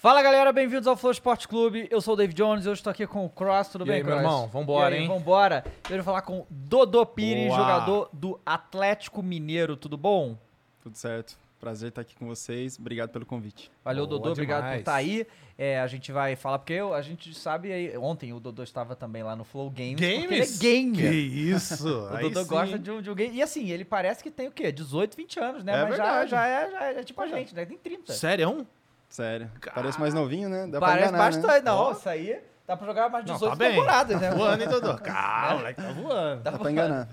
Fala 0.00 0.22
galera, 0.22 0.50
bem-vindos 0.50 0.86
ao 0.86 0.96
Flow 0.96 1.12
Esporte 1.12 1.46
Clube. 1.46 1.86
Eu 1.90 2.00
sou 2.00 2.14
o 2.14 2.16
David 2.16 2.34
Jones 2.34 2.64
e 2.64 2.68
hoje 2.70 2.80
estou 2.80 2.90
aqui 2.90 3.06
com 3.06 3.26
o 3.26 3.28
Cross. 3.28 3.68
Tudo 3.68 3.84
E 3.84 3.88
bem, 3.88 3.96
aí, 3.96 4.02
meu 4.02 4.12
Cross? 4.16 4.24
irmão? 4.24 4.48
Vambora, 4.48 4.94
E 4.94 4.96
aí, 4.98 5.02
hein? 5.02 5.08
Vambora. 5.08 5.64
Eu 5.90 5.96
vou 5.96 6.04
falar 6.04 6.22
com 6.22 6.46
Dodô 6.48 7.04
Pires, 7.04 7.48
Boa. 7.48 7.58
jogador 7.58 8.08
do 8.10 8.40
Atlético 8.46 9.22
Mineiro. 9.22 9.76
Tudo 9.76 9.98
bom? 9.98 10.38
Tudo 10.82 10.96
certo. 10.96 11.36
Prazer 11.60 11.90
estar 11.90 12.00
aqui 12.00 12.16
com 12.16 12.26
vocês. 12.26 12.78
Obrigado 12.78 13.10
pelo 13.10 13.26
convite. 13.26 13.70
Valeu, 13.84 14.06
Boa 14.06 14.18
Dodô. 14.18 14.32
Obrigado 14.32 14.60
por 14.60 14.64
demais. 14.68 14.78
estar 14.80 14.94
aí. 14.94 15.26
É, 15.58 15.78
a 15.78 15.86
gente 15.86 16.10
vai 16.10 16.34
falar, 16.34 16.58
porque 16.60 16.72
eu- 16.72 16.94
a 16.94 17.02
gente 17.02 17.34
sabe 17.34 17.70
aí. 17.70 17.94
Ontem 17.98 18.32
o 18.32 18.40
Dodô 18.40 18.62
estava 18.62 18.96
também 18.96 19.22
lá 19.22 19.36
no 19.36 19.44
Flow 19.44 19.68
Games. 19.68 19.96
Games? 20.00 20.24
Ele 20.24 20.40
é 20.40 20.46
gamer. 20.80 21.10
Que 21.10 21.16
isso? 21.18 21.86
O 22.10 22.18
Dodô 22.20 22.46
gosta 22.46 22.78
de 22.78 22.90
um, 22.90 23.02
de 23.02 23.10
um 23.10 23.14
game. 23.14 23.36
E 23.36 23.42
assim, 23.42 23.68
ele 23.68 23.84
parece 23.84 24.22
que 24.22 24.30
tem 24.30 24.48
o 24.48 24.50
quê? 24.50 24.72
18, 24.72 25.14
20 25.14 25.38
anos, 25.38 25.62
né? 25.62 25.72
É 25.78 25.84
Mas 25.84 25.96
já, 25.98 26.04
verdade. 26.04 26.30
já, 26.30 26.46
é, 26.46 26.70
já 26.70 26.84
é 27.00 27.04
tipo 27.04 27.20
a 27.20 27.26
gente, 27.26 27.54
né? 27.54 27.66
Tem 27.66 27.76
30. 27.76 28.14
Sério? 28.14 28.66
Sério. 29.10 29.50
Parece 29.74 30.00
mais 30.00 30.14
novinho, 30.14 30.48
né? 30.48 30.66
Dá 30.68 30.80
Parece 30.80 30.98
pra 30.98 31.08
enganar, 31.08 31.24
bastante. 31.24 31.46
né? 31.52 31.60
Não, 31.70 31.92
isso 31.92 32.08
aí 32.08 32.40
dá 32.66 32.76
pra 32.76 32.86
jogar 32.86 33.08
mais 33.10 33.26
Não, 33.26 33.34
18 33.34 33.50
tá 33.50 33.56
bem. 33.56 33.70
temporadas, 33.70 34.20
né? 34.20 34.30
Tá 34.30 34.36
voando, 34.36 34.62
hein, 34.62 34.68
Dodô? 34.68 34.94
Calma, 35.02 35.54
moleque, 35.56 35.82
tá 35.82 35.92
voando. 35.92 36.42
Tá 36.42 36.50
Dá 36.52 36.58
pra 36.58 36.70
enganar. 36.70 37.08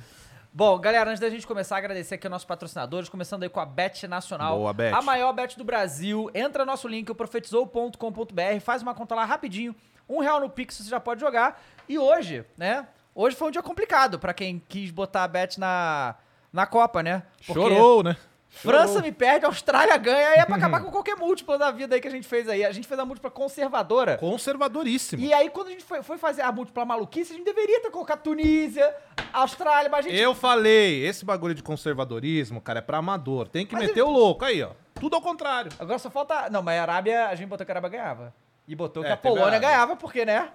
Bom, 0.54 0.80
galera, 0.80 1.10
antes 1.10 1.20
da 1.20 1.30
gente 1.30 1.46
começar, 1.46 1.78
agradecer 1.78 2.16
aqui 2.16 2.26
aos 2.26 2.32
nossos 2.32 2.46
patrocinadores, 2.46 3.10
começando 3.10 3.44
aí 3.44 3.50
com 3.50 3.60
a 3.60 3.66
Bet 3.66 4.08
Nacional. 4.08 4.58
Boa, 4.58 4.74
Bet. 4.74 4.96
A 4.96 5.02
maior 5.02 5.34
bet 5.34 5.58
do 5.58 5.64
Brasil. 5.64 6.32
Entra 6.34 6.64
no 6.66 6.72
nosso 6.72 6.88
link, 6.88 7.12
o 7.12 7.16
profetizou.com.br, 7.16 8.60
faz 8.62 8.82
uma 8.82 8.94
conta 8.94 9.14
lá 9.16 9.26
rapidinho. 9.26 9.76
Um 10.10 10.20
real 10.20 10.40
no 10.40 10.50
Pix 10.50 10.78
você 10.78 10.90
já 10.90 11.00
pode 11.00 11.20
jogar. 11.20 11.62
E 11.88 12.00
hoje, 12.00 12.46
né? 12.58 12.88
Hoje 13.14 13.36
foi 13.36 13.48
um 13.48 13.52
dia 13.52 13.62
complicado 13.64 14.18
pra 14.20 14.34
quem 14.34 14.62
quis 14.70 14.90
botar 14.92 15.24
a 15.24 15.28
bet 15.28 15.60
na, 15.60 16.16
na 16.54 16.66
Copa, 16.66 17.02
né? 17.04 17.24
Porque 17.46 17.54
Chorou, 17.60 18.04
né? 18.04 18.16
França 18.50 19.02
me 19.02 19.12
perde, 19.12 19.46
Austrália 19.46 19.96
ganha, 19.98 20.36
e 20.36 20.40
é 20.40 20.46
pra 20.46 20.56
acabar 20.56 20.82
com 20.82 20.90
qualquer 20.90 21.16
múltipla 21.16 21.58
da 21.58 21.70
vida 21.70 21.94
aí 21.96 22.02
que 22.02 22.08
a 22.08 22.12
gente 22.12 22.28
fez 22.28 22.48
aí. 22.50 22.66
A 22.66 22.72
gente 22.72 22.88
fez 22.88 23.00
a 23.00 23.06
múltipla 23.06 23.30
conservadora. 23.30 24.18
Conservadoríssimo. 24.18 25.22
E 25.24 25.32
aí, 25.34 25.50
quando 25.50 25.68
a 25.68 25.72
gente 25.72 25.84
foi, 25.84 26.02
foi 26.02 26.18
fazer 26.18 26.42
a 26.42 26.52
múltipla 26.52 26.84
maluquice, 26.86 27.34
a 27.34 27.36
gente 27.36 27.46
deveria 27.46 27.82
ter 27.82 27.92
colocado 27.92 28.22
Tunísia, 28.24 28.96
Austrália, 29.32 29.90
mas 29.90 30.06
a 30.06 30.10
gente 30.10 30.20
Eu 30.20 30.34
falei, 30.34 31.06
esse 31.06 31.24
bagulho 31.24 31.54
de 31.54 31.62
conservadorismo, 31.62 32.60
cara, 32.60 32.80
é 32.80 32.82
pra 32.82 32.98
amador. 32.98 33.48
Tem 33.48 33.66
que 33.66 33.76
Mas 33.76 33.88
meter 33.88 34.02
o 34.02 34.10
louco 34.10 34.44
aí, 34.46 34.64
ó. 34.64 34.72
Tudo 35.00 35.16
ao 35.16 35.22
contrário. 35.22 35.72
Agora 35.78 36.00
só 36.00 36.10
falta. 36.10 36.50
Não, 36.50 36.64
mas 36.64 36.80
a 36.80 36.82
Arábia, 36.82 37.28
a 37.28 37.36
gente 37.36 37.48
botou 37.48 37.64
que 37.66 37.72
a 37.72 37.74
Arábia 37.76 37.90
ganhava. 37.92 38.34
E 38.68 38.76
botou 38.76 39.04
que 39.04 39.10
É, 39.10 39.14
a 39.14 39.18
teve 39.18 39.28
a 39.28 39.32
Polônia 39.32 39.58
Arábia. 39.58 39.70
ganhava, 39.70 39.96
porque, 39.96 40.26
né? 40.26 40.50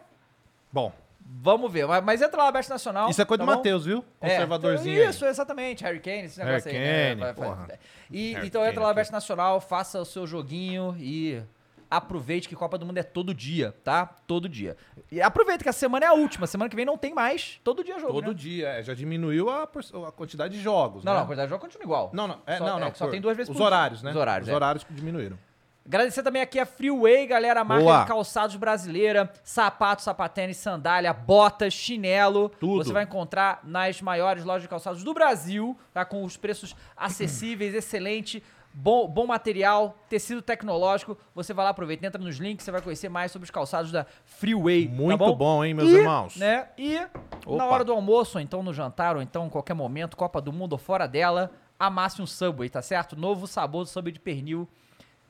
Bom, 0.73 0.93
Vamos 1.25 1.73
ver. 1.73 1.87
Mas, 1.87 2.05
mas 2.05 2.23
entra 2.23 2.39
lá 2.39 2.45
na 2.47 2.53
Best 2.53 2.71
Nacional. 2.71 3.09
isso 3.11 3.21
é 3.21 3.25
coisa 3.25 3.45
tá 3.45 3.51
do? 3.51 3.57
Matheus, 3.57 3.85
viu? 3.85 4.05
É, 4.21 4.31
Conservadorzinho 4.31 5.03
aí. 5.03 5.09
Isso, 5.09 5.25
exatamente. 5.25 5.83
Harry 5.83 5.99
Kane, 6.01 6.25
esse 6.25 6.39
Harry 6.39 6.51
negócio 6.51 6.71
aí. 6.71 6.79
né? 6.79 7.09
Kane, 7.09 7.21
Vai- 7.21 7.33
vai- 7.33 7.49
porra. 7.49 7.69
E, 8.11 8.33
Harry 8.35 8.47
então 8.47 8.61
Kane 8.61 8.73
entra 8.73 8.85
lá. 8.85 8.95
Best 8.95 9.13
Nacional, 9.13 9.61
faça 9.61 10.01
o 10.01 10.05
seu 10.05 10.27
joguinho 10.27 10.95
e 10.99 11.43
aproveite 11.91 12.49
que 12.49 12.55
Copa 12.57 12.79
do 12.79 12.87
Mundo 12.87 12.97
é 12.99 13.03
todo 13.03 13.35
dia, 13.35 13.75
tá? 13.85 14.07
Todo 14.27 14.49
dia. 14.49 14.77
E 15.11 15.21
aproveita 15.21 15.63
que 15.63 15.69
a 15.69 15.73
semana 15.75 16.07
é 16.07 16.09
a 16.09 16.13
última. 16.15 16.47
Semana 16.47 16.71
que 16.71 16.77
vem 16.77 16.87
não 16.87 16.97
tem 16.97 17.13
mais. 17.13 17.61
Todo 17.65 17.83
dia 17.85 17.97
é 17.97 17.99
jogo, 18.01 18.13
Todo 18.15 18.29
né? 18.29 18.35
dia, 18.35 18.69
é, 18.69 18.83
já 18.83 18.95
diminuiu 18.95 19.51
a, 19.51 19.65
a 19.65 20.13
quantidade 20.13 20.57
de 20.57 20.63
jogos, 20.63 21.05
Não, 21.05 21.13
né? 21.13 21.19
não, 21.19 21.25
a 21.25 21.27
quantidade 21.27 21.49
de 21.49 21.51
jogo 21.51 21.61
continua 21.61 21.85
igual. 21.85 22.11
Não, 22.15 22.27
não, 22.29 22.39
é, 22.47 22.57
Só- 22.57 22.67
não, 22.67 22.77
é 22.79 22.81
não. 22.81 22.91
que 22.91 22.99
só 22.99 23.05
por- 23.07 23.11
tem 23.11 23.21
duas 23.21 23.37
vezes 23.37 23.51
Os 23.51 23.55
por 23.57 23.59
dia. 23.59 23.67
horários, 23.67 24.03
né? 24.03 24.11
Os 24.11 24.17
horários, 24.17 24.49
Os 24.49 24.53
é. 24.53 24.57
horários 24.57 24.87
diminuíram. 24.89 25.39
Agradecer 25.85 26.23
também 26.23 26.41
aqui 26.41 26.61
a 26.61 26.65
Freeway, 26.67 27.27
galera, 27.27 27.61
a 27.61 27.65
marca 27.65 27.85
Boa. 27.85 28.01
de 28.03 28.07
calçados 28.07 28.55
brasileira, 28.57 29.33
sapato, 29.43 30.01
sapatênis, 30.03 30.57
sandália, 30.57 31.13
botas, 31.13 31.75
chinelo. 31.75 32.49
Tudo. 32.61 32.85
Você 32.85 32.93
vai 32.93 33.03
encontrar 33.03 33.61
nas 33.65 34.01
maiores 34.01 34.45
lojas 34.45 34.63
de 34.63 34.69
calçados 34.69 35.03
do 35.03 35.13
Brasil, 35.13 35.77
tá? 35.93 36.05
Com 36.05 36.23
os 36.25 36.37
preços 36.37 36.77
acessíveis, 36.97 37.75
excelente. 37.75 38.43
Bom, 38.75 39.07
bom 39.07 39.27
material, 39.27 39.99
tecido 40.09 40.41
tecnológico. 40.41 41.19
Você 41.35 41.53
vai 41.53 41.65
lá, 41.65 41.73
aproveita, 41.73 42.07
entra 42.07 42.23
nos 42.23 42.37
links, 42.39 42.65
você 42.65 42.71
vai 42.71 42.81
conhecer 42.81 43.11
mais 43.11 43.31
sobre 43.31 43.45
os 43.45 43.51
calçados 43.51 43.93
da 43.93 44.07
Freeway. 44.25 44.87
tá 44.89 44.95
Muito 44.95 45.19
bom? 45.19 45.35
bom, 45.37 45.65
hein, 45.65 45.75
meus 45.75 45.91
E, 45.91 45.97
irmãos? 45.97 46.37
Né? 46.37 46.69
E 46.79 46.95
na 46.95 47.09
Opa. 47.45 47.65
hora 47.67 47.85
do 47.85 47.93
almoço, 47.93 48.39
ou 48.39 48.43
então 48.43 48.63
no 48.63 48.73
jantar, 48.73 49.15
ou 49.17 49.21
então 49.21 49.47
em 49.47 49.51
qualquer 49.51 49.75
momento, 49.75 50.17
Copa 50.17 50.41
do 50.41 50.53
Mundo 50.53 50.73
ou 50.73 50.79
fora 50.79 51.07
dela, 51.07 51.51
amasse 51.79 52.23
um 52.23 52.27
Subway, 52.27 52.71
tá 52.71 52.81
certo? 52.81 53.15
Novo 53.15 53.47
sabor 53.47 53.83
do 53.85 53.91
Subway 53.91 54.13
de 54.13 54.21
pernil, 54.21 54.67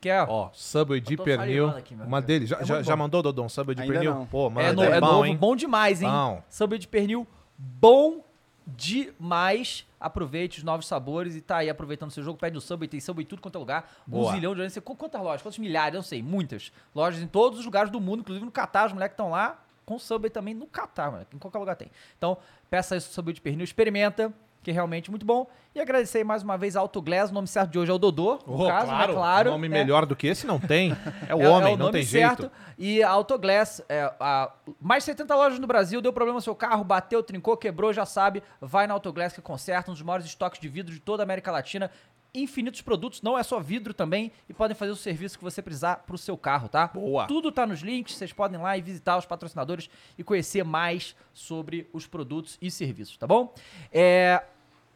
que 0.02 0.08
é... 0.10 0.22
Ó, 0.22 0.50
Subway 0.52 1.00
de 1.00 1.16
pernil. 1.16 1.68
aqui, 1.68 1.94
uma 1.94 2.20
deles. 2.20 2.48
Já, 2.50 2.58
É 2.58 2.64
já, 2.64 2.82
já 2.82 2.96
mandou, 2.96 3.22
Dodô, 3.22 3.42
um 3.44 3.48
Subway 3.48 3.74
de 3.74 3.82
Ainda 3.82 3.94
pernil? 3.94 4.14
não. 4.14 4.26
Pô, 4.26 4.50
mano, 4.50 4.68
É, 4.68 4.72
no- 4.72 4.82
é 4.82 5.00
bom, 5.00 5.06
novo, 5.06 5.24
hein? 5.26 5.36
bom 5.36 5.54
demais, 5.56 6.02
hein? 6.02 6.10
Bom. 6.10 6.42
Subway 6.50 6.78
de 6.78 6.88
pernil, 6.88 7.26
bom 7.56 8.20
demais. 8.66 9.86
Aproveite 10.00 10.58
os 10.58 10.64
novos 10.64 10.86
sabores 10.86 11.36
e 11.36 11.40
tá 11.40 11.58
aí 11.58 11.70
aproveitando 11.70 12.10
o 12.10 12.12
seu 12.12 12.24
jogo. 12.24 12.38
Pede 12.38 12.58
o 12.58 12.60
Subway, 12.60 12.88
tem 12.88 13.00
Subway 13.00 13.22
em 13.24 13.26
tudo 13.26 13.40
quanto 13.40 13.54
é 13.56 13.58
lugar. 13.60 13.88
Um 14.08 14.10
Boa. 14.10 14.32
zilhão 14.32 14.52
de 14.54 14.60
lojas. 14.60 14.76
Qu- 14.78 14.96
Quantas 14.96 15.20
lojas? 15.22 15.42
Quantos 15.42 15.58
milhares? 15.58 15.94
Eu 15.94 15.98
não 15.98 16.02
sei. 16.04 16.20
Muitas. 16.22 16.72
Lojas 16.94 17.22
em 17.22 17.26
todos 17.28 17.60
os 17.60 17.64
lugares 17.64 17.90
do 17.90 18.00
mundo, 18.00 18.20
inclusive 18.20 18.44
no 18.44 18.50
Catar. 18.50 18.86
Os 18.86 18.92
moleques 18.92 19.14
estão 19.14 19.30
lá 19.30 19.62
com 19.86 19.98
Subway 19.98 20.30
também 20.30 20.54
no 20.54 20.66
Catar, 20.66 21.10
moleque. 21.12 21.36
Em 21.36 21.38
qualquer 21.38 21.58
lugar 21.58 21.76
tem. 21.76 21.88
Então, 22.18 22.36
peça 22.68 22.96
isso 22.96 23.12
Subway 23.12 23.32
de 23.34 23.40
pernil, 23.40 23.62
experimenta, 23.64 24.32
que 24.62 24.70
é 24.70 24.74
realmente 24.74 25.10
muito 25.10 25.26
bom. 25.26 25.46
E 25.74 25.80
agradecer 25.80 26.22
mais 26.22 26.42
uma 26.42 26.56
vez 26.58 26.76
a 26.76 26.80
Autoglass. 26.80 27.30
O 27.30 27.34
nome 27.34 27.48
certo 27.48 27.70
de 27.70 27.78
hoje 27.78 27.90
é 27.90 27.94
o 27.94 27.98
Dodô, 27.98 28.38
no 28.46 28.62
Oh, 28.62 28.68
caso, 28.68 28.86
claro, 28.86 29.08
né? 29.08 29.14
Claro. 29.18 29.50
nome 29.52 29.68
né? 29.68 29.78
melhor 29.78 30.04
do 30.06 30.14
que 30.14 30.26
esse 30.26 30.46
não 30.46 30.60
tem. 30.60 30.94
É 31.28 31.34
o 31.34 31.40
É- 31.42 31.48
homem, 31.48 31.72
é 31.72 31.74
o 31.74 31.78
não 31.78 31.86
nome 31.86 31.92
tem 31.98 32.04
certo. 32.04 32.42
jeito. 32.42 32.52
E 32.78 33.02
a 33.02 33.08
Autoglass, 33.10 33.82
é, 33.88 34.12
a- 34.20 34.52
mais 34.80 35.02
de 35.02 35.06
70 35.06 35.34
lojas 35.34 35.58
no 35.58 35.66
Brasil, 35.66 36.00
deu 36.02 36.12
problema 36.12 36.36
no 36.36 36.42
seu 36.42 36.54
carro, 36.54 36.84
bateu, 36.84 37.22
trincou, 37.22 37.56
quebrou, 37.56 37.92
já 37.92 38.04
sabe. 38.04 38.42
Vai 38.60 38.86
na 38.86 38.94
Autoglass 38.94 39.32
que 39.32 39.40
conserta, 39.40 39.90
um 39.90 39.94
dos 39.94 40.02
maiores 40.02 40.26
estoques 40.26 40.60
de 40.60 40.68
vidro 40.68 40.92
de 40.92 41.00
toda 41.00 41.22
a 41.22 41.24
América 41.24 41.50
Latina. 41.50 41.90
Infinitos 42.34 42.80
produtos, 42.80 43.20
não 43.20 43.38
é 43.38 43.42
só 43.42 43.60
vidro 43.60 43.92
também, 43.92 44.32
e 44.48 44.54
podem 44.54 44.74
fazer 44.74 44.90
o 44.90 44.96
serviço 44.96 45.36
que 45.36 45.44
você 45.44 45.60
precisar 45.60 45.96
pro 46.06 46.16
seu 46.16 46.34
carro, 46.36 46.66
tá? 46.68 46.86
Boa. 46.88 47.26
Tudo 47.26 47.52
tá 47.52 47.66
nos 47.66 47.80
links, 47.80 48.14
vocês 48.14 48.32
podem 48.32 48.58
ir 48.58 48.62
lá 48.62 48.76
e 48.78 48.80
visitar 48.80 49.18
os 49.18 49.26
patrocinadores 49.26 49.90
e 50.16 50.24
conhecer 50.24 50.64
mais 50.64 51.14
sobre 51.34 51.88
os 51.92 52.06
produtos 52.06 52.56
e 52.62 52.70
serviços, 52.70 53.18
tá 53.18 53.26
bom? 53.26 53.52
É, 53.92 54.42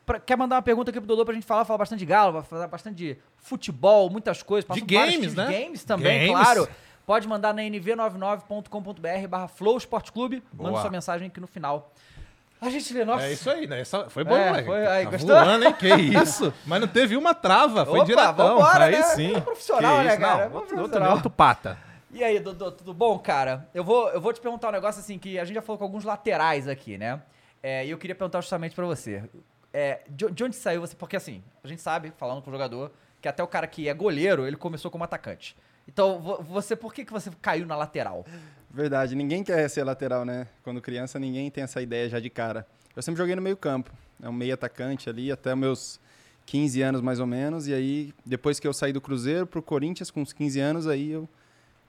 pra- 0.07 0.19
quer 0.19 0.35
mandar 0.37 0.57
uma 0.57 0.63
pergunta 0.63 0.91
aqui 0.91 0.99
pro 0.99 1.07
Dodô 1.07 1.27
pra 1.27 1.35
gente 1.35 1.45
falar? 1.45 1.67
Falar 1.67 1.77
bastante 1.79 1.99
de 1.99 2.07
galo, 2.07 2.33
vai 2.33 2.43
falar 2.43 2.69
bastante 2.69 2.97
de 2.97 3.19
futebol, 3.37 4.09
muitas 4.09 4.43
coisas. 4.43 4.69
De 4.75 4.81
games, 4.81 5.35
né? 5.35 5.47
de 5.47 5.63
Games 5.65 5.85
também, 5.85 6.29
Games. 6.29 6.43
claro. 6.43 6.67
Pode 7.05 7.29
mandar 7.29 7.53
na 7.55 7.63
nv99.com.br 7.63 9.29
barra 9.29 9.49
Flow 9.49 9.77
Esporte 9.77 10.11
Clube. 10.11 10.43
Manda 10.53 10.81
sua 10.81 10.91
mensagem 10.91 11.29
aqui 11.29 11.41
no 11.41 11.47
final. 11.47 11.93
A 12.61 12.71
gente 12.71 12.93
lê, 12.94 13.05
nossa. 13.05 13.27
É 13.27 13.33
isso 13.33 13.50
aí, 13.50 13.67
né? 13.67 13.81
Essa 13.81 14.09
foi 14.09 14.25
bom, 14.25 14.34
É, 14.37 14.49
moleque. 14.49 14.67
foi- 14.67 14.87
aí, 14.87 15.05
tá 15.05 15.11
gostou? 15.11 15.37
voando, 15.44 15.65
hein? 15.67 15.72
Que 15.75 15.89
isso? 16.22 16.53
Mas 16.65 16.81
não 16.81 16.89
teve 16.89 17.17
uma 17.17 17.34
trava, 17.34 17.84
foi 17.84 17.99
Opa, 17.99 18.06
diretão. 18.06 18.34
vambora, 18.34 18.84
aí 18.84 18.92
né? 18.92 19.03
sim. 19.03 19.36
É 19.36 19.41
profissional, 19.41 19.98
né, 19.98 20.07
isso? 20.09 20.19
cara? 20.19 20.48
Não, 20.48 20.57
É 20.57 20.59
outro, 20.60 20.81
outro, 20.81 21.04
outro 21.10 21.31
pata. 21.31 21.78
E 22.10 22.25
aí, 22.25 22.41
Dodô, 22.41 22.72
tudo 22.72 22.95
bom, 22.95 23.19
cara? 23.19 23.69
Eu 23.75 23.84
vou, 23.84 24.09
eu 24.09 24.21
vou 24.21 24.33
te 24.33 24.41
perguntar 24.41 24.69
um 24.69 24.72
negócio 24.72 25.01
assim, 25.01 25.19
que 25.19 25.39
a 25.39 25.45
gente 25.45 25.54
já 25.57 25.60
falou 25.63 25.77
com 25.78 25.84
alguns 25.84 26.03
laterais 26.04 26.66
aqui, 26.66 26.97
né? 26.97 27.21
É, 27.63 27.84
e 27.84 27.91
eu 27.91 27.98
queria 27.98 28.15
perguntar 28.15 28.41
justamente 28.41 28.75
pra 28.75 28.86
você. 28.86 29.22
É, 29.72 30.01
de, 30.09 30.31
de 30.31 30.45
onde 30.45 30.57
saiu 30.57 30.81
você? 30.81 30.97
Porque 30.97 31.16
assim, 31.16 31.42
a 31.63 31.69
gente 31.69 31.83
sabe, 31.83 32.10
falando 32.16 32.41
com 32.41 32.48
o 32.48 32.53
jogador, 32.53 32.91
que 33.21 33.28
até 33.28 33.42
o 33.42 33.47
cara 33.47 33.66
que 33.66 33.86
é 33.89 33.92
goleiro, 33.92 34.47
ele 34.47 34.57
começou 34.57 34.91
como 34.91 35.04
atacante. 35.04 35.54
Então, 35.86 36.19
vo- 36.21 36.42
você, 36.42 36.75
por 36.75 36.95
que, 36.95 37.04
que 37.04 37.13
você 37.13 37.31
caiu 37.42 37.66
na 37.66 37.77
lateral? 37.77 38.25
Verdade, 38.77 39.15
ninguém 39.15 39.43
quer 39.43 39.67
ser 39.71 39.84
lateral, 39.84 40.27
né? 40.27 40.47
Quando 40.63 40.83
criança, 40.83 41.19
ninguém 41.19 41.51
tem 41.51 41.65
essa 41.65 41.81
ideia 41.81 42.11
já 42.11 42.21
de 42.21 42.28
cara. 42.28 42.67
Eu 42.95 43.01
sempre 43.01 43.17
joguei 43.17 43.34
no 43.34 43.41
meio 43.41 43.57
campo. 43.57 43.91
É 44.23 44.28
um 44.28 44.33
meio 44.34 44.53
atacante 44.53 45.09
ali, 45.09 45.33
até 45.33 45.55
meus 45.55 45.99
15 46.45 46.83
anos 46.83 47.01
mais 47.01 47.19
ou 47.19 47.27
menos. 47.27 47.67
E 47.67 47.73
aí, 47.73 48.13
depois 48.23 48.61
que 48.61 48.69
eu 48.69 48.75
saí 48.75 48.93
do 48.93 49.01
Cruzeiro 49.01 49.47
pro 49.47 49.63
Corinthians, 49.63 50.11
com 50.11 50.21
uns 50.21 50.34
15 50.34 50.61
anos, 50.61 50.87
aí 50.87 51.11
eu 51.11 51.27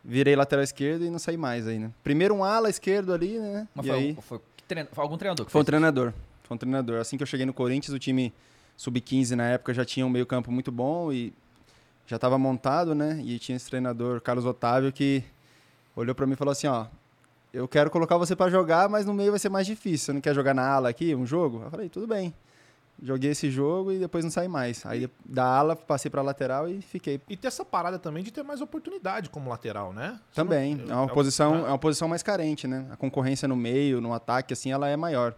virei 0.01 0.33
lateral 0.33 0.63
esquerdo 0.63 1.03
e 1.03 1.09
não 1.09 1.19
saí 1.19 1.35
mais 1.35 1.67
aí, 1.67 1.77
né? 1.77 1.91
Primeiro 2.05 2.33
um 2.33 2.41
ala 2.41 2.69
esquerdo 2.69 3.11
ali, 3.13 3.37
né? 3.37 3.67
Mas 3.75 3.85
e 3.85 3.89
foi, 3.89 3.97
aí... 3.97 4.17
foi, 4.21 4.39
treino- 4.65 4.89
foi 4.93 5.03
algum 5.03 5.17
treinador 5.17 5.45
que 5.45 5.51
Foi 5.51 5.61
um 5.61 5.65
treinador. 5.65 6.13
Foi 6.43 6.55
um 6.55 6.57
treinador. 6.57 7.01
Assim 7.01 7.17
que 7.17 7.23
eu 7.23 7.27
cheguei 7.27 7.45
no 7.45 7.53
Corinthians, 7.53 7.93
o 7.93 7.99
time 7.99 8.33
sub-15 8.77 9.31
na 9.35 9.47
época 9.49 9.73
já 9.73 9.83
tinha 9.83 10.05
um 10.05 10.09
meio-campo 10.09 10.53
muito 10.53 10.71
bom 10.71 11.11
e 11.11 11.33
já 12.05 12.15
estava 12.15 12.37
montado, 12.37 12.95
né? 12.95 13.21
E 13.25 13.37
tinha 13.39 13.57
esse 13.57 13.69
treinador, 13.69 14.21
Carlos 14.21 14.45
Otávio, 14.45 14.93
que 14.93 15.21
olhou 16.01 16.15
para 16.15 16.25
mim 16.25 16.33
e 16.33 16.35
falou 16.35 16.51
assim: 16.51 16.67
Ó, 16.67 16.85
eu 17.53 17.67
quero 17.67 17.89
colocar 17.89 18.17
você 18.17 18.35
para 18.35 18.49
jogar, 18.51 18.87
mas 18.89 19.05
no 19.05 19.13
meio 19.13 19.31
vai 19.31 19.39
ser 19.39 19.49
mais 19.49 19.65
difícil. 19.67 20.05
Você 20.07 20.13
não 20.13 20.21
quer 20.21 20.33
jogar 20.35 20.53
na 20.53 20.67
ala 20.67 20.89
aqui, 20.89 21.13
um 21.15 21.25
jogo? 21.25 21.61
Eu 21.63 21.71
falei: 21.71 21.89
tudo 21.89 22.07
bem. 22.07 22.33
Joguei 22.99 23.29
esse 23.29 23.51
jogo 23.51 23.91
e 23.91 23.99
depois 23.99 24.23
não 24.23 24.31
saí 24.31 24.47
mais. 24.47 24.83
Aí 24.83 25.07
da 25.23 25.43
ala 25.45 25.75
passei 25.75 26.09
para 26.09 26.21
lateral 26.23 26.67
e 26.67 26.81
fiquei. 26.81 27.21
E 27.29 27.37
ter 27.37 27.47
essa 27.47 27.63
parada 27.63 27.99
também 27.99 28.23
de 28.23 28.31
ter 28.31 28.41
mais 28.41 28.59
oportunidade 28.59 29.29
como 29.29 29.51
lateral, 29.51 29.93
né? 29.93 30.19
Você 30.31 30.35
Também. 30.41 30.73
não- 30.75 30.91
É 30.91 30.95
uma 31.01 31.05
é 31.11 31.13
posição, 31.13 31.51
né? 31.53 31.59
é 31.61 31.67
uma 31.67 31.77
posição 31.77 32.07
mais 32.07 32.23
carente, 32.23 32.67
né? 32.67 32.87
A 32.89 32.95
concorrência 32.97 33.47
no 33.47 33.55
meio, 33.55 34.01
no 34.01 34.13
ataque, 34.13 34.51
assim, 34.51 34.71
ela 34.71 34.87
é 34.89 34.97
maior. 34.97 35.35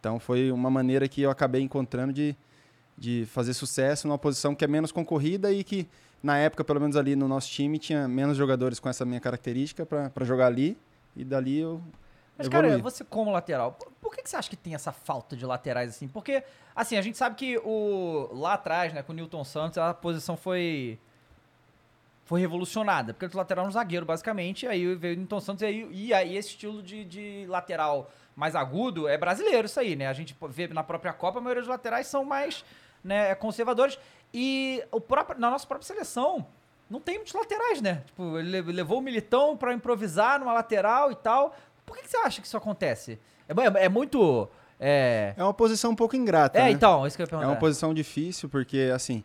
Então 0.00 0.18
foi 0.18 0.50
uma 0.50 0.68
maneira 0.68 1.06
que 1.06 1.22
eu 1.22 1.30
acabei 1.30 1.62
encontrando 1.62 2.12
de, 2.12 2.34
de 2.98 3.24
fazer 3.26 3.54
sucesso 3.54 4.08
numa 4.08 4.18
posição 4.18 4.52
que 4.52 4.64
é 4.64 4.68
menos 4.68 4.90
concorrida 4.90 5.52
e 5.52 5.62
que, 5.62 5.86
na 6.26 6.36
época, 6.38 6.64
pelo 6.64 6.80
menos 6.80 6.96
ali 6.96 7.14
no 7.14 7.28
nosso 7.28 7.48
time, 7.48 7.78
tinha 7.78 8.08
menos 8.08 8.36
jogadores 8.36 8.80
com 8.80 8.88
essa 8.88 9.04
minha 9.04 9.20
característica 9.20 9.86
para 9.86 10.24
jogar 10.24 10.48
ali. 10.48 10.76
E 11.14 11.24
dali 11.24 11.60
eu. 11.60 11.80
Mas, 12.36 12.48
evoluí. 12.48 12.70
cara, 12.70 12.82
você 12.82 13.04
como 13.04 13.30
lateral, 13.30 13.72
por, 13.72 13.92
por 14.00 14.14
que, 14.14 14.22
que 14.22 14.28
você 14.28 14.36
acha 14.36 14.50
que 14.50 14.56
tem 14.56 14.74
essa 14.74 14.90
falta 14.90 15.36
de 15.36 15.46
laterais 15.46 15.88
assim? 15.90 16.08
Porque, 16.08 16.42
assim, 16.74 16.96
a 16.96 17.00
gente 17.00 17.16
sabe 17.16 17.36
que 17.36 17.56
o 17.58 18.28
lá 18.32 18.54
atrás, 18.54 18.92
né, 18.92 19.04
com 19.04 19.12
o 19.12 19.14
Newton 19.14 19.44
Santos, 19.44 19.78
a 19.78 19.94
posição 19.94 20.36
foi 20.36 20.98
foi 22.24 22.40
revolucionada, 22.40 23.14
porque 23.14 23.32
o 23.32 23.38
lateral 23.38 23.62
era 23.62 23.68
um 23.68 23.72
zagueiro, 23.72 24.04
basicamente, 24.04 24.66
aí 24.66 24.96
veio 24.96 25.14
o 25.14 25.18
Newton 25.18 25.40
Santos, 25.40 25.62
e 25.62 25.66
aí, 25.66 25.88
e 25.92 26.12
aí 26.12 26.36
esse 26.36 26.48
estilo 26.48 26.82
de, 26.82 27.04
de 27.04 27.46
lateral 27.46 28.10
mais 28.34 28.56
agudo 28.56 29.06
é 29.06 29.16
brasileiro 29.16 29.66
isso 29.66 29.78
aí, 29.78 29.94
né? 29.94 30.08
A 30.08 30.12
gente 30.12 30.36
vê 30.50 30.66
na 30.66 30.82
própria 30.82 31.12
Copa, 31.12 31.38
a 31.38 31.40
maioria 31.40 31.62
dos 31.62 31.70
laterais 31.70 32.08
são 32.08 32.24
mais 32.24 32.64
né, 33.06 33.32
conservadores, 33.36 33.96
e 34.32 34.82
o 34.92 35.00
próprio, 35.00 35.38
na 35.40 35.50
nossa 35.50 35.66
própria 35.66 35.86
seleção, 35.86 36.46
não 36.90 37.00
tem 37.00 37.16
muitos 37.16 37.32
laterais, 37.32 37.80
né? 37.80 38.02
Tipo, 38.06 38.38
ele 38.38 38.60
le- 38.62 38.72
levou 38.72 38.98
o 38.98 39.02
Militão 39.02 39.56
pra 39.56 39.72
improvisar 39.72 40.38
numa 40.38 40.52
lateral 40.52 41.10
e 41.10 41.16
tal. 41.16 41.54
Por 41.84 41.96
que, 41.96 42.02
que 42.04 42.10
você 42.10 42.16
acha 42.18 42.40
que 42.40 42.46
isso 42.46 42.56
acontece? 42.56 43.18
É, 43.48 43.52
é- 43.80 43.84
é 43.86 43.88
muito... 43.88 44.48
É, 44.78 45.32
É 45.36 45.42
uma 45.42 45.54
posição 45.54 45.92
um 45.92 45.96
pouco 45.96 46.14
ingrata. 46.16 46.58
é 46.58 46.64
né? 46.64 46.70
então, 46.70 47.06
isso 47.06 47.16
que 47.16 47.22
eu 47.22 47.24
ia 47.24 47.28
É 47.28 47.30
perguntar. 47.30 47.48
uma 47.50 47.56
posição 47.56 47.94
difícil, 47.94 48.48
porque, 48.48 48.90
assim, 48.94 49.24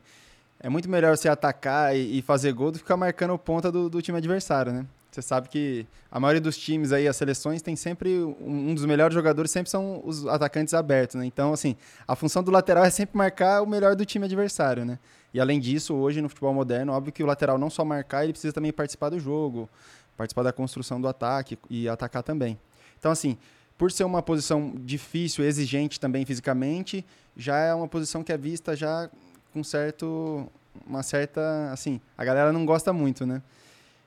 é 0.59 0.69
muito 0.69 0.89
melhor 0.89 1.17
você 1.17 1.27
atacar 1.27 1.93
e, 1.95 2.19
e 2.19 2.21
fazer 2.21 2.53
gol 2.53 2.71
do 2.71 2.75
que 2.77 2.83
ficar 2.83 2.95
marcando 2.95 3.37
ponta 3.37 3.69
do, 3.71 3.89
do 3.89 4.01
time 4.01 4.17
adversário, 4.17 4.71
né? 4.71 4.85
Você 5.11 5.21
sabe 5.21 5.49
que 5.49 5.85
a 6.09 6.19
maioria 6.21 6.39
dos 6.39 6.57
times 6.57 6.93
aí, 6.93 7.05
as 7.05 7.17
seleções, 7.17 7.61
tem 7.61 7.75
sempre 7.75 8.17
um, 8.17 8.69
um 8.69 8.73
dos 8.73 8.85
melhores 8.85 9.13
jogadores 9.13 9.51
sempre 9.51 9.69
são 9.69 10.01
os 10.05 10.25
atacantes 10.25 10.73
abertos, 10.73 11.17
né? 11.17 11.25
Então, 11.25 11.51
assim, 11.51 11.75
a 12.07 12.15
função 12.15 12.41
do 12.41 12.49
lateral 12.49 12.85
é 12.85 12.89
sempre 12.89 13.17
marcar 13.17 13.61
o 13.61 13.67
melhor 13.67 13.93
do 13.93 14.05
time 14.05 14.25
adversário, 14.25 14.85
né? 14.85 14.97
E 15.33 15.39
além 15.39 15.59
disso, 15.59 15.93
hoje 15.93 16.21
no 16.21 16.29
futebol 16.29 16.53
moderno, 16.53 16.93
óbvio 16.93 17.11
que 17.11 17.21
o 17.21 17.25
lateral 17.25 17.57
não 17.57 17.69
só 17.69 17.83
marcar, 17.83 18.23
ele 18.23 18.31
precisa 18.31 18.53
também 18.53 18.71
participar 18.71 19.09
do 19.09 19.19
jogo, 19.19 19.69
participar 20.15 20.43
da 20.43 20.53
construção 20.53 20.99
do 21.01 21.07
ataque 21.09 21.59
e 21.69 21.89
atacar 21.89 22.23
também. 22.23 22.57
Então, 22.97 23.11
assim, 23.11 23.37
por 23.77 23.91
ser 23.91 24.05
uma 24.05 24.21
posição 24.21 24.73
difícil, 24.77 25.43
exigente 25.43 25.99
também 25.99 26.25
fisicamente, 26.25 27.05
já 27.35 27.57
é 27.57 27.73
uma 27.73 27.87
posição 27.87 28.23
que 28.23 28.31
é 28.31 28.37
vista 28.37 28.75
já 28.75 29.09
com 29.53 29.61
certo 29.61 30.49
uma 30.87 31.03
certa, 31.03 31.69
assim, 31.71 31.99
a 32.17 32.23
galera 32.23 32.53
não 32.53 32.65
gosta 32.65 32.93
muito, 32.93 33.25
né? 33.25 33.41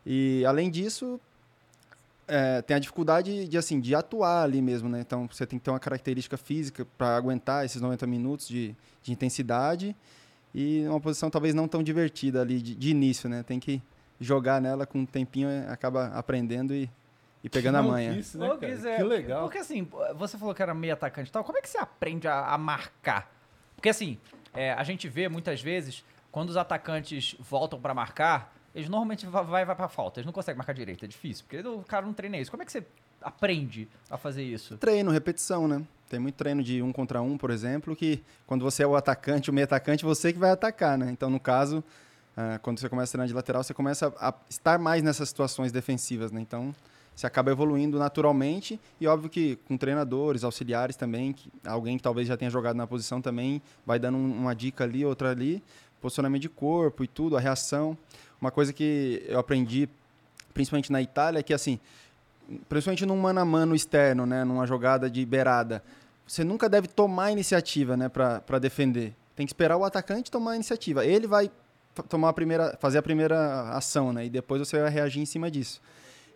E 0.07 0.45
além 0.45 0.71
disso, 0.71 1.21
é, 2.27 2.63
tem 2.63 2.77
a 2.77 2.81
dificuldade 2.81 3.47
de 3.47 3.59
assim 3.59 3.81
de 3.81 3.95
atuar 3.95 4.43
ali 4.45 4.61
mesmo, 4.61 4.89
né? 4.89 5.01
Então 5.01 5.29
você 5.31 5.47
tem 5.47 5.59
que 5.59 5.65
ter 5.65 5.71
uma 5.71 5.81
característica 5.81 6.37
física 6.37 6.87
para 6.97 7.17
aguentar 7.17 7.65
esses 7.65 7.81
90 7.81 8.07
minutos 8.07 8.49
de, 8.49 8.75
de 9.03 9.13
intensidade 9.13 9.95
e 10.55 10.87
uma 10.87 11.01
posição 11.01 11.31
talvez 11.31 11.55
não 11.55 11.69
tão 11.69 11.83
divertida 11.83 12.41
ali 12.41 12.61
de, 12.61 12.75
de 12.75 12.91
início, 12.91 13.29
né? 13.29 13.43
Tem 13.43 13.59
que 13.59 13.83
jogar 14.21 14.61
nela 14.61 14.87
com 14.87 15.01
um 15.01 15.07
tempinho, 15.07 15.49
é, 15.49 15.69
acaba 15.69 16.07
aprendendo 16.09 16.75
e, 16.75 16.89
e 17.43 17.49
pegando 17.49 17.77
a 17.77 17.83
manha. 17.83 18.11
Maluquice, 18.11 18.39
né, 18.39 18.95
é, 18.95 18.97
Que 18.97 19.03
legal. 19.03 19.43
Porque 19.43 19.59
assim, 19.59 19.89
você 20.17 20.39
falou 20.39 20.55
que 20.55 20.63
era 20.63 20.73
meio 20.73 20.93
atacante 20.93 21.29
e 21.29 21.33
tal, 21.33 21.45
como 21.45 21.59
é 21.59 21.61
que 21.61 21.69
você 21.69 21.79
aprende 21.79 22.29
a, 22.29 22.47
a 22.47 22.59
marcar? 22.59 23.31
Porque 23.75 23.89
assim, 23.89 24.19
é, 24.55 24.73
a 24.73 24.85
gente 24.85 25.09
vê 25.09 25.29
muitas 25.29 25.61
vezes, 25.61 26.05
quando 26.31 26.51
os 26.51 26.57
atacantes 26.57 27.37
voltam 27.41 27.81
pra 27.81 27.93
marcar, 27.93 28.54
eles 28.75 28.89
normalmente 28.89 29.27
vai, 29.27 29.65
vai, 29.65 29.77
pra 29.77 29.89
falta, 29.89 30.19
eles 30.21 30.27
não 30.27 30.33
conseguem 30.33 30.59
marcar 30.59 30.73
direito, 30.73 31.05
é 31.05 31.09
difícil, 31.09 31.45
porque 31.49 31.67
o 31.67 31.79
cara 31.81 32.05
não 32.05 32.13
treina 32.13 32.37
isso. 32.39 32.51
Como 32.51 32.63
é 32.63 32.67
que 32.67 32.73
você 32.73 32.85
aprende 33.23 33.89
a 34.11 34.17
fazer 34.19 34.43
isso? 34.43 34.77
Treino, 34.77 35.11
repetição, 35.11 35.69
né? 35.69 35.83
Tem 36.09 36.19
muito 36.21 36.35
treino 36.35 36.63
de 36.63 36.83
um 36.83 36.93
contra 36.93 37.23
um, 37.23 37.39
por 37.39 37.51
exemplo, 37.51 37.95
que 37.97 38.23
quando 38.47 38.63
você 38.63 38.83
é 38.83 38.87
o 38.87 38.95
atacante, 38.97 39.51
o 39.51 39.53
meio 39.53 39.65
atacante, 39.65 40.05
você 40.05 40.33
que 40.33 40.39
vai 40.39 40.51
atacar, 40.51 40.99
né? 40.99 41.11
Então, 41.11 41.31
no 41.31 41.41
caso, 41.41 41.83
ah, 42.37 42.59
quando 42.63 42.79
você 42.81 42.89
começa 42.89 43.11
a 43.11 43.13
treinar 43.13 43.29
de 43.29 43.33
lateral, 43.35 43.63
você 43.63 43.73
começa 43.75 44.13
a 44.21 44.35
estar 44.51 44.79
mais 44.79 45.03
nessas 45.03 45.29
situações 45.29 45.73
defensivas, 45.73 46.31
né? 46.31 46.41
Então, 46.41 46.75
você 47.17 47.27
acaba 47.29 47.51
evoluindo 47.53 47.97
naturalmente 47.99 48.79
e 49.01 49.07
óbvio 49.07 49.31
que 49.31 49.57
com 49.69 49.77
treinadores, 49.77 50.43
auxiliares 50.43 50.97
também, 50.97 51.33
que, 51.33 51.49
alguém 51.65 51.97
que 51.97 52.03
talvez 52.03 52.27
já 52.27 52.37
tenha 52.37 52.51
jogado 52.51 52.75
na 52.77 52.87
posição 52.89 53.23
também, 53.23 53.63
vai 53.87 53.99
dando 54.01 54.19
um- 54.19 54.33
uma 54.37 54.55
dica 54.55 54.83
ali, 54.83 55.05
outra 55.05 55.31
ali, 55.31 55.63
posicionamento 56.01 56.43
de 56.43 56.49
corpo 56.49 57.03
e 57.05 57.07
tudo, 57.09 57.37
a 57.37 57.41
reação. 57.41 57.97
Uma 58.41 58.51
coisa 58.51 58.73
que 58.73 59.25
eu 59.27 59.39
aprendi, 59.39 59.89
principalmente 60.53 60.91
na 60.93 61.01
Itália, 61.01 61.41
é 61.41 61.43
que 61.43 61.55
assim, 61.55 61.79
principalmente 62.69 63.07
num 63.07 63.17
mano 63.17 63.41
a 63.41 63.45
mano 63.45 63.75
externo, 63.75 64.27
né, 64.27 64.45
numa 64.45 64.67
jogada 64.67 65.09
de 65.09 65.25
beirada, 65.25 65.83
você 66.27 66.45
nunca 66.45 66.69
deve 66.69 66.89
tomar 66.89 67.27
a 67.27 67.33
iniciativa, 67.33 67.97
né, 67.97 68.09
para 68.09 68.59
defender. 68.59 69.15
Tem 69.37 69.47
que 69.47 69.51
esperar 69.51 69.77
o 69.77 69.85
atacante 69.85 70.31
tomar 70.31 70.53
a 70.53 70.55
iniciativa. 70.55 71.05
Ele 71.05 71.27
vai 71.27 71.51
tomar 72.09 72.29
a 72.31 72.33
primeira, 72.33 72.77
fazer 72.81 72.99
a 72.99 73.03
primeira 73.03 73.71
ação, 73.71 74.13
né, 74.13 74.27
e 74.27 74.31
depois 74.31 74.61
você 74.61 74.81
vai 74.81 74.91
reagir 74.91 75.21
em 75.21 75.27
cima 75.27 75.51
disso. 75.51 75.81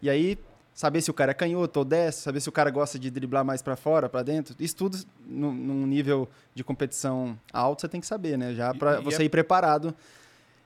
E 0.00 0.09
aí 0.09 0.39
saber 0.75 1.00
se 1.00 1.11
o 1.11 1.15
cara 1.15 1.33
é 1.33 1.35
canhoto 1.35 1.81
ou 1.81 1.85
desce, 1.85 2.23
saber 2.23 2.41
se 2.41 2.49
o 2.49 2.53
cara 2.53 2.71
gosta 2.71 2.99
de 3.00 3.11
driblar 3.11 3.45
mais 3.45 3.61
para 3.61 3.75
fora, 3.75 4.09
para 4.09 4.23
dentro. 4.23 4.55
Isso 4.61 4.77
tudo 4.77 4.97
num, 5.27 5.53
num 5.53 5.87
nível 5.87 6.29
de 6.55 6.62
competição 6.62 7.37
alto 7.53 7.81
você 7.81 7.89
tem 7.89 8.00
que 8.00 8.06
saber, 8.06 8.39
né, 8.39 8.55
já 8.55 8.73
para 8.73 9.00
você 9.00 9.23
é- 9.23 9.25
ir 9.25 9.29
preparado. 9.29 9.93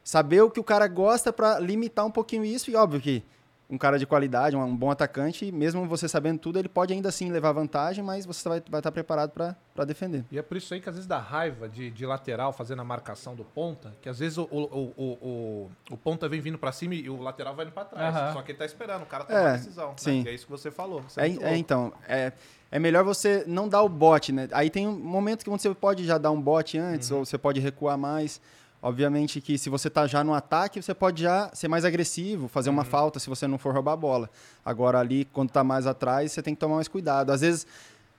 Saber 0.04 0.40
o 0.42 0.50
que 0.50 0.58
o 0.60 0.64
cara 0.64 0.86
gosta 0.88 1.32
para 1.32 1.58
limitar 1.58 2.04
um 2.04 2.10
pouquinho 2.10 2.44
isso 2.44 2.70
e 2.70 2.76
óbvio 2.76 3.00
que 3.00 3.22
um 3.70 3.78
cara 3.78 3.98
de 3.98 4.04
qualidade, 4.04 4.54
um, 4.54 4.62
um 4.62 4.76
bom 4.76 4.90
atacante, 4.90 5.50
mesmo 5.50 5.86
você 5.88 6.06
sabendo 6.06 6.38
tudo, 6.38 6.58
ele 6.58 6.68
pode 6.68 6.92
ainda 6.92 7.08
assim 7.08 7.30
levar 7.30 7.52
vantagem, 7.52 8.04
mas 8.04 8.26
você 8.26 8.46
vai, 8.46 8.62
vai 8.68 8.80
estar 8.80 8.92
preparado 8.92 9.30
para 9.30 9.84
defender. 9.86 10.24
E 10.30 10.38
é 10.38 10.42
por 10.42 10.58
isso 10.58 10.74
aí 10.74 10.80
que 10.80 10.90
às 10.90 10.94
vezes 10.96 11.06
dá 11.08 11.18
raiva 11.18 11.70
de, 11.70 11.90
de 11.90 12.04
lateral 12.04 12.52
fazendo 12.52 12.82
a 12.82 12.84
marcação 12.84 13.34
do 13.34 13.44
ponta, 13.44 13.90
que 14.02 14.10
às 14.10 14.18
vezes 14.18 14.36
o, 14.36 14.42
o, 14.42 14.60
o, 14.60 14.92
o, 15.02 15.70
o- 15.90 15.96
ponta 15.96 16.28
vem 16.28 16.38
vindo 16.38 16.58
pra 16.58 16.70
cima 16.70 16.94
e 16.94 17.08
o 17.08 17.22
lateral 17.22 17.54
vai 17.54 17.64
indo 17.64 17.72
pra 17.72 17.86
trás. 17.86 18.14
Aham. 18.14 18.32
Só 18.34 18.42
que 18.42 18.50
ele 18.50 18.58
tá 18.58 18.66
esperando 18.66 19.04
o 19.04 19.06
cara 19.06 19.24
tomar 19.24 19.40
É, 19.40 19.48
a 19.48 19.52
decisão. 19.52 19.88
né? 19.88 19.94
sim. 19.96 20.22
E 20.22 20.28
é 20.28 20.34
isso 20.34 20.44
que 20.44 20.50
você 20.52 20.70
falou. 20.70 21.02
Isso 21.08 21.18
É, 21.18 21.26
é, 21.28 21.32
louco. 21.32 21.48
então, 21.54 21.92
é, 22.06 22.32
é 22.70 22.78
melhor 22.78 23.04
você 23.04 23.42
não 23.46 23.66
dar 23.70 23.80
o 23.80 23.88
bote, 23.88 24.32
né? 24.32 24.48
Aí 24.52 24.68
tem 24.68 24.86
um 24.86 24.98
momento 24.98 25.42
que 25.44 25.48
você 25.50 25.72
pode 25.74 26.04
já 26.04 26.18
dar 26.18 26.30
um 26.30 26.40
bote 26.42 26.76
antes, 26.76 27.10
Uhum. 27.10 27.20
ou 27.20 27.24
você 27.24 27.38
pode 27.38 27.58
recuar 27.58 27.96
mais. 27.96 28.38
Obviamente 28.82 29.40
que 29.40 29.56
se 29.56 29.70
você 29.70 29.88
tá 29.88 30.08
já 30.08 30.24
no 30.24 30.34
ataque, 30.34 30.82
você 30.82 30.92
pode 30.92 31.22
já 31.22 31.48
ser 31.54 31.68
mais 31.68 31.84
agressivo, 31.84 32.48
fazer 32.48 32.68
Uhum. 32.70 32.74
uma 32.76 32.84
falta 32.84 33.20
se 33.20 33.28
você 33.28 33.46
não 33.46 33.56
for 33.56 33.72
roubar 33.72 33.92
a 33.92 33.96
bola. 33.96 34.28
Agora 34.64 34.98
ali, 34.98 35.24
quando 35.32 35.50
tá 35.50 35.62
mais 35.62 35.86
atrás, 35.86 36.32
você 36.32 36.42
tem 36.42 36.52
que 36.52 36.58
tomar 36.60 36.74
mais 36.76 36.88
cuidado. 36.88 37.30
Às 37.30 37.42
vezes, 37.42 37.64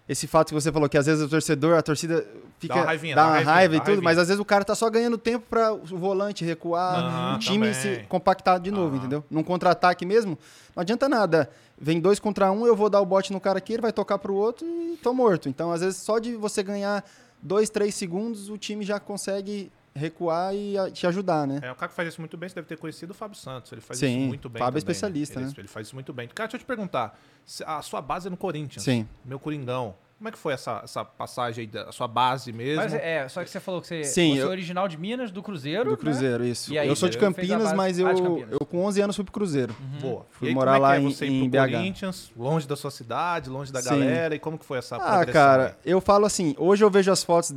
esse 0.08 0.26
fato 0.26 0.48
que 0.50 0.54
você 0.54 0.72
falou, 0.72 0.88
que 0.88 0.98
às 0.98 1.06
vezes 1.06 1.22
o 1.22 1.28
torcedor, 1.30 1.78
a 1.78 1.82
torcida 1.82 2.26
fica, 2.60 2.76
Dá 2.76 2.80
uma 2.80 2.86
raivinha, 2.86 3.16
dá 3.16 3.24
uma 3.24 3.32
raivinha, 3.34 3.54
raiva 3.54 3.72
dá 3.74 3.78
e 3.78 3.80
tudo, 3.82 3.96
mas 3.98 4.04
raivinha. 4.06 4.22
às 4.22 4.28
vezes 4.30 4.40
o 4.40 4.46
cara 4.46 4.64
tá 4.64 4.74
só 4.74 4.90
ganhando 4.90 5.18
tempo 5.18 5.46
para 5.50 5.74
o 5.74 5.80
volante 5.86 6.46
recuar, 6.46 7.04
Aham, 7.04 7.36
o 7.36 7.40
time 7.40 7.74
também. 7.74 7.74
se 7.74 8.06
compactar 8.08 8.58
de 8.60 8.72
novo, 8.72 8.88
Aham. 8.88 8.98
entendeu? 8.98 9.24
Num 9.30 9.44
contra-ataque 9.44 10.06
mesmo, 10.06 10.38
não 10.74 10.82
adianta 10.82 11.10
nada. 11.10 11.50
Vem 11.78 12.00
dois 12.00 12.20
contra 12.20 12.50
um, 12.54 12.66
eu 12.66 12.76
vou 12.76 12.90
dar 12.90 13.02
o 13.02 13.06
bote 13.06 13.34
no 13.34 13.40
cara 13.42 13.58
aqui, 13.58 13.74
ele 13.74 13.82
vai 13.82 13.92
tocar 13.92 14.18
pro 14.18 14.34
outro 14.34 14.66
e 14.66 14.98
tô 15.04 15.14
morto. 15.14 15.50
Então, 15.50 15.74
às 15.74 15.82
vezes, 15.82 15.98
só 15.98 16.20
de 16.20 16.36
você 16.38 16.64
ganhar 16.64 17.04
dois, 17.42 17.70
três 17.70 17.96
segundos, 17.96 18.50
o 18.50 18.58
time 18.58 18.86
já 18.86 18.98
consegue 18.98 19.70
recuar 19.96 20.54
e 20.56 20.76
te 20.92 21.06
ajudar, 21.08 21.46
né? 21.48 21.60
É, 21.62 21.72
o 21.72 21.76
cara 21.76 21.90
que 21.90 21.96
faz 21.96 22.08
isso 22.10 22.22
muito 22.22 22.36
bem, 22.38 22.50
você 22.50 22.56
deve 22.56 22.68
ter 22.68 22.78
conhecido 22.78 23.12
o 23.12 23.14
Fábio 23.14 23.38
Santos. 23.38 23.72
Ele 23.72 23.82
faz 23.82 24.00
Sim, 24.00 24.18
isso 24.20 24.28
muito 24.28 24.50
bem. 24.50 24.60
Fábio 24.60 24.78
é 24.78 24.82
também, 24.82 24.92
especialista, 24.92 25.40
ele, 25.40 25.48
né? 25.48 25.54
Ele 25.58 25.68
faz 25.68 25.88
isso 25.88 25.96
muito 25.96 26.12
bem. 26.14 26.28
Cara, 26.28 26.48
deixa 26.48 26.58
eu 26.58 26.60
te 26.60 26.66
perguntar. 26.66 27.18
se- 27.46 27.64
A 27.66 27.82
sua 27.82 28.02
base 28.02 28.28
é 28.28 28.30
no 28.30 28.38
Corinthians. 28.38 28.84
Sim. 28.84 29.08
Meu 29.26 29.40
Coringão. 29.40 29.96
Como 30.18 30.30
é 30.30 30.32
que 30.32 30.38
foi 30.38 30.54
essa, 30.54 30.80
essa 30.86 31.04
passagem 31.04 31.64
aí 31.64 31.68
da 31.68 31.92
sua 31.92 32.08
base 32.08 32.54
mesmo? 32.54 32.82
Mas 32.82 32.94
é, 32.94 33.28
só 33.28 33.44
que 33.44 33.50
você 33.50 33.60
falou 33.60 33.82
que 33.82 33.88
você, 33.88 34.06
Sim, 34.06 34.36
você 34.36 34.40
é 34.40 34.44
eu- 34.46 34.50
original 34.50 34.88
de 34.88 34.96
Minas, 34.98 35.32
do 35.32 35.44
Cruzeiro, 35.44 35.84
Do 35.84 35.92
né? 35.92 35.98
Cruzeiro, 35.98 36.46
isso. 36.46 36.72
E 36.74 36.80
aí, 36.80 36.88
eu 36.88 36.96
sou 36.96 37.10
de 37.10 37.18
Campinas, 37.18 37.62
base- 37.64 37.76
mas 37.76 38.00
eu, 38.00 38.08
Ah, 38.08 38.14
de 38.14 38.22
Campinas. 38.22 38.52
eu 38.54 38.60
com 38.66 38.86
11 38.86 39.02
anos 39.02 39.16
fui 39.18 39.26
pro 39.26 39.34
Cruzeiro. 39.34 39.76
Boa. 40.00 40.26
Fui 40.32 40.48
e 40.48 40.50
aí, 40.50 40.56
morar 40.56 40.76
como 40.76 40.86
é 40.86 40.88
lá 40.88 40.92
que 40.96 40.98
é 40.98 41.02
em- 41.10 41.12
você 41.14 41.26
ir 41.26 41.34
em 41.34 41.40
pro 41.50 41.60
BH. 41.60 41.72
Corinthians, 41.78 42.32
longe 42.38 42.66
da 42.66 42.76
sua 42.78 42.90
cidade, 42.90 43.50
longe 43.50 43.74
da 43.74 43.82
Sim. 43.82 43.90
galera? 43.90 44.34
E 44.34 44.40
como 44.40 44.58
que 44.58 44.64
foi 44.66 44.78
essa 44.78 44.96
Ah, 44.96 45.26
cara, 45.26 45.76
aí? 45.84 45.92
eu 45.92 46.00
falo 46.00 46.26
assim, 46.26 46.56
hoje 46.58 46.86
eu 46.86 46.90
vejo 46.90 47.12
as 47.12 47.22
fotos 47.22 47.54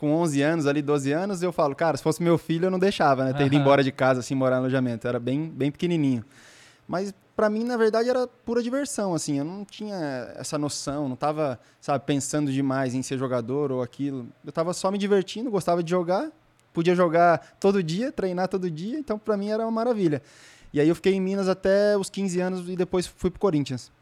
com 0.00 0.12
11 0.14 0.40
anos, 0.40 0.66
ali 0.66 0.80
12 0.80 1.12
anos, 1.12 1.42
eu 1.42 1.52
falo, 1.52 1.76
cara, 1.76 1.94
se 1.94 2.02
fosse 2.02 2.22
meu 2.22 2.38
filho 2.38 2.64
eu 2.64 2.70
não 2.70 2.78
deixava, 2.78 3.22
né? 3.22 3.34
Ter 3.34 3.44
ido 3.44 3.54
Aham. 3.54 3.60
embora 3.62 3.84
de 3.84 3.92
casa, 3.92 4.20
assim, 4.20 4.34
morar 4.34 4.56
no 4.56 4.62
alojamento. 4.62 5.06
Era 5.06 5.20
bem, 5.20 5.50
bem 5.50 5.70
pequenininho. 5.70 6.24
Mas 6.88 7.12
pra 7.36 7.50
mim, 7.50 7.64
na 7.64 7.76
verdade, 7.76 8.08
era 8.08 8.26
pura 8.26 8.62
diversão, 8.62 9.12
assim. 9.12 9.36
Eu 9.38 9.44
não 9.44 9.62
tinha 9.62 10.32
essa 10.36 10.56
noção, 10.56 11.06
não 11.06 11.16
tava, 11.16 11.60
sabe, 11.82 12.02
pensando 12.06 12.50
demais 12.50 12.94
em 12.94 13.02
ser 13.02 13.18
jogador 13.18 13.70
ou 13.70 13.82
aquilo. 13.82 14.26
Eu 14.42 14.50
tava 14.50 14.72
só 14.72 14.90
me 14.90 14.96
divertindo, 14.96 15.50
gostava 15.50 15.82
de 15.82 15.90
jogar, 15.90 16.30
podia 16.72 16.94
jogar 16.94 17.56
todo 17.60 17.82
dia, 17.82 18.10
treinar 18.10 18.48
todo 18.48 18.70
dia, 18.70 18.98
então 18.98 19.18
pra 19.18 19.36
mim 19.36 19.50
era 19.50 19.62
uma 19.62 19.70
maravilha. 19.70 20.22
E 20.72 20.80
aí 20.80 20.88
eu 20.88 20.94
fiquei 20.94 21.12
em 21.12 21.20
Minas 21.20 21.46
até 21.46 21.94
os 21.98 22.08
15 22.08 22.40
anos 22.40 22.68
e 22.70 22.74
depois 22.74 23.06
fui 23.06 23.30
pro 23.30 23.38
Corinthians. 23.38 23.92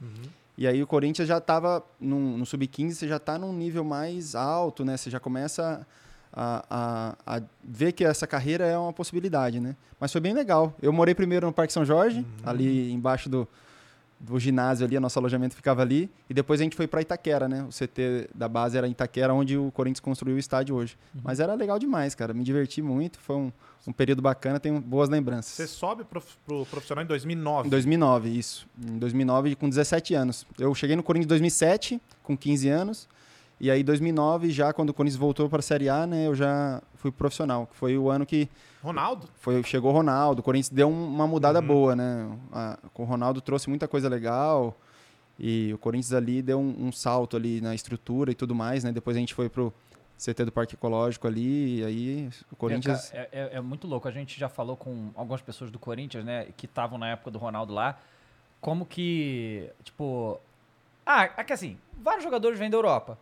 E 0.59 0.67
aí 0.67 0.83
o 0.83 0.87
Corinthians 0.89 1.29
já 1.29 1.41
tava 1.41 1.85
num- 2.01 2.37
no 2.37 2.45
sub-15, 2.45 2.93
você 2.95 3.07
já 3.09 3.19
tá 3.21 3.39
num 3.39 3.53
nível 3.53 3.85
mais 3.85 4.35
alto, 4.35 4.85
né? 4.85 4.97
Você 4.97 5.09
já 5.09 5.21
começa 5.21 5.87
a, 6.33 7.15
a, 7.25 7.37
a 7.39 7.43
ver 7.63 7.93
que 7.93 8.05
essa 8.05 8.27
carreira 8.27 8.67
é 8.67 8.77
uma 8.77 8.93
possibilidade, 8.93 9.61
né? 9.61 9.77
Mas 10.01 10.11
foi 10.11 10.21
bem 10.21 10.35
legal. 10.35 10.75
Eu 10.83 10.93
morei 10.93 11.15
primeiro 11.15 11.47
no 11.47 11.53
Parque 11.53 11.73
São 11.73 11.85
Jorge, 11.85 12.27
ali 12.45 12.93
embaixo 12.93 13.29
do, 13.29 13.47
do 14.21 14.39
ginásio 14.39 14.85
ali, 14.85 14.99
nosso 14.99 15.19
alojamento 15.19 15.55
ficava 15.55 15.83
ali, 15.83 16.11
e 16.29 16.35
depois 16.35 16.61
a 16.61 16.65
gente 16.65 16.77
foi 16.77 16.87
para 16.87 17.01
Itaquera, 17.01 17.49
né? 17.49 17.63
O 17.63 17.69
CT 17.69 18.31
da 18.35 18.49
base 18.49 18.77
era 18.77 18.87
em 18.89 18.91
Itaquera, 18.91 19.33
onde 19.33 19.57
o 19.57 19.71
Corinthians 19.71 20.01
construiu 20.01 20.37
o 20.37 20.39
estádio 20.39 20.75
hoje. 20.75 20.99
Mas 21.23 21.41
era 21.41 21.55
legal 21.55 21.79
demais, 21.79 22.15
cara. 22.15 22.35
Me 22.35 22.43
diverti 22.43 22.83
muito, 22.83 23.19
foi 23.19 23.37
um, 23.37 23.53
um 23.87 23.93
período 23.93 24.21
bacana, 24.21 24.59
tenho 24.59 24.81
boas 24.81 25.09
lembranças. 25.09 25.53
Você 25.53 25.67
sobe 25.67 26.05
pro, 26.05 26.23
pro 26.45 26.67
profissional 26.67 27.05
em 27.05 27.07
2009. 27.07 27.69
Em 27.69 27.71
2009, 27.71 28.29
isso. 28.29 28.69
Em 28.79 28.99
2009, 28.99 29.55
com 29.55 29.69
17 29.69 30.15
anos. 30.15 30.47
Eu 30.59 30.75
cheguei 30.75 30.97
no 30.97 31.03
Corinthians 31.03 31.27
em 31.27 31.29
2007, 31.29 32.03
com 32.23 32.37
15 32.37 32.69
anos. 32.69 33.09
E 33.61 33.71
aí, 33.71 33.81
em 33.81 33.85
2009, 33.85 34.51
já 34.51 34.73
quando 34.73 34.91
o 34.91 34.95
Corinthians 34.95 35.19
voltou 35.19 35.49
para 35.49 35.59
a 35.59 35.63
Série 35.63 35.89
A, 35.89 36.07
né, 36.07 36.27
eu 36.27 36.35
já 36.35 36.81
fui 36.95 37.11
profissional. 37.11 37.67
que 37.67 37.75
Foi 37.77 37.99
o 37.99 38.09
ano 38.09 38.25
que 38.25 38.49
Ronaldo. 38.83 39.29
foi, 39.41 39.63
chegou 39.65 39.91
o 39.91 39.95
Ronaldo. 39.95 40.41
O 40.41 40.43
Corinthians 40.45 40.69
deu 40.71 40.89
um- 40.89 41.07
uma 41.09 41.27
mudada 41.27 41.61
boa, 41.61 41.97
né? 41.97 42.31
A- 42.53 42.79
com 42.95 43.03
o 43.03 43.07
Ronaldo 43.07 43.41
trouxe 43.41 43.69
muita 43.69 43.89
coisa 43.89 44.09
legal. 44.09 44.77
E 45.39 45.73
o 45.75 45.79
Corinthians 45.79 46.13
ali 46.13 46.41
deu 46.43 46.59
um, 46.61 46.87
um 46.87 46.93
salto 46.93 47.37
ali 47.37 47.61
na 47.61 47.75
estrutura 47.75 48.31
e 48.31 48.35
tudo 48.35 48.55
mais, 48.55 48.85
né? 48.85 48.93
Depois 48.93 49.17
a 49.17 49.21
gente 49.21 49.35
foi 49.35 49.49
pro 49.49 49.73
CT 50.17 50.45
do 50.45 50.53
Parque 50.53 50.75
Ecológico 50.75 51.27
ali. 51.27 51.81
E 51.81 51.85
aí 51.85 52.29
o 52.53 52.57
Corinthians... 52.57 53.13
É, 53.13 53.29
é- 53.33 53.51
é 53.57 53.61
muito 53.61 53.87
louco. 53.89 54.07
A 54.07 54.11
gente 54.13 54.39
já 54.39 54.49
falou 54.49 54.77
com 54.77 55.11
algumas 55.17 55.41
pessoas 55.43 55.71
do 55.71 55.79
Corinthians, 55.81 56.25
né? 56.25 56.47
Que 56.57 56.67
estavam 56.67 56.97
na 56.99 57.09
época 57.11 57.31
do 57.33 57.39
Ronaldo 57.39 57.73
lá. 57.75 57.99
Como 58.61 58.85
que, 58.87 59.69
tipo... 59.85 60.41
Ah, 61.07 61.25
é 61.37 61.45
que 61.45 61.53
assim, 61.53 61.77
vários 62.01 62.23
jogadores 62.25 62.59
vêm 62.59 62.69
da 62.71 62.77
Europa. 62.77 63.17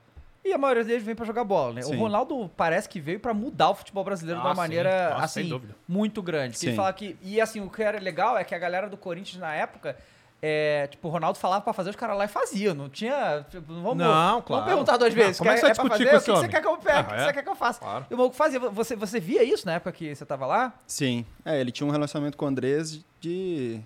E 0.47 0.53
a 0.53 0.59
maioria 0.59 0.85
deles 0.85 1.03
vem 1.03 1.15
pra 1.15 1.25
jogar 1.27 1.43
bola, 1.45 1.73
né? 1.75 1.83
Sim. 1.83 1.97
O 1.97 1.99
Ronaldo 1.99 2.51
parece 2.57 2.89
que 2.89 3.01
veio 3.01 3.19
pra 3.19 3.35
mudar 3.35 3.71
o 3.71 3.75
futebol 3.75 4.05
brasileiro 4.05 4.41
de 4.41 4.47
Ah, 4.47 4.51
uma 4.51 4.55
sim. 4.55 4.61
maneira, 4.61 5.27
sem 5.29 5.53
assim, 5.53 5.63
muito 5.89 6.23
grande. 6.23 6.57
Sim. 6.59 6.75
fala 6.75 6.93
que... 6.93 7.17
E 7.23 7.41
assim, 7.41 7.61
o 7.61 7.69
que 7.71 7.83
era 7.83 7.99
legal 7.99 8.39
é 8.39 8.45
que 8.45 8.55
a 8.55 8.59
galera 8.59 8.89
do 8.89 8.97
Corinthians 8.97 9.41
na 9.41 9.55
época... 9.55 9.97
É, 10.43 10.87
tipo, 10.89 11.09
o 11.09 11.11
Ronaldo 11.11 11.39
falava 11.39 11.63
pra 11.65 11.73
fazer, 11.73 11.89
os 11.91 11.97
caras 11.97 12.17
lá 12.17 12.27
e 12.27 12.29
faziam. 12.29 12.75
Não 12.75 12.91
tinha. 12.91 13.45
Tipo, 13.51 13.73
não 13.73 13.83
vamos, 13.83 13.97
Não, 13.97 14.43
claro. 14.43 14.45
vamos 14.45 14.65
perguntar 14.67 14.97
duas 14.99 15.15
Não, 15.15 15.23
vezes. 15.23 15.39
como 15.39 15.51
é 15.51 15.55
que 15.55 15.61
quer- 15.63 15.67
você 15.75 15.75
vai 15.81 15.89
pra 15.89 15.97
discutir 15.97 16.11
fazer? 16.13 16.27
com 16.27 16.33
O 16.33 16.35
que 16.35 16.41
você 16.47 16.49
quer 16.49 16.61
que 16.61 16.69
eu 16.69 16.77
pegue? 16.77 16.99
Ah, 16.99 17.01
O 17.01 17.07
que 17.07 17.15
é? 17.15 17.25
você 17.25 17.33
quer 17.33 17.43
que 17.43 17.49
eu 17.49 17.57
faça? 17.57 17.81
Claro. 17.81 18.07
E 18.11 18.15
o 18.15 18.17
maluco 18.19 18.37
fazia. 18.37 18.61
Você, 18.61 18.95
você 18.95 19.19
via 19.19 19.43
isso 19.43 19.67
na 19.67 19.73
época 19.75 19.91
que 19.93 20.15
você 20.15 20.27
tava 20.27 20.45
lá? 20.47 20.75
Sim. 20.87 21.25
É, 21.43 21.59
ele 21.59 21.73
tinha 21.73 21.87
um 21.87 21.91
relacionamento 21.91 22.37
com 22.37 22.45
o 22.45 22.49
Andrés 22.49 23.01
de, 23.19 23.81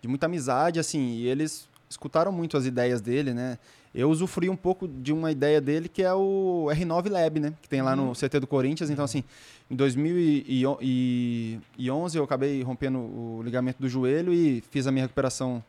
de 0.00 0.08
muita 0.08 0.26
amizade, 0.26 0.78
assim, 0.78 1.00
e 1.14 1.26
eles 1.26 1.68
escutaram 1.90 2.30
muito 2.30 2.56
as 2.56 2.64
ideias 2.64 3.00
dele, 3.00 3.34
né? 3.34 3.58
Eu 3.94 4.10
usufruí 4.10 4.50
um 4.50 4.56
pouco 4.56 4.86
de 4.86 5.12
uma 5.12 5.32
ideia 5.32 5.60
dele 5.60 5.88
que 5.88 6.02
é 6.02 6.12
o 6.12 6.66
R9 6.70 7.10
Lab, 7.10 7.40
né? 7.40 7.54
Que 7.62 7.68
tem 7.68 7.82
lá 7.82 7.96
no 7.96 8.12
CT 8.12 8.40
do 8.40 8.46
Corinthians. 8.46 8.90
Então, 8.90 9.04
assim, 9.04 9.24
em 9.70 9.76
2011 9.76 12.18
eu 12.18 12.24
acabei 12.24 12.62
rompendo 12.62 12.98
o 12.98 13.40
ligamento 13.42 13.80
do 13.80 13.88
joelho 13.88 14.32
e 14.32 14.62
fiz 14.70 14.86
a 14.86 14.92
minha 14.92 15.04
recuperação 15.04 15.64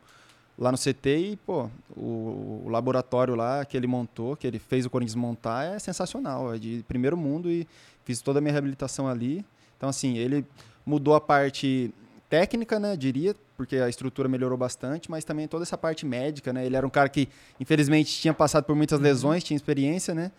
lá 0.58 0.70
no 0.70 0.76
CT 0.76 1.16
e, 1.16 1.36
pô, 1.36 1.70
o, 1.96 2.64
o 2.66 2.68
laboratório 2.68 3.34
lá 3.34 3.64
que 3.64 3.76
ele 3.76 3.86
montou, 3.86 4.36
que 4.36 4.46
ele 4.46 4.58
fez 4.58 4.84
o 4.84 4.90
Corinthians 4.90 5.14
montar, 5.14 5.64
é 5.64 5.78
sensacional. 5.78 6.54
É 6.54 6.58
de 6.58 6.84
primeiro 6.86 7.16
mundo 7.16 7.50
e 7.50 7.66
fiz 8.04 8.20
toda 8.20 8.38
a 8.38 8.42
minha 8.42 8.52
reabilitação 8.52 9.08
ali. 9.08 9.44
Então, 9.76 9.88
assim, 9.88 10.18
ele 10.18 10.44
mudou 10.84 11.14
a 11.14 11.20
parte 11.20 11.90
técnica, 12.30 12.78
né, 12.78 12.96
diria, 12.96 13.34
porque 13.56 13.76
a 13.76 13.88
estrutura 13.88 14.28
melhorou 14.28 14.56
bastante, 14.56 15.10
mas 15.10 15.24
também 15.24 15.48
toda 15.48 15.64
essa 15.64 15.76
parte 15.76 16.06
médica, 16.06 16.52
né? 16.52 16.64
Ele 16.64 16.76
era 16.76 16.86
um 16.86 16.90
cara 16.90 17.08
que, 17.08 17.28
infelizmente, 17.58 18.20
tinha 18.20 18.32
passado 18.32 18.64
por 18.64 18.76
muitas 18.76 19.00
lesões, 19.00 19.42
tinha 19.42 19.56
experiência, 19.56 20.14
né? 20.14 20.30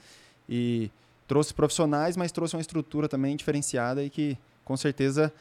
E 0.47 0.89
trouxe 1.27 1.53
profissionais, 1.53 2.15
mas 2.15 2.31
trouxe 2.31 2.55
uma 2.55 2.61
estrutura 2.61 3.09
também 3.09 3.35
diferenciada 3.35 4.01
e 4.01 4.09
que, 4.09 4.37
com 4.63 4.77
certeza, 4.77 5.31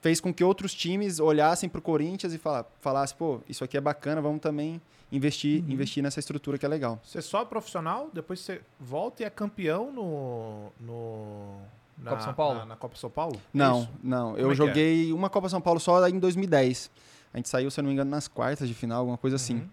fez 0.00 0.20
com 0.20 0.32
que 0.32 0.44
outros 0.44 0.72
times 0.72 1.18
olhassem 1.18 1.68
para 1.68 1.80
o 1.80 1.82
Corinthians 1.82 2.32
e 2.32 2.38
fala, 2.38 2.64
falassem, 2.80 3.16
pô, 3.16 3.40
isso 3.48 3.64
aqui 3.64 3.76
é 3.76 3.80
bacana, 3.80 4.20
vamos 4.20 4.40
também 4.40 4.80
investir, 5.10 5.64
investir 5.68 6.02
nessa 6.02 6.20
estrutura 6.20 6.56
que 6.56 6.64
é 6.64 6.68
legal. 6.68 7.00
Você 7.04 7.20
sobe 7.20 7.50
profissional, 7.50 8.10
depois 8.12 8.40
você 8.40 8.60
volta 8.78 9.22
e 9.22 9.26
é 9.26 9.30
campeão 9.30 9.90
no. 9.92 10.72
no 10.80 11.58
na, 11.98 12.10
Copa 12.10 12.22
São 12.22 12.34
Paulo? 12.34 12.58
Na, 12.60 12.66
na 12.66 12.76
Copa 12.76 12.96
São 12.96 13.10
Paulo? 13.10 13.36
Não, 13.52 13.80
isso? 13.80 13.88
não. 14.02 14.26
Como 14.34 14.38
Eu 14.38 14.44
é 14.50 14.54
que 14.54 14.62
é? 14.62 14.66
joguei 14.66 15.12
uma 15.12 15.30
Copa 15.30 15.48
São 15.48 15.60
Paulo 15.60 15.80
só 15.80 16.06
em 16.08 16.18
2010. 16.18 16.90
A 17.32 17.36
gente 17.38 17.48
saiu, 17.48 17.70
se 17.70 17.78
eu 17.80 17.82
não 17.82 17.88
me 17.88 17.94
engano, 17.94 18.10
nas 18.10 18.28
quartas 18.28 18.66
de 18.68 18.74
final, 18.74 19.00
alguma 19.00 19.18
coisa 19.18 19.36
assim. 19.36 19.56
Uhum. 19.56 19.68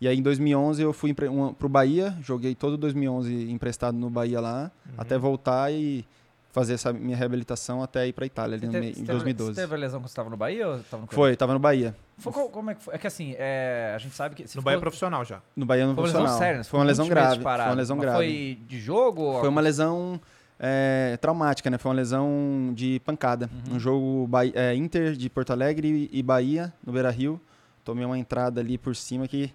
E 0.00 0.06
aí 0.08 0.18
em 0.18 0.22
2011 0.22 0.82
eu 0.82 0.92
fui 0.92 1.14
um, 1.30 1.54
pro 1.54 1.68
Bahia, 1.68 2.14
joguei 2.22 2.54
todo 2.54 2.76
2011 2.76 3.50
emprestado 3.50 3.96
no 3.96 4.10
Bahia 4.10 4.40
lá, 4.40 4.70
Uhum. 4.86 4.92
até 4.98 5.16
voltar 5.16 5.72
e 5.72 6.04
fazer 6.52 6.72
essa 6.74 6.90
minha 6.92 7.16
reabilitação 7.16 7.82
até 7.82 8.06
ir 8.06 8.12
pra 8.14 8.24
Itália 8.24 8.56
ali 8.56 8.66
teve- 8.68 8.86
em 8.90 8.92
teve- 8.94 9.06
2012. 9.06 9.54
Você 9.54 9.60
teve 9.62 9.74
a 9.74 9.78
lesão 9.78 10.00
quando 10.00 10.08
você 10.08 10.14
tava 10.16 10.30
no 10.30 10.36
Bahia 10.38 10.68
ou 10.68 10.78
tava 10.90 11.02
no 11.02 11.08
Foi, 11.08 11.36
tava 11.36 11.52
no 11.54 11.58
Bahia. 11.58 11.94
Foi, 12.18 12.32
como 12.32 12.70
é 12.70 12.74
que 12.74 12.82
foi? 12.82 12.94
É 12.94 12.98
que 12.98 13.06
assim, 13.06 13.34
é, 13.38 13.92
a 13.94 13.98
gente 13.98 14.14
sabe 14.14 14.34
que. 14.34 14.42
No 14.42 14.48
ficou- 14.48 14.62
Bahia 14.64 14.80
profissional 14.80 15.22
já. 15.24 15.40
No 15.54 15.64
Bahia 15.66 15.86
no 15.86 15.94
Foi 15.94 16.02
uma 16.02 16.06
lesão 16.06 16.20
profissional. 16.22 16.38
séria, 16.46 16.58
né? 16.58 16.64
Foi 16.64 16.80
uma 16.80 16.86
lesão 16.86 17.08
grave. 17.08 17.34
Foi 17.36 17.44
parado. 17.44 17.70
uma 17.70 17.76
lesão 17.76 17.96
Mas 17.96 18.04
grave. 18.06 18.18
Foi 18.18 18.58
de 18.66 18.80
jogo? 18.80 19.22
ou- 19.22 19.40
Foi 19.40 19.48
uma 19.50 19.60
lesão 19.60 20.18
é, 20.58 21.16
traumática, 21.20 21.68
né? 21.70 21.78
Foi 21.78 21.90
uma 21.90 21.96
lesão 21.96 22.72
de 22.74 23.00
pancada. 23.04 23.50
Uhum. 23.52 23.74
No 23.74 23.80
jogo 23.80 24.26
Bahia- 24.26 24.52
é, 24.54 24.74
Inter 24.74 25.12
de 25.14 25.28
Porto 25.28 25.50
Alegre 25.52 26.08
e 26.12 26.22
Bahia, 26.22 26.72
no 26.84 26.92
Beira 26.92 27.10
Rio. 27.10 27.40
Tomei 27.84 28.04
uma 28.04 28.18
entrada 28.18 28.60
ali 28.60 28.76
por 28.78 28.96
cima 28.96 29.28
que 29.28 29.52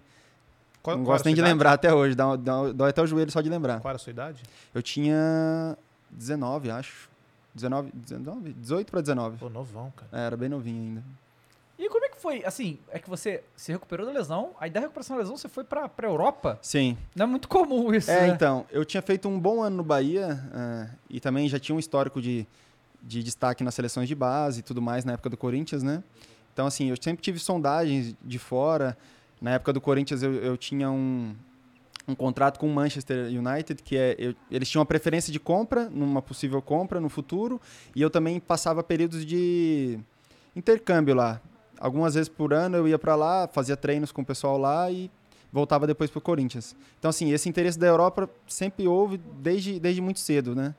Qual, 0.82 0.96
não 0.96 1.04
qual 1.04 1.14
gosto 1.16 1.26
nem 1.26 1.34
de 1.34 1.40
idade? 1.40 1.52
lembrar 1.52 1.72
até 1.74 1.92
hoje. 1.92 2.14
Dá, 2.14 2.34
dá, 2.36 2.72
dói 2.72 2.90
até 2.90 3.02
o 3.02 3.06
joelho 3.06 3.30
só 3.30 3.40
de 3.40 3.50
lembrar. 3.50 3.80
Qual 3.80 3.90
era 3.90 3.96
a 3.96 3.98
sua 3.98 4.10
idade? 4.10 4.42
Eu 4.74 4.82
tinha 4.82 5.76
19, 6.10 6.70
acho. 6.70 7.10
19, 7.54 7.90
19 7.94 8.52
18 8.54 8.90
para 8.90 9.00
19. 9.02 9.36
Pô, 9.36 9.50
novão, 9.50 9.92
cara. 9.94 10.22
É, 10.22 10.26
era 10.26 10.36
bem 10.36 10.48
novinho 10.48 10.80
ainda. 10.82 11.02
E 11.84 11.88
como 11.88 12.04
é 12.04 12.08
que 12.10 12.16
foi? 12.16 12.44
Assim, 12.44 12.78
é 12.90 12.98
que 13.00 13.10
você 13.10 13.42
se 13.56 13.72
recuperou 13.72 14.06
da 14.06 14.12
lesão, 14.12 14.50
aí 14.60 14.70
da 14.70 14.78
recuperação 14.78 15.16
da 15.16 15.22
lesão 15.22 15.36
você 15.36 15.48
foi 15.48 15.64
pra, 15.64 15.88
pra 15.88 16.06
Europa? 16.06 16.56
Sim. 16.62 16.96
Não 17.12 17.24
é 17.24 17.28
muito 17.28 17.48
comum 17.48 17.92
isso, 17.92 18.08
É, 18.08 18.28
né? 18.28 18.28
então, 18.28 18.64
eu 18.70 18.84
tinha 18.84 19.02
feito 19.02 19.28
um 19.28 19.36
bom 19.40 19.60
ano 19.60 19.78
no 19.78 19.82
Bahia 19.82 20.40
é, 20.54 20.88
e 21.10 21.18
também 21.18 21.48
já 21.48 21.58
tinha 21.58 21.74
um 21.74 21.80
histórico 21.80 22.22
de, 22.22 22.46
de 23.02 23.20
destaque 23.20 23.64
nas 23.64 23.74
seleções 23.74 24.06
de 24.06 24.14
base 24.14 24.60
e 24.60 24.62
tudo 24.62 24.80
mais 24.80 25.04
na 25.04 25.14
época 25.14 25.28
do 25.28 25.36
Corinthians, 25.36 25.82
né? 25.82 26.04
Então, 26.52 26.68
assim, 26.68 26.88
eu 26.90 26.96
sempre 27.00 27.20
tive 27.20 27.40
sondagens 27.40 28.14
de 28.22 28.38
fora. 28.38 28.96
Na 29.40 29.50
época 29.54 29.72
do 29.72 29.80
Corinthians, 29.80 30.22
eu, 30.22 30.34
eu 30.34 30.56
tinha 30.56 30.88
um, 30.88 31.34
um 32.06 32.14
contrato 32.14 32.60
com 32.60 32.68
o 32.68 32.72
Manchester 32.72 33.26
United, 33.26 33.82
que 33.82 33.96
é. 33.96 34.14
eu- 34.18 34.36
eles 34.48 34.68
tinham 34.68 34.80
uma 34.82 34.86
preferência 34.86 35.32
de 35.32 35.40
compra, 35.40 35.90
numa 35.90 36.22
possível 36.22 36.62
compra 36.62 37.00
no 37.00 37.08
futuro, 37.08 37.60
e 37.96 38.00
eu 38.00 38.08
também 38.08 38.38
passava 38.38 38.84
períodos 38.84 39.26
de 39.26 39.98
intercâmbio 40.54 41.14
lá. 41.16 41.40
Algumas 41.82 42.14
vezes 42.14 42.28
por 42.28 42.54
ano 42.54 42.76
eu 42.76 42.86
ia 42.86 42.96
para 42.96 43.16
lá, 43.16 43.48
fazia 43.48 43.76
treinos 43.76 44.12
com 44.12 44.22
o 44.22 44.24
pessoal 44.24 44.56
lá 44.56 44.88
e 44.88 45.10
voltava 45.52 45.84
depois 45.84 46.08
pro 46.12 46.20
Corinthians. 46.20 46.76
Então, 46.96 47.08
assim, 47.08 47.32
esse 47.32 47.48
interesse 47.48 47.76
da 47.76 47.88
Europa 47.88 48.30
sempre 48.46 48.86
houve 48.86 49.18
desde, 49.18 49.80
desde 49.80 50.00
muito 50.00 50.20
cedo, 50.20 50.54
né? 50.54 50.76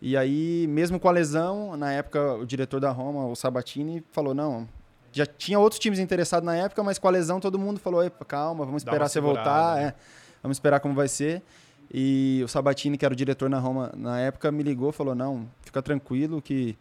E 0.00 0.16
aí, 0.16 0.66
mesmo 0.66 0.98
com 0.98 1.10
a 1.10 1.12
lesão, 1.12 1.76
na 1.76 1.92
época, 1.92 2.36
o 2.36 2.46
diretor 2.46 2.80
da 2.80 2.90
Roma, 2.90 3.26
o 3.26 3.36
Sabatini, 3.36 4.02
falou: 4.12 4.32
não, 4.32 4.66
já 5.12 5.26
tinha 5.26 5.58
outros 5.58 5.78
times 5.78 5.98
interessados 5.98 6.46
na 6.46 6.56
época, 6.56 6.82
mas 6.82 6.98
com 6.98 7.06
a 7.06 7.10
lesão 7.10 7.38
todo 7.38 7.58
mundo 7.58 7.78
falou: 7.78 8.02
"Epa, 8.02 8.24
calma, 8.24 8.64
vamos 8.64 8.80
esperar 8.80 9.10
você 9.10 9.20
voltar, 9.20 9.76
né? 9.76 9.88
é, 9.88 9.94
vamos 10.42 10.56
esperar 10.56 10.80
como 10.80 10.94
vai 10.94 11.06
ser. 11.06 11.42
E 11.92 12.40
o 12.42 12.48
Sabatini, 12.48 12.96
que 12.96 13.04
era 13.04 13.12
o 13.12 13.16
diretor 13.16 13.50
na 13.50 13.58
Roma 13.58 13.92
na 13.94 14.18
época, 14.18 14.50
me 14.50 14.62
ligou 14.62 14.90
falou: 14.90 15.14
não, 15.14 15.46
fica 15.60 15.82
tranquilo 15.82 16.40
que 16.40 16.78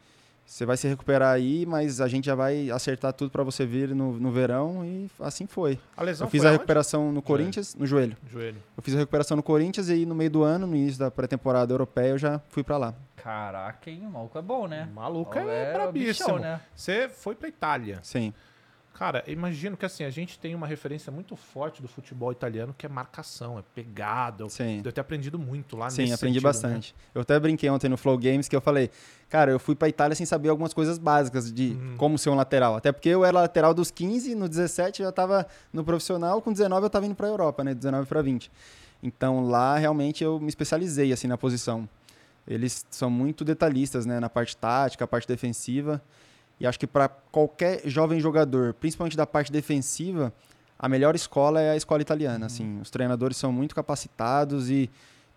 você 0.49 0.65
vai 0.65 0.75
se 0.75 0.87
recuperar 0.87 1.31
aí, 1.31 1.63
mas 1.63 2.01
a 2.01 2.07
gente 2.07 2.25
já 2.25 2.33
vai 2.33 2.71
acertar 2.71 3.13
tudo 3.13 3.29
para 3.29 3.43
você 3.43 3.67
vir 3.67 3.93
no, 3.93 4.19
no 4.19 4.31
verão. 4.31 4.83
E 4.83 5.07
assim 5.19 5.45
foi. 5.45 5.79
A 5.95 6.01
lesão 6.03 6.25
Eu 6.25 6.31
fiz 6.31 6.41
foi 6.41 6.49
a 6.49 6.51
recuperação 6.53 7.11
no 7.11 7.21
Corinthians, 7.21 7.75
no 7.75 7.85
joelho. 7.85 8.17
Joelho. 8.27 8.57
Eu 8.75 8.81
fiz 8.81 8.95
a 8.95 8.97
recuperação 8.97 9.37
no 9.37 9.43
Corinthians 9.43 9.89
e 9.89 9.93
aí 9.93 10.05
no 10.07 10.15
meio 10.15 10.31
do 10.31 10.41
ano, 10.41 10.65
no 10.65 10.75
início 10.75 10.97
da 10.99 11.11
pré-temporada 11.11 11.71
europeia, 11.71 12.09
eu 12.09 12.17
já 12.17 12.39
fui 12.49 12.63
para 12.63 12.77
lá. 12.77 12.95
Caraca, 13.15 13.91
hein? 13.91 14.01
O 14.07 14.11
maluco 14.11 14.39
é 14.39 14.41
bom, 14.41 14.67
né? 14.67 14.89
O 14.91 14.95
maluco 14.95 15.37
O 15.37 15.39
é, 15.39 15.69
o 15.69 15.73
brabíssimo. 15.73 16.27
bichão, 16.29 16.39
né? 16.39 16.59
Você 16.75 17.07
foi 17.09 17.35
pra 17.35 17.47
Itália. 17.47 17.99
Sim. 18.01 18.33
Cara, 18.93 19.23
eu 19.25 19.31
imagino 19.33 19.77
que 19.77 19.85
assim, 19.85 20.03
a 20.03 20.09
gente 20.09 20.37
tem 20.37 20.53
uma 20.53 20.67
referência 20.67 21.09
muito 21.09 21.33
forte 21.37 21.81
do 21.81 21.87
futebol 21.87 22.33
italiano 22.33 22.75
que 22.77 22.85
é 22.85 22.89
marcação, 22.89 23.57
é 23.57 23.63
pegada. 23.73 24.43
Eu 24.43 24.49
Sim. 24.49 24.81
devo 24.81 24.91
ter 24.91 24.99
aprendido 24.99 25.39
muito 25.39 25.77
lá 25.77 25.89
Sim, 25.89 26.01
nesse 26.01 26.15
aprendi 26.15 26.39
sentido, 26.39 26.43
né? 26.43 26.49
bastante. 26.49 26.95
Eu 27.15 27.21
até 27.21 27.39
brinquei 27.39 27.69
ontem 27.69 27.87
no 27.87 27.95
Flow 27.95 28.17
Games 28.17 28.49
que 28.49 28.55
eu 28.55 28.59
falei, 28.59 28.91
cara, 29.29 29.51
eu 29.51 29.59
fui 29.59 29.73
pra 29.73 29.87
Itália 29.87 30.15
sem 30.15 30.25
saber 30.25 30.49
algumas 30.49 30.73
coisas 30.73 30.97
básicas 30.97 31.49
de 31.51 31.69
Uhum. 31.71 31.95
como 31.97 32.17
ser 32.17 32.29
um 32.29 32.35
lateral. 32.35 32.75
Até 32.75 32.91
porque 32.91 33.07
eu 33.07 33.23
era 33.23 33.39
lateral 33.39 33.73
dos 33.73 33.89
15, 33.89 34.35
no 34.35 34.49
17 34.49 35.01
eu 35.01 35.07
já 35.07 35.11
tava 35.13 35.47
no 35.71 35.81
profissional, 35.83 36.41
com 36.41 36.51
19 36.51 36.85
eu 36.85 36.89
tava 36.89 37.05
indo 37.05 37.15
pra 37.15 37.27
Europa, 37.27 37.63
né? 37.63 37.73
19 37.73 38.05
pra 38.05 38.21
20. 38.21 38.51
Então 39.01 39.47
lá 39.47 39.77
realmente 39.77 40.25
eu 40.25 40.41
me 40.41 40.49
especializei 40.49 41.13
assim 41.13 41.27
na 41.27 41.37
posição. 41.37 41.87
Eles 42.45 42.85
são 42.89 43.09
muito 43.09 43.45
detalhistas, 43.45 44.05
né, 44.05 44.19
na 44.19 44.27
parte 44.29 44.57
tática, 44.57 45.05
a 45.05 45.07
parte 45.07 45.25
defensiva. 45.27 46.01
E 46.59 46.67
acho 46.67 46.79
que 46.79 46.87
para 46.87 47.07
qualquer 47.07 47.81
jovem 47.85 48.19
jogador, 48.19 48.73
principalmente 48.73 49.15
da 49.15 49.25
parte 49.25 49.51
defensiva, 49.51 50.33
a 50.77 50.89
melhor 50.89 51.15
escola 51.15 51.61
é 51.61 51.71
a 51.71 51.75
escola 51.75 52.01
italiana. 52.01 52.45
Assim, 52.47 52.79
os 52.81 52.89
treinadores 52.89 53.37
são 53.37 53.51
muito 53.51 53.73
capacitados 53.73 54.69
e 54.69 54.89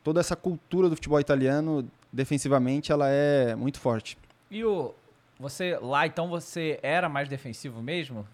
toda 0.02 0.20
essa 0.20 0.34
cultura 0.34 0.88
do 0.88 0.96
futebol 0.96 1.20
italiano, 1.20 1.88
defensivamente, 2.12 2.90
ela 2.90 3.08
é 3.08 3.54
muito 3.54 3.78
forte. 3.80 4.18
E 4.50 4.64
o. 4.64 4.94
Você 5.40 5.76
lá, 5.80 6.06
então, 6.06 6.28
você 6.28 6.78
era 6.84 7.08
mais 7.08 7.28
defensivo 7.28 7.82
mesmo? 7.82 8.24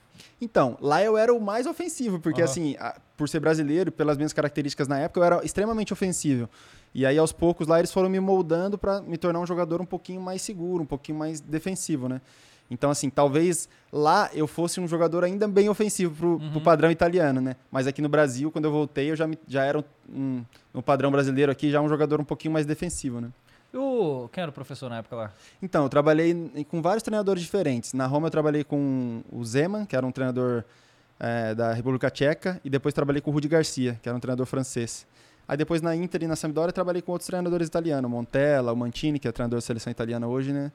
Então, 0.41 0.77
lá 0.81 1.03
eu 1.03 1.17
era 1.17 1.33
o 1.33 1.41
mais 1.41 1.67
ofensivo, 1.67 2.19
porque 2.21 2.43
Aham. 2.43 2.51
assim, 2.51 2.77
a- 2.79 3.01
por 3.17 3.29
ser 3.29 3.41
brasileiro, 3.41 3.91
pelas 3.91 4.17
minhas 4.19 4.33
características 4.33 4.87
na 4.89 4.99
época, 4.99 5.21
eu 5.21 5.25
era 5.25 5.45
extremamente 5.45 5.91
ofensivo. 5.93 6.51
E 6.95 7.07
aí, 7.07 7.17
aos 7.17 7.33
poucos, 7.33 7.67
lá 7.67 7.79
eles 7.79 7.93
foram 7.93 8.11
me 8.11 8.21
moldando 8.21 8.77
para 8.77 9.01
me 9.01 9.17
tornar 9.17 9.41
um 9.41 9.47
jogador 9.47 9.81
um 9.81 9.87
pouquinho 9.87 10.21
mais 10.21 10.43
seguro, 10.43 10.83
um 10.83 10.87
pouquinho 10.87 11.17
mais 11.17 11.41
defensivo, 11.41 12.09
né? 12.09 12.21
Então, 12.71 12.91
assim, 12.91 13.09
talvez 13.09 13.69
lá 13.93 14.29
eu 14.35 14.47
fosse 14.47 14.79
um 14.81 14.87
jogador 14.87 15.25
ainda 15.25 15.49
bem 15.49 15.69
ofensivo 15.71 16.15
pro, 16.15 16.51
pro 16.53 16.61
padrão 16.61 16.91
italiano, 16.91 17.41
né? 17.41 17.57
Mas 17.71 17.87
aqui 17.87 18.03
no 18.03 18.09
Brasil, 18.09 18.51
quando 18.51 18.67
eu 18.67 18.71
voltei, 18.73 19.11
eu 19.11 19.17
já, 19.17 19.27
me- 19.27 19.39
já 19.49 19.65
era 19.65 19.83
um, 20.13 20.45
no 20.75 20.83
padrão 20.83 21.11
brasileiro 21.11 21.51
aqui, 21.51 21.71
já 21.71 21.81
um 21.81 21.89
jogador 21.89 22.21
um 22.21 22.25
pouquinho 22.25 22.53
mais 22.53 22.67
defensivo, 22.67 23.21
né? 23.21 23.31
E 23.73 23.77
o. 23.77 24.29
Quem 24.33 24.43
era 24.43 24.51
o 24.51 24.53
professor 24.53 24.89
na 24.91 24.99
época 24.99 25.17
lá? 25.17 25.33
Então, 25.63 25.83
eu 25.85 25.89
trabalhei 25.89 26.65
com 26.71 26.81
vários 26.83 27.03
treinadores 27.03 27.43
diferentes. 27.43 27.93
Na 27.95 28.07
Roma 28.07 28.27
eu 28.27 28.31
trabalhei 28.31 28.65
com 28.65 29.23
o 29.33 29.45
Zeman, 29.45 29.85
que 29.87 29.95
era 29.97 30.07
um 30.07 30.13
treinador 30.13 30.63
eh, 31.21 31.55
da 31.55 31.73
República 31.73 32.11
Tcheca, 32.11 32.61
e 32.65 32.69
depois 32.71 32.93
trabalhei 32.95 33.21
com 33.23 33.31
o 33.31 33.35
Rudi 33.35 33.49
Garcia, 33.49 33.99
que 34.03 34.09
era 34.09 34.17
um 34.17 34.21
treinador 34.21 34.45
francês. 34.47 35.07
Aí 35.47 35.57
depois 35.57 35.81
na 35.81 35.97
Inter 35.97 36.23
e 36.23 36.27
na 36.27 36.37
Sampdoria 36.37 36.69
eu 36.69 36.73
trabalhei 36.75 37.01
com 37.01 37.13
outros 37.13 37.27
treinadores 37.27 37.67
italianos, 37.69 38.11
Montella, 38.11 38.71
o 38.73 38.77
Mantini, 38.77 39.19
que 39.19 39.27
é 39.27 39.33
treinador 39.33 39.57
da 39.57 39.63
seleção 39.63 39.91
italiana 39.91 40.27
hoje, 40.27 40.53
né? 40.53 40.71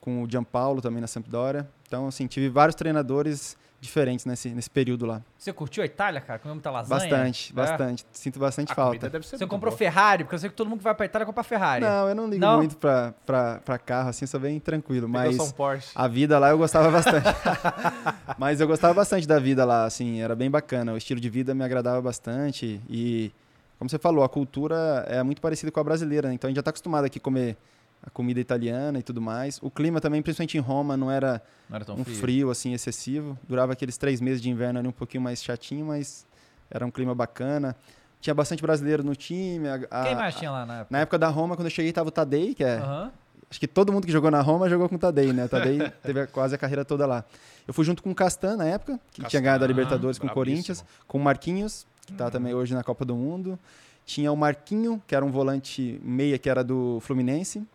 Com 0.00 0.22
o 0.22 0.30
Gianpaolo 0.30 0.80
também 0.80 1.00
na 1.00 1.06
Sampdoria. 1.06 1.68
Então, 1.86 2.06
assim, 2.08 2.26
tive 2.26 2.48
vários 2.48 2.74
treinadores 2.74 3.56
diferentes 3.82 4.26
nesse, 4.26 4.50
nesse 4.50 4.68
período 4.68 5.06
lá. 5.06 5.22
Você 5.38 5.52
curtiu 5.54 5.82
a 5.82 5.86
Itália, 5.86 6.20
cara? 6.20 6.38
Comeu 6.38 6.54
muita 6.54 6.70
lasanha? 6.70 7.00
Bastante, 7.00 7.50
É? 7.50 7.54
bastante. 7.54 8.04
Sinto 8.12 8.38
bastante 8.38 8.72
A 8.72 8.74
falta. 8.74 9.08
deve 9.08 9.26
ser 9.26 9.38
Você 9.38 9.46
comprou 9.46 9.70
boa. 9.70 9.78
Ferrari? 9.78 10.22
Porque 10.24 10.34
eu 10.34 10.38
sei 10.38 10.50
que 10.50 10.54
todo 10.56 10.68
mundo 10.68 10.78
que 10.80 10.84
vai 10.84 10.94
pra 10.94 11.06
Itália 11.06 11.24
compra 11.24 11.42
Ferrari. 11.42 11.82
Não, 11.82 12.08
eu 12.08 12.14
não 12.14 12.28
ligo 12.28 12.40
Não? 12.44 12.58
muito 12.58 12.76
pra, 12.76 13.14
pra, 13.24 13.58
pra 13.64 13.78
carro, 13.78 14.10
assim, 14.10 14.26
sou 14.26 14.38
bem 14.38 14.60
tranquilo. 14.60 15.08
Mas 15.08 15.38
um 15.38 15.50
Porsche. 15.50 15.92
A 15.94 16.06
vida 16.06 16.38
lá 16.38 16.50
eu 16.50 16.58
gostava 16.58 16.90
bastante. 16.90 17.24
Mas 18.38 18.60
eu 18.60 18.66
gostava 18.66 18.92
bastante 18.94 19.26
da 19.26 19.38
vida 19.38 19.64
lá, 19.64 19.84
assim, 19.84 20.20
era 20.20 20.34
bem 20.34 20.50
bacana. 20.50 20.92
O 20.92 20.96
estilo 20.96 21.20
de 21.20 21.30
vida 21.30 21.54
me 21.54 21.64
agradava 21.64 22.00
bastante. 22.02 22.80
E, 22.88 23.32
como 23.78 23.88
você 23.88 23.98
falou, 23.98 24.22
a 24.24 24.28
cultura 24.28 25.06
é 25.08 25.22
muito 25.22 25.40
parecida 25.40 25.72
com 25.72 25.80
a 25.80 25.84
brasileira, 25.84 26.28
né? 26.28 26.34
Então 26.34 26.48
a 26.48 26.50
gente 26.50 26.56
já 26.56 26.60
está 26.60 26.70
acostumado 26.70 27.06
aqui 27.06 27.18
a 27.18 27.22
comer 27.22 27.56
a 28.02 28.08
comida 28.10 28.40
italiana 28.40 28.98
e 28.98 29.02
tudo 29.02 29.20
mais. 29.20 29.58
O 29.62 29.70
clima 29.70 30.00
também, 30.00 30.22
principalmente 30.22 30.56
em 30.56 30.60
Roma, 30.60 30.96
não 30.96 31.10
era 31.10 31.42
Não 31.68 31.76
era 31.76 31.84
tão 31.84 31.96
um 31.96 32.04
frio. 32.04 32.16
frio, 32.16 32.50
assim, 32.50 32.72
excessivo. 32.72 33.38
Durava 33.48 33.72
aqueles 33.72 33.96
três 33.96 34.20
meses 34.20 34.40
de 34.40 34.48
inverno 34.50 34.78
ali 34.78 34.88
um 34.88 34.92
pouquinho 34.92 35.22
mais 35.22 35.42
chatinho, 35.42 35.86
mas 35.86 36.26
era 36.70 36.84
um 36.86 36.90
clima 36.90 37.14
bacana. 37.14 37.76
Tinha 38.20 38.34
bastante 38.34 38.62
brasileiro 38.62 39.02
no 39.02 39.14
time. 39.16 39.68
a- 39.68 39.80
a- 39.90 40.04
Quem 40.04 40.14
mais 40.14 40.34
tinha 40.34 40.50
lá 40.50 40.64
na 40.66 40.74
época? 40.80 40.86
Na 40.90 40.98
época 41.00 41.18
da 41.18 41.28
Roma, 41.28 41.56
quando 41.56 41.66
eu 41.66 41.70
cheguei, 41.70 41.92
tava 41.92 42.08
o 42.08 42.12
Tadei, 42.12 42.54
que 42.54 42.64
é 42.64 42.76
Aham. 42.78 43.10
Acho 43.50 43.58
que 43.58 43.66
todo 43.66 43.92
mundo 43.92 44.06
que 44.06 44.12
jogou 44.12 44.30
na 44.30 44.40
Roma 44.40 44.68
jogou 44.68 44.88
com 44.88 44.94
o 44.94 44.98
Tadei, 44.98 45.32
né? 45.32 45.46
O 45.46 45.48
Tadei 45.48 45.78
teve 46.04 46.24
quase 46.28 46.54
a 46.54 46.58
carreira 46.58 46.84
toda 46.84 47.04
lá. 47.04 47.24
Eu 47.66 47.74
fui 47.74 47.84
junto 47.84 48.00
com 48.00 48.10
o 48.10 48.14
Castan 48.14 48.56
na 48.56 48.64
época, 48.64 49.00
que 49.10 49.24
tinha 49.24 49.42
ganhado 49.42 49.64
a 49.64 49.66
Castan, 49.66 49.80
Libertadores 49.80 50.18
com 50.20 50.26
o. 50.28 50.30
Corinthians, 50.30 50.84
com 51.08 51.18
o 51.18 51.20
Marquinhos, 51.20 51.84
que 52.06 52.12
tá 52.12 52.30
também 52.30 52.54
hoje 52.54 52.74
na 52.74 52.84
Copa 52.84 53.04
do 53.04 53.16
Mundo. 53.16 53.58
Tinha 54.06 54.30
o 54.30 54.36
Marquinho, 54.36 55.02
que 55.06 55.16
era 55.16 55.24
um 55.24 55.32
volante 55.32 56.00
meia, 56.04 56.38
que 56.38 56.48
era 56.48 56.62
do 56.62 57.00
Fluminense. 57.00 57.66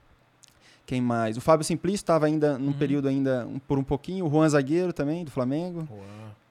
Quem 0.86 1.02
mais? 1.02 1.36
O 1.38 1.42
Fábio 1.42 1.64
Simplício 1.66 2.04
estava 2.04 2.26
ainda 2.28 2.58
num 2.60 2.72
período 2.74 3.08
ainda 3.08 3.46
um- 3.48 3.58
por 3.60 3.78
um 3.80 3.84
pouquinho. 3.84 4.26
O 4.26 4.30
Juan 4.30 4.48
Zagueiro 4.48 4.94
também, 4.94 5.24
do 5.26 5.32
Flamengo. 5.32 5.84
Boa. 5.84 6.04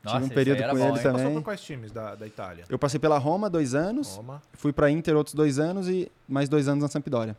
Nossa, 0.03 0.17
Tive 0.19 0.31
um 0.31 0.35
período 0.35 0.63
com 0.63 0.69
bom, 0.77 0.89
ele 0.89 0.97
hein? 0.99 1.03
também. 1.03 1.13
Passou 1.25 1.33
por 1.35 1.43
quais 1.43 1.61
times 1.63 1.91
da, 1.93 2.15
da 2.15 2.27
Itália? 2.27 2.65
Eu 2.69 2.79
passei 2.79 3.01
pela 3.01 3.17
Roma 3.17 3.49
dois 3.49 3.75
anos, 3.75 4.17
Roma. 4.17 4.43
fui 4.53 4.71
para 4.73 4.91
Inter 4.91 5.17
outros 5.17 5.35
dois 5.35 5.59
anos 5.59 5.89
e 5.89 6.11
mais 6.29 6.49
dois 6.49 6.69
anos 6.69 6.83
na 6.83 6.89
Sampdoria. 6.89 7.35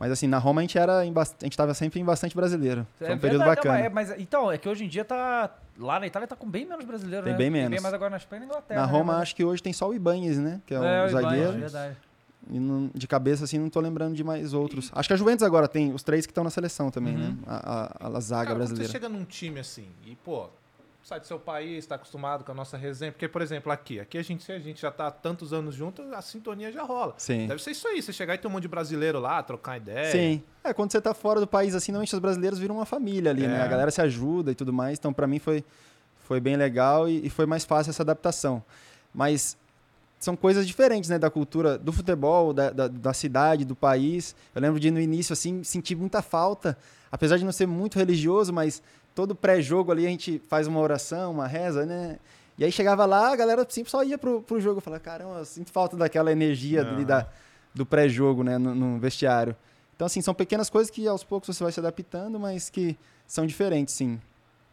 Mas 0.00 0.10
assim, 0.10 0.26
na 0.26 0.38
Roma 0.38 0.60
a 0.60 0.62
gente 0.62 0.78
era 0.78 0.98
a 1.00 1.04
gente 1.04 1.56
tava 1.56 1.74
sempre 1.74 2.00
em 2.00 2.04
bastante 2.04 2.34
brasileiro. 2.34 2.86
Foi 2.98 3.14
um 3.14 3.18
período 3.18 3.44
verdade, 3.44 3.56
bacana. 3.68 3.78
é, 3.80 3.88
mas, 3.88 4.10
então, 4.18 4.50
é 4.50 4.56
que 4.58 4.68
hoje 4.68 4.84
em 4.84 4.88
dia 4.88 5.04
tá. 5.04 5.50
Lá 5.78 6.00
na 6.00 6.06
Itália 6.06 6.26
tá 6.26 6.34
com 6.34 6.48
bem 6.48 6.64
menos 6.66 6.84
brasileiro, 6.84 7.24
Tem 7.24 7.32
né? 7.32 7.38
bem 7.38 7.46
Tem 7.46 7.60
menos. 7.60 7.70
bem 7.70 7.80
mais 7.80 7.92
agora 7.94 8.10
na 8.10 8.16
Espanha 8.16 8.38
e 8.42 8.46
na 8.46 8.52
Inglaterra. 8.52 8.80
Na 8.80 8.86
né? 8.86 8.92
Roma, 8.92 9.12
Mas- 9.14 9.22
acho 9.22 9.36
que 9.36 9.44
hoje 9.44 9.62
tem 9.62 9.72
só 9.72 9.88
o 9.88 9.94
Ibanez, 9.94 10.38
né? 10.38 10.60
Que 10.66 10.74
é, 10.74 10.76
É, 10.76 10.80
o 10.80 10.82
o 10.82 10.86
Ibanez, 11.10 11.12
zagueiro. 11.12 11.52
verdade. 11.58 11.96
E 12.50 12.58
não- 12.60 12.90
de 12.94 13.06
cabeça, 13.08 13.44
assim, 13.44 13.58
não 13.58 13.70
tô 13.70 13.80
lembrando 13.80 14.14
de 14.14 14.22
mais 14.22 14.52
outros. 14.52 14.90
Acho 14.94 15.08
que 15.08 15.12
a 15.14 15.16
Juventus 15.16 15.42
agora 15.42 15.66
tem 15.66 15.92
os 15.94 16.02
três 16.02 16.26
que 16.26 16.30
estão 16.32 16.44
na 16.44 16.50
seleção 16.50 16.90
também, 16.90 17.16
né? 17.16 17.34
A, 17.46 18.06
a, 18.06 18.08
a 18.16 18.20
zaga 18.20 18.44
Cara, 18.44 18.54
quando 18.54 18.58
brasileira. 18.58 18.86
você 18.86 18.92
chega 18.92 19.08
num 19.08 19.24
time 19.24 19.60
assim 19.60 19.86
e, 20.06 20.14
pô, 20.16 20.48
sai 21.02 21.20
do 21.20 21.26
seu 21.26 21.38
país, 21.38 21.86
tá 21.86 21.94
acostumado 21.94 22.44
com 22.44 22.52
a 22.52 22.54
nossa 22.54 22.76
resenha. 22.76 23.12
Porque, 23.12 23.28
por 23.28 23.40
exemplo, 23.42 23.72
aqui, 23.72 23.98
aqui 24.00 24.18
a 24.18 24.22
gente, 24.22 24.50
a 24.52 24.58
gente 24.58 24.80
já 24.82 24.90
tá 24.90 25.06
há 25.06 25.10
tantos 25.10 25.52
anos 25.52 25.74
juntos, 25.74 26.04
a 26.12 26.20
sintonia 26.22 26.70
já 26.70 26.82
rola. 26.82 27.14
Sim. 27.18 27.46
Deve 27.46 27.62
ser 27.62 27.70
isso 27.72 27.88
aí, 27.88 28.00
você 28.02 28.12
chegar 28.12 28.34
e 28.34 28.38
ter 28.38 28.46
um 28.46 28.50
monte 28.50 28.62
de 28.62 28.68
brasileiro 28.68 29.18
lá, 29.20 29.42
trocar 29.42 29.76
ideia. 29.78 30.12
Sim. 30.12 30.42
É, 30.62 30.72
quando 30.74 30.92
você 30.92 31.00
tá 31.00 31.12
fora 31.14 31.40
do 31.40 31.46
país, 31.46 31.74
assim, 31.74 31.92
normalmente 31.92 32.14
os 32.14 32.18
brasileiros 32.20 32.58
viram 32.58 32.76
uma 32.76 32.86
família 32.86 33.30
ali, 33.30 33.46
né? 33.46 33.58
É. 33.58 33.62
A 33.62 33.66
galera 33.68 33.90
se 33.90 34.00
ajuda 34.02 34.50
e 34.50 34.54
tudo 34.54 34.72
mais. 34.72 34.98
Então, 34.98 35.12
pra 35.12 35.26
mim, 35.26 35.38
foi, 35.38 35.64
foi 36.24 36.40
bem 36.40 36.56
legal 36.56 37.08
e, 37.08 37.26
e 37.26 37.30
foi 37.30 37.46
mais 37.46 37.64
fácil 37.64 37.90
essa 37.90 38.02
adaptação. 38.02 38.62
Mas 39.14 39.56
são 40.24 40.34
coisas 40.34 40.66
diferentes, 40.66 41.10
né? 41.10 41.18
Da 41.18 41.30
cultura 41.30 41.76
do 41.76 41.92
futebol, 41.92 42.52
da, 42.52 42.70
da, 42.70 42.88
da 42.88 43.12
cidade, 43.12 43.64
do 43.64 43.76
país. 43.76 44.34
Eu 44.54 44.62
lembro 44.62 44.80
de, 44.80 44.90
no 44.90 44.98
início, 45.00 45.32
assim, 45.32 45.62
sentir 45.62 45.94
muita 45.94 46.22
falta. 46.22 46.76
Apesar 47.12 47.36
de 47.36 47.44
não 47.44 47.52
ser 47.52 47.66
muito 47.66 47.98
religioso, 47.98 48.52
mas 48.52 48.82
todo 49.14 49.34
pré-jogo 49.34 49.92
ali 49.92 50.06
a 50.06 50.08
gente 50.08 50.42
faz 50.48 50.66
uma 50.66 50.80
oração, 50.80 51.32
uma 51.32 51.46
reza, 51.46 51.84
né? 51.84 52.18
E 52.56 52.64
aí 52.64 52.72
chegava 52.72 53.04
lá, 53.04 53.32
a 53.32 53.36
galera 53.36 53.66
sempre 53.68 53.90
só 53.90 54.02
ia 54.02 54.16
pro, 54.16 54.40
pro 54.40 54.60
jogo. 54.60 54.78
Eu 54.78 54.82
falava, 54.82 55.02
caramba, 55.02 55.38
eu 55.38 55.44
sinto 55.44 55.70
falta 55.70 55.96
daquela 55.96 56.32
energia 56.32 56.80
ali 56.80 57.04
da, 57.04 57.26
do 57.74 57.84
pré-jogo, 57.84 58.42
né? 58.42 58.56
No, 58.56 58.74
no 58.74 58.98
vestiário. 58.98 59.54
Então, 59.94 60.06
assim, 60.06 60.22
são 60.22 60.34
pequenas 60.34 60.70
coisas 60.70 60.90
que 60.90 61.06
aos 61.06 61.22
poucos 61.22 61.54
você 61.54 61.62
vai 61.62 61.72
se 61.72 61.78
adaptando, 61.78 62.40
mas 62.40 62.70
que 62.70 62.96
são 63.26 63.46
diferentes, 63.46 63.94
sim. 63.94 64.20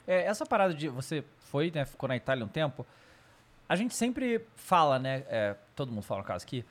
É, 0.08 0.24
essa 0.26 0.46
parada 0.46 0.74
de. 0.74 0.88
Você 0.88 1.24
foi, 1.40 1.72
né? 1.74 1.86
Ficou 1.86 2.08
na 2.08 2.16
Itália 2.16 2.46
um 2.46 2.48
tempo. 2.48 2.86
A 3.71 3.75
gente 3.77 3.95
sempre 3.95 4.41
fala, 4.53 4.99
né? 4.99 5.23
é, 5.29 5.55
todo 5.77 5.93
mundo 5.93 6.01
fala 6.01 6.19
no 6.19 6.27
caso 6.27 6.45
que 6.45 6.65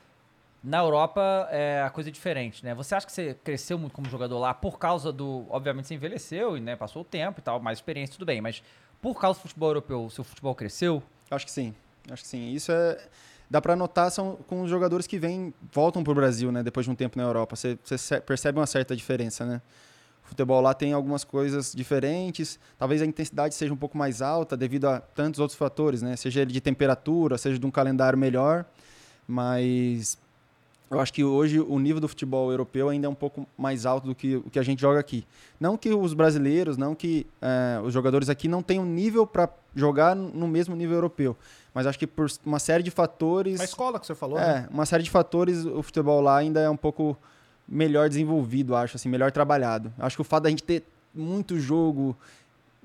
na 0.62 0.80
Europa 0.80 1.48
é, 1.50 1.82
a 1.82 1.88
coisa 1.88 2.10
é 2.10 2.12
diferente, 2.12 2.62
né? 2.62 2.74
Você 2.74 2.94
acha 2.94 3.06
que 3.06 3.12
você 3.12 3.32
cresceu 3.42 3.78
muito 3.78 3.94
como 3.94 4.06
jogador 4.06 4.38
lá 4.38 4.52
por 4.52 4.78
causa 4.78 5.10
do. 5.10 5.46
Obviamente 5.48 5.88
você 5.88 5.94
envelheceu 5.94 6.58
e 6.58 6.60
né, 6.60 6.76
passou 6.76 7.00
o 7.00 7.04
tempo 7.06 7.40
e 7.40 7.42
tal, 7.42 7.58
mais 7.58 7.78
experiência, 7.78 8.12
tudo 8.12 8.26
bem, 8.26 8.42
mas 8.42 8.62
por 9.00 9.18
causa 9.18 9.38
do 9.38 9.42
futebol 9.44 9.70
europeu, 9.70 10.04
o 10.04 10.10
seu 10.10 10.22
futebol 10.22 10.54
cresceu? 10.54 11.02
Acho 11.30 11.46
que 11.46 11.50
sim. 11.50 11.74
Acho 12.10 12.22
que 12.22 12.28
sim. 12.28 12.52
Isso 12.52 12.70
é. 12.70 12.98
Dá 13.48 13.62
pra 13.62 13.74
notar 13.74 14.10
são 14.10 14.36
com 14.46 14.60
os 14.60 14.68
jogadores 14.68 15.06
que 15.06 15.18
vêm, 15.18 15.54
voltam 15.72 16.04
pro 16.04 16.14
Brasil, 16.14 16.52
né? 16.52 16.62
Depois 16.62 16.84
de 16.84 16.92
um 16.92 16.94
tempo 16.94 17.16
na 17.16 17.24
Europa. 17.24 17.56
Você, 17.56 17.78
você 17.82 18.20
percebe 18.20 18.58
uma 18.58 18.66
certa 18.66 18.94
diferença, 18.94 19.46
né? 19.46 19.62
Futebol 20.31 20.61
lá 20.61 20.73
tem 20.73 20.93
algumas 20.93 21.25
coisas 21.25 21.73
diferentes. 21.75 22.57
Talvez 22.79 23.03
a 23.03 23.05
intensidade 23.05 23.53
seja 23.53 23.75
um 23.75 23.77
pouco 23.77 23.99
mais 23.99 24.23
alta 24.23 24.57
devido 24.57 24.85
a 24.87 25.01
tantos 25.01 25.40
outros 25.40 25.59
fatores, 25.59 26.03
né? 26.03 26.14
Seja 26.14 26.43
ele 26.43 26.53
de 26.53 26.61
temperatura, 26.61 27.37
seja 27.37 27.59
de 27.59 27.66
um 27.66 27.71
calendário 27.71 28.16
melhor. 28.16 28.64
Mas 29.27 30.16
eu 30.88 31.01
acho 31.01 31.12
que 31.12 31.25
hoje 31.25 31.59
o 31.59 31.81
nível 31.81 32.01
do 32.01 32.07
futebol 32.07 32.49
europeu 32.53 32.88
ainda 32.88 33.09
é 33.09 33.11
um 33.11 33.14
pouco 33.14 33.45
mais 33.59 33.85
alto 33.85 34.07
do 34.07 34.14
que 34.14 34.37
o 34.37 34.45
que 34.45 34.59
a 34.61 34.62
gente 34.62 34.81
joga 34.81 35.01
aqui. 35.01 35.27
Não 35.59 35.77
que 35.77 35.93
os 35.93 36.14
brasileiros, 36.14 36.77
não 36.77 36.95
que 36.95 37.27
eh, 37.43 37.81
os 37.85 37.93
jogadores 37.93 38.29
aqui 38.29 38.47
não 38.47 38.62
tenham 38.62 38.85
nível 38.87 39.27
para 39.27 39.49
jogar 39.75 40.14
no 40.14 40.47
mesmo 40.47 40.77
nível 40.77 40.97
europeu, 40.97 41.37
mas 41.75 41.88
acho 41.88 41.99
que 41.99 42.07
por 42.07 42.29
uma 42.47 42.61
série 42.61 42.85
de 42.85 42.90
fatores, 42.93 43.61
A 43.61 43.64
escola 43.64 43.99
que 43.99 44.07
você 44.07 44.14
falou, 44.14 44.38
né? 44.38 44.69
é, 44.69 44.73
uma 44.73 44.87
série 44.87 45.03
de 45.03 45.11
fatores, 45.11 45.64
o 45.64 45.83
futebol 45.83 46.21
lá 46.21 46.37
ainda 46.37 46.61
é 46.61 46.71
um 46.71 46.77
pouco 46.77 47.16
melhor 47.70 48.09
desenvolvido, 48.09 48.74
acho 48.74 48.96
assim, 48.96 49.09
melhor 49.09 49.30
trabalhado. 49.30 49.92
Acho 49.98 50.16
que 50.16 50.22
o 50.22 50.24
fato 50.24 50.42
da 50.42 50.50
gente 50.50 50.64
ter 50.64 50.83
muito 51.14 51.59
jogo 51.59 52.16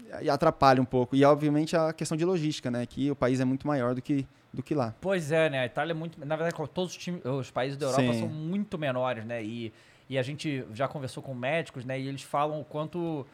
eh, 0.10 0.30
atrapalha 0.30 0.82
um 0.82 0.86
pouco. 0.86 1.16
E 1.16 1.26
obviamente 1.26 1.76
a 1.76 1.92
questão 1.92 2.16
de 2.16 2.24
logística, 2.24 2.70
né? 2.70 2.86
Que 2.86 3.10
o 3.10 3.16
país 3.16 3.40
é 3.40 3.46
muito 3.46 3.66
maior 3.66 3.96
do 3.96 4.02
que 4.02 4.26
do 4.56 4.64
que 4.64 4.74
lá. 4.74 4.96
Pois 5.02 5.32
é, 5.32 5.50
né? 5.50 5.60
A 5.60 5.66
Itália 5.66 5.92
é 5.92 5.94
muito. 5.94 6.24
Na 6.26 6.36
verdade, 6.36 6.56
todos 6.74 6.92
os, 6.92 6.98
times, 6.98 7.24
os 7.26 7.52
países 7.52 7.78
da 7.78 7.88
Europa 7.88 8.14
Sim. 8.14 8.20
são 8.20 8.30
muito 8.30 8.78
menores, 8.78 9.26
né? 9.26 9.44
E, 9.44 9.74
e 10.10 10.18
a 10.18 10.24
gente 10.24 10.66
já 10.74 10.88
conversou 10.88 11.22
com 11.22 11.34
médicos, 11.34 11.84
né? 11.84 12.00
E 12.00 12.08
eles 12.08 12.22
falam 12.22 12.62
o 12.62 12.64
quanto 12.64 13.26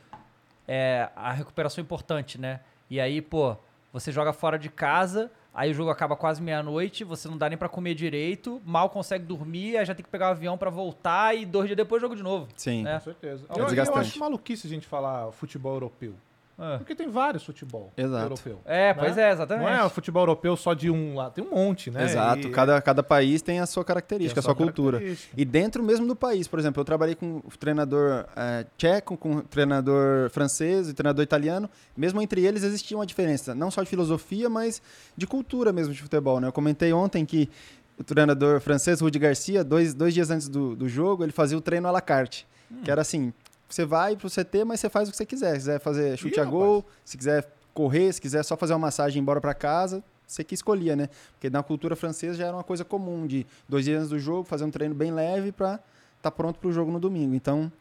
é, 0.67 1.09
a 1.15 1.31
recuperação 1.31 1.81
é 1.81 1.83
importante, 1.83 2.39
né? 2.39 2.59
E 2.89 2.99
aí, 2.99 3.21
pô, 3.21 3.55
você 3.93 4.11
joga 4.11 4.33
fora 4.33 4.57
de 4.57 4.69
casa, 4.69 5.31
aí 5.53 5.71
o 5.71 5.73
jogo 5.73 5.89
acaba 5.89 6.15
quase 6.15 6.41
meia-noite, 6.41 7.03
você 7.03 7.27
não 7.27 7.37
dá 7.37 7.49
nem 7.49 7.57
pra 7.57 7.69
comer 7.69 7.93
direito, 7.93 8.61
mal 8.65 8.89
consegue 8.89 9.25
dormir, 9.25 9.77
aí 9.77 9.85
já 9.85 9.93
tem 9.93 10.03
que 10.03 10.09
pegar 10.09 10.27
o 10.27 10.31
avião 10.31 10.57
pra 10.57 10.69
voltar 10.69 11.35
e 11.35 11.45
dois 11.45 11.67
dias 11.67 11.77
depois 11.77 12.01
jogo 12.01 12.15
de 12.15 12.23
novo. 12.23 12.47
Sim. 12.55 12.83
né? 12.83 12.95
Com 12.95 13.05
certeza. 13.05 13.45
É 13.49 13.59
Eu, 13.59 13.85
eu 13.85 13.95
acho 13.95 14.19
maluquice 14.19 14.67
a 14.67 14.69
gente 14.69 14.87
falar 14.87 15.31
futebol 15.31 15.73
europeu. 15.73 16.13
Ah. 16.57 16.75
Porque 16.77 16.93
tem 16.93 17.09
vários 17.09 17.43
futebol 17.43 17.91
Exato. 17.97 18.23
europeu. 18.23 18.61
É, 18.65 18.93
pois 18.93 19.15
né? 19.15 19.29
é, 19.29 19.31
exatamente. 19.31 19.63
Não 19.65 19.73
é 19.73 19.83
o 19.83 19.89
futebol 19.89 20.21
europeu 20.21 20.55
só 20.55 20.73
de 20.73 20.89
um 20.91 21.15
lá, 21.15 21.29
tem 21.29 21.43
um 21.43 21.49
monte, 21.49 21.89
né? 21.89 22.03
Exato. 22.03 22.47
E- 22.47 22.51
Cada, 22.51 22.81
cada 22.81 23.01
país 23.01 23.41
tem 23.41 23.59
a 23.59 23.65
sua 23.65 23.83
característica, 23.83 24.39
Tem 24.41 24.51
a 24.51 24.53
sua 24.53 24.55
cultura. 24.55 25.01
E 25.35 25.43
dentro 25.43 25.81
mesmo 25.81 26.05
do 26.05 26.15
país, 26.15 26.47
por 26.47 26.59
exemplo, 26.59 26.79
eu 26.81 26.85
trabalhei 26.85 27.15
com 27.15 27.37
o 27.37 27.57
treinador 27.57 28.25
eh, 28.35 28.65
tcheco, 28.77 29.17
com 29.17 29.37
o 29.37 29.41
treinador 29.41 30.29
francês 30.29 30.87
e 30.89 30.93
treinador 30.93 31.23
italiano. 31.23 31.69
Mesmo 31.97 32.21
entre 32.21 32.45
eles 32.45 32.63
existia 32.63 32.95
uma 32.97 33.05
diferença, 33.05 33.55
não 33.55 33.71
só 33.71 33.81
de 33.81 33.89
filosofia, 33.89 34.49
mas 34.49 34.81
de 35.17 35.25
cultura 35.25 35.71
mesmo 35.73 35.93
de 35.93 36.01
futebol. 36.01 36.39
Né? 36.39 36.47
Eu 36.47 36.51
comentei 36.53 36.93
ontem 36.93 37.25
que 37.25 37.49
o 37.97 38.03
treinador 38.03 38.59
francês, 38.59 38.99
Rudi 39.01 39.19
Garcia, 39.19 39.63
dois, 39.63 39.93
dois 39.93 40.13
dias 40.13 40.29
antes 40.29 40.47
do, 40.47 40.75
do 40.75 40.87
jogo, 40.89 41.23
ele 41.23 41.31
fazia 41.31 41.57
o 41.57 41.61
treino 41.61 41.87
à 41.87 41.91
la 41.91 42.01
carte. 42.01 42.47
Que 42.83 42.89
era 42.89 43.01
assim, 43.01 43.33
você 43.75 43.86
vai 43.86 44.15
pro 44.15 44.29
CT, 44.29 44.63
mas 44.65 44.79
você 44.79 44.89
faz 44.89 45.07
o 45.07 45.12
que 45.12 45.17
você 45.17 45.25
quiser. 45.25 45.51
Se 45.53 45.57
quiser 45.60 45.79
fazer 45.79 46.17
chute 46.17 46.38
Ih, 46.38 46.41
a 46.41 46.45
gol, 46.45 46.86
se 47.05 47.17
quiser 47.17 47.47
correr, 47.73 48.12
se 48.13 48.19
quiser 48.21 48.43
só 48.43 48.55
fazer 48.57 48.73
uma 48.73 48.79
massagem 48.79 49.17
e 49.17 49.19
ir 49.19 49.21
embora 49.21 49.39
para 49.41 49.53
casa, 49.53 50.03
você 50.27 50.43
que 50.43 50.53
escolhia, 50.55 50.95
né? 50.95 51.10
Porque 51.34 51.49
na 51.49 51.62
cultura 51.63 51.95
francesa 51.95 52.38
já 52.38 52.47
era 52.47 52.55
uma 52.55 52.63
coisa 52.63 52.84
comum 52.86 53.25
de 53.27 53.45
dois 53.67 53.86
dias 53.86 53.97
antes 53.99 54.10
do 54.10 54.19
jogo, 54.19 54.43
fazer 54.43 54.63
um 54.63 54.71
treino 54.71 54.95
bem 54.95 55.12
leve 55.12 55.51
para 55.51 55.79
estar 56.17 56.31
pronto 56.31 56.60
para 56.60 56.69
o 56.69 56.71
jogo 56.71 56.91
no 56.91 56.99
domingo. 56.99 57.34
Então, 57.36 57.71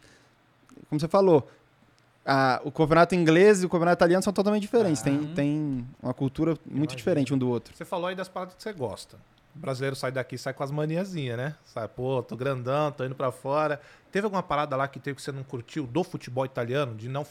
como 0.89 0.99
você 1.01 1.07
falou, 1.09 1.49
a- 2.25 2.61
o 2.65 2.71
campeonato 2.73 3.15
inglês 3.15 3.63
e 3.63 3.67
o 3.67 3.69
campeonato 3.69 3.99
italiano 3.99 4.23
são 4.23 4.33
totalmente 4.33 4.63
diferentes. 4.63 5.03
Tem, 5.03 5.27
tem 5.35 5.87
uma 6.03 6.15
cultura 6.15 6.53
muito 6.65 6.67
Imagino. 6.93 6.97
diferente 6.97 7.35
um 7.35 7.39
do 7.39 7.49
outro. 7.49 7.75
Você 7.77 7.85
falou 7.85 8.07
aí 8.07 8.15
das 8.15 8.29
paradas 8.29 8.55
que 8.55 8.63
você 8.63 8.73
gosta. 8.73 9.17
O 9.55 9.59
brasileiro 9.59 9.97
sai 9.97 10.13
daqui 10.13 10.39
sai 10.39 10.55
com 10.55 10.63
as 10.63 10.71
maniazinhas, 10.71 11.37
né? 11.37 11.55
Sai, 11.65 11.89
pô, 11.89 12.23
tô 12.23 12.37
grandão, 12.37 12.93
tô 12.93 13.05
indo 13.05 13.15
pra 13.15 13.33
fora. 13.33 13.81
Teve 14.13 14.25
alguma 14.25 14.43
parada 14.43 14.77
lá 14.77 14.89
que 14.89 14.99
teve 14.99 15.17
que 15.17 15.23
você 15.23 15.33
não 15.33 15.43
curtiu 15.43 15.87
do 15.87 16.03
futebol 16.05 16.45
italiano? 16.45 16.95
De 16.95 17.09
não 17.09 17.25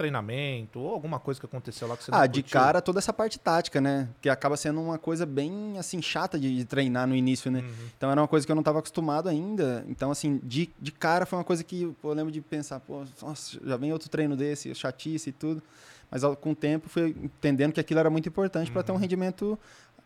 treinamento 0.00 0.80
ou 0.80 0.94
alguma 0.94 1.20
coisa 1.20 1.38
que 1.38 1.44
aconteceu 1.44 1.86
lá 1.86 1.94
que 1.94 2.04
você 2.04 2.10
não 2.10 2.18
Ah, 2.18 2.26
de 2.26 2.42
cara 2.42 2.80
toda 2.80 2.98
essa 2.98 3.12
parte 3.12 3.38
tática, 3.38 3.82
né? 3.82 4.08
Que 4.22 4.30
acaba 4.30 4.56
sendo 4.56 4.80
uma 4.80 4.96
coisa 4.98 5.26
bem 5.26 5.76
assim 5.78 6.00
chata 6.00 6.38
de, 6.38 6.56
de 6.56 6.64
treinar 6.64 7.06
no 7.06 7.14
início, 7.14 7.50
né? 7.50 7.62
Então 7.96 8.10
era 8.10 8.18
uma 8.18 8.28
coisa 8.28 8.46
que 8.46 8.50
eu 8.50 8.56
não 8.56 8.62
estava 8.62 8.78
acostumado 8.78 9.28
ainda. 9.28 9.84
Então 9.88 10.10
assim, 10.10 10.40
de, 10.42 10.70
de 10.80 10.90
cara 10.90 11.26
foi 11.26 11.38
uma 11.38 11.44
coisa 11.44 11.62
que 11.62 11.94
pô, 12.00 12.10
eu 12.10 12.14
lembro 12.14 12.32
de 12.32 12.40
pensar, 12.40 12.80
pô, 12.80 13.04
nossa, 13.20 13.60
já 13.62 13.76
vem 13.76 13.92
outro 13.92 14.08
treino 14.08 14.34
desse, 14.36 14.74
chatice 14.74 15.28
e 15.28 15.32
tudo. 15.32 15.62
Mas 16.10 16.22
com 16.40 16.52
o 16.52 16.56
tempo 16.56 16.88
fui 16.88 17.14
entendendo 17.22 17.72
que 17.72 17.78
aquilo 17.78 18.00
era 18.00 18.10
muito 18.10 18.28
importante 18.28 18.70
para 18.70 18.82
ter 18.82 18.90
um 18.90 18.96
rendimento 18.96 19.58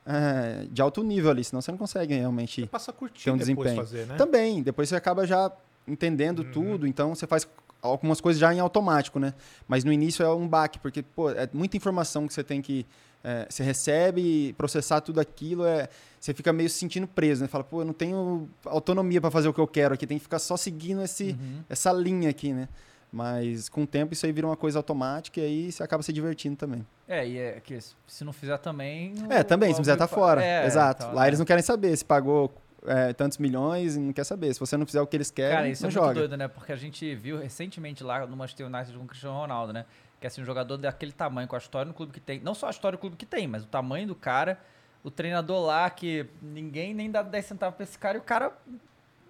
é, 0.07 0.67
de 0.71 0.83
alto 0.83 1.03
nível 1.03 1.31
ali, 1.31 1.43
senão 1.43 1.62
você 1.62 1.71
não 1.71 1.79
consegue 1.79 2.14
realmente 2.14 2.67
Passa 2.67 2.90
a 2.90 2.95
curtir 2.95 3.25
ter 3.25 3.31
um 3.31 3.37
desempenho. 3.37 3.77
fazer, 3.77 4.07
né? 4.07 4.17
Também, 4.17 4.62
depois 4.62 4.88
você 4.88 4.97
acaba 4.97 5.27
já 5.27 5.51
entendendo 5.87 6.45
tudo, 6.45 6.87
então 6.87 7.14
você 7.14 7.27
faz 7.27 7.47
algumas 7.81 8.21
coisas 8.21 8.40
já 8.40 8.53
em 8.53 8.61
automático, 8.61 9.19
né? 9.19 9.35
Mas 9.69 9.85
no 9.85 9.93
início 9.93 10.25
é 10.25 10.35
um 10.35 10.49
baque, 10.49 10.79
porque, 10.79 11.03
pô, 11.03 11.31
é 11.31 11.49
muita 11.53 11.77
informação 11.77 12.27
que 12.27 12.33
você 12.33 12.43
tem 12.43 12.62
que. 12.62 12.87
é, 13.23 13.47
você 13.49 13.62
recebe, 13.62 14.55
processar 14.55 15.01
tudo 15.01 15.21
aquilo, 15.21 15.64
é, 15.64 15.88
você 16.21 16.33
fica 16.33 16.53
meio 16.53 16.69
se 16.69 16.79
sentindo 16.79 17.07
preso, 17.07 17.43
né? 17.43 17.49
Fala, 17.49 17.64
pô, 17.64 17.83
eu 17.83 17.85
não 17.85 17.93
tenho 17.93 18.49
autonomia 18.64 19.21
para 19.21 19.31
fazer 19.31 19.49
o 19.49 19.53
que 19.53 19.61
eu 19.61 19.67
quero 19.67 19.95
aqui, 19.95 20.07
tem 20.07 20.19
que 20.19 20.25
ficar 20.25 20.38
só 20.38 20.57
seguindo 20.57 21.03
esse, 21.03 21.37
essa 21.69 21.93
linha 21.93 22.31
aqui, 22.31 22.53
né? 22.53 22.69
Mas 23.14 23.68
com 23.68 23.85
o 23.85 23.87
tempo 23.87 24.12
isso 24.12 24.27
aí 24.27 24.33
vira 24.33 24.44
uma 24.44 24.57
coisa 24.57 24.77
automática 24.77 25.40
e 25.40 25.44
aí 25.44 25.70
você 25.72 25.85
acaba 25.85 26.03
se 26.03 26.12
divertindo 26.12 26.57
também. 26.57 26.85
É, 27.07 27.24
e 27.24 27.38
é 27.38 27.61
que 27.61 27.79
se 28.09 28.24
não 28.24 28.33
fizer 28.33 28.59
também. 28.59 29.14
É, 29.31 29.44
também, 29.44 29.68
se 29.72 29.77
o- 29.81 29.85
fizer 29.85 29.94
tá 29.96 30.09
fora. 30.09 30.44
É, 30.44 30.66
Exato. 30.66 31.05
então, 31.05 31.14
Lá 31.14 31.24
é. 31.24 31.29
eles 31.29 31.38
não 31.38 31.46
querem 31.46 31.62
saber 31.62 31.96
se 31.96 32.05
pagou 32.05 32.53
é, 32.85 33.12
tantos 33.12 33.38
milhões 33.38 33.94
e 33.94 34.00
não 34.00 34.12
quer 34.12 34.24
saber. 34.24 34.53
Se 34.53 34.59
você 34.59 34.77
não 34.77 34.85
fizer 34.85 35.00
o 35.00 35.07
que 35.07 35.16
eles 35.16 35.31
querem, 35.31 35.55
Cara, 35.57 35.68
isso 35.68 35.83
não 35.85 35.90
é 35.90 35.92
joga. 35.92 36.07
muito 36.07 36.18
doido, 36.18 36.37
né? 36.37 36.48
Porque 36.48 36.72
a 36.72 36.77
gente 36.77 37.14
viu 37.14 37.38
recentemente 37.38 38.03
lá 38.03 38.27
no 38.27 38.37
Manchester 38.37 38.66
United 38.66 38.98
com 38.98 39.05
o 39.05 39.07
Cristiano 39.07 39.37
Ronaldo, 39.38 39.72
né? 39.72 39.87
Que 40.20 40.27
é 40.27 40.29
assim, 40.29 40.42
um 40.42 40.44
jogador 40.44 40.77
daquele 40.77 41.12
tamanho, 41.12 41.46
com 41.46 41.55
a 41.55 41.59
história 41.59 41.87
no 41.87 41.94
clube 41.94 42.12
que 42.12 42.20
tem. 42.20 42.40
Não 42.40 42.53
só 42.53 42.66
a 42.66 42.70
história 42.70 42.96
do 42.98 43.00
clube 43.00 43.14
que 43.16 43.24
tem, 43.27 43.46
mas 43.46 43.62
o 43.62 43.66
tamanho 43.68 44.09
do 44.09 44.14
cara. 44.16 44.59
O 45.05 45.11
treinador 45.11 45.64
lá, 45.64 45.88
que 45.88 46.27
ninguém 46.42 46.92
nem 46.94 47.11
dá 47.11 47.22
10 47.22 47.44
centavos 47.46 47.77
pra 47.77 47.85
esse 47.85 47.96
cara, 47.96 48.16
e 48.16 48.20
o 48.20 48.22
cara. 48.24 48.53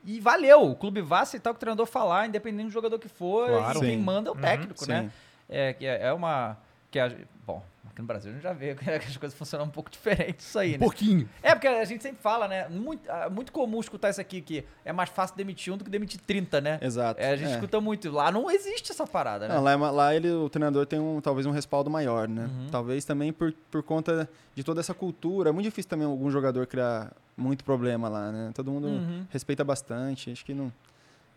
E 0.04 0.20
valeu! 0.20 0.62
O 0.70 0.76
clube 0.76 1.00
vai 1.00 1.22
aceitar 1.22 1.50
o 1.50 1.54
que 1.54 1.58
o 1.58 1.60
treinador 1.60 1.86
falar, 1.86 2.26
independente 2.26 2.66
do 2.66 2.72
jogador 2.72 2.98
que 2.98 3.08
for. 3.08 3.48
Claro. 3.48 3.80
Quem 3.80 3.98
manda 3.98 4.28
é 4.28 4.32
o 4.32 4.36
técnico, 4.36 4.86
né? 4.86 5.02
Sim. 5.02 5.10
É, 5.48 5.72
que 5.72 5.86
é, 5.86 6.06
é 6.06 6.12
uma. 6.12 6.56
Que 6.90 6.98
a, 6.98 7.10
bom, 7.46 7.62
aqui 7.94 8.02
no 8.02 8.07
Brasil 8.09 8.30
a 8.30 8.35
gente 8.35 8.42
já 8.42 8.52
vê 8.52 8.74
que 8.76 8.90
as 8.90 9.16
coisas 9.16 9.38
funcionam 9.38 9.66
um 9.66 9.70
pouco 9.70 9.90
diferente 9.90 10.40
isso 10.40 10.59
aí, 10.59 10.72
né? 10.72 10.78
pouquinho. 10.78 11.28
É, 11.42 11.54
porque 11.54 11.68
a 11.68 11.85
gente 11.85 12.02
sempre 12.02 12.20
fala, 12.20 12.46
né? 12.48 12.68
Muito, 12.68 13.09
ah, 13.11 13.30
muito 13.30 13.52
comum 13.52 13.80
escutar 13.80 14.11
isso 14.11 14.20
aqui, 14.20 14.40
que 14.42 14.64
é 14.85 14.92
mais 14.92 15.09
fácil 15.09 15.37
demitir 15.37 15.72
um 15.72 15.76
do 15.76 15.85
que 15.85 15.90
demitir 15.90 16.20
30, 16.20 16.61
né? 16.61 16.78
Exato. 16.83 17.20
É, 17.20 17.30
a 17.30 17.37
gente 17.37 17.50
É. 17.50 17.54
escuta 17.54 17.80
muito. 17.80 18.11
Lá 18.11 18.30
não 18.30 18.50
existe 18.50 18.90
essa 18.92 19.07
parada, 19.07 19.48
né? 19.48 19.54
Não, 19.54 19.62
lá, 19.62 19.72
é 19.72 19.76
lá 19.76 20.14
ele, 20.14 20.30
o 20.30 20.48
treinador 20.50 20.85
tem 20.87 20.98
um, 20.98 21.20
talvez 21.20 21.46
um 21.46 21.50
respaldo 21.52 21.88
maior, 21.88 22.28
né? 22.28 22.44
Uhum. 22.46 22.66
Talvez 22.70 23.04
também 23.04 23.33
por, 23.33 23.52
por 23.70 23.83
conta 23.83 24.28
de 24.54 24.62
toda 24.64 24.80
essa 24.80 24.92
cultura. 24.92 25.50
É 25.50 25.52
muito 25.52 25.64
difícil 25.64 25.88
também 25.88 26.07
algum 26.07 26.30
jogador 26.30 26.66
criar 26.66 27.12
muito 27.37 27.64
problema 27.64 28.09
lá, 28.09 28.30
né? 28.33 28.50
Todo 28.54 28.70
mundo 28.70 28.88
Uhum. 28.88 29.26
respeita 29.30 29.62
bastante. 29.64 30.30
Acho 30.30 30.44
que 30.44 30.52
não 30.54 30.72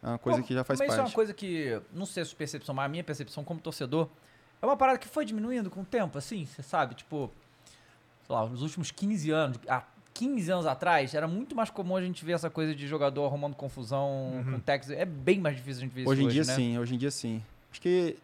é 0.03 0.07
uma 0.09 0.17
coisa 0.19 0.39
Pô, 0.41 0.45
que 0.47 0.53
já 0.53 0.63
faz 0.63 0.79
mas 0.79 0.87
isso 0.89 0.95
é 0.97 1.01
uma 1.01 1.05
parte. 1.05 1.15
coisa 1.15 1.33
que, 1.33 1.79
não 1.93 2.05
sei 2.05 2.23
a 2.23 2.25
sua 2.25 2.37
percepção, 2.37 2.73
mas 2.75 2.85
a 2.85 2.87
minha 2.89 3.03
percepção 3.03 3.43
como 3.43 3.59
torcedor, 3.59 4.07
é 4.61 4.65
uma 4.65 4.77
parada 4.77 4.97
que 4.97 5.07
foi 5.07 5.25
diminuindo 5.25 5.69
com 5.69 5.81
o 5.81 5.85
tempo, 5.85 6.17
assim, 6.17 6.45
você 6.45 6.63
sabe? 6.63 6.95
Tipo, 6.95 7.31
sei 8.25 8.35
lá, 8.35 8.45
nos 8.45 8.61
últimos 8.61 8.91
15 8.91 9.31
anos, 9.31 9.59
há 9.67 9.83
15 10.13 10.51
anos 10.51 10.65
atrás, 10.65 11.13
era 11.13 11.27
muito 11.27 11.55
mais 11.55 11.69
comum 11.69 11.95
a 11.95 12.01
gente 12.01 12.25
ver 12.25 12.33
essa 12.33 12.49
coisa 12.49 12.73
de 12.73 12.87
jogador 12.87 13.25
arrumando 13.25 13.55
confusão 13.55 14.43
com 14.43 14.59
técnicos. 14.59 14.99
É 14.99 15.05
bem 15.05 15.39
mais 15.39 15.55
difícil 15.55 15.81
a 15.81 15.85
gente 15.85 15.93
ver 15.93 16.01
isso 16.01 16.09
Hoje 16.09 16.25
hoje, 16.25 16.39
em 16.39 16.41
dia 16.43 16.51
né? 16.51 16.55
sim, 16.55 16.77
hoje 16.77 16.95
em 16.95 16.97
dia 16.97 17.11
sim. 17.11 17.43
Acho 17.71 17.81
que 17.81 18.17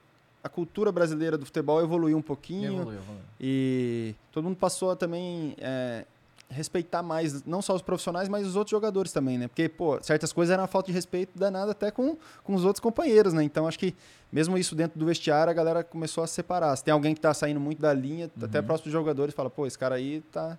a 0.43 0.49
cultura 0.49 0.91
brasileira 0.91 1.37
do 1.37 1.45
futebol 1.45 1.81
evoluiu 1.81 2.17
um 2.17 2.21
pouquinho. 2.21 2.73
Evoluiu, 2.73 2.99
evoluiu. 2.99 3.23
E 3.39 4.15
todo 4.31 4.43
mundo 4.43 4.57
passou 4.57 4.91
a 4.91 4.95
também 4.95 5.55
é, 5.59 6.05
respeitar 6.53 7.01
mais, 7.03 7.43
não 7.43 7.61
só 7.61 7.75
os 7.75 7.81
profissionais, 7.81 8.29
mas 8.29 8.45
os 8.47 8.55
outros 8.55 8.71
jogadores 8.71 9.11
também, 9.11 9.37
né? 9.37 9.47
Porque, 9.47 9.67
pô, 9.67 10.01
certas 10.01 10.31
coisas 10.31 10.53
eram 10.53 10.61
uma 10.63 10.67
falta 10.67 10.87
de 10.87 10.93
respeito 10.93 11.37
danada 11.37 11.71
até 11.71 11.91
com, 11.91 12.17
com 12.43 12.53
os 12.55 12.63
outros 12.63 12.79
companheiros, 12.79 13.33
né? 13.33 13.43
Então 13.43 13.67
acho 13.67 13.77
que 13.79 13.95
mesmo 14.31 14.57
isso 14.57 14.75
dentro 14.75 14.97
do 14.99 15.05
vestiário, 15.05 15.51
a 15.51 15.53
galera 15.53 15.83
começou 15.83 16.23
a 16.23 16.27
separar. 16.27 16.75
Se 16.75 16.83
tem 16.83 16.91
alguém 16.93 17.13
que 17.13 17.21
tá 17.21 17.33
saindo 17.33 17.59
muito 17.59 17.81
da 17.81 17.93
linha, 17.93 18.29
até 18.41 18.61
próximo 18.61 18.85
dos 18.85 18.93
jogadores, 18.93 19.33
fala, 19.35 19.49
pô, 19.49 19.65
esse 19.67 19.77
cara 19.77 19.95
aí 19.95 20.21
tá, 20.31 20.57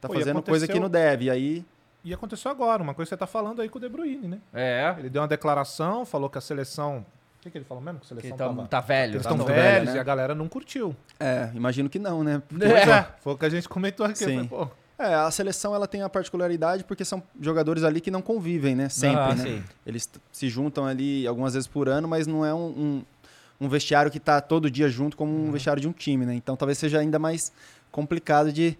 tá 0.00 0.08
Pô, 0.08 0.14
fazendo 0.14 0.42
coisa 0.42 0.66
que 0.68 0.78
não 0.78 0.90
deve. 0.90 1.24
E 1.26 1.30
aí, 1.30 1.64
E 2.04 2.12
aconteceu 2.12 2.50
agora, 2.50 2.82
uma 2.82 2.94
coisa 2.94 3.06
que 3.08 3.14
você 3.14 3.16
tá 3.16 3.26
falando 3.26 3.62
aí 3.62 3.68
com 3.68 3.78
o 3.78 3.80
De 3.80 3.88
Bruyne, 3.88 4.26
né? 4.28 4.38
É, 4.52 4.94
Ele 4.98 5.08
deu 5.08 5.22
uma 5.22 5.28
declaração, 5.28 6.04
falou 6.04 6.28
que 6.28 6.36
a 6.38 6.40
seleção. 6.40 7.06
O 7.38 7.42
que, 7.42 7.50
que 7.50 7.58
ele 7.58 7.64
falou 7.64 7.82
mesmo? 7.82 7.98
Que 8.00 8.06
a 8.06 8.16
que 8.16 8.22
seleção 8.22 8.36
tá, 8.36 8.46
tava- 8.48 8.68
tá 8.68 8.80
velho. 8.80 9.14
Eles 9.14 9.22
tá 9.24 9.30
estão 9.32 9.44
velho, 9.46 9.60
velhos 9.60 9.88
né? 9.90 9.96
e 9.96 9.98
a 9.98 10.02
galera 10.04 10.32
não 10.34 10.46
curtiu. 10.48 10.94
é, 11.18 11.50
imagino 11.54 11.88
que 11.88 11.98
não, 11.98 12.22
né? 12.22 12.40
Porque- 12.48 12.64
é, 12.66 13.06
foi 13.20 13.32
o 13.32 13.36
que 13.38 13.44
a 13.46 13.48
gente 13.48 13.68
comentou 13.68 14.06
aqui. 14.06 14.18
Sim. 14.24 14.46
Foi, 14.46 14.66
pô, 14.66 14.70
É, 15.02 15.14
a 15.14 15.30
seleção 15.30 15.74
ela 15.74 15.86
tem 15.88 16.02
a 16.02 16.08
particularidade 16.08 16.84
porque 16.84 17.04
são 17.04 17.22
jogadores 17.40 17.82
ali 17.84 18.00
que 18.00 18.10
não 18.10 18.22
convivem, 18.22 18.74
né? 18.76 18.88
Sempre, 18.88 19.18
Ah, 19.20 19.34
né? 19.34 19.42
sim. 19.44 19.64
Eles 19.86 20.08
se 20.30 20.48
juntam 20.48 20.86
ali 20.86 21.26
algumas 21.26 21.54
vezes 21.54 21.66
por 21.66 21.88
ano, 21.88 22.06
mas 22.06 22.26
não 22.26 22.44
é 22.44 22.54
um, 22.54 22.58
um, 22.68 23.02
um 23.60 23.68
vestiário 23.68 24.10
que 24.10 24.20
tá 24.20 24.40
todo 24.40 24.70
dia 24.70 24.88
junto 24.88 25.16
como 25.16 25.32
um 25.32 25.50
vestiário 25.50 25.80
de 25.80 25.88
um 25.88 25.92
time, 25.92 26.24
né? 26.24 26.34
Então 26.34 26.56
talvez 26.56 26.78
seja 26.78 26.98
ainda 27.00 27.18
mais 27.18 27.52
complicado 27.90 28.52
de, 28.52 28.78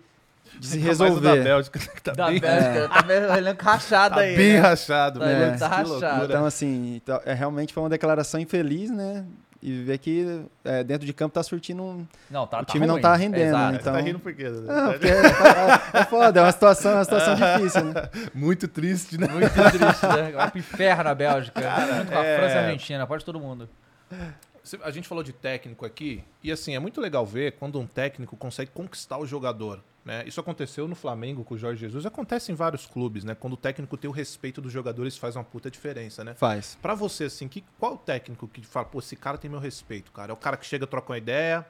de 0.59 0.67
se 0.67 0.77
o 0.79 0.81
da 0.81 0.87
resolver. 0.87 1.43
Bélgica, 1.45 1.79
que 1.79 2.03
tá 2.03 2.13
Da 2.13 2.27
bem, 2.29 2.41
Bélgica, 2.41 2.89
tá 2.89 3.03
meio 3.03 3.33
elenco 3.35 3.65
rachado 3.65 4.15
tá 4.15 4.21
aí. 4.21 4.37
bem 4.37 4.53
né? 4.55 4.59
rachado. 4.61 5.19
Tá, 5.21 5.27
né? 5.27 5.57
tá 5.59 5.69
rachado. 5.69 6.25
Então, 6.25 6.45
assim, 6.45 6.95
então, 6.97 7.21
é, 7.25 7.33
realmente 7.35 7.73
foi 7.75 7.83
uma 7.83 7.89
declaração 7.91 8.39
infeliz, 8.41 8.91
né? 8.91 9.25
E 9.65 9.85
ver 9.85 9.99
que 9.99 10.45
é, 10.65 10.83
dentro 10.83 11.07
de 11.07 11.13
campo 11.13 11.35
tá 11.35 11.43
surtindo 11.43 11.85
um. 11.85 12.05
Não, 12.29 12.49
tá, 12.49 12.59
O 12.63 12.65
tá 12.65 12.73
time 12.73 12.85
não 12.85 12.95
ruim. 12.95 13.03
tá 13.03 13.15
rendendo, 13.15 13.45
Exato. 13.47 13.73
né? 13.73 13.79
Você 13.79 13.85
tá 13.85 13.91
então- 13.93 14.05
rindo 14.05 14.19
por 14.19 14.35
quê? 14.35 14.47
Ah, 14.69 14.89
porque 14.91 15.07
é, 15.07 16.01
é 16.01 16.05
foda, 16.07 16.41
é 16.41 16.43
uma 16.43 16.51
situação, 16.51 16.91
é 16.91 16.95
uma 16.97 17.05
situação 17.05 17.35
difícil, 17.59 17.85
né? 17.85 18.09
Muito 18.35 18.67
triste, 18.67 19.17
né? 19.19 19.29
Muito 19.29 19.53
triste, 19.53 20.07
né? 20.07 20.33
Vai 20.33 20.51
pro 20.51 20.59
inferno 20.59 21.09
a 21.11 21.15
Bélgica. 21.15 21.61
junto 21.61 22.11
com 22.11 22.19
a 22.19 22.25
é- 22.25 22.37
França 22.39 22.55
e 22.55 22.59
a 22.59 22.63
Argentina, 22.67 23.07
pode 23.07 23.25
todo 23.25 23.39
mundo. 23.39 23.69
A 24.83 24.91
gente 24.91 25.07
falou 25.09 25.23
de 25.25 25.33
técnico 25.33 25.87
aqui, 25.87 26.25
e 26.43 26.51
assim, 26.51 26.75
é 26.75 26.79
muito 26.81 27.01
legal 27.01 27.25
ver 27.25 27.53
quando 27.53 27.79
um 27.81 27.87
técnico 27.87 28.37
consegue 28.37 28.71
conquistar 28.73 29.19
o 29.19 29.27
jogador. 29.27 29.81
Né? 30.05 30.25
Isso 30.27 30.41
aconteceu 30.41 30.89
no 30.89 30.97
Flamengo 30.97 31.45
com 31.45 31.55
o 31.55 31.59
Jorge 31.59 31.81
Jesus, 31.81 32.05
acontece 32.05 32.51
em 32.51 32.55
vários 32.57 32.87
clubes, 32.87 33.23
né? 33.23 33.37
Quando 33.37 33.53
o 33.53 33.57
técnico 33.57 33.97
tem 33.97 34.11
o 34.11 34.13
respeito 34.13 34.61
dos 34.61 34.73
jogadores, 34.73 35.17
faz 35.17 35.37
uma 35.37 35.45
puta 35.45 35.71
diferença, 35.71 36.25
né? 36.25 36.35
Faz. 36.35 36.77
Pra 36.83 36.95
você, 36.95 37.25
assim, 37.25 37.47
que, 37.47 37.63
qual 37.79 37.95
o 37.95 37.99
técnico 37.99 38.49
que 38.49 38.63
fala, 38.67 38.87
pô, 38.87 38.99
esse 38.99 39.15
cara 39.15 39.39
tem 39.39 39.49
meu 39.49 39.61
respeito, 39.61 40.11
cara? 40.11 40.33
É 40.33 40.35
o 40.35 40.37
cara 40.37 40.57
que 40.57 40.67
chega, 40.67 40.89
troca 40.89 41.13
uma 41.13 41.19
ideia. 41.19 41.65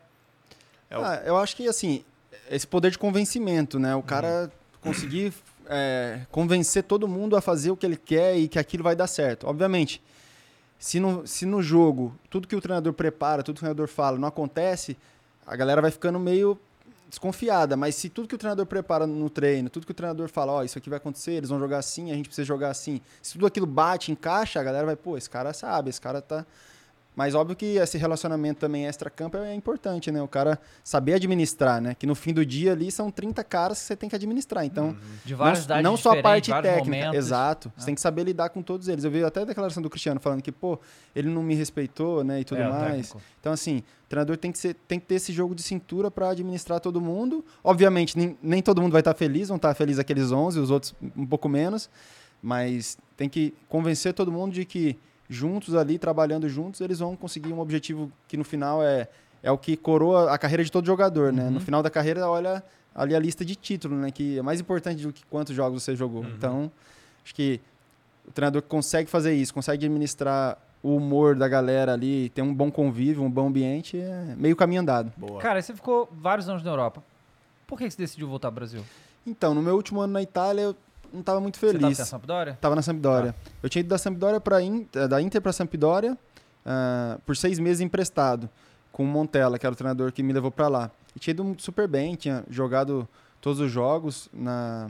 É 0.88 0.97
o- 0.99 1.05
Ah, 1.05 1.23
eu 1.27 1.37
acho 1.37 1.55
que, 1.55 1.68
assim, 1.68 2.03
esse 2.51 2.66
poder 2.66 2.90
de 2.90 2.99
convencimento, 2.99 3.79
né? 3.79 3.95
O 3.95 4.03
cara 4.03 4.51
conseguir 4.81 5.35
é, 5.66 6.23
convencer 6.31 6.83
todo 6.85 7.07
mundo 7.07 7.37
a 7.37 7.40
fazer 7.40 7.71
o 7.71 7.77
que 7.77 7.85
ele 7.87 7.97
quer 7.97 8.37
e 8.37 8.49
que 8.49 8.59
aquilo 8.59 8.83
vai 8.83 8.97
dar 8.97 9.07
certo. 9.07 9.47
Obviamente, 9.47 10.03
se 10.79 10.99
no, 10.99 11.27
se 11.27 11.47
no 11.47 11.62
jogo 11.62 12.14
tudo 12.29 12.49
que 12.49 12.57
o 12.57 12.61
treinador 12.61 12.92
prepara, 12.95 13.42
tudo 13.42 13.57
que 13.57 13.61
o 13.61 13.64
treinador 13.64 13.87
fala 13.88 14.18
não 14.18 14.27
acontece, 14.27 14.97
a 15.47 15.55
galera 15.55 15.81
vai 15.81 15.90
ficando 15.90 16.18
meio 16.18 16.59
desconfiada, 17.12 17.77
mas 17.77 17.94
se 17.94 18.09
tudo 18.09 18.27
que 18.27 18.35
o 18.35 18.38
treinador 18.38 18.64
prepara 18.64 19.07
no 19.07 19.29
treino, 19.29 19.68
tudo 19.68 19.85
que 19.85 19.92
o 19.92 19.94
treinador 19.94 20.31
fala, 20.31 20.53
ó, 20.53 20.64
isso 20.64 20.79
aqui 20.79 20.88
vai 20.88 20.96
acontecer, 20.96 21.33
eles 21.33 21.51
vão 21.51 21.59
jogar 21.59 21.77
assim, 21.77 22.11
a 22.11 22.14
gente 22.14 22.25
precisa 22.25 22.46
jogar 22.46 22.70
assim, 22.70 23.03
se 23.20 23.35
tudo 23.35 23.46
aquilo 23.46 23.66
bate, 23.66 24.11
encaixa, 24.11 24.59
a 24.59 24.62
galera 24.62 24.87
vai, 24.87 24.96
pô, 24.96 25.18
esse 25.18 25.29
cara 25.29 25.53
sabe, 25.53 25.90
esse 25.90 26.01
cara 26.01 26.22
tá 26.22 26.46
mas 27.14 27.35
óbvio 27.35 27.55
que 27.55 27.77
esse 27.77 27.98
relacionamento 27.98 28.61
também 28.61 28.87
extra-campo 28.87 29.37
é 29.37 29.55
importante, 29.55 30.11
né? 30.11 30.22
O 30.22 30.29
cara 30.29 30.59
saber 30.83 31.14
administrar, 31.14 31.81
né? 31.81 31.94
Que 31.94 32.07
no 32.07 32.14
fim 32.14 32.33
do 32.33 32.44
dia 32.44 32.72
ali 32.72 32.90
são 32.90 33.11
30 33.11 33.44
caras 33.44 33.79
que 33.81 33.85
você 33.85 33.94
tem 33.96 34.09
que 34.09 34.16
administrar. 34.16 34.64
Então, 34.64 34.96
De 35.25 35.35
várias 35.35 35.66
não, 35.66 35.83
não 35.83 35.96
só 35.96 36.18
a 36.18 36.22
parte 36.22 36.51
técnica. 36.51 36.85
momentos. 36.85 37.14
Exato. 37.16 37.70
Ah. 37.77 37.81
Você 37.81 37.87
tem 37.87 37.94
que 37.94 38.01
saber 38.01 38.25
lidar 38.25 38.48
com 38.48 38.62
todos 38.62 38.88
eles. 38.88 39.05
Eu 39.05 39.11
vi 39.11 39.22
até 39.22 39.42
a 39.42 39.44
declaração 39.44 39.83
do 39.83 39.90
Cristiano 39.90 40.18
falando 40.20 40.40
que, 40.42 40.51
pô, 40.51 40.79
ele 41.14 41.29
não 41.29 41.42
me 41.42 41.55
respeitou, 41.55 42.25
né? 42.25 42.40
E 42.40 42.44
tudo 42.44 42.62
É, 42.62 42.68
mais. 42.68 43.14
Então, 43.40 43.53
assim, 43.53 43.79
o 44.07 44.09
treinador 44.09 44.38
tem 44.38 44.51
que, 44.51 44.59
ser, 44.59 44.75
tem 44.88 44.98
que 44.98 45.05
ter 45.05 45.16
esse 45.16 45.35
jogo 45.35 45.55
de 45.55 45.62
cintura 45.62 46.11
para 46.11 46.31
administrar 46.31 46.81
todo 46.81 46.98
mundo. 47.01 47.44
Obviamente, 47.62 48.16
nem, 48.16 48.38
nem 48.42 48.62
todo 48.62 48.81
mundo 48.81 48.92
vai 48.92 49.03
estar 49.03 49.12
feliz, 49.14 49.48
vão 49.48 49.57
estar 49.57 49.75
felizes 49.75 49.98
aqueles 49.98 50.33
11, 50.33 50.59
os 50.61 50.70
outros 50.70 50.94
um 51.14 51.27
pouco 51.27 51.46
menos. 51.48 51.90
Mas 52.40 52.96
tem 53.16 53.29
que 53.29 53.55
convencer 53.68 54.14
todo 54.14 54.33
mundo 54.33 54.53
de 54.53 54.64
que 54.64 54.98
juntos 55.33 55.75
ali, 55.75 55.99
trabalhando 55.99 56.49
juntos, 56.49 56.81
eles 56.81 56.99
vão 56.99 57.16
conseguir 57.16 57.53
um 57.53 57.61
objetivo 57.61 58.12
que 58.29 58.37
no 58.37 58.45
final 58.45 58.83
é, 58.83 59.09
é 59.42 59.51
o 59.51 59.59
que 59.59 59.77
coroa 59.77 60.31
a 60.31 60.38
carreira 60.38 60.62
de 60.62 60.71
todo 60.71 60.87
jogador, 60.87 61.33
né? 61.33 61.49
No 61.51 61.61
final 61.61 61.83
da 61.83 61.90
carreira, 61.90 62.29
olha 62.29 62.62
ali 62.95 63.14
a 63.14 63.18
lista 63.18 63.45
de 63.45 63.57
título, 63.57 63.97
né? 63.97 64.11
Que 64.11 64.38
é 64.38 64.42
mais 64.42 64.61
importante 64.61 65.03
do 65.03 65.12
que 65.12 65.25
quantos 65.27 65.55
jogos 65.55 65.83
você 65.83 65.97
jogou. 65.97 66.25
Então, 66.25 66.71
acho 67.25 67.35
que 67.35 67.61
o 68.29 68.31
treinador 68.31 68.62
que 68.62 68.68
consegue 68.68 69.11
fazer 69.11 69.35
isso, 69.35 69.53
consegue 69.53 69.87
administrar 69.87 70.59
o 70.83 70.97
humor 70.97 71.37
da 71.37 71.49
galera 71.49 71.92
ali, 71.92 72.29
ter 72.31 72.42
um 72.42 72.53
bom 72.53 72.71
convívio, 72.71 73.23
um 73.23 73.31
bom 73.31 73.47
ambiente, 73.47 73.97
é 73.97 74.35
meio 74.37 74.57
caminho 74.57 74.81
andado. 74.81 75.12
Boa. 75.16 75.40
Cara, 75.40 75.62
você 75.62 75.75
ficou 75.75 76.09
vários 76.12 76.49
anos 76.49 76.62
na 76.62 76.71
Europa. 76.71 77.03
Por 77.66 77.79
que 77.79 77.85
que 77.85 77.90
você 77.92 78.03
decidiu 78.03 78.29
voltar 78.29 78.49
ao 78.49 78.53
Brasil? 78.53 78.83
Então, 79.27 79.55
no 79.55 79.62
meu 79.62 79.77
último 79.77 80.01
ano 80.01 80.12
na 80.12 80.23
Itália, 80.23 80.62
eu 80.62 80.77
não 81.12 81.20
estava 81.20 81.40
muito 81.40 81.59
Você 81.59 81.66
tava 81.66 81.79
feliz. 81.81 81.98
na 81.98 82.05
Sampdoria? 82.05 82.59
Tava 82.61 82.75
na 82.77 82.83
Sampdoria. 82.83 83.35
Eu 83.62 83.68
tinha 83.68 83.81
ido 83.81 83.88
da 83.88 83.98
Sampdoria 83.98 84.40
para 84.40 84.59
da 85.09 85.20
Inter 85.20 85.40
para 85.40 85.53
Sampdoria 85.53 86.16
ah, 86.64 87.18
por 87.27 87.37
seis 87.37 87.59
meses 87.59 87.81
emprestado 87.81 88.48
com 88.90 89.05
o 89.05 89.07
Montella, 89.07 89.59
que 89.59 89.66
era 89.66 89.72
o 89.72 89.77
treinador 89.77 90.12
que 90.12 90.22
me 90.22 90.33
levou 90.33 90.51
para 90.51 90.68
lá. 90.68 90.90
E 91.14 91.18
tinha 91.18 91.33
ido 91.33 91.57
super 91.59 91.88
bem, 91.88 92.14
tinha 92.14 92.44
jogado 92.48 93.09
todos 93.40 93.61
os 93.61 93.70
jogos 93.70 94.29
na 94.33 94.88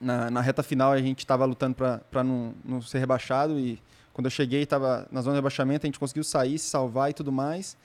na, 0.00 0.30
na 0.30 0.40
reta 0.40 0.62
final 0.62 0.92
a 0.92 1.00
gente 1.00 1.20
estava 1.20 1.44
lutando 1.44 1.76
para 1.76 2.24
não, 2.24 2.54
não 2.64 2.82
ser 2.82 2.98
rebaixado 2.98 3.58
e 3.58 3.80
quando 4.12 4.26
eu 4.26 4.30
cheguei 4.30 4.62
estava 4.62 5.06
na 5.10 5.20
zona 5.22 5.34
de 5.34 5.38
rebaixamento 5.38 5.86
a 5.86 5.88
gente 5.88 5.98
conseguiu 5.98 6.24
sair, 6.24 6.58
se 6.58 6.68
salvar 6.68 7.10
e 7.10 7.14
tudo 7.14 7.32
mais. 7.32 7.76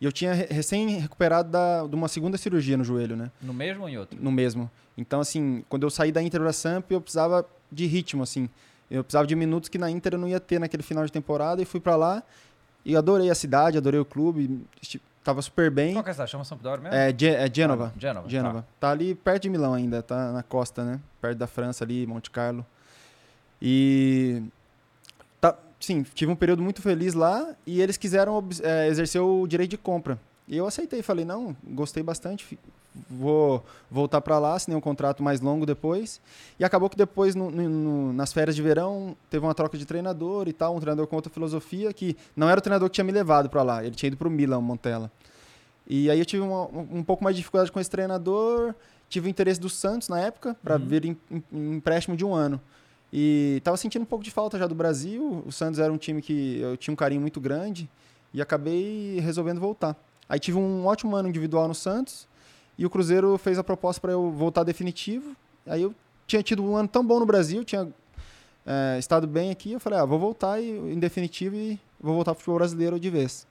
E 0.00 0.04
eu 0.04 0.12
tinha 0.12 0.34
re- 0.34 0.46
recém 0.50 0.98
recuperado 0.98 1.50
da, 1.50 1.86
de 1.86 1.94
uma 1.94 2.08
segunda 2.08 2.36
cirurgia 2.36 2.76
no 2.76 2.84
joelho, 2.84 3.16
né? 3.16 3.30
No 3.40 3.54
mesmo 3.54 3.82
ou 3.84 3.88
em 3.88 3.96
outro? 3.96 4.18
no 4.20 4.30
mesmo. 4.32 4.70
Então, 4.98 5.20
assim, 5.20 5.64
quando 5.68 5.82
eu 5.84 5.90
saí 5.90 6.12
da 6.12 6.22
Inter 6.22 6.40
pra 6.40 6.52
Samp, 6.52 6.90
eu 6.90 7.00
precisava 7.00 7.46
de 7.70 7.86
ritmo, 7.86 8.22
assim. 8.22 8.48
Eu 8.90 9.02
precisava 9.02 9.26
de 9.26 9.34
minutos 9.34 9.68
que 9.68 9.78
na 9.78 9.90
Inter 9.90 10.14
eu 10.14 10.18
não 10.18 10.28
ia 10.28 10.38
ter 10.40 10.58
naquele 10.60 10.82
final 10.82 11.04
de 11.04 11.10
temporada 11.12 11.60
e 11.62 11.64
fui 11.64 11.80
pra 11.80 11.96
lá 11.96 12.22
e 12.84 12.94
adorei 12.96 13.30
a 13.30 13.34
cidade, 13.34 13.78
adorei 13.78 13.98
o 13.98 14.04
clube, 14.04 14.60
tava 15.24 15.40
super 15.40 15.70
bem. 15.70 15.94
Qual 15.94 16.04
que 16.04 16.10
é 16.10 16.12
essa? 16.12 16.26
Chama 16.26 16.44
Sampdoria 16.44 16.82
mesmo? 16.82 16.94
É, 16.96 17.12
Ge- 17.16 17.34
é 17.34 17.50
Genova. 17.52 17.92
Ah, 17.96 17.98
Genova, 17.98 18.28
Genova. 18.28 18.66
Tá. 18.78 18.90
ali 18.90 19.14
perto 19.14 19.44
de 19.44 19.48
Milão 19.50 19.72
ainda, 19.74 20.02
tá 20.02 20.32
na 20.32 20.42
costa, 20.42 20.84
né? 20.84 21.00
Perto 21.20 21.38
da 21.38 21.46
França 21.46 21.82
ali, 21.82 22.06
Monte 22.06 22.30
Carlo. 22.30 22.64
E 23.60 24.42
tá, 24.42 24.53
sim, 25.84 26.02
tive 26.14 26.30
um 26.32 26.36
período 26.36 26.62
muito 26.62 26.80
feliz 26.82 27.14
lá 27.14 27.54
e 27.66 27.80
eles 27.80 27.96
quiseram 27.96 28.42
é, 28.62 28.88
exercer 28.88 29.20
o 29.20 29.46
direito 29.46 29.70
de 29.70 29.78
compra. 29.78 30.18
E 30.46 30.56
eu 30.56 30.66
aceitei, 30.66 31.02
falei, 31.02 31.24
não, 31.24 31.56
gostei 31.64 32.02
bastante, 32.02 32.58
vou 33.10 33.64
voltar 33.90 34.20
para 34.20 34.38
lá, 34.38 34.54
assinei 34.54 34.76
um 34.76 34.80
contrato 34.80 35.22
mais 35.22 35.40
longo 35.40 35.64
depois. 35.64 36.20
E 36.60 36.64
acabou 36.64 36.90
que 36.90 36.96
depois, 36.96 37.34
no- 37.34 37.50
no- 37.50 38.12
nas 38.12 38.32
férias 38.32 38.54
de 38.54 38.60
verão, 38.60 39.16
teve 39.30 39.44
uma 39.44 39.54
troca 39.54 39.78
de 39.78 39.86
treinador 39.86 40.46
e 40.46 40.52
tal, 40.52 40.76
um 40.76 40.80
treinador 40.80 41.06
com 41.06 41.16
outra 41.16 41.32
filosofia, 41.32 41.92
que 41.94 42.14
não 42.36 42.48
era 42.48 42.58
o 42.58 42.62
treinador 42.62 42.88
que 42.90 42.94
tinha 42.94 43.04
me 43.04 43.12
levado 43.12 43.48
para 43.48 43.62
lá, 43.62 43.84
ele 43.84 43.94
tinha 43.94 44.08
ido 44.08 44.16
para 44.18 44.28
o 44.28 44.30
Milan, 44.30 44.60
Montella. 44.60 45.10
E 45.86 46.10
aí 46.10 46.18
eu 46.18 46.24
tive 46.26 46.42
uma- 46.42 46.66
um, 46.66 47.02
pouco 47.02 47.24
mais 47.24 47.34
de 47.34 47.40
dificuldade 47.40 47.72
com 47.72 47.80
esse 47.80 47.90
treinador, 47.90 48.74
tive 49.08 49.28
o 49.28 49.30
interesse 49.30 49.60
do 49.60 49.68
Santos 49.70 50.08
na 50.08 50.20
época, 50.20 50.54
para 50.62 50.76
vir 50.76 51.04
em, 51.06 51.16
em- 51.30 51.42
em 51.52 51.74
empréstimo 51.76 52.16
de 52.16 52.24
um 52.24 52.34
ano. 52.34 52.60
E 53.16 53.60
tava 53.62 53.76
sentindo 53.76 54.02
um 54.02 54.06
pouco 54.06 54.24
de 54.24 54.30
falta 54.32 54.58
já 54.58 54.66
do 54.66 54.74
Brasil. 54.74 55.44
O 55.46 55.52
Santos 55.52 55.78
era 55.78 55.92
um 55.92 55.96
time 55.96 56.20
que 56.20 56.58
eu 56.58 56.76
tinha 56.76 56.92
um 56.92 56.96
carinho 56.96 57.20
muito 57.20 57.40
grande 57.40 57.88
e 58.32 58.42
acabei 58.42 59.20
resolvendo 59.20 59.60
voltar. 59.60 59.96
Aí 60.28 60.40
tive 60.40 60.58
um 60.58 60.84
ótimo 60.84 61.14
ano 61.14 61.28
individual 61.28 61.68
no 61.68 61.76
Santos 61.76 62.26
e 62.76 62.84
o 62.84 62.90
Cruzeiro 62.90 63.38
fez 63.38 63.56
a 63.56 63.62
proposta 63.62 64.00
para 64.00 64.10
eu 64.10 64.32
voltar 64.32 64.64
definitivo. 64.64 65.36
Aí 65.64 65.82
eu 65.82 65.94
tinha 66.26 66.42
tido 66.42 66.64
um 66.64 66.74
ano 66.74 66.88
tão 66.88 67.06
bom 67.06 67.20
no 67.20 67.26
Brasil, 67.26 67.62
tinha 67.62 67.88
é, 68.66 68.98
estado 68.98 69.28
bem 69.28 69.52
aqui. 69.52 69.70
Eu 69.70 69.78
falei, 69.78 70.00
ah, 70.00 70.04
vou 70.04 70.18
voltar 70.18 70.60
e, 70.60 70.70
em 70.70 70.98
definitivo 70.98 71.54
e 71.54 71.78
vou 72.00 72.16
voltar 72.16 72.32
pro 72.32 72.40
futebol 72.40 72.58
brasileiro 72.58 72.98
de 72.98 73.10
vez. 73.10 73.46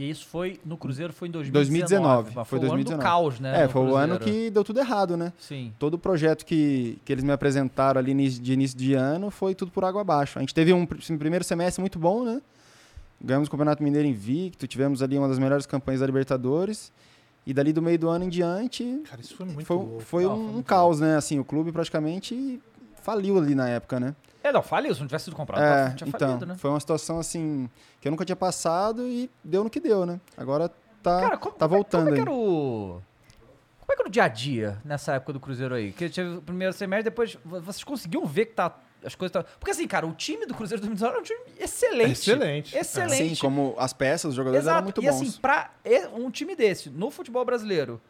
E 0.00 0.08
isso 0.10 0.26
foi 0.26 0.60
no 0.64 0.76
Cruzeiro 0.76 1.12
foi 1.12 1.26
em 1.26 1.30
2019. 1.32 1.90
2019, 1.90 2.36
mas 2.36 2.48
foi 2.48 2.58
foi 2.60 2.68
o 2.68 2.72
ano 2.72 2.84
do 2.84 2.84
2019. 2.90 3.02
caos, 3.02 3.40
né? 3.40 3.64
é, 3.64 3.68
foi 3.68 3.82
o 3.82 3.96
ano 3.96 4.18
que 4.20 4.48
deu 4.48 4.62
tudo 4.62 4.78
errado, 4.78 5.16
né? 5.16 5.32
Sim. 5.40 5.72
todo 5.76 5.94
o 5.94 5.98
projeto 5.98 6.46
que, 6.46 6.98
que 7.04 7.12
eles 7.12 7.24
me 7.24 7.32
apresentaram 7.32 7.98
ali 7.98 8.14
de 8.28 8.52
início 8.52 8.78
de 8.78 8.94
ano 8.94 9.28
foi 9.30 9.56
tudo 9.56 9.72
por 9.72 9.84
água 9.84 10.02
abaixo. 10.02 10.38
A 10.38 10.40
gente 10.40 10.54
teve 10.54 10.72
um, 10.72 10.86
pr- 10.86 10.98
primeiro 11.18 11.44
semestre 11.44 11.80
muito 11.80 11.98
bom, 11.98 12.24
né? 12.24 12.40
Ganhamos 13.20 13.48
o 13.48 13.50
Campeonato 13.50 13.82
Mineiro 13.82 14.06
invicto, 14.06 14.68
tivemos 14.68 15.02
ali 15.02 15.18
uma 15.18 15.26
das 15.26 15.40
melhores 15.40 15.66
campanhas 15.66 16.00
da 16.00 16.06
Libertadores. 16.06 16.92
E 17.44 17.52
dali 17.54 17.72
do 17.72 17.80
meio 17.82 17.98
do 17.98 18.08
ano 18.10 18.24
em 18.26 18.28
diante, 18.28 19.00
Cara, 19.08 19.20
isso 19.22 19.34
foi 19.34 19.46
muito 19.46 19.64
foi, 19.66 19.76
louco. 19.76 20.00
foi 20.00 20.22
Não, 20.24 20.32
um, 20.32 20.36
foi 20.36 20.44
um 20.44 20.52
muito 20.52 20.66
caos, 20.66 21.00
né? 21.00 21.16
Assim, 21.16 21.38
o 21.40 21.44
clube 21.44 21.72
praticamente 21.72 22.60
faliu 23.02 23.38
ali 23.38 23.54
na 23.54 23.66
época, 23.68 23.98
né? 23.98 24.14
É, 24.42 24.52
não, 24.52 24.62
faliu. 24.62 24.94
Se 24.94 25.00
não 25.00 25.06
tivesse 25.06 25.26
sido 25.26 25.36
comprado, 25.36 25.62
É, 25.62 25.84
tava- 25.84 25.94
tinha 25.96 26.08
então, 26.08 26.28
falido, 26.28 26.46
né? 26.46 26.54
foi 26.56 26.70
uma 26.70 26.80
situação 26.80 27.18
assim 27.18 27.68
que 28.00 28.08
eu 28.08 28.10
nunca 28.10 28.24
tinha 28.24 28.36
passado 28.36 29.06
e 29.06 29.30
deu 29.42 29.64
no 29.64 29.70
que 29.70 29.80
deu, 29.80 30.06
né? 30.06 30.20
Agora 30.36 30.68
tá, 31.02 31.20
Cara, 31.20 31.36
como, 31.36 31.54
tá 31.54 31.66
como 31.66 31.74
é- 31.74 31.76
voltando 31.78 32.02
como 32.04 32.14
é, 32.14 32.14
que 32.16 32.20
era 32.22 32.30
o... 32.32 33.02
Como 33.80 33.92
é 33.92 33.96
que 33.96 34.02
era 34.02 34.08
o 34.08 34.12
dia 34.12 34.24
a 34.24 34.28
dia 34.28 34.78
nessa 34.84 35.14
época 35.14 35.32
do 35.32 35.40
Cruzeiro 35.40 35.74
aí? 35.74 35.92
Que 35.92 36.08
teve 36.10 36.36
o 36.36 36.42
primeiro 36.42 36.72
semestre, 36.72 37.04
depois 37.04 37.36
vo- 37.44 37.60
vocês 37.60 37.82
conseguiam 37.82 38.24
ver 38.26 38.46
que 38.46 38.52
tá, 38.52 38.76
as 39.04 39.14
coisas 39.14 39.32
tá... 39.32 39.42
Porque 39.58 39.70
assim, 39.70 39.86
cara, 39.88 40.06
o 40.06 40.12
time 40.12 40.44
do 40.46 40.54
Cruzeiro 40.54 40.80
2019 40.82 41.12
era 41.14 41.20
um 41.20 41.24
time 41.24 41.40
excelente. 41.62 42.12
Excelente. 42.12 42.76
Excelente. 42.76 43.34
Sim, 43.34 43.40
como 43.40 43.74
as 43.78 43.92
peças, 43.92 44.30
os 44.30 44.34
jogadores 44.34 44.64
Exato. 44.64 44.76
eram 44.76 44.84
muito 44.84 45.02
e 45.02 45.06
bons. 45.06 45.16
assim, 45.22 45.32
pra 45.40 45.70
e- 45.84 46.06
um 46.08 46.30
time 46.30 46.54
desse, 46.54 46.90
no 46.90 47.10
futebol 47.10 47.44
brasileiro, 47.44 48.00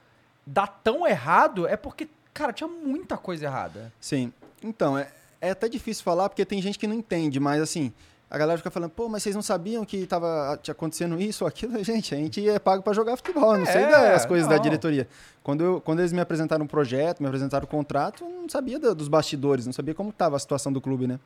dar 0.46 0.66
tão 0.66 1.06
errado 1.06 1.66
é 1.66 1.76
porque, 1.76 2.08
cara, 2.34 2.52
tinha 2.52 2.68
muita 2.68 3.16
coisa 3.16 3.44
errada. 3.46 3.92
Sim. 4.00 4.32
Então, 4.62 4.98
é, 4.98 5.08
é 5.40 5.50
até 5.50 5.68
difícil 5.68 6.02
falar 6.04 6.28
porque 6.28 6.44
tem 6.44 6.60
gente 6.60 6.78
que 6.78 6.86
não 6.86 6.94
entende, 6.94 7.38
mas 7.40 7.60
assim, 7.62 7.92
a 8.30 8.36
galera 8.36 8.58
fica 8.58 8.70
falando, 8.70 8.90
pô, 8.90 9.08
mas 9.08 9.22
vocês 9.22 9.34
não 9.34 9.40
sabiam 9.42 9.84
que 9.84 10.06
tava 10.06 10.58
te 10.62 10.70
acontecendo 10.70 11.18
isso 11.20 11.44
ou 11.44 11.48
aquilo? 11.48 11.72
Gente, 11.84 12.14
a 12.14 12.18
gente 12.18 12.46
é 12.48 12.58
pago 12.58 12.82
pra 12.82 12.92
jogar 12.92 13.16
futebol, 13.16 13.56
não 13.56 13.64
sei 13.64 13.82
É, 13.84 13.88
das 14.12 14.26
coisas 14.26 14.46
da 14.46 14.56
não. 14.56 14.62
diretoria. 14.62 15.08
Quando, 15.42 15.64
eu- 15.64 15.80
quando 15.80 16.00
eles 16.00 16.12
me 16.12 16.20
apresentaram 16.20 16.62
um 16.64 16.68
projeto, 16.68 17.20
me 17.20 17.26
apresentaram 17.26 17.64
o 17.64 17.66
contrato, 17.66 18.24
eu 18.24 18.28
não 18.42 18.48
sabia 18.48 18.78
da- 18.78 18.92
dos 18.92 19.08
bastidores, 19.08 19.64
não 19.64 19.72
sabia 19.72 19.94
como 19.94 20.12
tava 20.12 20.36
a 20.36 20.38
situação 20.38 20.70
do 20.70 20.78
clube, 20.80 21.06
né? 21.06 21.18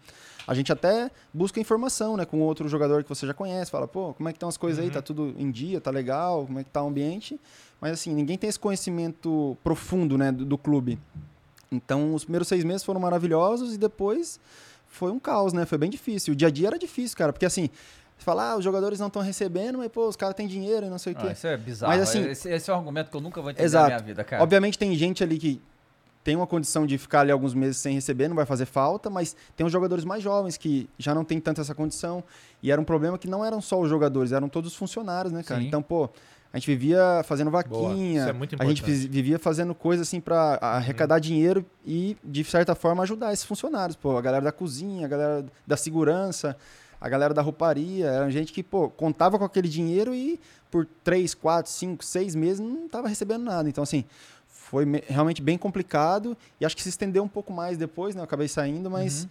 A 0.47 0.55
gente 0.55 0.71
até 0.73 1.11
busca 1.35 1.59
informação, 1.59 2.17
né, 2.17 2.25
com 2.25 2.41
outro 2.41 2.69
jogador 2.69 3.03
que 3.03 3.09
você 3.09 3.27
já 3.27 3.35
conhece, 3.35 3.71
fala, 3.71 3.89
pô, 3.89 4.15
como 4.15 4.29
é 4.29 4.33
que 4.33 4.37
estão 4.37 4.49
as 4.49 4.57
coisas 4.57 4.85
aí? 4.85 4.91
Tá 4.91 5.03
tudo 5.03 5.35
em 5.39 5.51
dia, 5.51 5.81
tá 5.81 5.91
legal? 5.91 6.47
Como 6.47 6.61
é 6.61 6.65
que 6.65 6.71
tá 6.71 6.83
o 6.83 6.87
ambiente? 6.89 7.41
Mas 7.81 7.93
assim, 7.93 8.15
ninguém 8.15 8.39
tem 8.39 8.49
esse 8.49 8.59
conhecimento 8.61 9.57
profundo, 9.65 10.17
né, 10.17 10.31
do- 10.31 10.45
do 10.45 10.57
clube. 10.59 11.01
Então, 11.73 12.15
os 12.15 12.25
primeiros 12.25 12.47
seis 12.49 12.63
meses 12.63 12.85
foram 12.85 13.01
maravilhosos 13.01 13.75
e 13.75 13.79
depois 13.79 14.39
foi 14.87 15.11
um 15.11 15.19
caos, 15.19 15.53
né? 15.53 15.65
Foi 15.65 15.79
bem 15.79 15.89
difícil. 15.91 16.35
O 16.35 16.37
dia 16.37 16.49
a 16.49 16.51
dia 16.51 16.69
era 16.69 16.79
difícil, 16.79 17.17
cara, 17.17 17.33
porque 17.33 17.47
assim, 17.47 17.71
você 18.19 18.25
fala, 18.25 18.51
ah, 18.53 18.57
os 18.59 18.65
jogadores 18.65 19.01
não 19.01 19.07
estão 19.07 19.23
recebendo, 19.23 19.79
mas 19.79 19.89
pô, 19.89 20.07
os 20.07 20.17
caras 20.17 20.35
têm 20.37 20.47
dinheiro 20.47 20.87
e 20.87 20.91
não 20.91 20.99
sei 20.99 21.15
o 21.15 21.17
quê. 21.17 21.27
Ah, 21.29 21.33
isso 21.33 21.47
é 21.47 21.57
bizarro. 21.57 21.93
Mas, 21.93 22.03
assim- 22.03 22.29
esse, 22.29 22.49
esse 22.51 22.71
é 22.71 22.75
um 22.75 22.77
argumento 22.77 23.11
que 23.11 23.17
eu 23.17 23.21
nunca 23.21 23.41
vou 23.41 23.51
entender 23.51 23.65
Exato. 23.65 23.85
na 23.85 23.97
minha 23.97 24.07
vida, 24.07 24.23
cara. 24.23 24.43
Obviamente 24.43 24.79
tem 24.79 24.95
gente 24.95 25.25
ali 25.25 25.39
que 25.39 25.61
tem 26.23 26.37
uma 26.37 26.47
condição 26.47 26.87
de 26.87 26.97
ficar 26.99 27.21
ali 27.23 27.33
alguns 27.33 27.53
meses 27.53 27.79
sem 27.79 27.95
receber, 27.95 28.29
não 28.29 28.37
vai 28.37 28.47
fazer 28.47 28.65
falta, 28.67 29.11
mas 29.11 29.35
tem 29.57 29.67
os 29.67 29.73
jogadores 29.73 30.05
mais 30.05 30.23
jovens 30.23 30.57
que 30.57 30.89
já 30.97 31.15
não 31.15 31.25
tem 31.25 31.41
tanto 31.41 31.61
essa 31.61 31.75
condição. 31.75 32.23
E 32.63 32.71
era 32.71 32.81
um 32.81 32.85
problema 32.85 33.19
que 33.19 33.27
não 33.29 33.45
eram 33.45 33.61
só 33.61 33.81
os 33.81 33.89
jogadores, 33.89 34.31
eram 34.31 34.49
todos 34.49 34.71
os 34.71 34.77
funcionários, 34.77 35.33
né, 35.33 35.43
cara? 35.43 35.61
Sim. 35.61 35.67
Então, 35.67 35.83
pô, 35.83 36.09
a 36.53 36.59
gente 36.59 36.67
vivia 36.67 37.23
fazendo 37.25 37.51
Boa. 37.51 37.63
vaquinha, 37.63 38.23
é 38.59 38.63
a 38.63 38.65
gente 38.67 38.83
vivia 38.83 39.39
fazendo 39.39 39.75
coisa 39.75 40.03
assim 40.03 40.21
pra 40.21 40.59
arrecadar 40.61 41.19
dinheiro 41.19 41.65
e, 41.85 42.17
de 42.23 42.45
certa 42.45 42.75
forma, 42.75 43.03
ajudar 43.05 43.33
esses 43.33 43.45
funcionários. 43.45 43.97
Pô, 43.97 44.17
a 44.19 44.21
galera 44.21 44.45
da 44.45 44.53
cozinha, 44.53 45.07
a 45.07 45.09
galera 45.09 45.47
da 45.67 45.77
segurança, 45.77 46.57
a 47.01 47.09
galera 47.09 47.33
da 47.33 47.41
rouparia. 47.43 48.07
Era 48.07 48.31
gente 48.31 48.53
que, 48.53 48.63
pô, 48.63 48.91
contava 48.91 49.39
com 49.39 49.45
aquele 49.45 49.69
dinheiro 49.69 50.15
e 50.15 50.39
por 50.71 50.87
três, 51.03 51.35
quatro, 51.35 51.71
cinco, 51.73 52.05
seis 52.05 52.35
meses 52.35 52.61
não 52.61 52.89
tava 52.89 53.09
recebendo 53.09 53.43
nada. 53.45 53.69
Então, 53.69 53.83
assim, 53.83 54.05
foi 54.47 54.85
me- 54.85 55.03
realmente 55.07 55.41
bem 55.43 55.57
complicado 55.59 56.37
e 56.61 56.65
acho 56.67 56.77
que 56.77 56.83
se 56.83 56.89
estendeu 56.91 57.23
um 57.25 57.29
pouco 57.29 57.53
mais 57.53 57.77
depois, 57.79 58.15
né? 58.15 58.21
Eu 58.21 58.25
acabei 58.25 58.49
saindo, 58.49 58.91
mas 58.91 59.27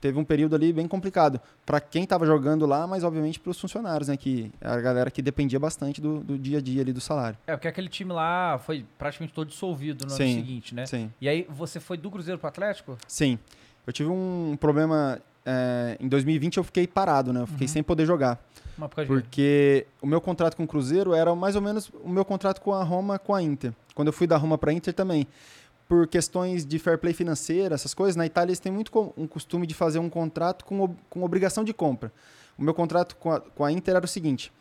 teve 0.00 0.18
um 0.18 0.24
período 0.24 0.54
ali 0.54 0.72
bem 0.72 0.86
complicado. 0.86 1.40
Para 1.64 1.80
quem 1.80 2.04
estava 2.04 2.26
jogando 2.26 2.66
lá, 2.66 2.86
mas 2.86 3.04
obviamente 3.04 3.40
para 3.40 3.50
os 3.50 3.60
funcionários, 3.60 4.08
né? 4.08 4.16
Que 4.16 4.50
é 4.60 4.68
a 4.68 4.80
galera 4.80 5.10
que 5.10 5.22
dependia 5.22 5.58
bastante 5.58 6.00
do, 6.00 6.20
do 6.20 6.38
dia 6.38 6.58
a 6.58 6.60
dia 6.60 6.82
ali 6.82 6.92
do 6.92 7.00
salário. 7.00 7.38
É, 7.46 7.52
porque 7.52 7.68
aquele 7.68 7.88
time 7.88 8.12
lá 8.12 8.58
foi 8.58 8.84
praticamente 8.98 9.32
todo 9.32 9.48
dissolvido 9.48 10.04
no 10.04 10.12
ano 10.12 10.16
Sim, 10.16 10.34
seguinte, 10.34 10.74
né? 10.74 10.86
Sim. 10.86 11.10
E 11.20 11.28
aí 11.28 11.46
você 11.48 11.80
foi 11.80 11.96
do 11.96 12.10
Cruzeiro 12.10 12.38
pro 12.38 12.48
Atlético? 12.48 12.96
Sim. 13.06 13.38
Eu 13.86 13.92
tive 13.92 14.10
um 14.10 14.56
problema. 14.58 15.20
é, 15.44 15.96
em 16.00 16.08
2020 16.08 16.56
eu 16.56 16.64
fiquei 16.64 16.86
parado, 16.86 17.32
né? 17.32 17.40
Eu 17.40 17.46
fiquei 17.46 17.68
sem 17.68 17.82
poder 17.82 18.04
jogar. 18.04 18.38
Mas 18.76 18.90
por? 18.90 19.06
Porque 19.06 19.86
o 20.02 20.06
meu 20.06 20.20
contrato 20.20 20.56
com 20.56 20.64
o 20.64 20.66
Cruzeiro 20.66 21.14
era 21.14 21.34
mais 21.34 21.56
ou 21.56 21.62
menos 21.62 21.90
o 22.02 22.08
meu 22.08 22.24
contrato 22.24 22.60
com 22.60 22.74
a 22.74 22.82
Roma 22.82 23.18
com 23.18 23.34
a 23.34 23.42
Inter. 23.42 23.72
Quando 23.94 24.08
eu 24.08 24.12
fui 24.12 24.26
da 24.26 24.36
Roma 24.36 24.58
para 24.58 24.70
a 24.70 24.74
Inter 24.74 24.92
também. 24.92 25.26
Por 25.88 26.06
questões 26.08 26.66
de 26.66 26.78
fair 26.78 26.98
play 26.98 27.14
financeira, 27.14 27.74
essas 27.74 27.94
coisas, 27.94 28.16
na 28.16 28.26
Itália 28.26 28.50
eles 28.50 28.58
têm 28.58 28.72
muito 28.72 29.14
um 29.16 29.26
costume 29.26 29.66
de 29.66 29.74
fazer 29.74 29.98
um 29.98 30.10
contrato 30.10 30.64
com, 30.64 30.94
com 31.08 31.22
obrigação 31.22 31.62
de 31.62 31.72
compra. 31.72 32.12
O 32.58 32.62
meu 32.62 32.74
contrato 32.74 33.16
com 33.16 33.30
a, 33.30 33.40
com 33.40 33.64
a 33.64 33.70
Inter 33.70 33.94
era 33.94 34.04
o 34.04 34.08
seguinte: 34.08 34.52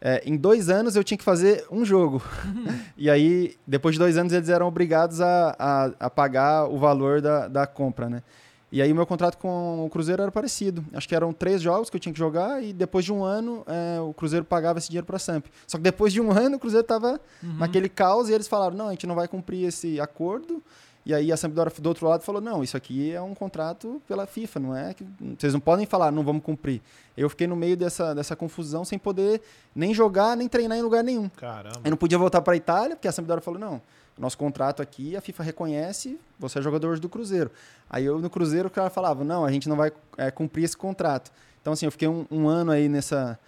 é, 0.00 0.22
em 0.24 0.36
dois 0.36 0.68
anos 0.68 0.94
eu 0.94 1.02
tinha 1.02 1.18
que 1.18 1.24
fazer 1.24 1.66
um 1.70 1.84
jogo. 1.84 2.22
e 2.96 3.10
aí, 3.10 3.56
depois 3.66 3.94
de 3.94 3.98
dois 3.98 4.16
anos, 4.16 4.32
eles 4.32 4.48
eram 4.48 4.68
obrigados 4.68 5.20
a, 5.20 5.56
a, 5.58 5.84
a 5.98 6.10
pagar 6.10 6.68
o 6.68 6.78
valor 6.78 7.20
da, 7.20 7.48
da 7.48 7.66
compra, 7.66 8.08
né? 8.08 8.22
E 8.70 8.82
aí 8.82 8.92
o 8.92 8.94
meu 8.94 9.06
contrato 9.06 9.38
com 9.38 9.84
o 9.84 9.88
Cruzeiro 9.88 10.22
era 10.22 10.30
parecido. 10.30 10.84
Acho 10.92 11.08
que 11.08 11.14
eram 11.14 11.32
três 11.32 11.62
jogos 11.62 11.88
que 11.88 11.96
eu 11.96 12.00
tinha 12.00 12.12
que 12.12 12.18
jogar 12.18 12.62
e 12.62 12.72
depois 12.72 13.04
de 13.04 13.12
um 13.12 13.24
ano 13.24 13.64
é, 13.66 14.00
o 14.00 14.12
Cruzeiro 14.12 14.44
pagava 14.44 14.78
esse 14.78 14.88
dinheiro 14.88 15.06
para 15.06 15.16
a 15.16 15.18
Samp. 15.18 15.46
Só 15.66 15.78
que 15.78 15.82
depois 15.82 16.12
de 16.12 16.20
um 16.20 16.30
ano 16.36 16.56
o 16.56 16.58
Cruzeiro 16.58 16.84
estava 16.84 17.18
naquele 17.42 17.88
caos 17.88 18.28
e 18.28 18.34
eles 18.34 18.46
falaram, 18.46 18.76
não, 18.76 18.88
a 18.88 18.90
gente 18.90 19.06
não 19.06 19.14
vai 19.14 19.26
cumprir 19.26 19.66
esse 19.66 19.98
acordo. 20.00 20.62
E 21.08 21.14
aí 21.14 21.32
a 21.32 21.38
Sampdoria 21.38 21.72
do 21.80 21.86
outro 21.88 22.06
lado 22.06 22.22
falou, 22.22 22.38
não, 22.38 22.62
isso 22.62 22.76
aqui 22.76 23.10
é 23.10 23.22
um 23.22 23.34
contrato 23.34 24.02
pela 24.06 24.26
FIFA, 24.26 24.60
não 24.60 24.76
é 24.76 24.92
que 24.92 25.06
vocês 25.38 25.54
não 25.54 25.60
podem 25.60 25.86
falar, 25.86 26.12
não 26.12 26.22
vamos 26.22 26.42
cumprir. 26.42 26.82
Eu 27.16 27.30
fiquei 27.30 27.46
no 27.46 27.56
meio 27.56 27.78
dessa, 27.78 28.14
dessa 28.14 28.36
confusão 28.36 28.84
sem 28.84 28.98
poder 28.98 29.40
nem 29.74 29.94
jogar, 29.94 30.36
nem 30.36 30.46
treinar 30.46 30.76
em 30.76 30.82
lugar 30.82 31.02
nenhum. 31.02 31.30
Caramba. 31.30 31.80
Eu 31.82 31.90
não 31.90 31.96
podia 31.96 32.18
voltar 32.18 32.42
para 32.42 32.52
a 32.52 32.56
Itália, 32.56 32.94
porque 32.94 33.08
a 33.08 33.12
Sampdoria 33.12 33.40
falou, 33.40 33.58
não, 33.58 33.80
nosso 34.18 34.36
contrato 34.36 34.82
aqui, 34.82 35.16
a 35.16 35.20
FIFA 35.20 35.42
reconhece, 35.44 36.18
você 36.38 36.58
é 36.58 36.62
jogador 36.62 36.88
hoje 36.90 37.00
do 37.00 37.08
Cruzeiro. 37.08 37.50
Aí 37.88 38.04
eu 38.04 38.18
no 38.18 38.28
Cruzeiro, 38.28 38.68
o 38.68 38.70
cara 38.70 38.90
falava, 38.90 39.22
não, 39.24 39.44
a 39.44 39.52
gente 39.52 39.68
não 39.68 39.76
vai 39.76 39.92
é, 40.16 40.30
cumprir 40.30 40.64
esse 40.64 40.76
contrato. 40.76 41.30
Então, 41.60 41.72
assim, 41.72 41.86
eu 41.86 41.92
fiquei 41.92 42.08
um, 42.08 42.26
um 42.30 42.48
ano 42.48 42.70
aí 42.72 42.88
nessa, 42.88 43.38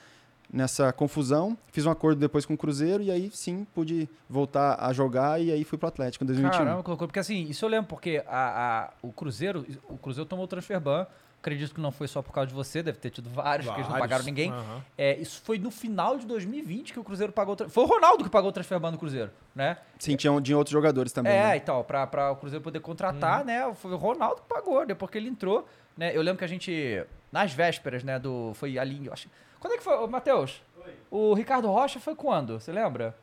nessa 0.53 0.93
confusão, 0.93 1.57
fiz 1.73 1.87
um 1.87 1.91
acordo 1.91 2.19
depois 2.21 2.45
com 2.45 2.55
o 2.55 2.59
Cruzeiro 2.59 3.03
e 3.03 3.11
aí 3.11 3.31
sim 3.33 3.67
pude 3.75 4.09
voltar 4.29 4.77
a 4.81 4.93
jogar 4.93 5.41
e 5.41 5.51
aí 5.53 5.65
fui 5.65 5.79
pro 5.79 5.89
Atlético 5.89 6.25
em 6.25 6.27
2021. 6.27 6.59
Caramba, 6.65 6.83
colocou. 6.83 7.07
Porque 7.07 7.21
assim, 7.21 7.43
isso 7.49 7.65
eu 7.65 7.69
lembro, 7.69 7.89
porque 7.89 8.23
a, 8.27 8.85
a- 8.87 8.91
o 9.03 9.13
Cruzeiro, 9.13 9.65
o 9.89 9.97
Cruzeiro 9.97 10.29
tomou 10.29 10.45
o 10.45 10.49
transfer 10.49 10.81
ban. 10.81 11.07
Acredito 11.41 11.75
que 11.75 11.81
não 11.81 11.91
foi 11.91 12.07
só 12.07 12.21
por 12.21 12.33
causa 12.33 12.49
de 12.49 12.55
você, 12.55 12.83
deve 12.83 12.99
ter 12.99 13.09
tido 13.09 13.31
vários, 13.31 13.67
porque 13.67 13.81
eles 13.81 13.91
não 13.91 13.99
pagaram 13.99 14.23
ninguém. 14.25 14.51
Aham. 14.51 14.85
É, 14.97 15.17
isso 15.17 15.41
foi 15.41 15.59
no 15.59 15.71
final 15.71 16.19
de 16.19 16.27
2020 16.27 16.93
que 16.93 17.01
o 17.01 17.05
Cruzeiro 17.05 17.33
pagou. 17.33 17.57
o 17.59 17.69
Foi 17.71 17.85
o 17.85 17.87
Ronaldo 17.87 18.23
que 18.25 18.29
pagou 18.29 18.51
o 18.51 18.53
transfer 18.53 18.79
ban 18.79 18.93
do 18.93 18.99
Cruzeiro, 18.99 19.31
né? 19.55 19.79
Sim, 19.99 20.17
tinha, 20.17 20.39
tinha 20.43 20.59
outros 20.59 20.73
jogadores 20.73 21.13
também. 21.13 21.33
É, 21.33 21.49
né? 21.49 21.57
então, 21.57 21.83
pra, 21.83 22.07
pra 22.07 22.31
o 22.33 22.37
Cruzeiro 22.37 22.63
poder 22.63 22.81
contratar, 22.81 23.43
né? 23.43 23.73
Foi 23.75 23.91
o 23.91 23.97
Ronaldo 23.97 24.43
que 24.43 24.49
pagou, 24.49 24.85
depois 24.85 25.11
que 25.11 25.17
ele 25.17 25.31
entrou, 25.31 25.67
né? 25.97 26.15
Eu 26.15 26.21
lembro 26.21 26.39
que 26.39 26.45
a 26.45 26.49
gente, 26.49 27.03
nas 27.33 27.55
vésperas, 27.55 28.05
né, 28.05 28.19
do... 28.19 28.53
Foi 28.55 28.79
ali, 28.79 29.07
eu 29.07 29.13
acho... 29.13 29.27
Quando 29.59 29.73
é 29.73 29.77
que 29.79 29.83
foi, 29.83 30.07
Matheus? 30.09 30.63
O 31.11 31.33
Ricardo 31.33 31.69
Rocha 31.69 31.99
foi 31.99 32.15
quando? 32.15 32.61
Você 32.61 32.71
lembra? 32.71 33.17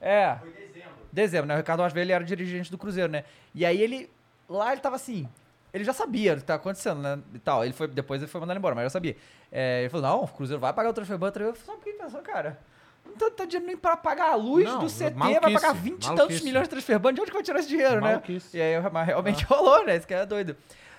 É. 0.00 0.36
Foi 0.36 0.50
dezembro. 0.50 0.94
Dezembro, 1.12 1.46
né? 1.46 1.54
O 1.54 1.56
Ricardo 1.58 1.80
Rocha, 1.80 1.98
ele 1.98 2.12
era 2.12 2.24
dirigente 2.24 2.72
do 2.72 2.76
Cruzeiro, 2.76 3.12
né? 3.12 3.24
E 3.54 3.64
aí 3.64 3.80
ele... 3.80 4.10
Lá 4.48 4.72
ele 4.72 4.80
tava 4.80 4.96
assim... 4.96 5.28
Ele 5.74 5.82
já 5.82 5.92
sabia 5.92 6.34
o 6.34 6.36
que 6.36 6.44
tá 6.44 6.54
acontecendo, 6.54 7.02
né? 7.02 7.18
E 7.34 7.38
tal. 7.40 7.64
Ele 7.64 7.74
foi, 7.74 7.88
depois 7.88 8.22
ele 8.22 8.30
foi 8.30 8.40
mandado 8.40 8.56
embora, 8.56 8.76
mas 8.76 8.84
já 8.84 8.90
sabia. 8.90 9.16
É, 9.50 9.80
ele 9.80 9.88
falou, 9.90 10.06
não, 10.06 10.22
o 10.22 10.28
Cruzeiro 10.28 10.60
vai 10.60 10.72
pagar 10.72 10.90
o 10.90 10.92
transfer 10.92 11.18
ban. 11.18 11.28
Eu 11.28 11.32
falei, 11.32 11.54
só 11.66 11.72
porque 11.72 11.92
pensou, 11.92 12.22
cara... 12.22 12.58
Não 13.04 13.12
tá, 13.16 13.30
tá 13.30 13.44
dinheiro 13.44 13.66
nem 13.66 13.76
pra 13.76 13.98
pagar 13.98 14.30
a 14.30 14.34
luz 14.34 14.64
Não, 14.64 14.78
do 14.78 14.86
CT, 14.86 15.12
vai 15.14 15.52
pagar 15.52 15.74
20 15.74 16.04
e 16.04 16.14
tantos 16.16 16.40
milhões 16.40 16.64
de 16.64 16.70
transfer 16.70 16.98
ban. 16.98 17.12
De 17.12 17.20
onde 17.20 17.30
que 17.30 17.36
vai 17.36 17.42
tirar 17.42 17.58
esse 17.58 17.68
dinheiro, 17.68 17.96
né? 17.96 18.12
Maluquice. 18.12 18.56
E 18.56 18.62
aí 18.62 18.80
mas 18.90 19.06
realmente 19.06 19.44
rolou, 19.44 19.84
né? 19.84 19.96
Esse 19.96 20.06
cara 20.06 20.22
é 20.22 20.26
doido. 20.26 20.56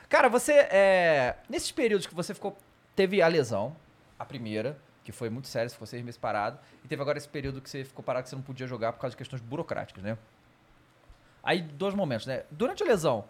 Cara, 0.08 0.30
você, 0.30 0.54
é, 0.70 1.36
nesses 1.50 1.72
períodos 1.72 2.06
que 2.06 2.14
você 2.14 2.34
ficou, 2.34 2.56
teve 2.96 3.24
a 3.24 3.28
lesão, 3.28 3.76
a 4.20 4.26
primeira, 4.26 4.78
que 5.04 5.12
foi 5.12 5.30
muito 5.32 5.48
séria, 5.48 5.68
você 5.68 5.74
ficou 5.74 5.88
seis 5.88 6.04
meses 6.04 6.18
parado, 6.18 6.60
e 6.84 6.88
teve 6.88 7.02
agora 7.02 7.18
esse 7.18 7.28
período 7.28 7.60
que 7.60 7.70
você 7.70 7.84
ficou 7.84 8.04
parado 8.04 8.24
que 8.24 8.30
você 8.30 8.36
não 8.36 8.44
podia 8.44 8.68
jogar 8.68 8.94
por 8.94 9.00
causa 9.00 9.12
de 9.14 9.18
questões 9.18 9.42
burocráticas, 9.42 10.04
né? 10.04 10.18
Aí, 11.44 11.62
dois 11.62 11.94
momentos, 11.96 12.28
né? 12.28 12.44
Durante 12.52 12.84
a 12.84 12.86
lesão, 12.86 13.26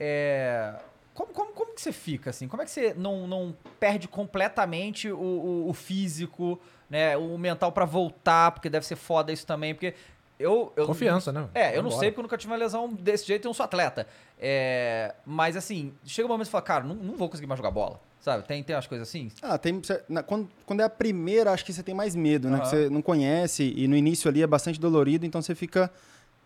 é, 0.00 0.74
como, 1.12 1.32
como, 1.32 1.52
como 1.52 1.74
que 1.74 1.80
você 1.82 1.92
fica, 1.92 2.30
assim? 2.30 2.48
Como 2.48 2.62
é 2.62 2.64
que 2.64 2.70
você 2.70 2.94
não, 2.94 3.26
não 3.28 3.54
perde 3.78 4.08
completamente 4.08 5.10
o, 5.12 5.18
o, 5.18 5.68
o 5.68 5.72
físico, 5.74 6.58
né? 6.88 7.16
O 7.16 7.36
mental 7.36 7.70
pra 7.70 7.84
voltar, 7.84 8.52
porque 8.52 8.70
deve 8.70 8.86
ser 8.86 8.96
foda 8.96 9.30
isso 9.30 9.46
também, 9.46 9.74
porque 9.74 9.94
eu... 10.38 10.72
eu 10.74 10.86
Confiança, 10.86 11.30
né? 11.30 11.46
é, 11.54 11.76
eu 11.76 11.82
não 11.82 11.90
sei 11.90 12.10
porque 12.10 12.20
eu 12.20 12.22
nunca 12.22 12.38
tive 12.38 12.50
uma 12.52 12.58
lesão 12.58 12.90
desse 12.92 13.26
jeito 13.26 13.44
e 13.44 13.46
eu 13.46 13.50
não 13.50 13.54
sou 13.54 13.64
atleta. 13.64 14.06
É, 14.38 15.14
mas 15.26 15.56
assim, 15.56 15.92
chega 16.04 16.26
um 16.26 16.30
momento 16.30 16.46
que 16.46 16.48
você 16.48 16.52
fala, 16.52 16.62
cara, 16.62 16.84
não, 16.84 16.94
não 16.94 17.14
vou 17.16 17.28
conseguir 17.28 17.46
mais 17.46 17.58
jogar 17.58 17.70
bola. 17.70 18.00
Sabe? 18.20 18.46
Tem, 18.46 18.62
tem 18.62 18.76
umas 18.76 18.86
coisas 18.86 19.08
assim? 19.08 19.30
Ah, 19.40 19.56
tem, 19.56 19.80
na- 20.08 20.22
quando, 20.22 20.48
quando 20.66 20.80
é 20.80 20.84
a 20.84 20.90
primeira, 20.90 21.52
acho 21.52 21.64
que 21.64 21.72
você 21.72 21.82
tem 21.82 21.94
mais 21.94 22.14
medo, 22.14 22.48
né? 22.50 22.56
Aham. 22.56 22.62
Que 22.62 22.68
você 22.68 22.90
não 22.90 23.00
conhece 23.00 23.72
e 23.74 23.88
no 23.88 23.96
início 23.96 24.28
ali 24.28 24.42
é 24.42 24.46
bastante 24.46 24.78
dolorido, 24.78 25.24
então 25.24 25.40
você 25.40 25.54
fica 25.54 25.90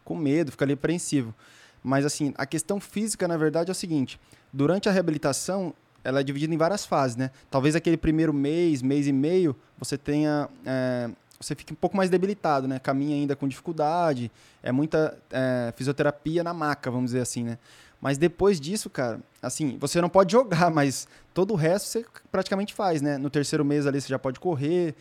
com 0.04 0.14
medo, 0.16 0.52
fica 0.52 0.64
ali 0.64 0.72
apreensivo. 0.74 1.34
Mas 1.84 2.06
assim, 2.06 2.32
a 2.38 2.46
questão 2.46 2.80
física, 2.80 3.28
na 3.28 3.36
verdade, 3.36 3.70
é 3.70 3.72
o 3.72 3.74
seguinte: 3.74 4.18
durante 4.50 4.88
a 4.88 4.92
reabilitação, 4.92 5.74
ela 6.02 6.20
é 6.20 6.22
dividida 6.22 6.54
em 6.54 6.56
várias 6.56 6.86
fases, 6.86 7.14
né? 7.16 7.30
Talvez 7.50 7.76
aquele 7.76 7.98
primeiro 7.98 8.32
mês, 8.32 8.80
mês 8.80 9.06
e 9.06 9.12
meio, 9.12 9.54
você 9.78 9.98
tenha. 9.98 10.48
é, 10.64 11.10
você 11.38 11.54
fique 11.54 11.74
um 11.74 11.76
pouco 11.76 11.94
mais 11.94 12.08
debilitado, 12.08 12.66
né? 12.66 12.78
Caminha 12.78 13.14
ainda 13.16 13.36
com 13.36 13.46
dificuldade, 13.46 14.32
é 14.62 14.72
muita 14.72 15.18
é, 15.30 15.74
fisioterapia 15.76 16.42
na 16.42 16.54
maca, 16.54 16.90
vamos 16.90 17.10
dizer 17.10 17.20
assim, 17.20 17.44
né? 17.44 17.58
Mas 18.00 18.16
depois 18.16 18.58
disso, 18.58 18.88
cara, 18.88 19.20
assim, 19.42 19.76
você 19.78 20.00
não 20.00 20.08
pode 20.08 20.32
jogar, 20.32 20.70
mas 20.72 21.06
todo 21.34 21.52
o 21.52 21.56
resto 21.56 21.88
você 21.88 22.06
praticamente 22.32 22.72
faz, 22.72 23.02
né? 23.02 23.18
No 23.18 23.28
terceiro 23.28 23.64
mês 23.64 23.86
ali 23.86 24.00
você 24.00 24.08
já 24.08 24.18
pode 24.18 24.40
correr, 24.40 24.94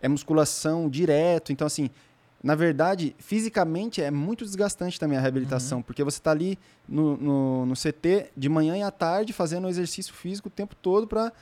é 0.00 0.08
musculação 0.08 0.88
direto. 0.88 1.52
Então, 1.52 1.66
assim, 1.66 1.90
na 2.42 2.54
verdade, 2.54 3.16
fisicamente 3.18 4.00
é 4.00 4.10
muito 4.10 4.44
desgastante 4.44 4.98
também 4.98 5.18
a 5.18 5.20
reabilitação, 5.20 5.82
porque 5.82 6.04
você 6.04 6.20
tá 6.20 6.30
ali 6.30 6.56
no, 6.88 7.16
no, 7.16 7.66
no 7.66 7.74
CT 7.74 8.30
de 8.36 8.48
manhã 8.48 8.76
e 8.76 8.82
à 8.82 8.92
tarde 8.92 9.32
fazendo 9.32 9.68
exercício 9.68 10.14
físico 10.14 10.46
o 10.46 10.50
tempo 10.50 10.76
todo 10.76 11.06
para 11.06 11.32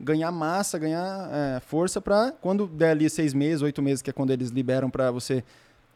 ganhar 0.00 0.30
massa, 0.32 0.78
ganhar 0.78 1.28
é, 1.30 1.60
força 1.60 2.00
para 2.00 2.32
quando 2.40 2.66
der 2.66 2.92
ali 2.92 3.08
seis 3.10 3.34
meses, 3.34 3.60
oito 3.60 3.82
meses, 3.82 4.00
que 4.00 4.08
é 4.08 4.12
quando 4.12 4.30
eles 4.30 4.48
liberam 4.48 4.88
para 4.88 5.10
você 5.10 5.44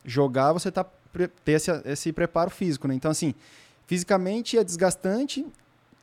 jogar, 0.04 0.52
você 0.52 0.70
tá 0.70 0.84
ter 1.44 1.52
esse, 1.52 1.70
esse 1.86 2.12
preparo 2.12 2.50
físico, 2.50 2.86
né? 2.86 2.94
Então, 2.94 3.10
assim, 3.10 3.34
fisicamente 3.86 4.58
é 4.58 4.64
desgastante, 4.64 5.46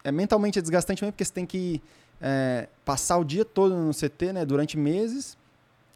é 0.03 0.11
mentalmente 0.11 0.57
é 0.57 0.61
desgastante 0.61 0.99
também, 0.99 1.11
porque 1.11 1.25
você 1.25 1.33
tem 1.33 1.45
que 1.45 1.81
é, 2.19 2.67
passar 2.83 3.17
o 3.17 3.23
dia 3.23 3.45
todo 3.45 3.75
no 3.75 3.93
CT, 3.93 4.33
né, 4.33 4.45
durante 4.45 4.77
meses, 4.77 5.37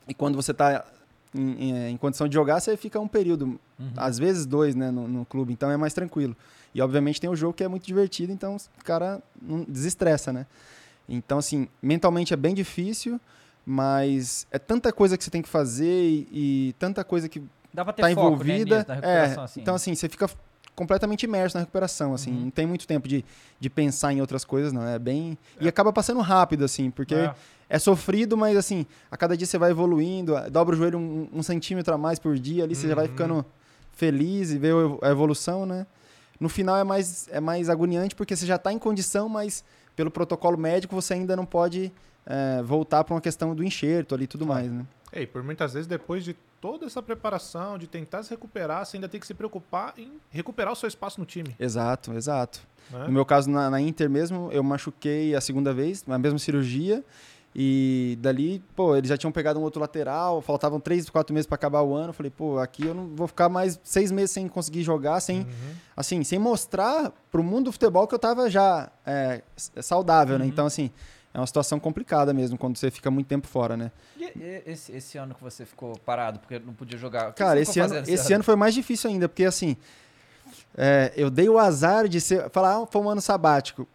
e 0.07 0.13
quando 0.13 0.35
você 0.35 0.51
está 0.51 0.85
em, 1.33 1.51
em- 1.69 1.89
em 1.91 1.97
condição 1.97 2.27
de 2.27 2.33
jogar, 2.33 2.59
você 2.59 2.75
fica 2.77 2.99
um 2.99 3.07
período, 3.07 3.59
às 3.97 4.17
vezes 4.17 4.45
dois, 4.45 4.75
né, 4.75 4.91
no, 4.91 5.07
no 5.07 5.25
clube, 5.25 5.51
então 5.53 5.69
é 5.71 5.77
mais 5.77 5.93
tranquilo. 5.93 6.35
E 6.73 6.81
obviamente 6.81 7.19
tem 7.19 7.29
o 7.29 7.35
jogo 7.35 7.53
que 7.53 7.63
é 7.63 7.67
muito 7.67 7.85
divertido, 7.85 8.31
então 8.31 8.55
o 8.79 8.83
cara 8.83 9.21
não 9.41 9.63
desestressa, 9.67 10.31
né? 10.31 10.45
Então, 11.09 11.37
assim, 11.37 11.67
mentalmente 11.81 12.33
é 12.33 12.37
bem 12.37 12.53
difícil, 12.53 13.19
mas 13.65 14.47
é 14.51 14.57
tanta 14.59 14.91
coisa 14.93 15.17
que 15.17 15.23
você 15.23 15.29
tem 15.31 15.41
que 15.41 15.49
fazer 15.49 15.85
e, 16.03 16.27
e 16.31 16.75
tanta 16.79 17.03
coisa 17.03 17.27
que 17.29 17.41
Dá 17.73 17.83
pra 17.85 17.93
ter 17.93 18.01
tá 18.01 18.09
foco, 18.09 18.21
né, 18.43 18.57
envolvida. 18.57 18.77
recuperação, 18.79 19.41
é, 19.41 19.45
assim. 19.45 19.61
Então, 19.61 19.75
assim, 19.75 19.95
você 19.95 20.09
fica 20.09 20.29
completamente 20.75 21.23
imerso 21.23 21.55
na 21.57 21.61
recuperação, 21.61 22.13
assim. 22.13 22.31
Uhum. 22.31 22.41
Não 22.45 22.49
tem 22.51 22.65
muito 22.65 22.87
tempo 22.87 23.07
de, 23.07 23.23
de 23.59 23.69
pensar 23.69 24.13
em 24.13 24.21
outras 24.21 24.43
coisas, 24.45 24.71
não. 24.73 24.87
É 24.87 24.97
bem... 24.97 25.37
E 25.59 25.67
acaba 25.67 25.91
passando 25.93 26.19
rápido, 26.21 26.63
assim, 26.65 26.89
porque 26.89 27.13
É. 27.15 27.33
é. 27.69 27.79
sofrido, 27.79 28.35
mas, 28.37 28.57
assim, 28.57 28.85
a 29.09 29.17
cada 29.17 29.35
dia 29.37 29.45
você 29.45 29.57
vai 29.57 29.71
evoluindo, 29.71 30.33
dobra 30.49 30.73
o 30.75 30.77
joelho 30.77 30.97
um, 30.97 31.27
um 31.33 31.43
centímetro 31.43 31.93
a 31.93 31.97
mais 31.97 32.17
por 32.19 32.37
dia, 32.37 32.63
ali 32.63 32.73
você 32.75 32.87
já 32.87 32.95
vai 32.95 33.05
Uhum. 33.05 33.11
ficando 33.11 33.45
feliz 33.91 34.51
e 34.51 34.57
vê 34.57 34.69
a 35.01 35.09
evolução, 35.09 35.65
né? 35.65 35.85
No 36.39 36.49
final 36.49 36.75
é 36.77 36.83
mais, 36.83 37.27
é 37.31 37.39
mais 37.39 37.69
agoniante 37.69 38.15
porque 38.15 38.35
você 38.35 38.45
já 38.47 38.55
está 38.55 38.73
em 38.73 38.79
condição, 38.79 39.29
mas 39.29 39.63
pelo 39.95 40.09
protocolo 40.09 40.57
médico 40.57 40.95
você 40.95 41.13
ainda 41.13 41.35
não 41.35 41.45
pode 41.45 41.91
é, 42.25 42.63
voltar 42.63 43.03
para 43.03 43.13
uma 43.13 43.21
questão 43.21 43.53
do 43.53 43.63
enxerto 43.63 44.15
ali 44.15 44.23
e 44.23 44.27
tudo 44.27 44.45
mais, 44.45 44.71
né? 44.71 44.85
É, 45.11 45.21
e 45.21 45.27
por 45.27 45.43
muitas 45.43 45.73
vezes, 45.73 45.85
depois 45.87 46.23
de 46.23 46.35
toda 46.61 46.85
essa 46.85 47.01
preparação, 47.01 47.77
de 47.77 47.87
tentar 47.87 48.21
se 48.23 48.29
recuperar, 48.29 48.85
você 48.85 48.95
ainda 48.97 49.09
tem 49.09 49.19
que 49.19 49.25
se 49.27 49.33
preocupar 49.33 49.93
em 49.97 50.13
recuperar 50.29 50.71
o 50.71 50.75
seu 50.75 50.87
espaço 50.87 51.19
no 51.19 51.25
time. 51.25 51.55
Exato, 51.59 52.13
exato. 52.13 52.61
Né? 52.91 53.05
No 53.07 53.11
meu 53.11 53.25
caso, 53.25 53.49
na, 53.49 53.69
na 53.69 53.81
Inter 53.81 54.09
mesmo, 54.09 54.49
eu 54.51 54.63
machuquei 54.63 55.35
a 55.35 55.41
segunda 55.41 55.73
vez, 55.73 56.05
na 56.05 56.17
mesma 56.19 56.37
cirurgia. 56.39 57.03
E 57.53 58.17
dali, 58.21 58.63
pô, 58.77 58.95
eles 58.95 59.09
já 59.09 59.17
tinham 59.17 59.31
pegado 59.31 59.59
um 59.59 59.63
outro 59.63 59.81
lateral, 59.81 60.41
faltavam 60.41 60.79
três, 60.79 61.09
quatro 61.09 61.33
meses 61.33 61.45
pra 61.45 61.55
acabar 61.55 61.81
o 61.81 61.93
ano. 61.93 62.09
Eu 62.09 62.13
falei, 62.13 62.29
pô, 62.29 62.57
aqui 62.59 62.85
eu 62.85 62.93
não 62.93 63.07
vou 63.13 63.27
ficar 63.27 63.49
mais 63.49 63.77
seis 63.83 64.09
meses 64.09 64.31
sem 64.31 64.47
conseguir 64.47 64.83
jogar, 64.83 65.19
sem, 65.19 65.39
Uhum. 65.41 65.47
assim, 65.97 66.23
sem 66.23 66.39
mostrar 66.39 67.11
pro 67.29 67.43
mundo 67.43 67.65
do 67.65 67.71
futebol 67.73 68.07
que 68.07 68.15
eu 68.15 68.19
tava 68.19 68.49
já 68.49 68.89
é, 69.05 69.41
saudável, 69.81 70.39
né? 70.39 70.45
Então, 70.45 70.65
assim, 70.65 70.91
é 71.33 71.39
uma 71.39 71.47
situação 71.47 71.79
complicada 71.79 72.33
mesmo 72.33 72.57
quando 72.57 72.77
você 72.77 72.91
fica 72.91 73.09
muito 73.09 73.27
tempo 73.27 73.47
fora, 73.47 73.77
né? 73.77 73.91
E, 74.17 74.23
e 74.25 74.63
esse, 74.65 74.91
esse 74.91 75.17
ano 75.17 75.33
que 75.33 75.41
você 75.43 75.65
ficou 75.65 75.97
parado 75.99 76.39
porque 76.39 76.59
não 76.59 76.73
podia 76.73 76.97
jogar? 76.97 77.31
Cara, 77.33 77.59
esse 77.59 77.79
ano, 77.79 77.95
esse 78.07 78.33
ano 78.33 78.43
foi 78.43 78.55
mais 78.55 78.73
difícil 78.73 79.09
ainda, 79.09 79.29
porque 79.29 79.45
assim, 79.45 79.77
é, 80.77 81.11
eu 81.15 81.29
dei 81.29 81.47
o 81.49 81.57
azar 81.57 82.07
de 82.07 82.19
ser, 82.19 82.49
falar, 82.49 82.77
ah, 82.83 82.85
foi 82.85 83.01
um 83.01 83.09
ano 83.09 83.21
sabático. 83.21 83.87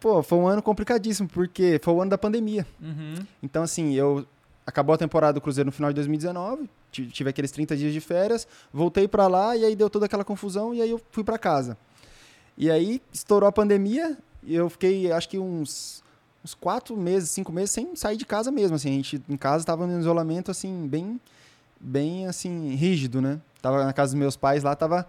Pô, 0.00 0.22
foi 0.22 0.38
um 0.38 0.46
ano 0.48 0.62
complicadíssimo, 0.62 1.28
porque 1.28 1.78
foi 1.82 1.94
o 1.94 2.00
ano 2.02 2.10
da 2.10 2.18
pandemia. 2.18 2.66
Uhum. 2.80 3.14
Então, 3.42 3.62
assim, 3.62 3.92
eu 3.94 4.26
acabou 4.66 4.94
a 4.94 4.98
temporada 4.98 5.34
do 5.34 5.40
Cruzeiro 5.40 5.66
no 5.66 5.72
final 5.72 5.90
de 5.90 5.94
2019, 5.96 6.68
ti- 6.90 7.06
tive 7.06 7.30
aqueles 7.30 7.50
30 7.50 7.76
dias 7.76 7.92
de 7.92 8.00
férias, 8.00 8.46
voltei 8.72 9.06
pra 9.06 9.26
lá 9.28 9.56
e 9.56 9.64
aí 9.64 9.76
deu 9.76 9.88
toda 9.88 10.06
aquela 10.06 10.24
confusão 10.24 10.74
e 10.74 10.82
aí 10.82 10.90
eu 10.90 11.00
fui 11.10 11.22
pra 11.24 11.38
casa. 11.38 11.76
E 12.58 12.70
aí 12.70 13.00
estourou 13.12 13.48
a 13.48 13.52
pandemia 13.52 14.16
e 14.42 14.54
eu 14.54 14.68
fiquei, 14.68 15.10
acho 15.12 15.28
que 15.28 15.38
uns 15.38 16.02
uns 16.44 16.54
quatro 16.54 16.96
meses, 16.96 17.30
cinco 17.30 17.52
meses 17.52 17.70
sem 17.70 17.94
sair 17.94 18.16
de 18.16 18.24
casa 18.26 18.50
mesmo, 18.50 18.76
assim, 18.76 18.90
a 18.90 18.92
gente 18.94 19.22
em 19.28 19.36
casa 19.36 19.64
tava 19.64 19.86
em 19.86 19.98
isolamento 19.98 20.50
assim 20.50 20.86
bem 20.88 21.20
bem 21.80 22.26
assim 22.26 22.74
rígido, 22.74 23.20
né? 23.20 23.40
Tava 23.60 23.84
na 23.84 23.92
casa 23.92 24.12
dos 24.12 24.18
meus 24.18 24.36
pais 24.36 24.62
lá, 24.62 24.74
tava 24.74 25.06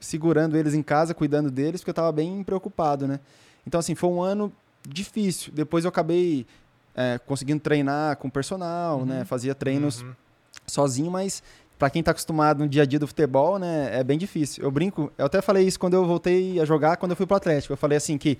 segurando 0.00 0.56
eles 0.56 0.74
em 0.74 0.82
casa, 0.82 1.14
cuidando 1.14 1.50
deles, 1.50 1.80
porque 1.80 1.90
eu 1.90 1.94
tava 1.94 2.12
bem 2.12 2.42
preocupado, 2.44 3.06
né? 3.08 3.18
Então 3.66 3.80
assim, 3.80 3.94
foi 3.94 4.08
um 4.10 4.22
ano 4.22 4.52
difícil. 4.88 5.52
Depois 5.52 5.84
eu 5.84 5.88
acabei 5.88 6.46
é, 6.94 7.18
conseguindo 7.26 7.60
treinar 7.60 8.16
com 8.16 8.30
personal, 8.30 9.04
né? 9.04 9.24
Fazia 9.24 9.54
treinos 9.54 10.02
Uhum. 10.02 10.12
sozinho, 10.66 11.10
mas 11.10 11.42
pra 11.78 11.88
quem 11.90 12.02
tá 12.02 12.10
acostumado 12.10 12.58
no 12.60 12.68
dia 12.68 12.82
a 12.82 12.86
dia 12.86 12.98
do 12.98 13.06
futebol, 13.06 13.56
né, 13.58 13.90
é 13.92 14.02
bem 14.02 14.18
difícil. 14.18 14.64
Eu 14.64 14.70
brinco, 14.70 15.12
eu 15.16 15.26
até 15.26 15.40
falei 15.40 15.64
isso 15.66 15.78
quando 15.78 15.94
eu 15.94 16.04
voltei 16.04 16.58
a 16.60 16.64
jogar, 16.64 16.96
quando 16.96 17.12
eu 17.12 17.16
fui 17.16 17.24
pro 17.26 17.36
Atlético. 17.36 17.72
Eu 17.72 17.76
falei 17.76 17.96
assim 17.98 18.18
que 18.18 18.36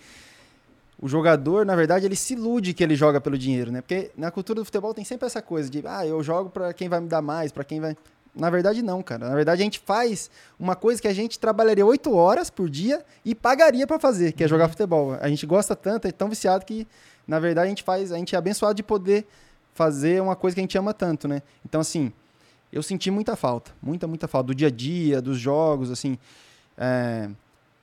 o 1.01 1.09
jogador, 1.09 1.65
na 1.65 1.77
verdade, 1.77 2.07
ele 2.07 2.17
se 2.17 2.35
ilude 2.35 2.75
que 2.75 2.83
ele 2.83 2.97
joga 2.97 3.21
pelo 3.21 3.39
dinheiro, 3.39 3.71
né? 3.71 3.81
Porque 3.81 4.11
na 4.17 4.31
cultura 4.31 4.61
do 4.61 4.65
futebol 4.65 4.93
tem 4.93 5.05
sempre 5.05 5.27
essa 5.27 5.41
coisa 5.41 5.71
de, 5.71 5.83
ah, 5.87 6.05
eu 6.05 6.23
jogo 6.23 6.51
pra 6.51 6.73
quem 6.73 6.89
vai 6.89 7.01
me 7.01 7.09
dar 7.09 7.23
mais, 7.23 7.53
pra 7.53 7.63
quem 7.63 7.81
vai. 7.81 7.97
Na 8.35 8.51
verdade, 8.51 8.83
não, 8.83 9.03
cara. 9.03 9.29
Na 9.29 9.35
verdade, 9.35 9.63
a 9.63 9.65
gente 9.65 9.79
faz 9.79 10.29
uma 10.59 10.75
coisa 10.75 11.01
que 11.01 11.07
a 11.07 11.13
gente 11.13 11.39
trabalharia 11.39 11.87
oito 11.87 12.15
horas 12.15 12.51
por 12.51 12.69
dia 12.69 13.05
e 13.25 13.35
pagaria 13.35 13.87
pra 13.87 13.99
fazer, 13.99 14.33
que 14.33 14.43
é 14.43 14.49
jogar 14.49 14.69
futebol. 14.69 15.17
A 15.21 15.29
gente 15.29 15.47
gosta 15.47 15.77
tanto, 15.77 16.09
é 16.09 16.13
tão 16.13 16.29
viciado 16.29 16.65
que, 16.65 16.87
na 17.27 17.39
verdade, 17.39 17.67
a 17.67 17.69
gente 17.69 17.85
faz, 17.85 18.11
a 18.11 18.17
gente 18.17 18.35
é 18.35 18.39
abençoado 18.39 18.75
de 18.75 18.83
poder 18.83 19.27
fazer 19.75 20.21
uma 20.21 20.35
coisa 20.35 20.55
que 20.55 20.61
a 20.61 20.65
gente 20.65 20.77
ama 20.77 20.93
tanto, 20.93 21.29
né? 21.29 21.43
Então, 21.65 21.81
assim, 21.81 22.13
eu 22.73 22.83
senti 22.83 23.09
muita 23.11 23.37
falta, 23.37 23.71
muita, 23.81 24.09
muita 24.09 24.27
falta 24.27 24.49
do 24.49 24.55
dia 24.55 24.67
a 24.67 24.71
dia, 24.71 25.23
dos 25.23 25.39
jogos, 25.39 25.91
assim. 25.93 26.19
é, 26.77 27.29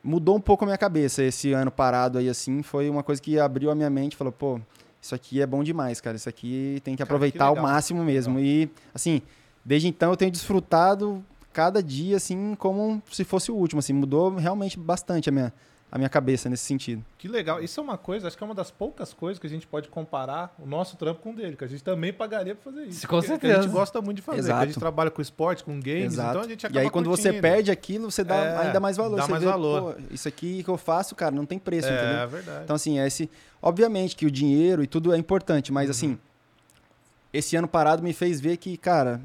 mudou 0.06 0.38
um 0.38 0.40
pouco 0.40 0.64
a 0.64 0.68
minha 0.68 0.78
cabeça 0.78 1.24
esse 1.24 1.52
ano 1.52 1.72
parado 1.72 2.20
aí, 2.20 2.30
assim. 2.30 2.62
Foi 2.62 2.90
uma 2.90 3.02
coisa 3.04 3.22
que 3.22 3.40
abriu 3.40 3.72
a 3.72 3.76
minha 3.76 3.90
mente, 3.90 4.16
falou, 4.16 4.32
pô, 4.32 4.60
isso 5.02 5.16
aqui 5.16 5.42
é 5.42 5.46
bom 5.48 5.64
demais, 5.64 6.00
cara. 6.00 6.16
Isso 6.16 6.30
aqui 6.30 6.80
tem 6.84 6.94
que 6.94 7.00
Cara, 7.00 7.08
aproveitar 7.08 7.52
que 7.52 7.58
ao 7.58 7.62
máximo 7.62 8.04
mesmo. 8.04 8.40
E, 8.40 8.70
assim, 8.94 9.22
desde 9.64 9.88
então 9.88 10.12
eu 10.12 10.18
tenho 10.18 10.32
desfrutado 10.32 11.24
cada 11.52 11.82
dia, 11.82 12.18
assim, 12.18 12.56
como 12.56 13.02
se 13.12 13.24
fosse 13.24 13.52
o 13.52 13.56
último, 13.56 13.80
assim. 13.80 13.94
Mudou 13.94 14.36
realmente 14.36 14.78
bastante 14.80 15.28
a 15.28 15.32
minha, 15.32 15.54
a 15.96 15.98
minha 15.98 16.10
cabeça 16.10 16.50
nesse 16.50 16.66
sentido. 16.66 17.02
Que 17.18 17.26
legal. 17.26 17.64
Isso 17.64 17.80
é 17.80 17.84
uma 17.84 17.98
coisa, 17.98 18.28
acho 18.28 18.38
que 18.38 18.44
é 18.44 18.46
uma 18.46 18.54
das 18.54 18.70
poucas 18.70 19.14
coisas 19.14 19.40
que 19.40 19.48
a 19.48 19.50
gente 19.50 19.66
pode 19.66 19.88
comparar 19.88 20.54
o 20.60 20.66
nosso 20.66 20.98
trampo 20.98 21.22
com 21.22 21.32
o 21.32 21.34
dele, 21.34 21.56
que 21.56 21.64
a 21.64 21.68
gente 21.68 21.82
também 21.82 22.12
pagaria 22.12 22.54
pra 22.54 22.70
fazer 22.70 22.86
isso. 22.88 23.08
Com 23.08 23.18
que 23.22 23.26
a 23.26 23.30
certeza. 23.30 23.62
gente 23.62 23.72
gosta 23.72 24.02
muito 24.02 24.18
de 24.18 24.22
fazer. 24.22 24.40
que 24.40 24.46
Exato. 24.46 24.62
a 24.62 24.66
gente 24.66 24.78
trabalha 24.78 25.10
com 25.10 25.22
esporte, 25.22 25.64
com 25.64 25.80
games, 25.80 26.16
então 26.16 26.42
a 26.42 26.48
gente 26.50 26.66
acaba 26.66 26.82
e 26.82 26.84
aí 26.84 26.90
quando 26.90 27.10
você 27.10 27.30
curtindo. 27.30 27.42
perde 27.42 27.72
aquilo, 27.72 28.12
você 28.12 28.26
dá 28.26 28.36
É, 28.36 28.58
ainda 28.68 28.80
mais 28.82 28.98
valor. 28.98 29.16
dá 29.16 29.24
Você 29.24 29.32
mais 29.32 29.44
vê, 29.44 29.50
valor. 29.50 29.94
pô, 29.94 30.02
isso 30.12 30.28
aqui 30.28 30.64
que 30.64 30.70
eu 30.70 30.78
faço, 30.78 31.16
cara, 31.16 31.34
não 31.34 31.46
tem 31.46 31.58
preço, 31.58 31.88
entendeu? 31.88 32.06
É, 32.18 32.28
verdade. 32.28 32.64
Então, 32.66 32.76
assim, 32.76 33.00
esse. 33.00 33.30
Obviamente 33.62 34.18
que 34.18 34.26
o 34.26 34.32
dinheiro 34.32 34.84
e 34.84 34.88
tudo 34.88 35.14
é 35.14 35.18
importante, 35.18 35.72
mas 35.72 35.90
assim, 35.90 36.20
esse 37.32 37.56
ano 37.56 37.70
parado 37.70 38.04
me 38.04 38.12
fez 38.12 38.42
ver 38.42 38.58
que, 38.58 38.76
cara, 38.76 39.22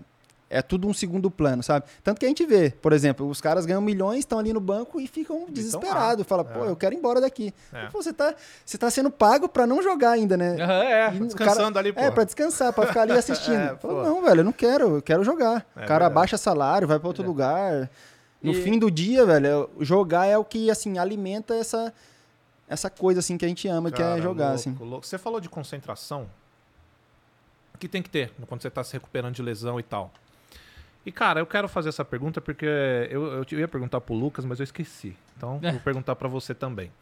é 0.53 0.61
tudo 0.61 0.89
um 0.89 0.93
segundo 0.93 1.31
plano, 1.31 1.63
sabe? 1.63 1.87
Tanto 2.03 2.19
que 2.19 2.27
a 2.27 2.29
gente 2.29 2.45
vê, 2.45 2.71
por 2.71 2.93
exemplo, 2.93 3.29
os 3.29 3.41
caras 3.41 3.65
ganham 3.65 3.81
milhões, 3.81 4.19
estão 4.19 4.37
ali 4.39 4.53
no 4.53 4.59
banco 4.61 5.01
e 5.01 5.07
ficam 5.07 5.47
desesperados. 5.49 6.27
Fala, 6.27 6.45
pô, 6.45 6.65
É. 6.65 6.69
eu 6.71 6.75
quero 6.77 6.93
ir 6.95 6.99
embora 6.99 7.21
daqui. 7.21 7.55
É. 7.73 7.87
Pô, 7.87 8.03
você 8.03 8.13
tá, 8.13 8.35
você 8.67 8.77
tá 8.77 8.91
sendo 8.91 9.11
pago 9.13 9.49
pra 9.49 9.65
não 9.67 9.81
jogar 9.81 10.11
ainda, 10.11 10.37
né? 10.37 10.61
Aham, 10.61 10.83
é. 10.83 11.15
E 11.15 11.21
o 11.23 11.27
descansando 11.27 11.79
ali, 11.79 11.93
pô. 11.93 12.01
É, 12.01 12.11
pra 12.11 12.25
descansar, 12.25 12.73
pra 12.73 12.87
ficar 12.89 13.03
ali 13.03 13.13
assistindo. 13.17 13.55
É, 13.61 13.77
Fala, 13.77 14.03
não, 14.03 14.21
velho, 14.23 14.41
eu 14.41 14.45
não 14.45 14.53
quero, 14.53 14.97
eu 14.97 15.03
quero 15.03 15.23
jogar. 15.23 15.65
É 15.77 15.85
o 15.85 15.87
cara 15.87 16.07
verdade. 16.07 16.15
baixa 16.15 16.37
salário, 16.37 16.89
vai 16.89 16.99
pra 16.99 17.07
outro 17.09 17.25
lugar. 17.25 17.89
No 18.43 18.51
E- 18.53 18.63
fim 18.63 18.77
do 18.79 18.91
dia, 18.91 19.25
velho, 19.25 19.71
jogar 19.79 20.27
é 20.27 20.37
o 20.37 20.45
que, 20.45 20.69
assim, 20.71 20.99
alimenta 20.99 21.55
essa, 21.55 21.95
essa 22.69 22.91
coisa, 22.91 23.21
assim, 23.21 23.39
que 23.39 23.45
a 23.45 23.49
gente 23.49 23.69
ama, 23.69 23.91
que 23.93 24.03
é 24.03 24.05
Cara, 24.05 24.21
jogar, 24.21 24.45
louco, 24.47 24.55
assim. 24.61 24.77
louco. 24.81 25.07
Você 25.07 25.17
falou 25.17 25.39
de 25.41 25.49
concentração. 25.49 26.27
Que 27.79 27.89
tem 27.89 28.03
que 28.03 28.11
ter 28.11 28.31
quando 28.47 28.61
você 28.61 28.69
tá 28.69 28.85
se 28.85 28.93
recuperando 28.93 29.35
de 29.35 29.43
lesão 29.43 29.79
e 29.81 29.83
tal. 29.83 30.11
E, 31.05 31.11
cara, 31.11 31.41
eu 31.41 31.47
quero 31.47 31.67
fazer 31.69 31.89
essa 31.89 32.05
pergunta 32.05 32.41
porque 32.41 32.67
eu, 33.11 33.43
eu 33.51 33.59
ia 33.59 33.69
perguntar 33.69 34.01
pro 34.01 34.15
Lucas, 34.15 34.45
mas 34.45 34.61
eu 34.61 34.65
esqueci. 34.65 35.17
Então, 35.37 35.59
É. 35.63 35.71
vou 35.73 35.81
perguntar 35.81 36.15
pra 36.17 36.29
você 36.29 36.55
também. 36.55 36.93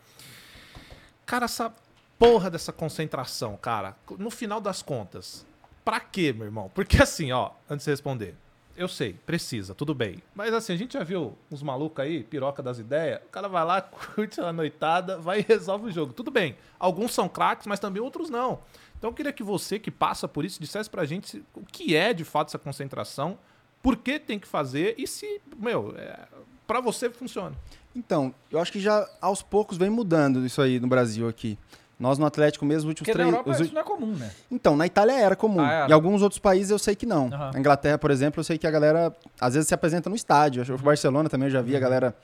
Cara, 1.26 1.44
essa 1.46 1.72
porra 2.18 2.51
dessa 2.51 2.72
concentração, 2.72 3.57
cara, 3.57 3.96
no 4.18 4.30
final 4.30 4.61
das 4.61 4.82
contas, 4.82 5.46
pra 5.84 6.01
quê, 6.01 6.32
meu 6.32 6.46
irmão? 6.46 6.70
Porque 6.74 7.03
assim, 7.03 7.32
ó, 7.32 7.51
antes 7.68 7.84
de 7.84 7.90
responder, 7.90 8.34
eu 8.76 8.86
sei, 8.88 9.12
precisa, 9.14 9.74
tudo 9.74 9.94
bem. 9.94 10.22
Mas 10.34 10.55
assim, 10.55 10.72
a 10.72 10.76
gente 10.76 10.92
já 10.94 11.03
viu 11.05 11.36
uns 11.51 11.62
malucos 11.62 12.03
aí, 12.05 12.22
piroca 12.22 12.62
das 12.62 12.78
ideias, 12.78 13.20
o 13.26 13.28
cara 13.30 13.49
vai 13.49 13.64
lá, 13.64 13.82
curte 14.14 14.40
a 14.40 14.53
noitada, 14.53 15.18
vai 15.18 15.40
e 15.40 15.42
resolve 15.42 15.86
o 15.88 15.90
jogo. 15.90 16.12
Tudo 16.12 16.30
bem, 16.30 16.57
alguns 16.78 17.12
são 17.12 17.28
craques, 17.28 17.66
mas 17.66 17.80
também 17.80 18.01
outros 18.03 18.30
não. 18.30 18.61
Então 18.96 19.11
eu 19.11 19.14
queria 19.14 19.32
que 19.32 19.42
você, 19.42 19.78
que 19.78 19.90
passa 19.90 20.26
por 20.28 20.44
isso, 20.44 20.61
dissesse 20.61 20.88
pra 20.88 21.05
gente 21.05 21.44
o 21.55 21.64
que 21.66 21.94
é 21.94 22.12
de 22.14 22.24
fato 22.24 22.49
essa 22.49 22.59
concentração, 22.59 23.38
por 23.82 23.96
que 23.96 24.18
tem 24.18 24.38
que 24.38 24.46
fazer 24.48 24.94
e 24.98 25.06
se, 25.06 25.40
meu, 25.58 25.94
é, 25.96 26.18
pra 26.66 26.80
você 26.80 27.08
funciona. 27.10 27.54
Então, 27.94 28.34
eu 28.50 28.58
acho 28.60 28.70
que 28.72 28.80
já 28.80 29.08
aos 29.20 29.42
poucos 29.42 29.76
vem 29.78 29.90
mudando 29.90 30.44
isso 30.44 30.60
aí 30.62 30.78
no 30.78 30.86
Brasil 30.88 31.28
aqui. 31.28 31.58
Nós 31.98 32.16
no 32.16 32.24
Atlético 32.26 32.64
mesmo, 32.64 32.88
os 32.88 32.90
últimos 32.90 33.08
Porque 33.08 33.18
na 33.18 33.24
três... 33.24 33.32
Europa 33.32 33.50
os 33.50 33.60
isso 33.66 33.74
não 33.74 33.80
é 33.80 33.84
comum, 33.84 34.14
né? 34.14 34.30
Então, 34.48 34.76
na 34.76 34.86
Itália 34.86 35.14
era 35.18 35.34
comum. 35.34 35.60
Ah, 35.60 35.72
era? 35.72 35.90
Em 35.90 35.92
alguns 35.92 36.22
outros 36.22 36.38
países 36.38 36.70
eu 36.70 36.78
sei 36.78 36.94
que 36.94 37.04
não. 37.04 37.26
Aham. 37.26 37.50
Na 37.52 37.58
Inglaterra, 37.58 37.98
por 37.98 38.12
exemplo, 38.12 38.38
eu 38.38 38.44
sei 38.44 38.56
que 38.56 38.66
a 38.68 38.70
galera 38.70 39.12
às 39.40 39.54
vezes 39.54 39.66
se 39.68 39.74
apresenta 39.74 40.08
no 40.08 40.14
estádio. 40.14 40.62
Acho 40.62 40.74
que 40.74 40.80
o 40.80 40.84
Barcelona 40.84 41.28
também 41.28 41.48
eu 41.48 41.52
já 41.52 41.60
vi 41.60 41.72
Uhum. 41.72 41.76
a 41.76 41.80
galera 41.80 42.16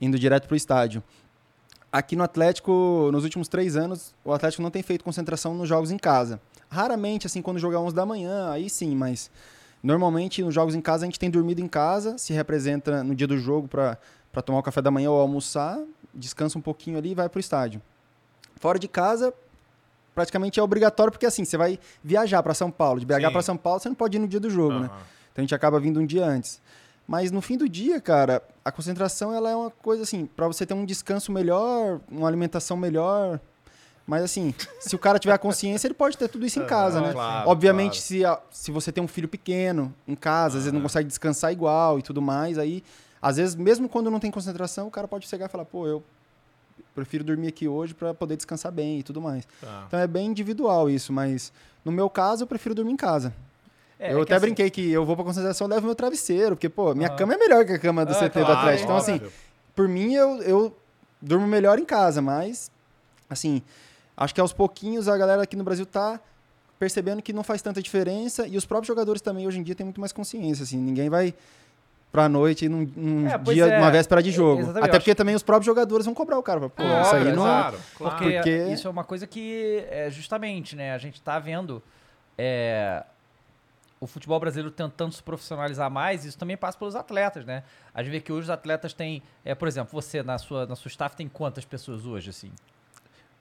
indo 0.00 0.18
direto 0.18 0.46
pro 0.46 0.54
estádio. 0.56 1.02
Aqui 1.90 2.14
no 2.14 2.22
Atlético, 2.24 3.08
nos 3.10 3.24
últimos 3.24 3.48
três 3.48 3.74
anos, 3.74 4.14
o 4.22 4.32
Atlético 4.34 4.62
não 4.62 4.70
tem 4.70 4.82
feito 4.82 5.02
concentração 5.02 5.54
nos 5.54 5.66
jogos 5.66 5.90
em 5.90 5.96
casa. 5.96 6.38
Raramente, 6.68 7.26
assim, 7.26 7.40
quando 7.40 7.58
jogar 7.58 7.80
11 7.80 7.94
da 7.94 8.04
manhã, 8.04 8.50
aí 8.50 8.68
sim, 8.68 8.94
mas 8.94 9.30
normalmente 9.86 10.42
nos 10.42 10.52
jogos 10.52 10.74
em 10.74 10.80
casa 10.80 11.04
a 11.04 11.06
gente 11.06 11.18
tem 11.18 11.30
dormido 11.30 11.60
em 11.60 11.68
casa, 11.68 12.18
se 12.18 12.32
representa 12.32 13.04
no 13.04 13.14
dia 13.14 13.26
do 13.26 13.38
jogo 13.38 13.68
para 13.68 13.96
tomar 14.44 14.58
o 14.58 14.62
café 14.62 14.82
da 14.82 14.90
manhã 14.90 15.10
ou 15.10 15.20
almoçar, 15.20 15.78
descansa 16.12 16.58
um 16.58 16.60
pouquinho 16.60 16.98
ali 16.98 17.12
e 17.12 17.14
vai 17.14 17.28
pro 17.28 17.38
estádio. 17.38 17.80
Fora 18.56 18.80
de 18.80 18.88
casa, 18.88 19.32
praticamente 20.12 20.58
é 20.58 20.62
obrigatório, 20.62 21.12
porque 21.12 21.24
assim, 21.24 21.44
você 21.44 21.56
vai 21.56 21.78
viajar 22.02 22.42
para 22.42 22.52
São 22.52 22.68
Paulo, 22.68 22.98
de 22.98 23.06
BH 23.06 23.30
para 23.30 23.42
São 23.42 23.56
Paulo, 23.56 23.78
você 23.78 23.88
não 23.88 23.94
pode 23.94 24.16
ir 24.16 24.20
no 24.20 24.26
dia 24.26 24.40
do 24.40 24.50
jogo, 24.50 24.80
né? 24.80 24.86
Aham. 24.86 25.00
Então 25.32 25.36
a 25.36 25.40
gente 25.42 25.54
acaba 25.54 25.78
vindo 25.78 26.00
um 26.00 26.06
dia 26.06 26.24
antes. 26.24 26.60
Mas 27.06 27.30
no 27.30 27.40
fim 27.40 27.56
do 27.56 27.68
dia, 27.68 28.00
cara, 28.00 28.42
a 28.64 28.72
concentração 28.72 29.32
ela 29.32 29.50
é 29.50 29.54
uma 29.54 29.70
coisa 29.70 30.02
assim, 30.02 30.26
para 30.26 30.48
você 30.48 30.66
ter 30.66 30.74
um 30.74 30.84
descanso 30.84 31.30
melhor, 31.30 32.00
uma 32.10 32.26
alimentação 32.26 32.76
melhor. 32.76 33.38
Mas 34.06 34.22
assim, 34.22 34.54
se 34.78 34.94
o 34.94 34.98
cara 34.98 35.18
tiver 35.18 35.32
a 35.34 35.38
consciência, 35.38 35.86
ele 35.88 35.94
pode 35.94 36.16
ter 36.16 36.28
tudo 36.28 36.46
isso 36.46 36.60
em 36.60 36.64
casa, 36.66 37.00
né? 37.00 37.12
claro, 37.12 37.48
Obviamente, 37.50 37.94
claro. 37.94 38.02
se, 38.04 38.24
a- 38.24 38.40
se 38.50 38.70
você 38.70 38.92
tem 38.92 39.02
um 39.02 39.08
filho 39.08 39.26
pequeno 39.28 39.92
em 40.06 40.14
casa, 40.14 40.58
às 40.58 40.64
vezes 40.64 40.72
não 40.72 40.80
consegue 40.80 41.08
descansar 41.08 41.52
igual 41.52 41.98
e 41.98 42.02
tudo 42.02 42.22
mais, 42.22 42.56
aí, 42.56 42.84
às 43.20 43.36
vezes, 43.36 43.54
mesmo 43.56 43.88
quando 43.88 44.10
não 44.10 44.20
tem 44.20 44.30
concentração, 44.30 44.86
o 44.86 44.90
cara 44.90 45.08
pode 45.08 45.26
chegar 45.26 45.46
e 45.46 45.48
falar, 45.48 45.64
pô, 45.64 45.86
eu 45.88 46.04
prefiro 46.94 47.24
dormir 47.24 47.48
aqui 47.48 47.66
hoje 47.66 47.94
para 47.94 48.14
poder 48.14 48.36
descansar 48.36 48.70
bem 48.70 49.00
e 49.00 49.02
tudo 49.02 49.20
mais. 49.20 49.44
Tá. 49.60 49.84
Então 49.88 49.98
é 49.98 50.06
bem 50.06 50.26
individual 50.28 50.88
isso, 50.88 51.12
mas 51.12 51.52
no 51.84 51.90
meu 51.90 52.08
caso, 52.08 52.44
eu 52.44 52.46
prefiro 52.46 52.74
dormir 52.76 52.92
em 52.92 52.96
casa. 52.96 53.34
É, 53.98 54.12
eu 54.12 54.16
é 54.16 54.16
que 54.18 54.22
até 54.24 54.34
assim- 54.36 54.40
brinquei 54.46 54.70
que 54.70 54.90
eu 54.92 55.04
vou 55.04 55.16
pra 55.16 55.24
concentração, 55.24 55.66
eu 55.66 55.70
levo 55.74 55.86
meu 55.86 55.94
travesseiro, 55.96 56.54
porque, 56.54 56.68
pô, 56.68 56.94
minha 56.94 57.08
Ah. 57.08 57.16
cama 57.16 57.34
é 57.34 57.38
melhor 57.38 57.64
que 57.64 57.72
a 57.72 57.78
cama 57.78 58.04
do 58.06 58.12
Ah, 58.12 58.14
CT 58.14 58.38
do 58.40 58.44
claro, 58.44 58.60
Atlético. 58.60 58.84
Então, 58.84 58.96
assim, 58.96 59.14
Óbvio. 59.14 59.32
por 59.74 59.88
mim, 59.88 60.14
eu, 60.14 60.42
eu 60.42 60.76
durmo 61.20 61.46
melhor 61.46 61.78
em 61.78 61.84
casa, 61.84 62.20
mas, 62.22 62.70
assim, 63.28 63.62
acho 64.16 64.34
que 64.34 64.40
aos 64.40 64.52
pouquinhos 64.52 65.08
a 65.08 65.16
galera 65.16 65.42
aqui 65.42 65.56
no 65.56 65.64
Brasil 65.64 65.84
tá 65.86 66.18
percebendo 66.78 67.22
que 67.22 67.32
não 67.32 67.42
faz 67.42 67.62
tanta 67.62 67.80
diferença 67.82 68.46
e 68.46 68.56
os 68.56 68.64
próprios 68.66 68.88
jogadores 68.88 69.20
também 69.22 69.46
hoje 69.46 69.58
em 69.58 69.62
dia 69.62 69.74
têm 69.74 69.84
muito 69.84 70.00
mais 70.00 70.12
consciência, 70.12 70.62
assim, 70.62 70.76
ninguém 70.78 71.08
vai 71.08 71.34
pra 72.12 72.28
noite 72.28 72.68
num, 72.68 72.90
num 72.96 73.26
É, 73.28 73.36
dia, 73.38 73.66
é. 73.66 73.78
numa 73.78 73.90
véspera 73.90 74.22
de 74.22 74.30
jogo. 74.30 74.60
Exatamente, 74.62 74.88
Até 74.88 74.98
porque 74.98 75.14
também 75.14 75.34
os 75.34 75.42
próprios 75.42 75.66
jogadores 75.66 76.06
vão 76.06 76.14
cobrar 76.14 76.38
o 76.38 76.42
cara. 76.42 76.60
Pô, 76.60 76.70
Claro, 76.70 77.02
isso 77.06 77.14
aí 77.14 77.24
não 77.24 77.32
é... 77.32 77.34
claro, 77.34 77.78
claro. 77.96 78.16
Porque, 78.16 78.34
Porque- 78.36 78.64
isso 78.72 78.86
é 78.86 78.90
uma 78.90 79.04
coisa 79.04 79.26
que, 79.26 79.84
é, 79.90 80.08
justamente, 80.10 80.76
né, 80.76 80.92
a 80.94 80.98
gente 80.98 81.20
tá 81.20 81.38
vendo 81.38 81.82
é, 82.38 83.02
o 84.00 84.06
futebol 84.06 84.38
brasileiro 84.38 84.70
tentando 84.70 85.12
se 85.12 85.22
profissionalizar 85.22 85.90
mais, 85.90 86.24
isso 86.24 86.38
também 86.38 86.56
passa 86.56 86.78
pelos 86.78 86.94
atletas, 86.94 87.44
né? 87.44 87.62
A 87.94 88.02
gente 88.02 88.12
vê 88.12 88.20
que 88.20 88.30
hoje 88.32 88.44
os 88.44 88.50
atletas 88.50 88.92
têm, 88.92 89.22
é, 89.44 89.54
por 89.54 89.66
exemplo, 89.68 89.90
você 89.92 90.22
na 90.22 90.36
sua, 90.38 90.66
na 90.66 90.76
sua 90.76 90.88
staff 90.88 91.16
tem 91.16 91.28
quantas 91.28 91.64
pessoas 91.64 92.04
hoje, 92.06 92.30
assim? 92.30 92.52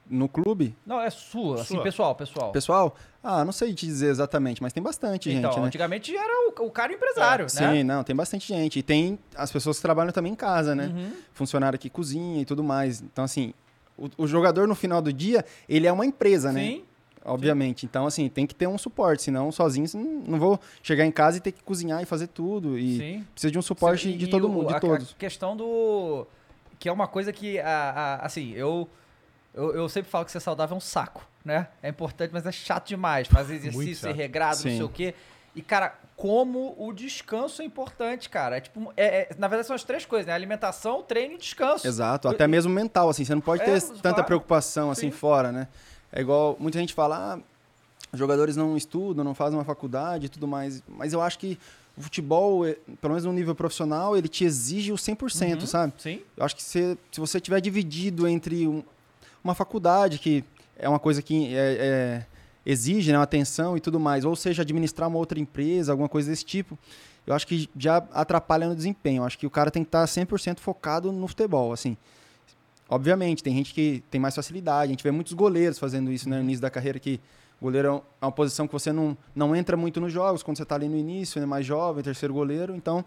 No 0.07 0.29
clube, 0.29 0.75
Não, 0.85 1.01
é 1.01 1.09
sua, 1.09 1.61
assim, 1.61 1.73
Sua. 1.73 1.83
pessoal, 1.83 2.13
pessoal. 2.13 2.51
pessoal, 2.51 2.95
ah, 3.23 3.43
não 3.43 3.51
sei 3.51 3.73
te 3.73 3.87
dizer 3.87 4.09
exatamente, 4.11 4.61
mas 4.61 4.71
tem 4.71 4.83
bastante 4.83 5.31
então, 5.31 5.49
gente, 5.51 5.59
né? 5.61 5.65
antigamente 5.67 6.15
era 6.15 6.31
o, 6.47 6.65
o 6.67 6.69
cara 6.69 6.93
empresário, 6.93 7.45
né? 7.45 7.49
Sim, 7.49 7.83
não, 7.83 8.03
tem 8.03 8.15
bastante 8.15 8.47
gente. 8.47 8.77
E 8.77 8.83
tem 8.83 9.17
as 9.35 9.51
pessoas 9.51 9.77
que 9.77 9.81
trabalham 9.81 10.11
também 10.11 10.31
em 10.33 10.35
casa, 10.35 10.75
né? 10.75 10.87
Uhum. 10.95 11.11
Funcionário 11.33 11.79
que 11.79 11.89
cozinha 11.89 12.39
e 12.39 12.45
tudo 12.45 12.63
mais. 12.63 13.01
Então, 13.01 13.23
assim, 13.23 13.51
o, 13.97 14.07
o 14.19 14.27
jogador 14.27 14.67
no 14.67 14.75
final 14.75 15.01
do 15.01 15.11
dia, 15.11 15.43
ele 15.67 15.87
é 15.87 15.91
uma 15.91 16.05
empresa, 16.05 16.51
né? 16.51 16.61
Sim. 16.61 16.83
Obviamente. 17.27 17.87
Então, 17.87 18.05
assim, 18.05 18.29
tem 18.29 18.45
que 18.45 18.53
ter 18.53 18.67
um 18.67 18.77
suporte, 18.77 19.23
senão 19.23 19.51
sozinho 19.51 19.87
não, 19.95 20.03
não 20.33 20.39
vou 20.39 20.59
chegar 20.83 21.03
em 21.03 21.11
casa 21.11 21.37
e 21.37 21.41
ter 21.41 21.51
que 21.51 21.63
cozinhar 21.63 21.99
e 22.03 22.05
fazer 22.05 22.27
tudo. 22.27 22.77
E 22.77 22.97
Sim. 22.97 23.25
precisa 23.33 23.49
de 23.51 23.57
um 23.57 23.63
suporte 23.63 24.11
Sim, 24.11 24.17
de 24.17 24.27
todo 24.27 24.45
o- 24.45 24.49
mundo, 24.49 24.69
a- 24.69 24.73
de 24.73 24.81
todos. 24.81 25.11
A 25.13 25.17
questão 25.17 25.57
do. 25.57 26.27
Que 26.77 26.87
é 26.87 26.91
uma 26.91 27.07
coisa 27.07 27.33
que, 27.33 27.57
a, 27.59 27.67
a- 28.21 28.25
assim, 28.25 28.51
eu, 28.53 28.87
eu. 29.55 29.73
eu 29.75 29.89
sempre 29.89 30.09
falo 30.11 30.25
que 30.25 30.31
ser 30.31 30.39
saudável 30.39 30.75
é 30.75 30.77
um 30.77 30.81
saco, 30.81 31.25
né? 31.43 31.67
É 31.81 31.89
importante, 31.89 32.31
mas 32.31 32.45
é 32.45 32.51
chato 32.51 32.87
demais. 32.87 33.27
Fazer 33.27 33.55
exercício, 33.55 34.11
regrado, 34.13 34.57
não 34.57 34.61
Sim. 34.63 34.75
sei 34.77 34.83
o 34.83 34.89
quê. 34.89 35.15
E, 35.55 35.61
cara, 35.61 35.95
como 36.17 36.75
o 36.77 36.91
descanso 36.93 37.61
é 37.61 37.65
importante, 37.65 38.29
cara. 38.29 38.57
É 38.57 38.61
tipo, 38.61 38.91
é- 38.97 39.21
é- 39.21 39.29
na 39.37 39.47
verdade, 39.47 39.67
são 39.67 39.75
as 39.75 39.83
três 39.83 40.05
coisas, 40.05 40.27
né? 40.27 40.33
Alimentação, 40.33 41.01
treino 41.01 41.35
e 41.35 41.37
descanso. 41.37 41.87
Exato, 41.87 42.27
até 42.27 42.45
mesmo 42.45 42.71
mental, 42.73 43.07
assim, 43.09 43.23
você 43.23 43.33
não 43.33 43.41
pode 43.41 43.61
É, 43.61 43.65
ter 43.65 43.81
claro. 43.81 43.99
tanta 44.01 44.23
preocupação 44.23 44.91
assim 44.91 45.09
Sim. 45.11 45.17
fora, 45.17 45.51
né? 45.51 45.67
É 46.11 46.19
igual 46.21 46.57
muita 46.59 46.77
gente 46.79 46.93
fala, 46.93 47.35
ah, 47.35 47.39
jogadores 48.17 48.55
não 48.57 48.75
estudam, 48.75 49.23
não 49.23 49.33
fazem 49.33 49.57
uma 49.57 49.63
faculdade 49.65 50.25
e 50.25 50.29
tudo 50.29 50.47
mais, 50.47 50.83
mas 50.87 51.13
eu 51.13 51.21
acho 51.21 51.39
que 51.39 51.57
o 51.97 52.01
futebol, 52.01 52.65
eh, 52.67 52.77
pelo 52.99 53.13
menos 53.13 53.23
no 53.23 53.31
nível 53.31 53.55
profissional, 53.55 54.17
ele 54.17 54.27
te 54.27 54.43
exige 54.43 54.91
o 54.91 54.97
100%, 54.97 55.61
Uhum. 55.61 55.67
sabe? 55.67 55.93
Sim. 55.97 56.21
Eu 56.35 56.43
acho 56.45 56.55
que 56.55 56.63
se, 56.63 56.97
se 57.11 57.19
você 57.21 57.39
tiver 57.39 57.61
dividido 57.61 58.27
entre 58.27 58.67
um- 58.67 58.83
uma 59.45 59.55
faculdade, 59.55 60.17
que 60.17 60.43
é 60.77 60.89
uma 60.89 60.99
coisa 60.99 61.21
que 61.21 61.55
é- 61.55 61.77
é- 61.79 62.25
exige 62.65 63.11
né, 63.11 63.17
uma 63.17 63.23
atenção 63.23 63.77
e 63.77 63.79
tudo 63.79 63.99
mais, 63.99 64.25
ou 64.25 64.35
seja, 64.35 64.63
administrar 64.63 65.07
uma 65.07 65.19
outra 65.19 65.39
empresa, 65.39 65.91
alguma 65.93 66.09
coisa 66.09 66.29
desse 66.31 66.43
tipo, 66.43 66.77
eu 67.27 67.33
acho 67.33 67.45
que 67.45 67.69
já 67.77 67.97
atrapalha 68.11 68.67
no 68.67 68.75
desempenho. 68.75 69.21
Eu 69.21 69.25
acho 69.25 69.37
que 69.37 69.45
o 69.45 69.49
cara 69.49 69.69
tem 69.69 69.83
que 69.83 69.87
estar 69.87 70.05
100% 70.07 70.59
focado 70.59 71.11
no 71.11 71.27
futebol, 71.27 71.71
assim. 71.71 71.95
Obviamente, 72.89 73.43
tem 73.43 73.55
gente 73.55 73.73
que 73.73 74.03
tem 74.11 74.19
mais 74.19 74.35
facilidade, 74.35 74.89
a 74.89 74.93
gente 74.93 75.03
vê 75.03 75.11
muitos 75.11 75.33
goleiros 75.33 75.77
fazendo 75.79 76.11
isso 76.11 76.27
né, 76.29 76.37
no 76.37 76.43
início 76.43 76.61
da 76.61 76.69
carreira, 76.69 76.99
que 76.99 77.19
goleiro 77.61 77.87
é 77.87 78.01
é 78.21 78.25
uma 78.25 78.31
posição 78.31 78.67
que 78.67 78.73
você 78.73 78.91
não, 78.91 79.17
não 79.35 79.55
entra 79.55 79.77
muito 79.77 80.01
nos 80.01 80.11
jogos, 80.11 80.43
quando 80.43 80.57
você 80.57 80.63
está 80.63 80.75
ali 80.75 80.87
no 80.87 80.97
início, 80.97 81.41
é 81.41 81.45
mais 81.45 81.65
jovem, 81.65 82.03
terceiro 82.03 82.33
goleiro, 82.33 82.75
então 82.75 83.03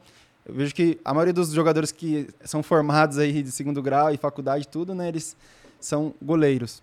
eu 0.47 0.55
vejo 0.55 0.75
que 0.75 0.99
a 1.05 1.13
maioria 1.13 1.33
dos 1.33 1.51
jogadores 1.53 1.93
que 1.93 2.29
são 2.45 2.63
formados 2.63 3.19
aí 3.19 3.43
de 3.43 3.53
segundo 3.53 3.83
grau 3.83 4.13
e 4.13 4.17
faculdade 4.17 4.67
tudo, 4.67 4.95
né, 4.95 5.09
eles 5.09 5.37
são 5.81 6.15
goleiros. 6.23 6.83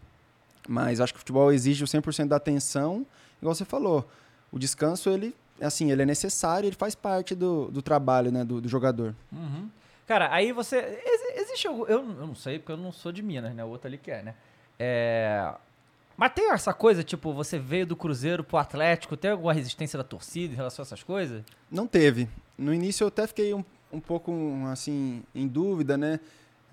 Mas 0.67 0.99
acho 0.99 1.13
que 1.13 1.17
o 1.17 1.19
futebol 1.19 1.51
exige 1.51 1.83
o 1.83 1.87
100% 1.87 2.27
da 2.27 2.35
atenção, 2.37 3.05
igual 3.41 3.53
você 3.53 3.65
falou. 3.65 4.07
O 4.51 4.57
descanso, 4.57 5.09
ele, 5.09 5.35
assim, 5.61 5.91
ele 5.91 6.01
é 6.01 6.05
necessário, 6.05 6.67
ele 6.67 6.75
faz 6.75 6.95
parte 6.95 7.35
do, 7.35 7.69
do 7.69 7.81
trabalho, 7.81 8.31
né, 8.31 8.43
do, 8.43 8.59
do 8.61 8.67
jogador. 8.69 9.13
Uhum. 9.31 9.69
Cara, 10.07 10.31
aí 10.33 10.51
você. 10.51 10.77
exi- 10.77 11.25
Existe 11.41 11.67
algum. 11.67 11.83
Eu, 11.85 11.99
eu 11.99 12.27
não 12.27 12.35
sei, 12.35 12.57
porque 12.59 12.71
eu 12.71 12.77
não 12.77 12.91
sou 12.91 13.11
de 13.11 13.21
Minas, 13.21 13.53
né? 13.53 13.63
O 13.63 13.67
outro 13.67 13.87
ali 13.87 13.97
quer, 13.97 14.23
né? 14.23 14.33
É. 14.79 15.53
Mas 16.17 16.31
tem 16.33 16.49
essa 16.51 16.73
coisa, 16.73 17.03
tipo, 17.03 17.33
você 17.33 17.59
veio 17.59 17.85
do 17.85 17.95
Cruzeiro 17.95 18.41
pro 18.43 18.57
Atlético, 18.57 19.17
tem 19.17 19.31
alguma 19.31 19.51
resistência 19.53 19.97
da 19.97 20.03
torcida 20.03 20.53
em 20.53 20.55
relação 20.55 20.81
a 20.83 20.85
essas 20.85 21.03
coisas? 21.03 21.43
Não 21.69 21.85
teve. 21.85 22.29
No 22.57 22.73
início 22.73 23.03
eu 23.03 23.09
até 23.09 23.27
fiquei 23.27 23.53
um, 23.53 23.63
um 23.91 23.99
pouco, 23.99 24.31
assim, 24.71 25.23
em 25.33 25.45
dúvida, 25.47 25.97
né? 25.97 26.19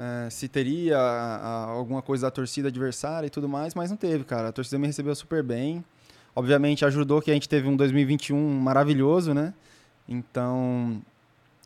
Eh, 0.04 0.28
se 0.30 0.48
teria 0.48 0.98
a- 0.98 1.36
a- 1.36 1.64
alguma 1.70 2.02
coisa 2.02 2.26
da 2.26 2.30
torcida 2.32 2.66
adversária 2.68 3.26
e 3.26 3.30
tudo 3.30 3.48
mais, 3.48 3.72
mas 3.74 3.88
não 3.90 3.96
teve, 3.96 4.24
cara. 4.24 4.48
A 4.48 4.52
torcida 4.52 4.76
me 4.78 4.86
recebeu 4.88 5.14
super 5.14 5.42
bem. 5.44 5.84
Obviamente 6.34 6.84
ajudou 6.84 7.20
que 7.22 7.30
a 7.30 7.34
gente 7.34 7.48
teve 7.48 7.68
um 7.68 7.76
2021 7.76 8.36
maravilhoso, 8.58 9.32
né? 9.34 9.52
Então, 10.08 11.00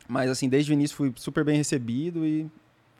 mas 0.07 0.29
assim, 0.29 0.47
desde 0.49 0.71
o 0.71 0.73
início 0.73 0.95
fui 0.95 1.11
super 1.15 1.43
bem 1.43 1.57
recebido 1.57 2.25
e 2.25 2.49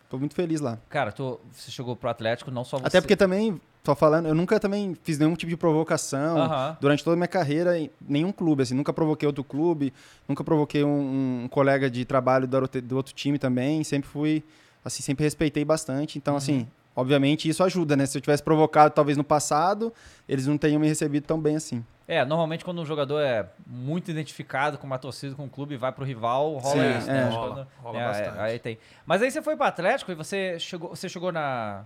tô 0.09 0.17
muito 0.17 0.33
feliz 0.33 0.59
lá. 0.61 0.77
Cara, 0.89 1.11
tu, 1.11 1.39
você 1.51 1.69
chegou 1.71 1.95
pro 1.95 2.09
Atlético, 2.09 2.49
não 2.51 2.63
só 2.63 2.77
você. 2.77 2.87
Até 2.87 3.01
porque 3.01 3.15
também, 3.15 3.59
tô 3.83 3.93
falando, 3.95 4.27
eu 4.27 4.33
nunca 4.35 4.59
também 4.59 4.97
fiz 5.03 5.17
nenhum 5.19 5.35
tipo 5.35 5.49
de 5.49 5.57
provocação. 5.57 6.37
Aham. 6.37 6.77
Durante 6.81 7.03
toda 7.03 7.13
a 7.13 7.17
minha 7.17 7.27
carreira, 7.27 7.77
em 7.77 7.89
nenhum 8.01 8.31
clube, 8.31 8.63
assim, 8.63 8.73
nunca 8.73 8.91
provoquei 8.93 9.27
outro 9.27 9.43
clube, 9.43 9.93
nunca 10.27 10.43
provoquei 10.43 10.83
um, 10.83 11.43
um 11.43 11.47
colega 11.47 11.89
de 11.89 12.05
trabalho 12.05 12.47
do 12.47 12.95
outro 12.95 13.13
time 13.13 13.37
também, 13.37 13.83
sempre 13.83 14.09
fui, 14.09 14.43
assim, 14.87 15.03
sempre 15.03 15.23
respeitei 15.23 15.63
bastante. 15.63 16.17
Então, 16.17 16.35
assim, 16.35 16.67
obviamente 16.95 17.47
isso 17.47 17.63
ajuda, 17.63 17.95
né? 17.95 18.05
Se 18.05 18.17
eu 18.17 18.21
tivesse 18.21 18.41
provocado 18.43 18.93
talvez 18.93 19.17
no 19.17 19.23
passado, 19.23 19.93
eles 20.27 20.47
não 20.47 20.57
teriam 20.57 20.79
me 20.79 20.87
recebido 20.87 21.25
tão 21.25 21.39
bem 21.39 21.55
assim. 21.55 21.83
É, 22.07 22.23
normalmente 22.23 22.63
quando 22.63 22.81
um 22.81 22.85
jogador 22.85 23.19
é 23.19 23.49
muito 23.65 24.09
identificado 24.09 24.77
com 24.77 24.87
uma 24.87 24.97
torcida, 24.97 25.35
com 25.35 25.43
um 25.43 25.49
clube 25.49 25.73
e 25.73 25.77
vai 25.77 25.91
pro 25.91 26.05
rival, 26.05 26.55
rola 26.57 26.75
Sim, 26.93 26.97
isso, 26.99 27.07
né? 27.07 27.23
é. 27.25 27.27
Que 27.29 27.35
Rola, 27.35 27.53
quando- 27.53 27.67
rola 27.83 27.99
é, 28.01 28.07
bastante. 28.07 28.39
Aí 28.39 28.59
tem. 28.59 28.77
Mas 29.05 29.21
aí 29.21 29.29
você 29.29 29.41
foi 29.41 29.55
pro 29.57 29.65
Atlético 29.65 30.11
e 30.11 30.15
você 30.15 30.57
chegou, 30.57 30.89
você 30.91 31.09
chegou 31.09 31.33
na, 31.33 31.83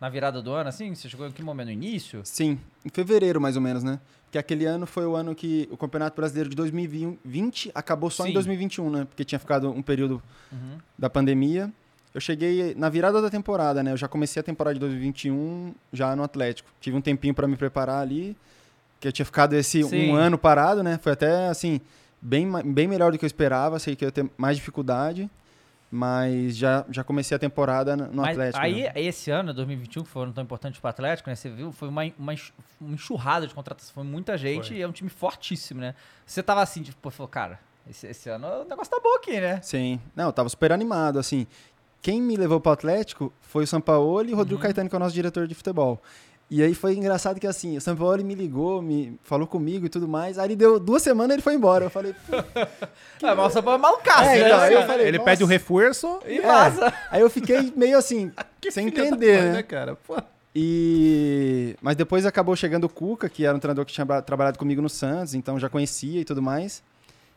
na 0.00 0.08
virada 0.08 0.40
do 0.40 0.52
ano, 0.52 0.68
assim? 0.68 0.94
Você 0.94 1.08
chegou 1.08 1.26
em 1.26 1.32
que 1.32 1.42
momento? 1.42 1.66
No 1.66 1.72
início? 1.72 2.20
Sim, 2.22 2.58
em 2.84 2.88
fevereiro 2.88 3.40
mais 3.40 3.56
ou 3.56 3.62
menos, 3.62 3.82
né? 3.82 3.98
Porque 4.26 4.38
aquele 4.38 4.64
ano 4.64 4.86
foi 4.86 5.04
o 5.06 5.16
ano 5.16 5.34
que 5.34 5.68
o 5.72 5.76
Campeonato 5.76 6.14
Brasileiro 6.16 6.48
de 6.50 6.54
2020 6.56 7.72
acabou 7.74 8.10
só 8.10 8.22
Sim. 8.24 8.30
em 8.30 8.32
2021, 8.32 8.90
né? 8.90 9.04
Porque 9.06 9.24
tinha 9.24 9.38
ficado 9.40 9.70
um 9.70 9.82
período 9.82 10.22
Uhum. 10.52 10.78
da 10.96 11.10
pandemia. 11.10 11.72
Eu 12.14 12.20
cheguei 12.20 12.74
na 12.76 12.88
virada 12.88 13.20
da 13.20 13.28
temporada, 13.28 13.82
né? 13.82 13.90
Eu 13.92 13.96
já 13.96 14.06
comecei 14.06 14.38
a 14.38 14.42
temporada 14.42 14.74
de 14.74 14.80
2021 14.80 15.74
já 15.92 16.14
no 16.14 16.22
Atlético. 16.22 16.70
Tive 16.80 16.96
um 16.96 17.00
tempinho 17.00 17.34
para 17.34 17.48
me 17.48 17.56
preparar 17.56 18.00
ali, 18.00 18.36
que 19.00 19.08
eu 19.08 19.12
tinha 19.12 19.26
ficado 19.26 19.54
esse 19.54 19.82
Sim. 19.82 20.10
um 20.12 20.14
ano 20.14 20.38
parado, 20.38 20.82
né? 20.82 20.96
Foi 21.02 21.12
até 21.12 21.48
assim 21.48 21.80
bem, 22.22 22.48
bem 22.72 22.86
melhor 22.86 23.10
do 23.10 23.18
que 23.18 23.24
eu 23.24 23.26
esperava. 23.26 23.80
Sei 23.80 23.96
que 23.96 24.04
eu 24.04 24.08
ia 24.08 24.12
ter 24.12 24.30
mais 24.38 24.56
dificuldade, 24.56 25.28
mas 25.90 26.56
já, 26.56 26.84
já 26.88 27.02
comecei 27.02 27.34
a 27.34 27.38
temporada 27.38 27.96
no 27.96 28.22
Mas 28.22 28.30
Atlético. 28.38 28.64
aí, 28.64 28.82
né? 28.82 28.92
esse 28.94 29.30
ano, 29.32 29.52
2021, 29.52 30.04
que 30.04 30.08
foi 30.08 30.22
um 30.22 30.24
ano 30.26 30.32
tão 30.32 30.44
importante 30.44 30.80
pro 30.80 30.88
Atlético, 30.90 31.28
né? 31.28 31.34
Você 31.34 31.50
viu, 31.50 31.72
foi 31.72 31.88
uma, 31.88 32.02
uma 32.16 32.32
enx- 32.32 32.52
uma 32.80 32.94
enxurrada 32.94 33.44
de 33.46 33.54
contratação, 33.54 33.92
foi 33.92 34.04
muita 34.04 34.36
gente 34.38 34.68
Foi. 34.68 34.76
e 34.76 34.82
é 34.82 34.86
um 34.86 34.92
time 34.92 35.10
fortíssimo, 35.10 35.80
né? 35.80 35.94
Você 36.24 36.42
tava 36.44 36.62
assim, 36.62 36.82
tipo, 36.82 37.10
falou, 37.10 37.28
cara, 37.28 37.58
esse, 37.90 38.06
esse 38.06 38.28
ano 38.30 38.46
o 38.46 38.64
negócio 38.64 38.90
tá 38.90 38.98
bom 39.02 39.14
aqui, 39.16 39.40
né? 39.40 39.60
Sim. 39.62 40.00
Não, 40.16 40.26
eu 40.26 40.32
tava 40.32 40.48
super 40.48 40.72
animado, 40.72 41.18
assim. 41.18 41.46
Quem 42.04 42.20
me 42.20 42.36
levou 42.36 42.60
pro 42.60 42.70
Atlético 42.70 43.32
foi 43.40 43.64
o 43.64 43.66
Sampaoli 43.66 44.30
e 44.30 44.34
o 44.34 44.36
Rodrigo 44.36 44.56
Uhum. 44.60 44.62
Caetano, 44.62 44.90
que 44.90 44.94
é 44.94 44.98
o 44.98 45.00
nosso 45.00 45.14
diretor 45.14 45.46
de 45.48 45.54
futebol. 45.54 46.02
E 46.50 46.62
aí 46.62 46.74
foi 46.74 46.94
engraçado 46.94 47.40
que 47.40 47.46
assim, 47.46 47.78
o 47.78 47.80
Sampaoli 47.80 48.22
me 48.22 48.34
ligou, 48.34 48.82
me 48.82 49.18
falou 49.22 49.46
comigo 49.46 49.86
e 49.86 49.88
tudo 49.88 50.06
mais. 50.06 50.38
Aí 50.38 50.48
ele 50.48 50.54
deu 50.56 50.78
duas 50.78 51.00
semanas 51.02 51.30
e 51.30 51.34
ele 51.36 51.42
foi 51.42 51.54
embora. 51.54 51.86
Eu 51.86 51.90
falei, 51.90 52.12
pô, 52.28 52.36
Ah, 53.26 53.34
mas 53.34 53.46
o 53.46 53.50
São 53.50 53.62
Paulo 53.62 53.78
é 53.78 53.82
malucaço, 53.82 54.28
É, 54.28 54.38
né? 54.38 54.46
então, 54.46 54.58
Cara? 54.58 54.86
falei, 54.86 55.08
Ele 55.08 55.16
nossa. 55.16 55.30
pede 55.30 55.44
o 55.44 55.46
reforço 55.46 56.20
E 56.26 56.36
É. 56.38 56.42
vaza. 56.42 56.92
Aí 57.10 57.22
eu 57.22 57.30
fiquei 57.30 57.72
meio 57.74 57.96
assim, 57.96 58.30
sem 58.70 58.88
entender, 58.88 59.38
mãe, 59.38 59.46
né? 59.46 59.52
né, 59.54 59.62
cara? 59.62 59.96
Pô. 59.96 60.16
E 60.54 61.74
mas 61.80 61.96
depois 61.96 62.26
acabou 62.26 62.54
chegando 62.54 62.84
o 62.84 62.88
Cuca, 62.88 63.28
que 63.28 63.44
era 63.46 63.56
um 63.56 63.58
treinador 63.58 63.84
que 63.84 63.92
tinha 63.92 64.06
tra- 64.06 64.22
trabalhado 64.22 64.58
comigo 64.58 64.80
no 64.82 64.88
Santos, 64.88 65.34
então 65.34 65.58
já 65.58 65.68
conhecia 65.68 66.20
e 66.20 66.24
tudo 66.24 66.42
mais. 66.42 66.82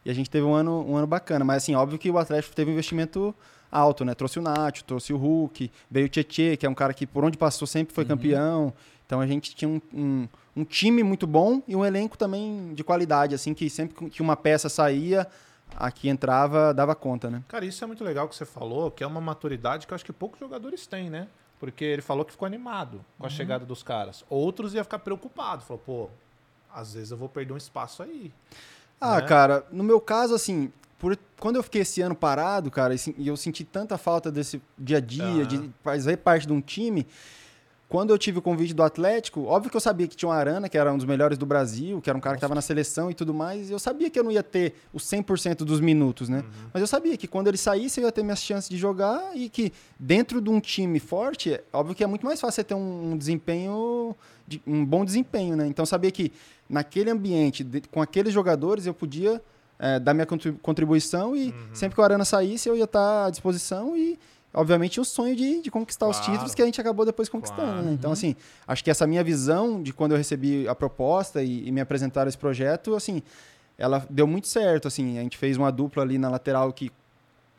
E 0.05 0.09
a 0.11 0.13
gente 0.13 0.30
teve 0.30 0.45
um 0.45 0.53
ano, 0.53 0.86
um 0.88 0.95
ano 0.97 1.07
bacana, 1.07 1.43
mas 1.43 1.63
assim, 1.63 1.76
óbvio 1.76 1.97
que 1.97 2.09
o 2.11 2.18
Atlético 2.18 2.55
teve 2.55 2.70
um 2.70 2.74
investimento 2.74 3.34
alto, 3.72 4.05
né? 4.05 4.13
Trouxe 4.13 4.39
o 4.39 4.41
Nacho, 4.41 4.84
trouxe 4.84 5.13
o 5.13 5.18
Hulk, 5.18 5.72
veio 5.89 6.05
o 6.05 6.09
Tietê, 6.09 6.57
que 6.57 6.65
é 6.65 6.70
um 6.70 6.76
cara 6.76 6.93
que 6.93 7.05
por 7.05 7.24
onde 7.24 7.38
passou 7.38 7.68
sempre 7.68 7.93
foi 7.93 8.05
campeão. 8.05 8.74
Então 9.05 9.22
a 9.22 9.28
gente 9.28 9.55
tinha 9.55 9.70
um, 9.70 9.82
um, 9.93 10.28
um 10.55 10.63
time 10.65 11.01
muito 11.01 11.26
bom 11.26 11.61
e 11.68 11.76
um 11.76 11.86
elenco 11.86 12.18
também 12.18 12.74
de 12.74 12.84
qualidade, 12.84 13.34
assim, 13.34 13.53
que 13.53 13.70
sempre 13.70 14.09
que 14.09 14.22
uma 14.22 14.36
peça 14.36 14.68
saía, 14.68 15.28
a 15.76 15.91
que 15.91 16.09
entrava 16.09 16.74
dava 16.74 16.93
conta, 16.95 17.30
né? 17.30 17.43
Cara, 17.47 17.65
isso 17.65 17.84
é 17.84 17.88
muito 17.88 18.03
legal 18.03 18.28
que 18.28 18.36
você 18.36 18.45
falou, 18.45 18.91
que 18.91 19.03
é 19.03 19.07
uma 19.07 19.22
maturidade 19.22 19.88
que 19.88 19.93
eu 19.93 19.95
acho 19.95 20.05
que 20.05 20.13
poucos 20.13 20.39
jogadores 20.39 20.86
têm, 20.86 21.09
né? 21.09 21.28
Porque 21.59 21.84
ele 21.84 22.01
falou 22.01 22.24
que 22.24 22.32
ficou 22.32 22.45
animado 22.45 23.03
com 23.18 23.26
a 23.26 23.30
chegada 23.30 23.65
dos 23.65 23.82
caras. 23.82 24.24
Outros 24.30 24.76
iam 24.76 24.84
ficar 24.84 24.99
preocupados. 24.99 25.65
Falou, 25.65 25.82
pô, 25.84 26.09
às 26.72 26.93
vezes 26.93 27.09
eu 27.09 27.18
vou 27.18 27.28
perder 27.28 27.53
um 27.53 27.57
espaço 27.57 28.03
aí. 28.03 28.32
Ah, 29.01 29.22
né? 29.22 29.28
cara, 29.28 29.65
no 29.72 29.84
meu 29.84 29.99
caso, 29.99 30.36
assim, 30.36 30.72
por, 30.99 31.17
quando 31.39 31.57
eu 31.57 31.63
fiquei 31.63 31.81
esse 31.81 32.01
ano 32.01 32.15
parado, 32.15 32.71
cara, 32.71 32.95
e, 32.95 33.27
eu 33.27 33.37
senti 33.37 33.63
tanta 33.63 33.97
falta 33.97 34.31
desse 34.31 34.61
dia 34.77 34.97
a 34.97 35.01
dia, 35.01 35.43
Aham. 35.43 35.47
de 35.47 35.69
fazer 35.83 36.17
parte 36.17 36.47
de 36.47 36.53
um 36.53 36.61
time, 36.61 37.05
quando 37.89 38.09
eu 38.09 38.17
tive 38.17 38.39
o 38.39 38.41
convite 38.41 38.73
do 38.73 38.83
Atlético, 38.83 39.45
óbvio 39.45 39.71
que 39.71 39.77
eu 39.77 39.81
sabia 39.81 40.07
que 40.09 40.15
tinha 40.15 40.27
o 40.27 40.31
Arana, 40.31 40.67
que 40.67 40.77
era 40.77 40.91
um 40.91 40.97
dos 40.97 41.05
melhores 41.05 41.37
do 41.37 41.45
Brasil, 41.45 42.01
que 42.01 42.09
era 42.09 42.17
um 42.17 42.19
cara 42.21 42.35
que 42.35 42.39
estava 42.39 42.53
na 42.53 42.61
seleção 42.61 43.09
e 43.09 43.13
tudo 43.13 43.33
mais, 43.33 43.69
e 43.69 43.71
eu 43.71 43.79
sabia 43.79 44.09
que 44.09 44.19
eu 44.19 44.25
não 44.25 44.31
ia 44.31 44.43
ter 44.43 44.73
os 44.91 45.03
100% 45.05 45.59
dos 45.63 45.79
minutos, 45.79 46.27
né? 46.27 46.43
Mas 46.73 46.81
eu 46.81 46.87
sabia 46.87 47.15
que 47.15 47.27
quando 47.29 47.47
ele 47.47 47.55
saísse 47.55 48.01
eu 48.01 48.05
ia 48.05 48.11
ter 48.11 48.23
minhas 48.23 48.41
chances 48.43 48.69
de 48.69 48.75
jogar 48.77 49.31
e 49.37 49.47
que 49.47 49.71
dentro 49.97 50.41
de 50.41 50.49
um 50.49 50.59
time 50.59 50.99
forte, 50.99 51.57
óbvio 51.71 51.95
que 51.95 52.03
é 52.03 52.07
muito 52.07 52.25
mais 52.25 52.41
fácil 52.41 52.55
você 52.55 52.63
ter 52.65 52.73
um, 52.73 53.11
um 53.13 53.17
desempenho, 53.17 54.13
de- 54.45 54.61
um 54.67 54.83
bom 54.83 55.05
desempenho, 55.05 55.55
né? 55.55 55.65
Então 55.67 55.83
eu 55.83 55.87
sabia 55.87 56.11
que 56.11 56.33
naquele 56.69 57.09
ambiente, 57.09 57.63
de- 57.63 57.81
com 57.89 58.01
aqueles 58.01 58.33
jogadores, 58.33 58.85
eu 58.85 58.93
podia 58.93 59.41
é, 59.80 59.99
dar 59.99 60.13
minha 60.13 60.25
contri- 60.25 60.53
contribuição 60.61 61.36
e 61.36 61.53
sempre 61.73 61.95
que 61.95 62.01
o 62.01 62.03
Arana 62.03 62.25
saísse 62.25 62.67
eu 62.69 62.75
ia 62.75 62.84
estar 62.86 63.25
à 63.25 63.30
disposição 63.30 63.95
e 63.95 64.17
obviamente 64.53 64.99
o 64.99 65.05
sonho 65.05 65.36
de, 65.36 65.61
de 65.61 65.69
conquistar 65.69 66.07
os 66.07 66.17
Claro. 66.17 66.32
títulos 66.32 66.55
que 66.55 66.61
a 66.61 66.65
gente 66.65 66.82
acabou 66.82 67.05
depois 67.05 67.30
conquistando, 67.30 67.71
Claro. 67.71 67.82
né? 67.84 67.91
Então 67.93 68.11
assim, 68.11 68.36
acho 68.67 68.84
que 68.84 68.89
essa 68.89 69.05
minha 69.05 69.23
visão 69.23 69.82
de 69.84 69.93
quando 69.93 70.13
eu 70.13 70.17
recebi 70.17 70.67
a 70.67 70.73
proposta 70.73 71.43
e, 71.43 71.67
e 71.67 71.71
me 71.71 71.80
apresentaram 71.82 72.28
esse 72.28 72.38
projeto, 72.38 72.95
assim, 72.95 73.21
ela 73.78 74.03
deu 74.09 74.25
muito 74.25 74.47
certo, 74.47 74.88
assim, 74.88 75.19
a 75.19 75.21
gente 75.21 75.38
fez 75.38 75.57
uma 75.57 75.71
dupla 75.71 76.01
ali 76.01 76.17
na 76.17 76.30
lateral 76.30 76.73
que 76.73 76.91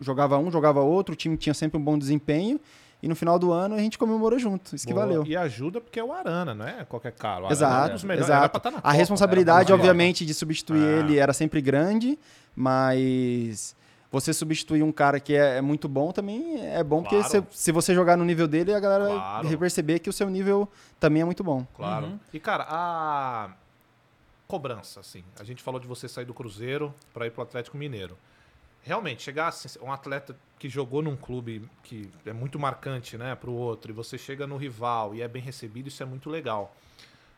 jogava 0.01 0.39
um, 0.39 0.51
jogava 0.51 0.81
outro, 0.81 1.13
o 1.13 1.17
time 1.17 1.37
tinha 1.37 1.55
sempre 1.55 1.79
um 1.79 1.83
bom 1.83 1.97
desempenho 1.99 2.59
e 3.03 3.09
no 3.09 3.15
final 3.15 3.39
do 3.39 3.53
ano 3.53 3.75
a 3.75 3.79
gente 3.79 3.97
comemorou 3.99 4.39
junto, 4.39 4.75
isso 4.75 4.87
que 4.87 4.93
Boa. 4.93 5.07
valeu. 5.07 5.25
E 5.27 5.37
ajuda 5.37 5.81
porque 5.81 6.01
é 6.01 6.05
o 6.05 6.13
Arana, 6.13 6.55
não 6.55 6.67
é 6.67 6.85
qualquer 6.85 7.13
cara. 7.13 7.45
O 7.45 7.47
Arana 7.47 7.49
é 7.49 7.49
um 7.49 7.53
Exato, 7.53 8.13
exato. 8.13 8.71
na 8.71 8.79
A 8.79 8.81
Copa, 8.81 8.93
responsabilidade, 8.93 9.73
obviamente, 9.73 10.25
de 10.27 10.35
substituir 10.35 10.83
Ah. 10.83 11.01
ele 11.01 11.19
era 11.19 11.33
sempre 11.33 11.61
grande, 11.61 12.19
mas 12.55 13.77
você 14.11 14.33
substituir 14.33 14.83
um 14.83 14.91
cara 14.93 15.21
que 15.21 15.35
é, 15.35 15.59
é 15.59 15.61
muito 15.61 15.89
bom 15.89 16.13
também 16.13 16.61
é 16.67 16.83
bom, 16.83 17.03
porque 17.03 17.17
Claro. 17.23 17.47
se, 17.51 17.59
se 17.65 17.73
você 17.73 17.95
jogar 17.95 18.17
no 18.17 18.25
nível 18.25 18.49
dele, 18.49 18.73
a 18.75 18.81
galera 18.81 19.05
Claro. 19.07 19.49
vai 19.49 19.57
perceber 19.57 19.99
que 19.99 20.09
o 20.09 20.13
seu 20.13 20.29
nível 20.31 20.69
também 20.99 21.23
é 21.23 21.25
muito 21.25 21.45
bom. 21.45 21.67
Claro. 21.77 22.07
Uhum. 22.07 22.19
E, 22.33 22.41
cara, 22.41 22.67
a 22.69 23.51
cobrança, 24.47 25.01
assim. 25.01 25.23
A 25.39 25.45
gente 25.45 25.63
falou 25.63 25.79
de 25.79 25.87
você 25.87 26.09
sair 26.09 26.25
do 26.25 26.33
Cruzeiro 26.33 26.95
para 27.13 27.27
ir 27.27 27.31
pro 27.31 27.43
Atlético 27.43 27.77
Mineiro. 27.77 28.17
Realmente, 28.89 29.23
chegar 29.23 29.49
assim, 29.49 29.69
um 29.83 29.93
atleta 29.93 30.35
que 30.59 30.67
jogou 30.67 31.03
num 31.03 31.15
clube 31.15 31.69
que 31.83 32.11
é 32.25 32.33
muito 32.33 32.59
marcante, 32.59 33.19
né, 33.19 33.35
pro 33.35 33.53
outro, 33.53 33.93
e 33.93 33.95
você 33.95 34.17
chega 34.17 34.47
no 34.47 34.57
rival 34.57 35.15
e 35.15 35.21
é 35.21 35.29
bem 35.29 35.43
recebido, 35.43 35.89
isso 35.89 36.03
é 36.03 36.07
muito 36.07 36.31
legal. 36.31 36.75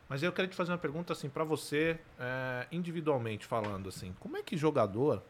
Mas 0.09 0.23
eu 0.23 0.31
quero 0.31 0.47
te 0.47 0.55
fazer 0.55 0.71
uma 0.71 0.79
pergunta, 0.79 1.13
assim, 1.13 1.29
para 1.29 1.43
você, 1.43 1.99
é, 2.21 2.69
individualmente 2.71 3.47
falando, 3.47 3.89
assim. 3.89 4.15
Como 4.21 4.37
é 4.37 4.45
que 4.45 4.57
jogador, 4.57 5.25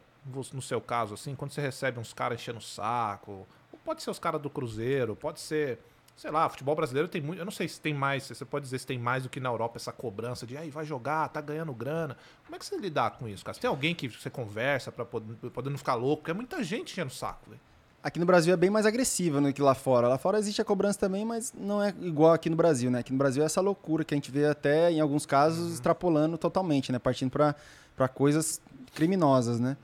no 0.53 0.61
seu 0.61 0.79
caso, 0.79 1.15
assim, 1.15 1.33
quando 1.33 1.53
você 1.53 1.61
recebe 1.61 1.99
uns 1.99 2.13
caras 2.13 2.39
enchendo 2.39 2.59
o 2.59 2.61
saco, 2.61 3.47
pode 3.83 4.03
ser 4.03 4.11
os 4.11 4.19
caras 4.19 4.39
do 4.39 4.49
Cruzeiro, 4.49 5.15
pode 5.15 5.39
ser 5.39 5.79
sei 6.21 6.29
lá, 6.29 6.47
futebol 6.47 6.75
brasileiro 6.75 7.07
tem 7.07 7.19
muito. 7.19 7.39
Eu 7.39 7.45
não 7.45 7.51
sei 7.51 7.67
se 7.67 7.81
tem 7.81 7.95
mais, 7.95 8.27
você 8.27 8.45
pode 8.45 8.65
dizer 8.65 8.77
se 8.77 8.85
tem 8.85 8.99
mais 8.99 9.23
do 9.23 9.29
que 9.29 9.39
na 9.39 9.49
Europa 9.49 9.79
essa 9.79 9.91
cobrança 9.91 10.45
de 10.45 10.55
aí 10.55 10.69
vai 10.69 10.85
jogar, 10.85 11.27
tá 11.29 11.41
ganhando 11.41 11.73
grana. 11.73 12.15
Como 12.45 12.55
é 12.55 12.59
que 12.59 12.65
você 12.65 12.77
lidar 12.77 13.17
com 13.17 13.27
isso, 13.27 13.43
cara? 13.43 13.55
Você 13.55 13.61
tem 13.61 13.67
alguém 13.67 13.95
que 13.95 14.07
você 14.07 14.29
conversa 14.29 14.91
pra 14.91 15.03
poder, 15.03 15.49
poder 15.49 15.71
não 15.71 15.79
ficar 15.79 15.95
louco? 15.95 16.17
Porque 16.17 16.29
é 16.29 16.33
muita 16.35 16.63
gente 16.63 16.91
enchendo 16.91 17.09
o 17.09 17.13
saco, 17.13 17.49
velho. 17.49 17.59
Aqui 18.03 18.19
no 18.19 18.25
Brasil 18.25 18.53
é 18.53 18.57
bem 18.57 18.69
mais 18.69 18.85
agressiva 18.85 19.41
do 19.41 19.51
que 19.51 19.63
lá 19.63 19.73
fora. 19.73 20.07
Lá 20.07 20.17
fora 20.19 20.37
existe 20.37 20.61
a 20.61 20.65
cobrança 20.65 20.99
também, 20.99 21.25
mas 21.25 21.51
não 21.57 21.81
é 21.81 21.89
igual 22.01 22.33
aqui 22.33 22.51
no 22.51 22.55
Brasil, 22.55 22.91
né? 22.91 22.99
Aqui 22.99 23.11
no 23.11 23.17
Brasil 23.17 23.41
é 23.41 23.47
essa 23.47 23.61
loucura 23.61 24.03
que 24.03 24.13
a 24.13 24.17
gente 24.17 24.29
vê 24.29 24.45
até, 24.45 24.91
em 24.91 24.99
alguns 24.99 25.25
casos, 25.25 25.73
extrapolando 25.73 26.37
totalmente, 26.37 26.91
né? 26.91 26.99
Partindo 26.99 27.31
para 27.31 28.07
coisas 28.07 28.61
criminosas, 28.93 29.59
né? 29.59 29.75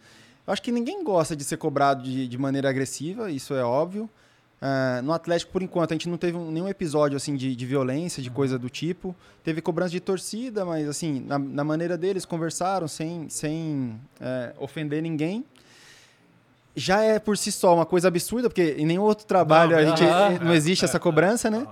Eu 0.46 0.54
acho 0.54 0.62
que 0.62 0.72
ninguém 0.72 1.04
gosta 1.04 1.36
de 1.36 1.44
ser 1.44 1.58
cobrado 1.58 2.04
de, 2.04 2.28
de 2.28 2.38
maneira 2.38 2.70
agressiva, 2.70 3.32
isso 3.32 3.56
é 3.56 3.64
óbvio. 3.64 4.08
Ah, 4.62 5.02
no 5.04 5.14
Atlético, 5.14 5.52
por 5.52 5.62
enquanto, 5.62 5.92
a 5.92 5.94
gente 5.94 6.10
não 6.10 6.18
teve 6.18 6.36
um- 6.38 6.50
nenhum 6.52 6.68
episódio 6.68 7.16
assim 7.16 7.36
de, 7.36 7.56
de 7.56 7.66
violência, 7.66 8.24
de 8.24 8.30
coisa 8.32 8.58
do 8.58 8.70
tipo. 8.70 9.16
Teve 9.44 9.62
cobrança 9.62 9.92
de 9.92 10.00
torcida, 10.00 10.66
mas 10.66 10.88
assim, 10.90 11.20
na, 11.28 11.38
na 11.38 11.64
maneira 11.64 11.96
deles, 11.98 12.26
conversaram 12.26 12.88
sem, 12.88 13.30
sem 13.30 14.00
é, 14.20 14.54
ofender 14.60 15.02
ninguém 15.02 15.46
já 16.80 17.02
é 17.02 17.18
por 17.18 17.36
si 17.36 17.52
só 17.52 17.74
uma 17.74 17.88
coisa 17.88 18.08
absurda, 18.08 18.50
porque 18.50 18.76
em 18.78 18.86
nenhum 18.86 19.02
outro 19.02 19.26
trabalho 19.26 19.72
Não, 19.72 19.80
a 19.80 19.84
gente 19.86 20.04
aham. 20.04 20.40
não 20.46 20.54
existe 20.54 20.86
essa 20.86 21.00
cobrança, 21.00 21.50
né? 21.50 21.66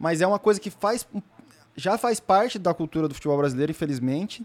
Mas 0.00 0.20
é 0.20 0.26
uma 0.26 0.38
coisa 0.38 0.58
que 0.58 0.68
faz 0.68 1.06
já 1.76 1.96
faz 1.96 2.18
parte 2.18 2.58
da 2.58 2.74
cultura 2.74 3.06
do 3.06 3.14
futebol 3.14 3.38
brasileiro, 3.38 3.70
infelizmente. 3.70 4.44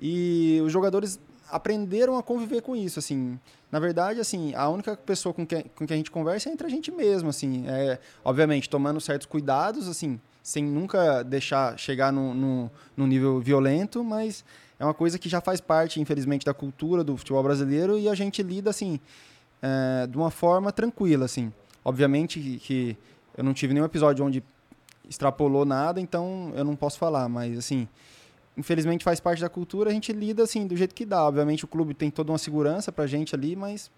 E 0.00 0.60
os 0.64 0.72
jogadores 0.72 1.20
aprenderam 1.52 2.16
a 2.16 2.22
conviver 2.22 2.62
com 2.62 2.74
isso, 2.74 2.98
assim. 2.98 3.38
Na 3.70 3.78
verdade, 3.78 4.18
assim, 4.18 4.54
a 4.54 4.68
única 4.68 4.96
pessoa 4.96 5.34
com 5.34 5.46
quem, 5.46 5.64
com 5.76 5.86
quem 5.86 5.94
a 5.94 5.96
gente 5.98 6.10
conversa 6.10 6.48
é 6.48 6.52
entre 6.52 6.66
a 6.66 6.70
gente 6.70 6.90
mesmo, 6.90 7.28
assim. 7.28 7.64
É, 7.68 7.98
obviamente, 8.24 8.68
tomando 8.68 9.00
certos 9.00 9.26
cuidados, 9.26 9.86
assim, 9.86 10.18
sem 10.42 10.64
nunca 10.64 11.22
deixar 11.22 11.78
chegar 11.78 12.10
no, 12.10 12.32
no, 12.32 12.70
no 12.96 13.06
nível 13.06 13.38
violento, 13.38 14.02
mas 14.02 14.44
é 14.80 14.84
uma 14.84 14.94
coisa 14.94 15.18
que 15.18 15.28
já 15.28 15.40
faz 15.40 15.60
parte, 15.60 16.00
infelizmente, 16.00 16.44
da 16.44 16.54
cultura 16.54 17.04
do 17.04 17.16
futebol 17.16 17.42
brasileiro 17.42 17.98
e 17.98 18.08
a 18.08 18.14
gente 18.14 18.42
lida, 18.42 18.70
assim, 18.70 18.98
é, 19.60 20.06
de 20.06 20.16
uma 20.16 20.30
forma 20.30 20.72
tranquila, 20.72 21.26
assim. 21.26 21.52
Obviamente 21.84 22.40
que, 22.40 22.58
que 22.58 22.96
eu 23.36 23.44
não 23.44 23.52
tive 23.52 23.74
nenhum 23.74 23.86
episódio 23.86 24.24
onde 24.24 24.42
extrapolou 25.08 25.64
nada, 25.64 26.00
então 26.00 26.52
eu 26.54 26.64
não 26.64 26.74
posso 26.74 26.98
falar, 26.98 27.28
mas 27.28 27.58
assim, 27.58 27.88
infelizmente 28.56 29.04
faz 29.04 29.20
parte 29.20 29.40
da 29.40 29.48
cultura, 29.48 29.90
a 29.90 29.92
gente 29.92 30.12
lida 30.12 30.42
assim 30.42 30.66
do 30.66 30.76
jeito 30.76 30.94
que 30.94 31.04
dá. 31.06 31.24
Obviamente 31.26 31.64
o 31.64 31.68
clube 31.68 31.94
tem 31.94 32.10
toda 32.10 32.32
uma 32.32 32.38
segurança 32.38 32.92
pra 32.92 33.06
gente 33.06 33.34
ali, 33.34 33.56
mas 33.56 33.90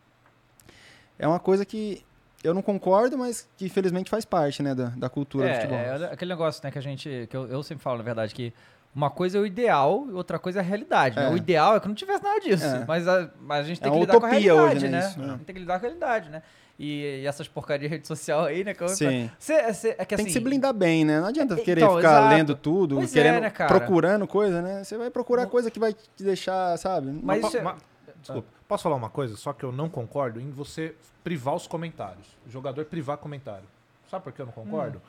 é 1.19 1.27
uma 1.27 1.39
coisa 1.41 1.65
que 1.65 2.03
eu 2.43 2.53
não 2.53 2.63
concordo, 2.63 3.17
mas 3.17 3.49
que 3.57 3.65
infelizmente 3.67 4.11
faz 4.11 4.25
parte, 4.25 4.63
né, 4.63 4.75
da, 4.75 4.87
da 4.91 5.09
cultura 5.09 5.49
do 5.49 5.55
futebol. 5.55 5.79
É, 5.79 6.03
é 6.03 6.05
aquele 6.13 6.31
negócio, 6.31 6.61
né, 6.63 6.71
que 6.71 6.79
a 6.79 6.83
gente. 6.83 7.27
que 7.31 7.37
eu, 7.37 7.47
eu 7.47 7.63
sempre 7.63 7.83
falo, 7.83 7.99
na 7.99 8.05
verdade, 8.05 8.35
que 8.35 8.53
uma 8.95 9.11
coisa 9.11 9.39
é 9.39 9.41
o 9.41 9.47
ideal 9.47 10.07
outra 10.13 10.39
coisa 10.39 10.61
é 10.61 10.63
a 10.63 10.65
realidade. 10.65 11.17
né? 11.17 11.27
É. 11.27 11.31
O 11.31 11.37
ideal 11.37 11.75
é 11.77 11.81
que 11.81 11.89
não 11.89 11.95
tivesse 11.95 12.23
nada 12.23 12.39
disso. 12.41 12.65
É. 12.65 12.85
Mas, 12.87 13.09
a, 13.09 13.29
mas 13.41 13.65
a 13.65 13.69
gente 13.69 13.81
tem 13.81 13.91
É 13.91 13.95
que 13.95 14.01
lidar 14.01 14.21
com 14.21 14.27
a 14.27 14.29
realidade, 14.29 14.77
hoje, 14.77 14.89
né, 14.89 15.01
né? 15.01 15.09
isso, 15.09 15.19
né? 15.19 15.27
A 15.27 15.31
gente 15.33 15.45
tem 15.45 15.55
que 15.55 15.61
lidar 15.61 15.81
com 15.81 15.87
a 15.87 15.89
realidade, 15.89 16.31
né? 16.31 16.43
E, 16.79 17.21
e 17.23 17.27
essas 17.27 17.47
porcarias 17.47 17.89
de 17.89 17.97
rede 17.97 18.07
social 18.07 18.45
aí, 18.45 18.65
né? 18.65 18.75
Que 18.75 18.83
eu- 18.83 18.89
Sim. 18.89 19.31
Cê- 19.39 19.73
cê- 19.73 19.95
é 19.97 20.05
que, 20.05 20.17
tem 20.17 20.25
assim, 20.25 20.25
que 20.27 20.33
se 20.33 20.41
blindar 20.41 20.75
bem, 20.75 21.05
né? 21.05 21.21
Não 21.21 21.29
adianta 21.29 21.55
querer 21.57 21.83
Então, 21.83 21.97
ficar 21.97 22.19
exato. 22.21 22.35
lendo 22.35 22.57
tudo, 22.57 22.97
Pois 22.97 23.11
é, 23.15 23.23
querendo, 23.23 23.41
né, 23.43 23.51
cara? 23.51 23.69
procurando 23.69 24.27
coisa, 24.27 24.61
né? 24.61 24.83
Você 24.83 24.99
vai 24.99 25.09
procurar 25.11 25.47
coisa 25.47 25.71
que 25.71 25.79
vai 25.79 25.93
te 25.93 26.25
deixar, 26.25 26.77
sabe? 26.77 27.07
Mas 27.13 27.23
Mas, 27.23 27.45
isso 27.47 27.57
é- 27.59 27.63
ma- 27.63 27.77
desculpa, 28.21 28.49
posso 28.67 28.83
falar 28.83 28.97
uma 28.97 29.09
coisa? 29.09 29.37
Só 29.37 29.53
que 29.53 29.63
eu 29.65 29.71
não 29.71 29.89
concordo 29.89 30.41
em 30.41 30.51
você 30.51 30.97
privar 31.23 31.55
os 31.55 31.67
comentários. 31.69 32.27
O 32.47 32.51
jogador 32.51 32.85
privar 32.87 33.19
comentário. 33.19 33.67
Sabe 34.11 34.25
por 34.25 34.33
que 34.33 34.43
eu 34.43 34.47
não 34.47 34.53
concordo? 34.53 35.01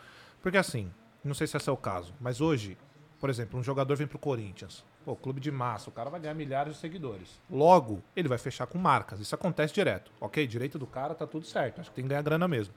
Porque 0.43 0.57
assim, 0.59 0.91
não 1.23 1.33
sei 1.33 1.47
se 1.47 1.57
esse 1.57 1.67
é 1.67 1.71
o 1.73 1.77
caso, 1.77 2.13
mas 2.21 2.41
hoje, 2.41 2.77
por 3.19 3.27
exemplo, 3.29 3.59
um 3.59 3.63
jogador 3.63 3.95
vem 3.97 4.05
pro 4.05 4.19
Corinthians. 4.19 4.83
Pô, 5.05 5.15
clube 5.15 5.39
de 5.39 5.51
massa, 5.51 5.87
o 5.87 5.93
cara 5.93 6.09
vai 6.09 6.19
ganhar 6.19 6.33
milhares 6.33 6.73
de 6.73 6.79
seguidores. 6.79 7.39
Logo, 7.47 8.01
ele 8.15 8.27
vai 8.27 8.39
fechar 8.39 8.65
com 8.65 8.79
marcas. 8.79 9.19
Isso 9.19 9.35
acontece 9.35 9.71
direto. 9.71 10.11
Ok, 10.19 10.47
direito 10.47 10.79
do 10.79 10.87
cara 10.87 11.13
tá 11.13 11.27
tudo 11.27 11.45
certo. 11.45 11.79
Acho 11.79 11.91
que 11.91 11.95
tem 11.95 12.05
que 12.05 12.09
ganhar 12.09 12.23
grana 12.23 12.47
mesmo. 12.47 12.73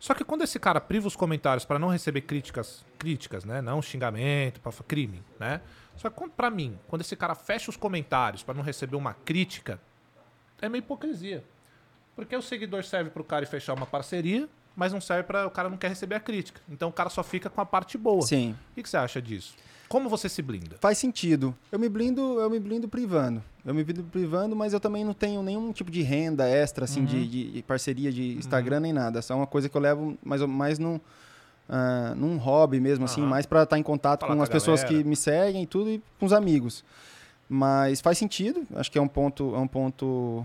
Só 0.00 0.12
que 0.12 0.24
quando 0.24 0.42
esse 0.42 0.58
cara 0.58 0.80
priva 0.80 1.06
os 1.06 1.14
comentários 1.14 1.64
para 1.64 1.78
não 1.78 1.88
receber 1.88 2.22
críticas, 2.22 2.84
críticas, 2.98 3.44
né? 3.44 3.62
Não 3.62 3.80
xingamento, 3.80 4.60
pra, 4.60 4.72
crime, 4.72 5.22
né? 5.38 5.60
Só 5.96 6.10
que 6.10 6.28
pra 6.30 6.50
mim, 6.50 6.76
quando 6.88 7.02
esse 7.02 7.14
cara 7.14 7.36
fecha 7.36 7.70
os 7.70 7.76
comentários 7.76 8.42
para 8.42 8.54
não 8.54 8.62
receber 8.62 8.96
uma 8.96 9.14
crítica, 9.14 9.80
é 10.60 10.68
meio 10.68 10.80
hipocrisia. 10.80 11.44
Porque 12.16 12.34
o 12.36 12.42
seguidor 12.42 12.82
serve 12.82 13.10
pro 13.10 13.22
cara 13.22 13.46
fechar 13.46 13.72
uma 13.72 13.86
parceria, 13.86 14.48
mas 14.74 14.92
não 14.92 15.00
serve 15.00 15.22
para 15.22 15.46
o 15.46 15.50
cara 15.50 15.70
não 15.70 15.76
quer 15.76 15.88
receber 15.88 16.16
a 16.16 16.20
crítica. 16.20 16.60
Então 16.68 16.88
o 16.88 16.92
cara 16.92 17.08
só 17.08 17.22
fica 17.22 17.48
com 17.48 17.60
a 17.60 17.66
parte 17.66 17.96
boa. 17.96 18.22
Sim. 18.22 18.56
O 18.72 18.74
que, 18.74 18.82
que 18.82 18.88
você 18.88 18.96
acha 18.96 19.22
disso? 19.22 19.54
Como 19.88 20.08
você 20.08 20.28
se 20.28 20.42
blinda? 20.42 20.76
Faz 20.80 20.98
sentido. 20.98 21.54
Eu 21.70 21.78
me 21.78 21.88
blindo, 21.88 22.20
eu 22.40 22.50
me 22.50 22.58
blindo 22.58 22.88
privando. 22.88 23.42
Eu 23.64 23.72
me 23.74 23.84
blindo 23.84 24.02
privando, 24.04 24.54
mas 24.56 24.72
eu 24.72 24.80
também 24.80 25.04
não 25.04 25.14
tenho 25.14 25.42
nenhum 25.42 25.72
tipo 25.72 25.90
de 25.90 26.02
renda 26.02 26.48
extra, 26.48 26.84
assim, 26.84 27.00
Uhum. 27.00 27.06
de, 27.06 27.50
de 27.52 27.62
parceria 27.62 28.12
de 28.12 28.34
Instagram 28.36 28.80
nem 28.80 28.92
nada. 28.92 29.22
Só 29.22 29.34
é 29.34 29.36
uma 29.36 29.46
coisa 29.46 29.68
que 29.68 29.76
eu 29.76 29.80
levo 29.80 30.16
mais, 30.24 30.40
mais 30.42 30.78
num, 30.78 30.98
ah, 31.68 32.14
num 32.16 32.36
hobby 32.36 32.80
mesmo, 32.80 33.04
assim, 33.04 33.20
Aham. 33.20 33.30
mais 33.30 33.46
para 33.46 33.62
estar 33.62 33.78
em 33.78 33.82
contato 33.82 34.20
Falar 34.22 34.34
com 34.36 34.42
as 34.42 34.48
pessoas 34.48 34.82
galera. 34.82 35.02
que 35.02 35.08
me 35.08 35.14
seguem 35.16 35.62
e 35.62 35.66
tudo 35.66 35.90
e 35.90 36.02
com 36.18 36.26
os 36.26 36.32
amigos. 36.32 36.84
Mas 37.48 38.00
faz 38.00 38.18
sentido, 38.18 38.66
acho 38.74 38.90
que 38.90 38.98
é 38.98 39.02
um 39.02 39.06
ponto, 39.08 39.54
é 39.54 39.58
um 39.58 39.68
ponto 39.68 40.44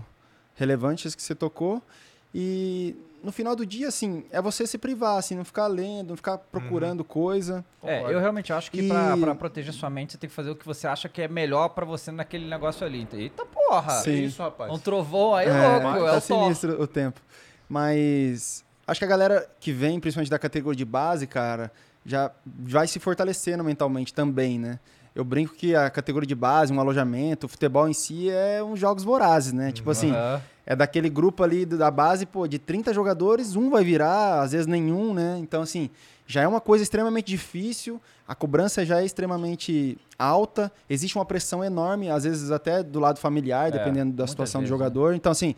relevante 0.54 1.06
esse 1.08 1.16
que 1.16 1.22
você 1.22 1.34
tocou. 1.34 1.82
E 2.34 2.94
no 3.22 3.30
final 3.32 3.54
do 3.54 3.64
dia, 3.64 3.88
assim, 3.88 4.24
é 4.30 4.40
você 4.42 4.66
se 4.66 4.76
privar, 4.78 5.16
assim, 5.18 5.34
não 5.36 5.44
ficar 5.44 5.66
lendo, 5.66 6.08
não 6.10 6.16
ficar 6.16 6.38
procurando 6.38 7.04
coisa. 7.04 7.64
É, 7.82 7.96
Concordo. 7.96 8.12
eu 8.14 8.20
realmente 8.20 8.52
acho 8.52 8.70
que 8.70 8.80
E- 8.80 8.88
pra, 8.88 9.16
pra 9.16 9.34
proteger 9.34 9.72
sua 9.72 9.88
mente, 9.90 10.12
você 10.12 10.18
tem 10.18 10.28
que 10.28 10.34
fazer 10.36 10.50
o 10.50 10.56
que 10.56 10.64
você 10.66 10.86
acha 10.86 11.08
que 11.08 11.22
é 11.22 11.28
melhor 11.28 11.68
pra 11.70 11.84
você 11.84 12.10
naquele 12.10 12.48
negócio 12.48 12.86
ali. 12.86 13.06
Eita 13.12 13.44
porra! 13.46 13.90
Sim. 14.02 14.10
É 14.10 14.14
isso, 14.14 14.42
rapaz. 14.42 14.72
Um 14.72 14.78
trovão 14.78 15.34
aí 15.34 15.46
É, 15.48 15.78
louco, 15.78 15.98
é 16.06 16.10
tá 16.10 16.16
o 16.18 16.20
Thor. 16.20 16.42
sinistro 16.44 16.82
o 16.82 16.86
tempo. 16.86 17.20
Mas 17.68 18.64
acho 18.86 19.00
que 19.00 19.04
a 19.04 19.08
galera 19.08 19.48
que 19.58 19.72
vem, 19.72 19.98
principalmente 19.98 20.30
da 20.30 20.38
categoria 20.38 20.76
de 20.76 20.84
base, 20.84 21.26
cara, 21.26 21.72
já 22.04 22.30
vai 22.46 22.86
se 22.86 22.98
fortalecendo 22.98 23.64
mentalmente 23.64 24.12
também, 24.12 24.58
né? 24.58 24.78
Eu 25.14 25.24
brinco 25.24 25.54
que 25.54 25.74
a 25.74 25.90
categoria 25.90 26.26
de 26.26 26.34
base, 26.34 26.72
um 26.72 26.80
alojamento, 26.80 27.44
o 27.46 27.48
futebol 27.48 27.88
em 27.88 27.92
si 27.92 28.30
é 28.30 28.62
uns 28.62 28.78
jogos 28.78 29.04
vorazes, 29.04 29.52
né? 29.52 29.70
Tipo 29.72 29.90
assim, 29.90 30.10
Aham. 30.10 30.42
É 30.66 30.76
daquele 30.76 31.08
grupo 31.10 31.42
ali 31.42 31.64
do- 31.66 31.76
da 31.78 31.90
base, 31.90 32.24
pô, 32.26 32.46
de 32.46 32.58
30 32.58 32.92
jogadores, 32.94 33.56
um 33.56 33.68
vai 33.70 33.82
virar, 33.84 34.40
às 34.42 34.52
vezes 34.52 34.66
nenhum, 34.66 35.12
né? 35.12 35.36
Então, 35.40 35.62
assim, 35.62 35.90
já 36.26 36.42
é 36.42 36.46
uma 36.48 36.60
coisa 36.60 36.82
extremamente 36.84 37.26
difícil, 37.26 38.00
a 38.26 38.34
cobrança 38.34 38.84
já 38.86 39.00
é 39.00 39.04
extremamente 39.04 39.98
alta, 40.18 40.70
existe 40.88 41.16
uma 41.18 41.24
pressão 41.24 41.64
enorme, 41.64 42.08
às 42.10 42.24
vezes 42.24 42.50
até 42.50 42.82
do 42.82 43.00
lado 43.00 43.18
familiar, 43.18 43.68
É, 43.68 43.70
dependendo 43.72 44.12
da 44.12 44.26
situação 44.26 44.60
do 44.60 44.64
vezes, 44.64 44.70
né? 44.70 44.76
jogador. 44.78 45.14
Então, 45.14 45.32
assim, 45.32 45.54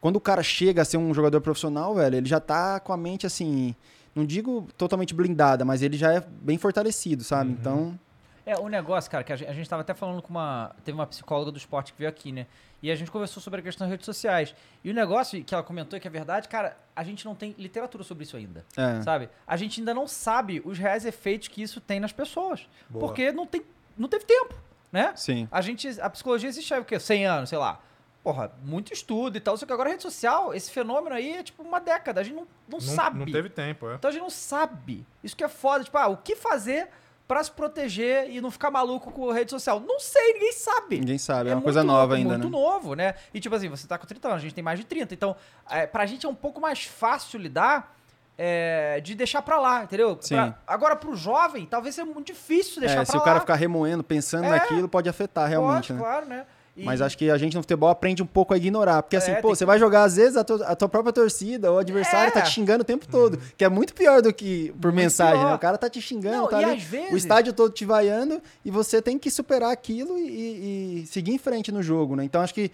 quando 0.00 0.16
o 0.16 0.20
cara 0.20 0.42
chega 0.42 0.82
a 0.82 0.84
ser 0.84 0.96
um 0.96 1.14
jogador 1.14 1.40
profissional, 1.40 1.94
velho, 1.94 2.16
ele 2.16 2.28
já 2.28 2.40
tá 2.40 2.80
com 2.80 2.92
a 2.92 2.96
mente, 2.96 3.24
assim, 3.26 3.74
não 4.14 4.26
digo 4.26 4.66
totalmente 4.76 5.14
blindada, 5.14 5.64
mas 5.64 5.80
ele 5.82 5.96
já 5.96 6.12
é 6.12 6.20
bem 6.42 6.58
fortalecido, 6.58 7.22
sabe? 7.22 7.50
Uhum. 7.50 7.56
Então, 7.60 7.98
É, 8.44 8.56
o 8.58 8.68
negócio, 8.68 9.10
cara, 9.10 9.22
que 9.22 9.32
a 9.32 9.36
gente, 9.36 9.48
a 9.48 9.52
gente 9.52 9.68
tava 9.68 9.82
até 9.82 9.94
falando 9.94 10.20
com 10.20 10.30
uma. 10.30 10.74
Teve 10.84 10.96
uma 10.96 11.06
psicóloga 11.06 11.52
do 11.52 11.58
esporte 11.58 11.92
que 11.92 11.98
veio 11.98 12.10
aqui, 12.10 12.32
né? 12.32 12.46
E 12.82 12.90
a 12.90 12.96
gente 12.96 13.10
conversou 13.10 13.40
sobre 13.40 13.60
a 13.60 13.62
questão 13.62 13.86
das 13.86 13.92
redes 13.92 14.04
sociais. 14.04 14.52
E 14.82 14.90
o 14.90 14.94
negócio 14.94 15.42
que 15.44 15.54
ela 15.54 15.62
comentou 15.62 15.98
que 16.00 16.08
é 16.08 16.10
verdade, 16.10 16.48
cara, 16.48 16.76
a 16.96 17.04
gente 17.04 17.24
não 17.24 17.34
tem 17.36 17.54
literatura 17.56 18.02
sobre 18.02 18.24
isso 18.24 18.36
ainda. 18.36 18.64
é. 18.76 19.00
Sabe? 19.02 19.28
A 19.46 19.56
gente 19.56 19.80
ainda 19.80 19.94
não 19.94 20.08
sabe 20.08 20.60
os 20.64 20.76
reais 20.78 21.04
efeitos 21.04 21.46
que 21.46 21.62
isso 21.62 21.80
tem 21.80 22.00
nas 22.00 22.12
pessoas. 22.12 22.68
Boa. 22.90 23.06
Porque 23.06 23.30
não, 23.30 23.46
tem, 23.46 23.62
não 23.96 24.08
teve 24.08 24.24
tempo, 24.24 24.54
né? 24.90 25.12
Sim. 25.14 25.46
A 25.50 25.60
gente. 25.60 25.88
A 26.00 26.10
psicologia 26.10 26.48
existe 26.48 26.74
há 26.74 26.80
o 26.80 26.84
quê? 26.84 26.98
100 26.98 27.26
anos, 27.26 27.48
sei 27.48 27.58
lá. 27.58 27.80
Porra, 28.24 28.52
muito 28.64 28.92
estudo 28.92 29.36
e 29.36 29.40
tal. 29.40 29.56
Só 29.56 29.64
que 29.66 29.72
agora 29.72 29.88
a 29.88 29.92
rede 29.92 30.02
social, 30.02 30.52
esse 30.52 30.70
fenômeno 30.70 31.14
aí 31.14 31.34
é 31.34 31.42
tipo 31.44 31.62
uma 31.62 31.80
década. 31.80 32.20
A 32.20 32.24
gente 32.24 32.34
não, 32.34 32.42
não, 32.68 32.78
Não, 32.78 32.80
sabe. 32.80 33.18
não 33.20 33.26
teve 33.26 33.48
tempo, 33.48 33.88
é. 33.90 33.94
Então 33.94 34.08
a 34.08 34.12
gente 34.12 34.22
não 34.22 34.30
sabe. 34.30 35.06
Isso 35.22 35.36
que 35.36 35.44
é 35.44 35.48
foda. 35.48 35.84
Tipo, 35.84 35.98
ah, 35.98 36.08
o 36.08 36.16
que 36.16 36.34
fazer 36.34 36.88
pra 37.32 37.42
se 37.42 37.50
proteger 37.50 38.30
e 38.30 38.40
não 38.40 38.50
ficar 38.50 38.70
maluco 38.70 39.10
com 39.10 39.30
rede 39.32 39.50
social? 39.50 39.80
Não 39.80 39.98
sei, 39.98 40.34
ninguém 40.34 40.52
sabe. 40.52 40.98
Ninguém 41.00 41.18
sabe, 41.18 41.48
é, 41.48 41.52
uma 41.52 41.56
muito 41.56 41.64
coisa 41.64 41.82
nova 41.82 42.14
ainda, 42.16 42.28
muito 42.30 42.44
né? 42.44 42.50
novo, 42.50 42.94
né? 42.94 43.14
E 43.32 43.40
tipo 43.40 43.54
assim, 43.54 43.68
você 43.68 43.86
tá 43.86 43.96
com 43.96 44.06
30 44.06 44.28
anos, 44.28 44.38
a 44.38 44.42
gente 44.42 44.54
tem 44.54 44.62
mais 44.62 44.78
de 44.78 44.84
30. 44.84 45.14
Então, 45.14 45.34
é, 45.70 45.86
pra 45.86 46.04
gente 46.04 46.26
é 46.26 46.28
um 46.28 46.34
pouco 46.34 46.60
mais 46.60 46.84
fácil 46.84 47.40
lidar 47.40 47.96
é, 48.36 49.00
de 49.02 49.14
deixar 49.14 49.40
pra 49.42 49.58
lá, 49.60 49.84
entendeu? 49.84 50.16
Sim. 50.20 50.34
Pra- 50.34 50.54
agora, 50.66 50.96
pro 50.96 51.14
jovem, 51.14 51.64
talvez 51.66 51.94
seja 51.94 52.04
muito 52.04 52.26
difícil 52.26 52.80
deixar 52.80 52.94
É, 52.94 52.96
pra 52.96 53.06
se 53.06 53.16
lá. 53.16 53.22
o 53.22 53.24
cara 53.24 53.40
ficar 53.40 53.54
remoendo, 53.54 54.02
pensando 54.02 54.46
É. 54.46 54.50
naquilo, 54.50 54.88
pode 54.88 55.08
afetar 55.08 55.48
realmente, 55.48 55.88
Pode, 55.88 55.92
né? 55.94 55.98
claro, 56.00 56.26
né? 56.26 56.46
E- 56.74 56.84
Mas 56.84 57.02
acho 57.02 57.18
que 57.18 57.30
a 57.30 57.36
gente 57.36 57.54
no 57.54 57.62
futebol 57.62 57.90
aprende 57.90 58.22
um 58.22 58.26
pouco 58.26 58.54
a 58.54 58.56
ignorar. 58.56 59.02
Porque 59.02 59.14
assim, 59.16 59.32
É, 59.32 59.34
pô, 59.36 59.48
tem 59.48 59.56
você 59.56 59.58
que- 59.64 59.66
vai 59.66 59.78
jogar, 59.78 60.04
às 60.04 60.16
vezes, 60.16 60.36
a 60.38 60.42
tua, 60.44 60.64
a 60.66 60.74
tua 60.74 60.88
própria 60.88 61.12
torcida, 61.12 61.70
ou 61.70 61.76
o 61.76 61.80
adversário 61.80 62.28
É. 62.28 62.30
tá 62.30 62.40
te 62.40 62.50
xingando 62.50 62.80
o 62.80 62.84
tempo 62.84 63.06
todo. 63.06 63.38
Que 63.58 63.64
é 63.64 63.68
muito 63.68 63.92
pior 63.92 64.22
do 64.22 64.32
que 64.32 64.72
por 64.80 64.90
Muito 64.90 64.96
mensagem, 65.04 65.38
pior. 65.38 65.50
né? 65.50 65.54
O 65.54 65.58
cara 65.58 65.76
tá 65.76 65.90
te 65.90 66.00
xingando, 66.00 66.36
Não, 66.38 66.48
tá 66.48 66.62
e 66.62 66.64
ali, 66.64 66.76
às 66.78 66.82
vezes- 66.82 67.12
o 67.12 67.16
estádio 67.16 67.52
todo 67.52 67.72
te 67.74 67.84
vaiando, 67.84 68.40
e 68.64 68.70
você 68.70 69.02
tem 69.02 69.18
que 69.18 69.30
superar 69.30 69.70
aquilo 69.70 70.16
e, 70.18 71.02
e- 71.02 71.06
seguir 71.06 71.32
em 71.32 71.38
frente 71.38 71.70
no 71.70 71.82
jogo, 71.82 72.16
né? 72.16 72.24
Então 72.24 72.40
acho 72.40 72.54
que 72.54 72.70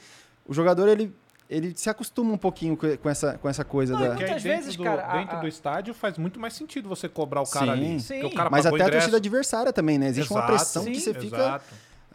o 0.46 0.55
jogador, 0.55 0.86
ele, 0.88 1.12
ele 1.51 1.72
se 1.74 1.90
acostuma 1.90 2.32
um 2.32 2.38
pouquinho 2.38 2.76
com 2.76 3.09
essa, 3.11 3.36
com 3.38 3.49
essa 3.49 3.64
coisa 3.64 3.94
Não, 3.94 4.01
da... 4.01 4.07
Porque 4.11 4.24
Muitas 4.26 4.42
dentro, 4.44 4.59
vezes, 4.61 4.76
do, 4.76 4.84
cara, 4.84 5.07
a- 5.07 5.16
dentro 5.18 5.36
a- 5.38 5.40
do 5.40 5.49
estádio 5.49 5.92
faz 5.92 6.16
muito 6.18 6.38
mais 6.38 6.55
sentido 6.55 6.88
você 6.88 7.09
cobrar 7.09 7.40
o 7.42 7.46
cara 7.46 7.66
Sim. 7.66 7.72
ali. 7.72 8.01
Sim. 8.01 8.22
O 8.24 8.30
cara 8.32 8.49
Mas 8.49 8.64
até 8.64 8.76
a 8.76 8.78
ingresso. 8.78 8.92
torcida 8.92 9.16
adversária 9.16 9.72
também, 9.72 9.99
né? 9.99 10.07
Existe 10.07 10.30
uma 10.30 10.38
Exato. 10.38 10.53
pressão 10.53 10.84
que 10.84 10.94
Sim, 10.94 11.01
você 11.01 11.14
fica... 11.14 11.61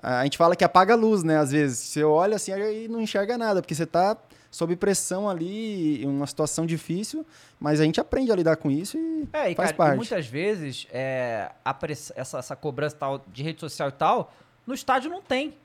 A 0.04 0.24
gente 0.26 0.38
fala 0.38 0.56
que 0.56 0.64
apaga 0.64 0.93
a 0.93 0.97
luz, 0.97 1.24
né? 1.24 1.38
Às 1.38 1.51
vezes. 1.51 1.80
Você 1.80 2.04
olha 2.04 2.36
assim 2.36 2.51
e 2.51 2.88
não 2.89 2.99
enxerga 2.99 3.38
nada, 3.38 3.62
porque 3.62 3.74
você 3.74 3.86
tá 3.86 4.18
sob 4.51 4.76
pressão 4.76 5.28
ali, 5.28 6.06
uma 6.06 6.28
situação 6.28 6.64
difícil, 6.66 7.26
mas 7.60 7.80
a 7.80 7.86
gente 7.86 7.99
aprende 7.99 8.32
a 8.32 8.36
lidar 8.36 8.56
com 8.58 8.70
isso 8.70 8.97
e 8.97 9.28
É, 9.34 9.49
e, 9.49 9.56
faz 9.56 9.72
cara, 9.72 9.78
parte. 9.78 9.93
e 9.93 9.97
muitas 9.97 10.28
vezes 10.28 10.86
é, 10.91 11.49
essa, 12.16 12.38
essa 12.38 12.56
cobrança 12.56 12.95
tal 12.99 13.26
de 13.34 13.41
rede 13.41 13.60
social 13.60 13.89
e 13.89 13.93
tal, 13.93 14.32
no 14.68 14.76
estádio 14.76 15.10
não 15.10 15.24
tem. 15.24 15.56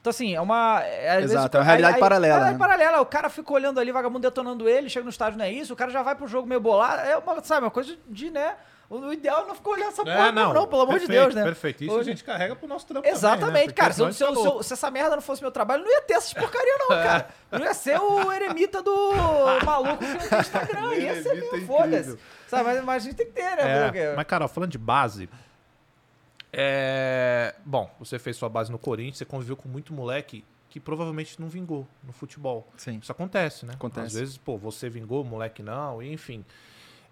Então, 0.00 0.10
assim, 0.10 0.34
é 0.34 0.40
uma. 0.40 0.80
É, 0.82 1.16
vezes 1.16 1.32
Exato, 1.32 1.56
o 1.56 1.58
é 1.58 1.60
uma 1.60 1.66
realidade 1.66 1.98
paralela, 1.98 2.36
É 2.36 2.38
uma 2.44 2.52
né? 2.52 2.58
paralela. 2.58 3.00
O 3.02 3.06
cara 3.06 3.28
fica 3.28 3.52
olhando 3.52 3.80
ali, 3.80 3.92
vagabundo 3.92 4.20
detonando 4.20 4.66
ele, 4.68 4.88
chega 4.88 5.04
no 5.04 5.10
estádio, 5.10 5.38
não 5.38 5.44
é 5.44 5.52
isso, 5.52 5.72
o 5.72 5.76
cara 5.76 5.90
já 5.90 6.02
vai 6.02 6.14
pro 6.14 6.26
jogo 6.26 6.48
meio 6.48 6.60
bolado. 6.60 7.02
É 7.02 7.18
uma, 7.18 7.42
sabe, 7.42 7.66
uma 7.66 7.70
coisa 7.70 7.96
de, 8.08 8.30
né? 8.30 8.54
O, 8.90 9.12
ideal 9.12 9.42
é 9.44 9.46
não 9.48 9.54
ficar 9.54 9.70
olhando 9.70 9.88
essa 9.88 10.02
porra, 10.02 10.28
É, 10.28 10.32
não, 10.32 10.54
não, 10.54 10.66
pelo 10.66 10.80
amor 10.82 10.94
de 10.98 11.06
perfeito, 11.06 11.20
Deus, 11.22 11.34
né? 11.34 11.44
Perfeito. 11.44 11.84
Isso 11.84 11.92
Hoje- 11.92 12.08
a 12.08 12.12
gente 12.14 12.24
carrega 12.24 12.56
pro 12.56 12.66
nosso 12.66 12.86
trampo 12.86 13.06
Exatamente, 13.06 13.46
também, 13.46 13.66
né? 13.66 13.72
cara. 13.74 13.92
Se, 13.92 14.12
se 14.14 14.24
eu- 14.24 14.62
se 14.62 14.72
essa 14.72 14.90
merda 14.90 15.14
não 15.16 15.20
fosse 15.22 15.42
meu 15.42 15.50
trabalho, 15.50 15.84
não 15.84 15.90
ia 15.90 16.00
ter 16.00 16.14
essas 16.14 16.32
porcaria, 16.32 16.74
não, 16.78 16.88
cara. 16.96 17.28
Não 17.52 17.60
ia 17.60 17.74
ser 17.74 18.00
o 18.00 18.32
eremita 18.32 18.82
do 18.82 19.12
maluco 19.62 19.98
que 19.98 20.06
não 20.06 20.18
tem 20.28 20.38
Instagram. 20.40 20.94
Ia 20.96 21.22
ser 21.22 21.34
meu, 21.34 21.54
é 21.54 21.60
foda-se. 21.60 22.18
Sabe, 22.46 22.64
mas, 22.64 22.84
mas 22.84 23.02
a 23.02 23.06
gente 23.06 23.16
tem 23.16 23.26
que 23.26 23.32
ter, 23.32 23.56
né? 23.56 23.78
É, 23.78 23.84
porque- 23.84 24.12
mas, 24.16 24.26
cara, 24.26 24.48
falando 24.48 24.70
de 24.70 24.78
base. 24.78 25.28
É... 26.52 27.54
Bom, 27.64 27.90
você 27.98 28.18
fez 28.18 28.36
sua 28.36 28.48
base 28.48 28.70
no 28.72 28.78
Corinthians, 28.78 29.18
você 29.18 29.24
conviveu 29.24 29.56
com 29.56 29.68
muito 29.68 29.92
moleque 29.92 30.44
que 30.70 30.80
provavelmente 30.80 31.40
não 31.40 31.48
vingou 31.48 31.86
no 32.02 32.12
futebol. 32.12 32.66
Sim. 32.76 32.98
Isso 33.02 33.12
acontece, 33.12 33.66
né? 33.66 33.74
Acontece. 33.74 34.06
Às 34.06 34.12
vezes, 34.14 34.38
pô, 34.38 34.56
você 34.56 34.88
vingou, 34.88 35.24
moleque 35.24 35.62
não, 35.62 36.02
enfim. 36.02 36.44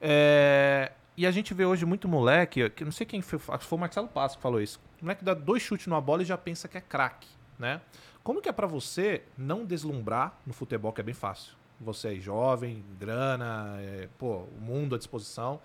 É, 0.01 0.93
E 1.17 1.27
a 1.27 1.31
gente 1.31 1.55
vê 1.55 1.65
hoje 1.65 1.87
muito 1.87 2.07
moleque, 2.07 2.69
que 2.71 2.85
não 2.85 2.93
sei 2.93 3.07
quem 3.07 3.23
foi, 3.23 3.39
acho 3.49 3.61
que 3.61 3.65
foi 3.65 3.79
o 3.79 3.81
Marcelo 3.81 4.07
Passo 4.07 4.37
que 4.37 4.43
falou 4.43 4.61
isso. 4.61 4.79
O 5.01 5.05
moleque 5.05 5.25
dá 5.25 5.33
dois 5.33 5.63
chutes 5.63 5.87
numa 5.87 6.01
bola 6.01 6.23
e 6.23 6.27
já 6.27 6.37
pensa 6.37 6.69
que 6.69 6.77
é 6.77 6.81
craque, 6.81 7.29
né? 7.59 7.81
Como 8.23 8.43
que 8.43 8.49
é 8.49 8.53
pra 8.53 8.67
você 8.67 9.23
não 9.39 9.65
deslumbrar 9.65 10.39
no 10.47 10.53
futebol, 10.53 10.93
que 10.93 11.01
é 11.01 11.05
bem 11.05 11.15
fácil? 11.15 11.55
Você 11.81 12.15
é 12.15 12.21
jovem, 12.21 12.85
grana, 12.99 13.77
é, 13.79 14.09
pô, 14.19 14.47
o 14.59 14.61
mundo 14.61 14.95
à 14.95 14.99
disposição. 14.99 15.61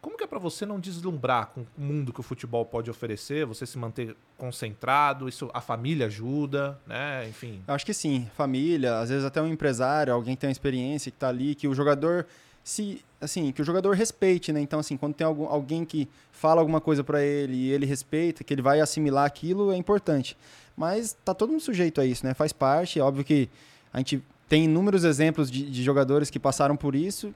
Como 0.00 0.16
que 0.16 0.24
é 0.24 0.26
pra 0.26 0.38
você 0.38 0.64
não 0.64 0.80
deslumbrar 0.80 1.48
com 1.48 1.60
o 1.60 1.66
mundo 1.76 2.10
que 2.10 2.20
o 2.20 2.22
futebol 2.22 2.64
pode 2.64 2.90
oferecer, 2.90 3.44
você 3.44 3.66
se 3.66 3.76
manter 3.76 4.16
concentrado, 4.38 5.28
isso 5.28 5.50
a 5.52 5.60
família 5.60 6.06
ajuda, 6.06 6.80
né? 6.86 7.28
Enfim. 7.28 7.62
Eu 7.68 7.74
acho 7.74 7.84
que 7.84 7.92
sim, 7.92 8.30
família, 8.34 8.98
às 8.98 9.10
vezes 9.10 9.26
até 9.26 9.42
um 9.42 9.46
empresário, 9.46 10.14
alguém 10.14 10.34
que 10.34 10.40
tem 10.40 10.48
uma 10.48 10.52
experiência 10.52 11.12
que 11.12 11.18
tá 11.18 11.28
ali, 11.28 11.54
que 11.54 11.68
o 11.68 11.74
jogador 11.74 12.26
se 12.70 13.02
assim, 13.20 13.50
que 13.50 13.60
o 13.60 13.64
jogador 13.64 13.94
respeite, 13.96 14.52
né? 14.52 14.60
Então 14.60 14.78
assim, 14.78 14.96
quando 14.96 15.14
tem 15.14 15.26
algum, 15.26 15.46
alguém 15.46 15.84
que 15.84 16.08
fala 16.30 16.60
alguma 16.60 16.80
coisa 16.80 17.02
pra 17.02 17.20
ele 17.20 17.54
e 17.54 17.70
ele 17.70 17.84
respeita, 17.84 18.44
que 18.44 18.54
ele 18.54 18.62
vai 18.62 18.80
assimilar 18.80 19.26
aquilo, 19.26 19.72
é 19.72 19.76
importante. 19.76 20.36
Mas 20.76 21.16
tá 21.24 21.34
todo 21.34 21.50
mundo 21.50 21.60
sujeito 21.60 22.00
a 22.00 22.06
isso, 22.06 22.24
né? 22.24 22.32
Faz 22.32 22.52
parte, 22.52 23.00
é 23.00 23.02
óbvio 23.02 23.24
que 23.24 23.50
a 23.92 23.98
gente 23.98 24.22
tem 24.48 24.64
inúmeros 24.64 25.02
exemplos 25.02 25.50
de, 25.50 25.68
de 25.68 25.82
jogadores 25.82 26.30
que 26.30 26.38
passaram 26.38 26.76
por 26.76 26.94
isso. 26.94 27.34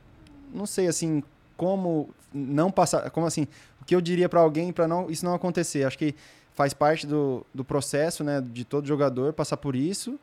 Não 0.54 0.66
sei 0.66 0.86
assim 0.86 1.22
como 1.56 2.08
não 2.32 2.70
passar, 2.70 3.10
como 3.10 3.26
assim, 3.26 3.48
o 3.82 3.84
que 3.84 3.94
eu 3.94 4.00
diria 4.00 4.28
pra 4.28 4.40
alguém 4.40 4.72
para 4.72 4.86
não 4.86 5.10
isso 5.10 5.24
não 5.24 5.34
acontecer. 5.34 5.84
Acho 5.84 5.98
que 5.98 6.14
faz 6.54 6.72
parte 6.72 7.08
do, 7.08 7.44
do 7.52 7.64
processo, 7.64 8.22
né, 8.22 8.40
de 8.40 8.64
todo 8.64 8.86
jogador 8.86 9.32
passar 9.32 9.56
por 9.56 9.74
isso. 9.74 10.18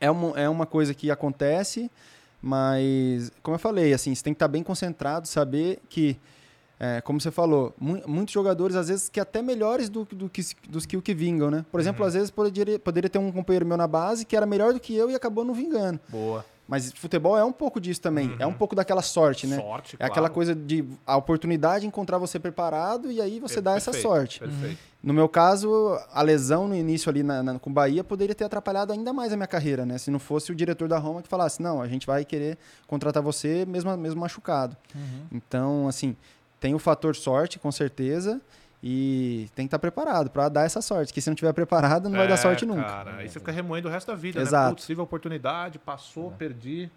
É 0.00 0.10
uma, 0.10 0.40
é 0.40 0.48
uma 0.48 0.64
coisa 0.64 0.94
que 0.94 1.10
acontece, 1.10 1.90
mas, 2.42 3.30
como 3.42 3.54
eu 3.54 3.58
falei, 3.58 3.94
assim, 3.94 4.12
você 4.14 4.22
tem 4.24 4.32
que 4.34 4.36
estar 4.36 4.48
bem 4.48 4.62
concentrado, 4.64 5.28
saber 5.28 5.78
que, 5.88 6.18
é, 6.80 7.00
como 7.00 7.20
você 7.20 7.30
falou, 7.30 7.72
mu 7.78 8.02
muitos 8.06 8.34
jogadores, 8.34 8.74
às 8.74 8.88
vezes, 8.88 9.08
que 9.08 9.20
até 9.20 9.40
melhores 9.40 9.88
do, 9.88 10.04
do 10.04 10.28
que, 10.28 10.42
dos 10.68 10.84
que 10.84 10.96
o 10.96 11.02
que 11.02 11.14
vingam, 11.14 11.50
né? 11.50 11.64
Por 11.70 11.78
exemplo, 11.78 12.04
às 12.04 12.14
vezes 12.14 12.30
poderia, 12.30 12.78
poderia 12.80 13.08
ter 13.08 13.18
um 13.18 13.30
companheiro 13.30 13.64
meu 13.64 13.76
na 13.76 13.86
base 13.86 14.24
que 14.24 14.36
era 14.36 14.44
melhor 14.44 14.72
do 14.72 14.80
que 14.80 14.94
eu 14.94 15.08
e 15.08 15.14
acabou 15.14 15.44
não 15.44 15.54
vingando. 15.54 16.00
Boa. 16.08 16.44
Mas 16.66 16.90
futebol 16.92 17.36
é 17.36 17.44
um 17.44 17.52
pouco 17.52 17.80
disso 17.80 18.00
também, 18.00 18.34
é 18.38 18.46
um 18.46 18.52
pouco 18.52 18.74
daquela 18.74 19.02
sorte, 19.02 19.46
né? 19.46 19.56
Sorte, 19.56 19.96
É 19.98 20.04
aquela 20.04 20.28
claro. 20.28 20.34
coisa 20.34 20.54
de 20.54 20.84
a 21.06 21.16
oportunidade 21.16 21.82
de 21.82 21.86
encontrar 21.88 22.18
você 22.18 22.38
preparado 22.38 23.10
e 23.10 23.20
aí 23.20 23.38
você 23.40 23.60
dá 23.60 23.76
essa 23.76 23.90
Perfeito, 23.90 24.08
sorte. 24.08 24.38
Perfeito. 24.40 24.78
No 25.02 25.12
meu 25.12 25.28
caso, 25.28 25.98
a 26.12 26.22
lesão 26.22 26.68
no 26.68 26.76
início 26.76 27.10
ali 27.10 27.22
na, 27.24 27.42
na- 27.42 27.58
com 27.58 27.70
o 27.70 27.72
Bahia 27.72 28.04
poderia 28.04 28.34
ter 28.36 28.44
atrapalhado 28.44 28.92
ainda 28.92 29.12
mais 29.12 29.32
a 29.32 29.36
minha 29.36 29.48
carreira, 29.48 29.84
né? 29.84 29.98
Se 29.98 30.10
não 30.12 30.20
fosse 30.20 30.52
o 30.52 30.54
diretor 30.54 30.86
da 30.88 30.96
Roma 30.98 31.20
que 31.22 31.28
falasse, 31.28 31.60
não, 31.60 31.82
a 31.82 31.88
gente 31.88 32.06
vai 32.06 32.24
querer 32.24 32.56
contratar 32.86 33.20
você 33.22 33.64
mesmo, 33.66 33.96
mesmo 33.96 34.20
machucado. 34.20 34.76
Então, 35.32 35.88
assim, 35.88 36.16
tem 36.60 36.74
o 36.74 36.78
fator 36.78 37.16
sorte, 37.16 37.58
com 37.58 37.72
certeza, 37.72 38.40
e 38.80 39.48
tem 39.54 39.64
que 39.66 39.68
estar 39.68 39.78
preparado 39.78 40.30
para 40.30 40.48
dar 40.48 40.64
essa 40.64 40.80
sorte, 40.80 41.08
porque 41.08 41.20
se 41.20 41.28
não 41.30 41.34
tiver 41.34 41.52
preparado, 41.52 42.08
não 42.08 42.16
vai 42.16 42.28
dar 42.28 42.34
É, 42.34 42.36
sorte 42.36 42.64
nunca. 42.64 42.82
Cara, 42.84 43.16
aí 43.16 43.28
você 43.28 43.38
fica 43.40 43.50
remoendo 43.52 43.88
o 43.88 43.90
resto 43.90 44.06
da 44.08 44.14
vida, 44.16 44.40
Exato. 44.40 44.64
né? 44.66 44.70
Putz, 44.70 44.86
tive 44.86 45.00
a 45.00 45.04
oportunidade, 45.04 45.78
passou, 45.78 46.30
perdi. 46.32 46.88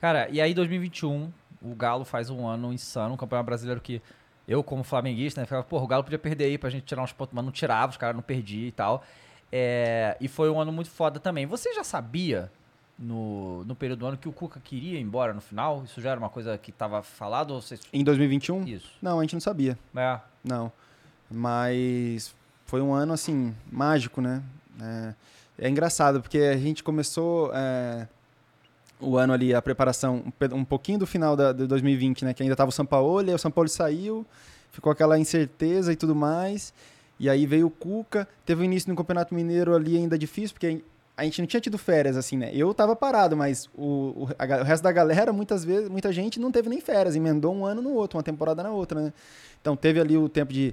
Cara, 0.00 0.28
e 0.30 0.40
aí 0.40 0.54
2021, 0.54 1.28
o 1.60 1.74
Galo 1.74 2.04
faz 2.04 2.30
um 2.30 2.46
ano 2.46 2.72
insano, 2.72 3.14
um 3.14 3.16
campeonato 3.16 3.46
brasileiro 3.46 3.80
que 3.80 4.00
eu, 4.48 4.64
como 4.64 4.82
flamenguista, 4.82 5.42
né, 5.42 5.44
ficava, 5.44 5.62
porra, 5.62 5.84
o 5.84 5.86
Galo 5.86 6.02
podia 6.02 6.18
perder 6.18 6.44
aí 6.46 6.56
pra 6.58 6.70
gente 6.70 6.84
tirar 6.84 7.02
uns 7.02 7.12
pontos, 7.12 7.34
mas 7.34 7.44
não 7.44 7.52
tirava, 7.52 7.90
os 7.92 7.98
caras 7.98 8.16
não 8.16 8.22
perdiam 8.22 8.66
e 8.66 8.72
tal. 8.72 9.04
É, 9.52 10.16
e 10.18 10.26
foi 10.26 10.50
um 10.50 10.58
ano 10.58 10.72
muito 10.72 10.90
foda 10.90 11.20
também. 11.20 11.44
Você 11.44 11.74
já 11.74 11.84
sabia, 11.84 12.50
no, 12.98 13.62
no 13.64 13.76
período 13.76 14.00
do 14.00 14.06
ano, 14.06 14.16
que 14.16 14.26
o 14.28 14.32
Cuca 14.32 14.58
queria 14.58 14.98
ir 14.98 15.02
embora 15.02 15.34
no 15.34 15.42
final? 15.42 15.84
Isso 15.84 16.00
já 16.00 16.10
era 16.10 16.18
uma 16.18 16.30
coisa 16.30 16.56
que 16.56 16.72
tava 16.72 17.02
falado 17.02 17.52
ou 17.52 17.60
vocês... 17.60 17.80
Em 17.92 18.02
2021? 18.02 18.64
Isso. 18.64 18.90
Não, 19.02 19.18
a 19.18 19.22
gente 19.22 19.34
não 19.34 19.40
sabia. 19.40 19.78
É. 19.94 20.18
Não. 20.42 20.72
Mas 21.30 22.34
foi 22.64 22.80
um 22.80 22.94
ano, 22.94 23.12
assim, 23.12 23.54
mágico, 23.70 24.22
né? 24.22 24.42
É, 24.80 25.14
é 25.58 25.68
engraçado, 25.68 26.22
porque 26.22 26.38
a 26.38 26.56
gente 26.56 26.82
começou 26.82 27.50
é, 27.54 28.08
o 29.00 29.16
ano 29.16 29.32
ali, 29.32 29.54
a 29.54 29.62
preparação, 29.62 30.24
um, 30.52 30.64
pouquinho 30.64 30.98
do 30.98 31.06
final 31.06 31.36
da, 31.36 31.52
de 31.52 31.66
2020, 31.66 32.24
né? 32.24 32.34
Que 32.34 32.42
ainda 32.42 32.56
tava 32.56 32.70
o 32.70 32.72
São 32.72 32.86
Paulo, 32.86 33.28
aí 33.28 33.34
o 33.34 33.38
São 33.38 33.50
Paulo 33.50 33.68
saiu, 33.68 34.26
ficou 34.72 34.90
aquela 34.90 35.18
incerteza 35.18 35.92
e 35.92 35.96
tudo 35.96 36.14
mais. 36.14 36.72
E 37.18 37.28
aí 37.28 37.46
veio 37.46 37.66
o 37.66 37.70
Cuca, 37.70 38.28
teve 38.46 38.62
o 38.62 38.64
início 38.64 38.88
no 38.88 38.96
Campeonato 38.96 39.34
Mineiro 39.34 39.74
ali 39.74 39.96
ainda 39.96 40.16
difícil, 40.16 40.54
porque 40.54 40.82
a 41.16 41.24
gente 41.24 41.40
não 41.40 41.48
tinha 41.48 41.60
tido 41.60 41.76
férias, 41.76 42.16
assim, 42.16 42.36
né? 42.36 42.50
Eu 42.54 42.72
tava 42.72 42.94
parado, 42.94 43.36
mas 43.36 43.68
o, 43.76 44.24
o, 44.24 44.28
a 44.38 44.60
o 44.60 44.64
resto 44.64 44.84
da 44.84 44.92
galera, 44.92 45.32
muitas 45.32 45.64
vezes, 45.64 45.88
muita 45.88 46.12
gente 46.12 46.38
não 46.38 46.52
teve 46.52 46.68
nem 46.68 46.80
férias, 46.80 47.16
emendou 47.16 47.52
um 47.52 47.66
ano 47.66 47.82
no 47.82 47.92
outro, 47.92 48.16
uma 48.16 48.22
temporada 48.22 48.62
na 48.62 48.70
outra, 48.70 49.00
né? 49.00 49.12
Então 49.60 49.76
teve 49.76 49.98
ali 49.98 50.16
o 50.16 50.28
tempo 50.28 50.52
de, 50.52 50.72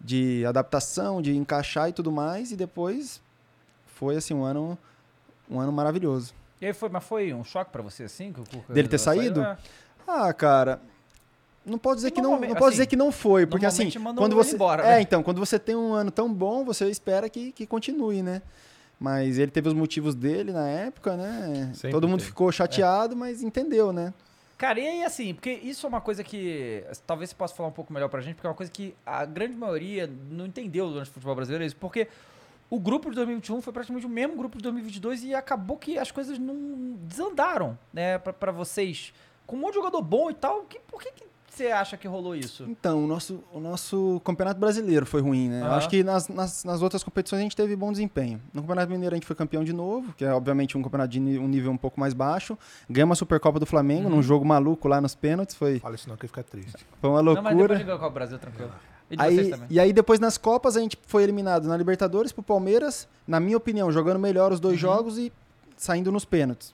de 0.00 0.44
adaptação, 0.46 1.20
de 1.20 1.36
encaixar 1.36 1.88
e 1.88 1.92
tudo 1.92 2.12
mais, 2.12 2.52
e 2.52 2.56
depois 2.56 3.20
foi, 3.84 4.14
assim, 4.14 4.32
um 4.32 4.44
ano, 4.44 4.78
um 5.50 5.58
ano 5.58 5.72
maravilhoso. 5.72 6.32
E 6.60 6.66
aí 6.66 6.72
foi, 6.72 6.88
mas 6.88 7.04
foi 7.04 7.32
um 7.32 7.42
choque 7.44 7.70
pra 7.70 7.82
você, 7.82 8.04
assim? 8.04 8.32
Que 8.32 8.40
o 8.40 8.44
Cuca 8.44 8.72
Dele 8.72 8.88
ter 8.88 8.98
saiu? 8.98 9.22
saído? 9.22 9.40
É. 9.42 9.56
Ah, 10.06 10.32
cara. 10.32 10.80
Não 11.64 11.78
pode 11.78 11.96
dizer 11.96 12.10
que 12.10 12.20
não, 12.22 12.32
não 12.32 12.38
pode 12.48 12.58
assim, 12.58 12.70
dizer 12.70 12.86
que 12.86 12.96
não 12.96 13.12
foi, 13.12 13.46
porque 13.46 13.66
assim, 13.66 13.90
quando 14.16 14.34
você 14.34 14.54
embora, 14.54 14.82
É, 14.82 14.96
né? 14.96 15.00
então, 15.02 15.22
quando 15.22 15.38
você 15.38 15.58
tem 15.58 15.76
um 15.76 15.92
ano 15.92 16.10
tão 16.10 16.32
bom, 16.32 16.64
você 16.64 16.88
espera 16.88 17.28
que, 17.28 17.52
que 17.52 17.66
continue, 17.66 18.22
né? 18.22 18.40
Mas 18.98 19.38
ele 19.38 19.50
teve 19.50 19.68
os 19.68 19.74
motivos 19.74 20.14
dele 20.14 20.52
na 20.52 20.66
época, 20.68 21.16
né? 21.16 21.70
Sempre 21.74 21.90
Todo 21.90 22.08
mundo 22.08 22.20
teve. 22.20 22.30
ficou 22.30 22.50
chateado, 22.50 23.14
mas 23.14 23.42
entendeu, 23.42 23.92
né? 23.92 24.12
Cara, 24.58 24.78
e 24.80 24.86
aí 24.86 25.04
assim, 25.04 25.32
porque 25.34 25.50
isso 25.52 25.86
é 25.86 25.88
uma 25.88 26.00
coisa 26.02 26.22
que 26.24 26.84
talvez 27.06 27.30
você 27.30 27.36
possa 27.36 27.54
falar 27.54 27.68
um 27.68 27.72
pouco 27.72 27.92
melhor 27.92 28.08
pra 28.08 28.20
gente, 28.20 28.34
porque 28.34 28.46
é 28.46 28.50
uma 28.50 28.56
coisa 28.56 28.70
que 28.72 28.94
a 29.06 29.24
grande 29.24 29.56
maioria 29.56 30.10
não 30.30 30.46
entendeu 30.46 30.88
durante 30.90 31.08
o 31.10 31.12
futebol 31.12 31.34
brasileiro, 31.34 31.64
é 31.64 31.66
isso, 31.66 31.76
porque 31.76 32.08
o 32.70 32.78
grupo 32.78 33.10
de 33.10 33.16
2021 33.16 33.60
foi 33.60 33.72
praticamente 33.72 34.06
o 34.06 34.08
mesmo 34.08 34.36
grupo 34.36 34.56
de 34.56 34.62
2022 34.62 35.24
e 35.24 35.34
acabou 35.34 35.76
que 35.76 35.98
as 35.98 36.10
coisas 36.10 36.38
não 36.38 36.54
desandaram, 37.02 37.76
né, 37.92 38.16
pra, 38.18 38.32
pra 38.32 38.52
vocês. 38.52 39.12
Com 39.46 39.56
um 39.56 39.60
monte 39.60 39.70
de 39.72 39.78
jogador 39.78 40.00
bom 40.02 40.30
e 40.30 40.34
tal, 40.34 40.62
que, 40.62 40.78
por 40.78 41.02
que, 41.02 41.10
que 41.10 41.24
você 41.48 41.66
acha 41.66 41.96
que 41.96 42.06
rolou 42.06 42.36
isso? 42.36 42.64
Então, 42.68 43.02
o 43.04 43.06
nosso, 43.08 43.42
o 43.52 43.58
nosso 43.58 44.20
campeonato 44.24 44.60
brasileiro 44.60 45.04
foi 45.04 45.20
ruim, 45.20 45.48
né? 45.48 45.62
Eu 45.62 45.66
Aham. 45.66 45.76
acho 45.76 45.88
que 45.90 46.04
nas, 46.04 46.28
nas, 46.28 46.62
nas 46.64 46.80
outras 46.80 47.02
competições 47.02 47.40
a 47.40 47.42
gente 47.42 47.56
teve 47.56 47.74
bom 47.74 47.90
desempenho. 47.90 48.40
No 48.54 48.60
Campeonato 48.62 48.90
Mineiro 48.92 49.12
a 49.14 49.16
gente 49.16 49.26
foi 49.26 49.34
campeão 49.34 49.64
de 49.64 49.72
novo, 49.72 50.12
que 50.14 50.24
é 50.24 50.32
obviamente 50.32 50.78
um 50.78 50.82
campeonato 50.82 51.10
de 51.10 51.18
um 51.18 51.48
nível 51.48 51.72
um 51.72 51.76
pouco 51.76 51.98
mais 51.98 52.14
baixo. 52.14 52.56
Ganhamos 52.88 53.16
a 53.16 53.18
Supercopa 53.18 53.58
do 53.58 53.66
Flamengo 53.66 54.08
Uhum. 54.08 54.16
num 54.16 54.22
jogo 54.22 54.44
maluco 54.44 54.86
lá 54.86 55.00
nos 55.00 55.16
pênaltis. 55.16 55.56
Foi, 55.56 55.80
Fala 55.80 55.96
isso 55.96 56.08
não 56.08 56.16
que 56.16 56.28
fica 56.28 56.44
triste. 56.44 56.86
foi 57.00 57.10
uma 57.10 57.20
Não, 57.20 57.34
mas 57.34 57.42
depois 57.42 57.56
loucura. 57.56 57.76
de 57.78 57.84
ganhar 57.84 57.98
com 57.98 58.06
o 58.06 58.10
Brasil, 58.10 58.38
tranquilo. 58.38 58.72
E 59.10 59.16
Aí, 59.18 59.52
e 59.70 59.80
aí 59.80 59.92
depois 59.92 60.20
nas 60.20 60.38
Copas 60.38 60.76
a 60.76 60.80
gente 60.80 60.96
foi 61.06 61.22
eliminado 61.24 61.66
na 61.66 61.76
Libertadores 61.76 62.30
pro 62.32 62.42
Palmeiras, 62.42 63.08
na 63.26 63.40
minha 63.40 63.56
opinião, 63.56 63.90
jogando 63.90 64.20
melhor 64.20 64.52
os 64.52 64.60
dois 64.60 64.74
Uhum. 64.74 64.80
jogos 64.80 65.18
e 65.18 65.32
saindo 65.76 66.12
nos 66.12 66.24
pênaltis. 66.24 66.72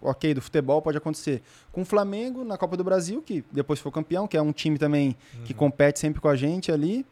Ok, 0.00 0.32
do 0.34 0.40
futebol 0.40 0.80
pode 0.82 0.96
acontecer. 0.98 1.42
Com 1.72 1.82
o 1.82 1.84
Flamengo 1.84 2.44
na 2.44 2.56
Copa 2.56 2.76
do 2.76 2.84
Brasil, 2.84 3.20
que 3.22 3.44
depois 3.50 3.78
foi 3.80 3.90
campeão, 3.92 4.26
que 4.28 4.36
é 4.36 4.42
um 4.42 4.52
time 4.52 4.78
também 4.78 5.16
que 5.44 5.52
compete 5.54 5.98
sempre 5.98 6.20
com 6.20 6.28
a 6.28 6.36
gente 6.36 6.70
ali. 6.72 7.04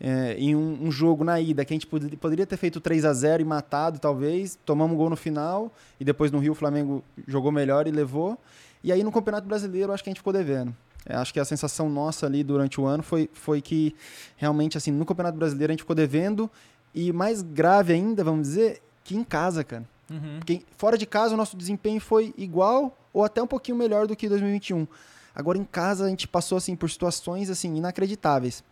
É, 0.00 0.36
em 0.38 0.54
um, 0.54 0.78
um 0.86 0.92
jogo 0.92 1.24
na 1.24 1.40
ida 1.40 1.64
que 1.64 1.72
a 1.72 1.76
gente 1.76 1.86
pod- 1.88 2.16
poderia 2.18 2.46
ter 2.46 2.56
feito 2.56 2.80
3 2.80 3.04
a 3.04 3.12
0 3.12 3.42
e 3.42 3.44
matado, 3.44 3.98
talvez. 3.98 4.56
Tomamos 4.64 4.94
um 4.94 4.96
gol 4.96 5.10
no 5.10 5.16
final 5.16 5.72
e 5.98 6.04
depois 6.04 6.30
no 6.30 6.38
Rio 6.38 6.52
o 6.52 6.54
Flamengo 6.54 7.02
jogou 7.26 7.50
melhor 7.50 7.88
e 7.88 7.90
levou. 7.90 8.38
E 8.84 8.92
aí 8.92 9.02
no 9.02 9.10
Campeonato 9.10 9.48
Brasileiro 9.48 9.92
acho 9.92 10.04
que 10.04 10.08
a 10.08 10.12
gente 10.12 10.20
ficou 10.20 10.32
devendo. 10.32 10.72
É, 11.06 11.16
acho 11.16 11.32
que 11.32 11.40
a 11.40 11.44
sensação 11.44 11.88
nossa 11.88 12.26
ali 12.26 12.42
durante 12.44 12.80
o 12.80 12.86
ano 12.86 13.02
foi, 13.02 13.28
foi 13.32 13.60
que 13.60 13.94
realmente 14.36 14.76
assim 14.76 14.90
no 14.90 15.06
Campeonato 15.06 15.38
Brasileiro 15.38 15.70
a 15.70 15.74
gente 15.74 15.82
ficou 15.82 15.96
devendo 15.96 16.50
e 16.94 17.12
mais 17.12 17.42
grave 17.42 17.92
ainda, 17.92 18.24
vamos 18.24 18.48
dizer, 18.48 18.82
que 19.04 19.16
em 19.16 19.24
casa, 19.24 19.64
cara. 19.64 19.84
Uhum. 20.10 20.38
Porque 20.38 20.62
fora 20.76 20.96
de 20.96 21.06
casa 21.06 21.34
o 21.34 21.36
nosso 21.36 21.56
desempenho 21.56 22.00
foi 22.00 22.34
igual 22.36 22.96
ou 23.12 23.24
até 23.24 23.42
um 23.42 23.46
pouquinho 23.46 23.76
melhor 23.76 24.06
do 24.06 24.16
que 24.16 24.28
2021. 24.28 24.86
Agora 25.34 25.58
em 25.58 25.64
casa 25.64 26.06
a 26.06 26.08
gente 26.08 26.26
passou 26.26 26.58
assim 26.58 26.74
por 26.74 26.90
situações 26.90 27.50
assim 27.50 27.76
inacreditáveis. 27.76 28.64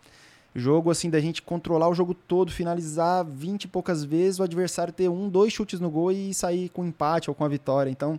Jogo 0.54 0.90
assim 0.90 1.10
da 1.10 1.20
gente 1.20 1.42
controlar 1.42 1.88
o 1.88 1.94
jogo 1.94 2.14
todo, 2.14 2.50
finalizar 2.50 3.24
20 3.24 3.64
e 3.64 3.68
poucas 3.68 4.02
vezes, 4.02 4.40
o 4.40 4.42
adversário 4.42 4.92
ter 4.92 5.08
um, 5.08 5.28
dois 5.28 5.52
chutes 5.52 5.78
no 5.78 5.90
gol 5.90 6.10
e 6.10 6.32
sair 6.32 6.70
com 6.70 6.84
empate 6.84 7.28
ou 7.28 7.34
com 7.34 7.44
a 7.44 7.48
vitória. 7.48 7.90
Então, 7.90 8.18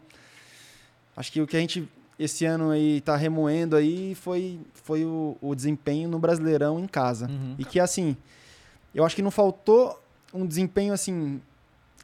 acho 1.16 1.32
que 1.32 1.42
o 1.42 1.48
que 1.48 1.58
a 1.58 1.60
gente 1.60 1.90
esse 2.20 2.46
ano 2.46 2.72
aí 2.72 3.02
tá 3.02 3.16
remoendo 3.16 3.76
aí 3.76 4.16
foi, 4.16 4.60
foi 4.74 5.06
o, 5.06 5.38
o 5.42 5.54
desempenho 5.56 6.10
no 6.10 6.20
Brasileirão 6.20 6.80
em 6.80 6.88
casa. 6.88 7.28
Uhum. 7.30 7.56
E 7.60 7.66
que 7.66 7.80
assim, 7.80 8.16
eu 8.94 9.06
acho 9.06 9.16
que 9.16 9.22
não 9.22 9.32
faltou 9.32 10.02
um 10.34 10.46
desempenho 10.46 10.94
assim 10.94 11.42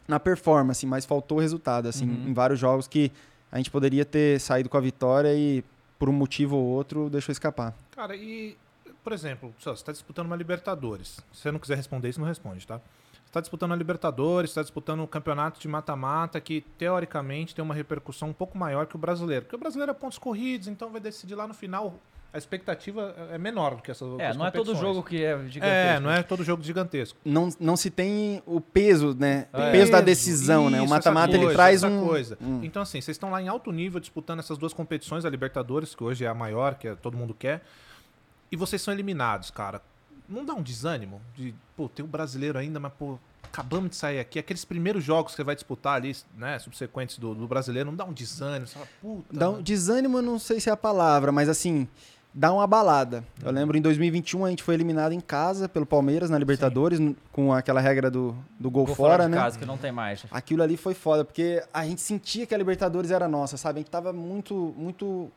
na 0.07 0.20
performance, 0.20 0.86
mas 0.86 1.05
faltou 1.05 1.39
resultado 1.39 1.88
assim 1.88 2.07
Uhum. 2.07 2.30
em 2.30 2.34
vários 2.34 2.59
jogos 2.59 2.88
que 2.88 3.11
a 3.51 3.57
gente 3.57 3.72
poderia 3.72 4.03
ter 4.05 4.39
saído 4.39 4.70
com 4.70 4.78
a 4.78 4.82
vitória 4.82 5.34
e 5.34 5.64
por 5.97 6.09
um 6.09 6.14
motivo 6.14 6.55
ou 6.57 6.66
outro 6.66 7.09
deixou 7.09 7.32
escapar. 7.32 7.74
Cara, 7.95 8.16
e, 8.16 8.57
por 9.03 9.14
exemplo, 9.14 9.53
você 9.59 9.70
está 9.70 9.91
disputando 9.91 10.26
uma 10.28 10.36
Libertadores. 10.36 11.20
Se 11.32 11.41
você 11.43 11.51
não 11.51 11.59
quiser 11.59 11.76
responder 11.78 12.09
isso, 12.09 12.20
não 12.20 12.28
responde, 12.28 12.66
tá? 12.68 12.82
Você 13.34 13.39
está 13.39 13.41
disputando 13.41 13.71
a 13.71 13.75
Libertadores, 13.75 14.51
está 14.51 14.61
disputando 14.61 14.99
um 15.01 15.07
campeonato 15.07 15.59
de 15.59 15.67
mata-mata 15.67 16.39
que, 16.39 16.61
teoricamente, 16.77 17.55
tem 17.55 17.65
uma 17.65 17.73
repercussão 17.73 18.29
um 18.29 18.34
pouco 18.34 18.55
maior 18.55 18.86
que 18.86 18.95
o 18.95 18.99
brasileiro. 18.99 19.45
Porque 19.45 19.55
o 19.55 19.59
brasileiro 19.59 19.89
é 19.89 19.95
pontos 19.95 20.19
corridos, 20.19 20.67
então 20.67 20.91
vai 20.91 21.01
decidir 21.01 21.34
lá 21.34 21.47
no 21.47 21.53
final. 21.55 21.95
A 22.31 22.38
expectativa 22.38 23.15
é 23.31 23.38
menor 23.39 23.75
do 23.77 23.81
que 23.81 23.89
essas 23.89 24.07
É, 24.19 24.36
não 24.36 24.45
é 24.45 24.51
todo 24.51 24.75
jogo 24.75 25.01
que 25.01 25.23
é 25.23 25.36
gigantesco. 25.49 25.65
É, 25.65 25.99
não 25.99 26.11
é 26.11 26.21
todo 26.21 26.43
jogo 26.43 26.61
gigantesco. 26.61 27.17
Não, 27.25 27.49
não 27.59 27.75
se 27.75 27.89
tem 27.89 28.43
o 28.45 28.61
peso, 28.61 29.15
né? 29.19 29.47
É. 29.51 29.69
O 29.69 29.71
peso 29.71 29.91
da 29.91 30.01
decisão, 30.01 30.69
né? 30.69 30.79
O 30.79 30.84
isso, 30.84 30.93
mata-mata 30.93 31.36
ele 31.36 31.51
traz 31.53 31.84
essa 31.84 31.91
um 31.91 32.05
coisa. 32.05 32.38
um- 32.39 32.63
Então 32.63 32.84
assim, 32.84 33.01
vocês 33.01 33.15
estão 33.15 33.31
lá 33.31 33.41
em 33.41 33.47
alto 33.47 33.71
nível 33.71 33.99
disputando 33.99 34.39
essas 34.41 34.59
duas 34.59 34.73
competições, 34.73 35.25
a 35.25 35.29
Libertadores, 35.29 35.95
que 35.95 36.03
hoje 36.03 36.23
é 36.23 36.27
a 36.27 36.36
maior, 36.36 36.75
que 36.75 36.88
é- 36.88 36.93
todo 36.95 37.17
mundo 37.17 37.34
quer, 37.34 37.63
e 38.51 38.55
vocês 38.55 38.79
são 38.79 38.93
eliminados, 38.93 39.49
cara. 39.49 39.81
Não 40.34 40.43
dá 40.45 40.53
um 40.53 40.61
desânimo 40.61 41.21
de, 41.36 41.53
pô, 41.77 41.88
tem 41.88 42.03
o 42.03 42.07
brasileiro 42.07 42.57
ainda, 42.57 42.79
mas 42.79 42.91
pô, 42.97 43.17
acabamos 43.43 43.91
de 43.91 43.95
sair 43.95 44.19
aqui, 44.19 44.39
aqueles 44.39 44.65
primeiros 44.65 45.03
jogos 45.03 45.31
que 45.34 45.36
você 45.38 45.43
vai 45.43 45.53
disputar 45.55 45.95
ali, 45.95 46.15
né, 46.36 46.57
subsequentes 46.59 47.17
do, 47.19 47.36
do 47.36 47.47
brasileiro, 47.47 47.89
não 47.91 47.95
dá 47.95 48.03
um 48.03 48.13
desânimo, 48.13 48.65
você 48.67 48.73
fala, 48.73 48.88
puta. 49.01 49.25
Dá 49.31 49.49
um 49.49 49.61
desânimo, 49.61 50.17
eu 50.17 50.21
não 50.23 50.39
sei 50.39 50.59
se 50.59 50.69
é 50.69 50.73
a 50.73 50.77
palavra, 50.77 51.31
mas 51.31 51.47
assim, 51.47 51.88
dá 52.34 52.51
uma 52.51 52.65
balada. 52.65 53.23
Eu 53.41 53.49
Uhum. 53.49 53.53
lembro 53.53 53.77
em 53.77 53.81
2021 53.81 54.43
a 54.45 54.49
gente 54.49 54.63
foi 54.63 54.73
eliminado 54.73 55.11
em 55.11 55.19
casa 55.21 55.69
pelo 55.69 55.86
Palmeiras 55.86 56.31
na 56.31 56.39
Libertadores, 56.39 56.99
n- 56.99 57.15
com 57.31 57.53
aquela 57.53 57.79
regra 57.79 58.09
do, 58.09 58.36
do 58.59 58.71
gol, 58.71 58.88
Gol 58.88 58.95
fora, 58.95 59.25
de 59.25 59.29
né? 59.29 59.38
casa, 59.38 59.59
que 59.59 59.65
não 59.67 59.77
tem 59.77 59.91
mais. 59.91 60.25
Aquilo 60.31 60.63
ali 60.63 60.75
foi 60.75 60.95
foda, 60.95 61.23
porque 61.23 61.63
a 61.71 61.86
gente 61.86 62.01
sentia 62.01 62.47
que 62.47 62.55
a 62.55 62.57
Libertadores 62.57 63.11
era 63.11 63.27
nossa, 63.27 63.55
sabe? 63.55 63.77
A 63.77 63.81
gente 63.81 63.91
tava 63.91 64.11
muito, 64.11 64.73
muito 64.75 65.31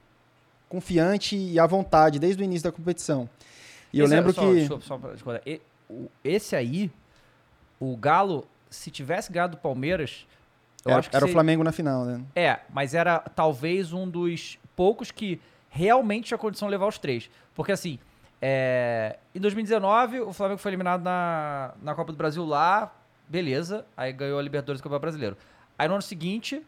confiante 0.69 1.37
e 1.37 1.59
à 1.61 1.67
vontade 1.67 2.19
desde 2.19 2.43
o 2.43 2.45
início 2.45 2.65
da 2.65 2.73
competição. 2.73 3.29
E 3.93 3.99
eu 3.99 4.07
é- 4.07 4.09
lembro 4.09 4.33
só- 4.33 4.41
que. 4.43 4.55
Desculpa, 4.55 4.85
só 4.85 4.99
pra 4.99 5.41
Esse 6.25 6.57
aí, 6.57 6.91
o 7.79 7.97
Galo, 7.97 8.47
se 8.69 8.91
tivesse 8.91 9.33
ganhado 9.33 9.57
do 9.57 9.61
Palmeiras, 9.61 10.27
eu 10.85 10.91
era 10.91 10.99
acho 11.01 11.11
que 11.11 11.17
era 11.17 11.25
o 11.25 11.29
Flamengo 11.29 11.63
na 11.63 11.73
final, 11.73 12.05
né? 12.05 12.23
É, 12.35 12.61
mas 12.71 12.95
era 12.95 13.19
talvez 13.19 13.93
um 13.93 14.09
dos 14.09 14.59
poucos 14.75 15.11
que 15.11 15.41
realmente 15.69 16.27
tinha 16.27 16.39
condição 16.39 16.69
de 16.69 16.73
levar 16.73 16.87
os 16.87 16.99
três. 16.99 17.31
Porque 17.55 17.73
assim, 17.73 17.99
é, 18.41 19.19
em 19.35 19.41
2019, 19.41 20.21
o 20.21 20.33
Flamengo 20.33 20.59
foi 20.59 20.71
eliminado 20.71 21.03
na, 21.03 21.75
na 21.83 21.95
Copa 21.95 22.13
do 22.13 22.19
Brasil 22.19 22.45
lá, 22.45 22.93
beleza, 23.29 23.85
aí 23.97 24.13
ganhou 24.13 24.39
a 24.39 24.43
Libertadores 24.43 24.81
do 24.81 24.85
Campeonato 24.85 25.03
Brasileiro. 25.03 25.37
Aí 25.79 25.89
no 25.89 25.95
ano 25.95 26.03
seguinte, 26.03 26.63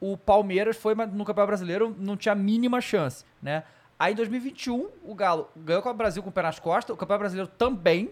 o 0.00 0.16
Palmeiras 0.16 0.76
foi 0.76 0.94
no 0.94 1.24
Campeonato 1.24 1.46
Brasileiro, 1.46 1.94
não 1.98 2.16
tinha 2.16 2.32
a 2.32 2.36
mínima 2.36 2.80
chance, 2.80 3.24
né? 3.42 3.64
Aí 3.98 4.12
em 4.12 4.16
2021, 4.16 4.88
o 5.04 5.14
Galo 5.14 5.48
ganhou 5.56 5.82
com 5.82 5.88
o 5.90 5.94
Brasil 5.94 6.22
com 6.22 6.28
o 6.28 6.32
pé 6.32 6.42
nas 6.42 6.58
costas, 6.58 6.94
o 6.94 6.96
Campeonato 6.96 7.20
Brasileiro 7.20 7.50
também. 7.58 8.10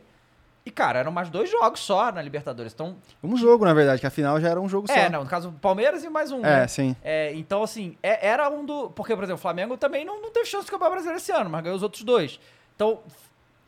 E, 0.65 0.71
cara, 0.71 0.99
eram 0.99 1.13
mais 1.13 1.31
dois 1.31 1.49
jogos 1.49 1.79
só 1.79 2.11
na 2.11 2.21
Libertadores. 2.21 2.73
Então, 2.75 2.97
Um 3.23 3.37
jogo, 3.37 3.65
na 3.65 3.73
verdade, 3.73 4.01
que 4.01 4.07
a 4.07 4.11
final 4.11 4.41
já 4.41 4.49
era 4.49 4.61
um 4.61 4.69
jogo 4.69 4.91
é, 4.91 5.05
só. 5.05 5.11
não, 5.11 5.23
no 5.23 5.31
caso, 5.31 5.51
o 5.51 5.53
Palmeiras 5.53 6.03
e 6.03 6.09
mais 6.11 6.33
um, 6.33 6.39
É, 6.41 6.61
né? 6.63 6.67
sim. 6.67 6.97
É, 7.05 7.33
então, 7.35 7.63
assim, 7.63 7.97
é- 8.03 8.27
era 8.27 8.51
um 8.51 8.65
do. 8.65 8.91
Porque, 8.91 9.15
por 9.15 9.23
exemplo, 9.23 9.39
o 9.39 9.43
Flamengo 9.43 9.77
também 9.77 10.05
não, 10.05 10.21
não 10.21 10.33
teve 10.33 10.45
chance 10.47 10.65
de 10.65 10.71
campeão 10.73 10.91
brasileiro 10.91 11.19
esse 11.21 11.31
ano, 11.31 11.49
mas 11.49 11.63
ganhou 11.63 11.77
os 11.77 11.85
outros 11.85 12.03
dois. 12.03 12.41
Então, 12.75 12.99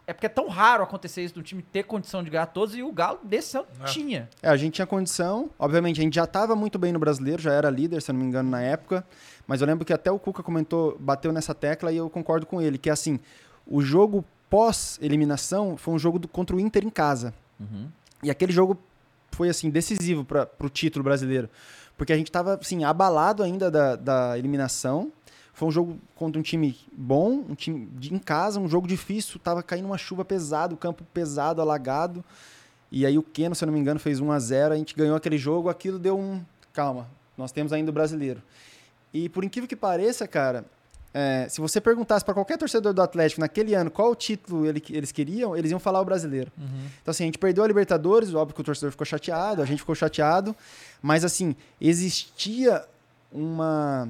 é 0.08 0.12
porque 0.14 0.26
é 0.26 0.28
tão 0.30 0.48
raro 0.48 0.82
acontecer 0.82 1.22
isso 1.22 1.34
do 1.34 1.42
time 1.42 1.62
ter 1.62 1.82
condição 1.84 2.22
de 2.24 2.30
ganhar 2.30 2.46
todos 2.46 2.74
e 2.74 2.82
o 2.82 2.90
Galo 2.90 3.20
desse 3.22 3.56
ano 3.58 3.66
É. 3.80 3.84
tinha. 3.84 4.28
É, 4.42 4.48
a 4.48 4.56
gente 4.56 4.74
tinha 4.74 4.86
condição. 4.86 5.50
Obviamente, 5.58 6.00
a 6.00 6.02
gente 6.02 6.14
já 6.14 6.24
estava 6.24 6.56
muito 6.56 6.78
bem 6.78 6.92
no 6.92 6.98
brasileiro, 6.98 7.42
já 7.42 7.52
era 7.52 7.68
líder, 7.68 8.00
se 8.00 8.10
eu 8.10 8.14
não 8.14 8.20
me 8.22 8.26
engano, 8.26 8.48
na 8.50 8.62
época. 8.62 9.04
Mas 9.46 9.60
eu 9.60 9.66
lembro 9.66 9.84
que 9.84 9.92
até 9.92 10.10
o 10.10 10.18
Cuca 10.18 10.42
comentou, 10.42 10.96
bateu 10.98 11.30
nessa 11.32 11.54
tecla 11.54 11.92
e 11.92 11.96
eu 11.98 12.08
concordo 12.10 12.46
com 12.46 12.60
ele, 12.60 12.78
que 12.78 12.88
assim, 12.90 13.20
o 13.66 13.80
jogo 13.82 14.24
pós-eliminação 14.48 15.76
foi 15.76 15.94
um 15.94 15.98
jogo 15.98 16.18
do- 16.18 16.28
contra 16.28 16.54
o 16.56 16.60
Inter 16.60 16.84
em 16.84 16.90
casa. 16.90 17.34
E 18.22 18.30
aquele 18.30 18.52
jogo 18.52 18.78
foi 19.32 19.48
assim 19.48 19.68
decisivo 19.70 20.24
para 20.24 20.48
o 20.60 20.68
título 20.68 21.02
brasileiro, 21.04 21.48
porque 21.96 22.12
a 22.12 22.16
gente 22.16 22.28
estava 22.28 22.54
assim 22.54 22.84
abalado 22.84 23.42
ainda 23.42 23.70
da, 23.70 23.96
da 23.96 24.38
eliminação. 24.38 25.12
Foi 25.58 25.66
um 25.66 25.72
jogo 25.72 25.98
contra 26.14 26.38
um 26.38 26.42
time 26.42 26.78
bom, 26.92 27.44
um 27.48 27.54
time 27.54 27.86
de- 27.98 28.14
em 28.14 28.18
casa, 28.18 28.60
um 28.60 28.68
jogo 28.68 28.86
difícil, 28.86 29.40
tava 29.40 29.60
caindo 29.62 29.86
uma 29.86 29.98
chuva 29.98 30.24
pesada, 30.24 30.72
o 30.72 30.76
campo 30.76 31.04
pesado, 31.12 31.60
alagado. 31.60 32.24
E 32.92 33.04
aí 33.04 33.18
o 33.18 33.22
Keno, 33.24 33.54
se 33.56 33.64
eu 33.64 33.66
não 33.66 33.72
me 33.74 33.80
engano, 33.80 33.98
fez 33.98 34.20
1 34.20 34.30
a 34.30 34.38
0, 34.38 34.72
a 34.72 34.76
gente 34.76 34.94
ganhou 34.94 35.16
aquele 35.16 35.36
jogo, 35.36 35.68
aquilo 35.68 35.98
deu 35.98 36.16
um, 36.16 36.40
calma, 36.72 37.08
nós 37.36 37.50
temos 37.50 37.72
ainda 37.72 37.90
o 37.90 37.92
brasileiro. 37.92 38.40
E 39.12 39.28
por 39.28 39.42
incrível 39.42 39.68
que 39.68 39.74
pareça, 39.74 40.28
cara, 40.28 40.64
é, 41.12 41.48
se 41.48 41.60
você 41.60 41.80
perguntasse 41.80 42.24
para 42.24 42.34
qualquer 42.34 42.56
torcedor 42.56 42.92
do 42.94 43.02
Atlético 43.02 43.40
naquele 43.40 43.74
ano 43.74 43.90
qual 43.90 44.14
título 44.14 44.64
ele- 44.64 44.82
eles 44.90 45.10
queriam, 45.10 45.56
eles 45.56 45.70
iam 45.72 45.80
falar 45.80 46.00
o 46.00 46.04
brasileiro. 46.04 46.52
Então, 47.02 47.10
assim, 47.10 47.24
a 47.24 47.26
gente 47.26 47.38
perdeu 47.38 47.64
a 47.64 47.66
Libertadores, 47.66 48.32
óbvio 48.32 48.54
que 48.54 48.60
o 48.60 48.64
torcedor 48.64 48.92
ficou 48.92 49.04
chateado, 49.06 49.60
a 49.60 49.64
gente 49.64 49.80
ficou 49.80 49.94
chateado, 49.94 50.54
mas, 51.02 51.24
assim, 51.24 51.56
existia 51.80 52.84
uma 53.32 54.08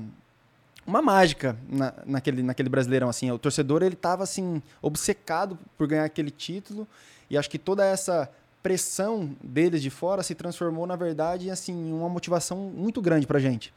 uma 0.89 1.03
mágica 1.03 1.55
na, 1.69 1.93
naquele, 2.07 2.43
naquele 2.43 2.71
brasileirão, 2.71 3.11
assim, 3.11 3.31
o 3.31 3.39
torcedor, 3.39 3.83
ele 3.83 3.95
tava, 3.95 4.25
assim, 4.25 4.63
obcecado 4.81 5.59
por 5.77 5.87
ganhar 5.87 6.05
aquele 6.05 6.31
título, 6.31 6.89
e 7.29 7.37
acho 7.37 7.51
que 7.51 7.59
toda 7.59 7.85
essa 7.85 8.27
pressão 8.63 9.37
deles 9.45 9.83
de 9.83 9.91
fora 9.91 10.23
se 10.23 10.35
transformou, 10.35 10.87
na 10.87 10.97
verdade, 10.97 11.51
assim, 11.51 11.91
em 11.91 11.93
uma 11.93 12.09
motivação 12.09 12.57
muito 12.57 13.03
grande 13.03 13.27
pra 13.27 13.39
gente. 13.39 13.73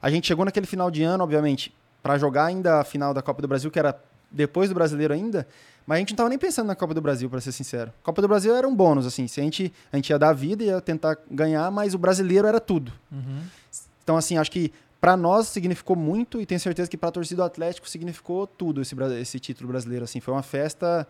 A 0.00 0.10
gente 0.10 0.26
chegou 0.26 0.42
naquele 0.42 0.66
final 0.66 0.90
de 0.90 1.02
ano, 1.02 1.22
obviamente, 1.22 1.74
pra 2.02 2.16
jogar 2.16 2.46
ainda 2.46 2.80
a 2.80 2.84
final 2.84 3.12
da 3.12 3.20
Copa 3.20 3.42
do 3.42 3.48
Brasil, 3.48 3.70
que 3.70 3.78
era 3.78 4.00
depois 4.30 4.70
do 4.70 4.74
brasileiro 4.74 5.12
ainda, 5.12 5.46
mas 5.86 5.96
a 5.96 5.98
gente 5.98 6.10
não 6.12 6.16
tava 6.16 6.28
nem 6.30 6.38
pensando 6.38 6.66
na 6.66 6.74
Copa 6.74 6.94
do 6.94 7.00
Brasil, 7.02 7.28
pra 7.28 7.42
ser 7.42 7.52
sincero. 7.52 7.92
A 8.02 8.04
Copa 8.04 8.22
do 8.22 8.28
Brasil 8.28 8.56
era 8.56 8.66
um 8.66 8.74
bônus, 8.74 9.04
assim, 9.04 9.28
se 9.28 9.38
a 9.38 9.44
gente, 9.44 9.70
a 9.92 9.96
gente 9.96 10.08
ia 10.08 10.18
dar 10.18 10.30
a 10.30 10.32
vida, 10.32 10.64
ia 10.64 10.80
tentar 10.80 11.18
ganhar, 11.30 11.70
mas 11.70 11.92
o 11.92 11.98
brasileiro 11.98 12.48
era 12.48 12.58
tudo. 12.58 12.90
Então, 14.02 14.16
assim, 14.16 14.38
acho 14.38 14.50
que 14.50 14.72
pra 15.00 15.16
nós 15.16 15.46
significou 15.48 15.94
muito 15.96 16.40
e 16.40 16.46
tenho 16.46 16.60
certeza 16.60 16.88
que 16.90 16.96
pra 16.96 17.10
torcida 17.10 17.42
do 17.42 17.46
Atlético 17.46 17.88
significou 17.88 18.46
tudo 18.46 18.80
esse, 18.82 18.94
esse 19.20 19.38
título 19.40 19.68
brasileiro. 19.70 20.04
Assim, 20.04 20.20
foi 20.20 20.34
uma 20.34 20.42
festa 20.42 21.06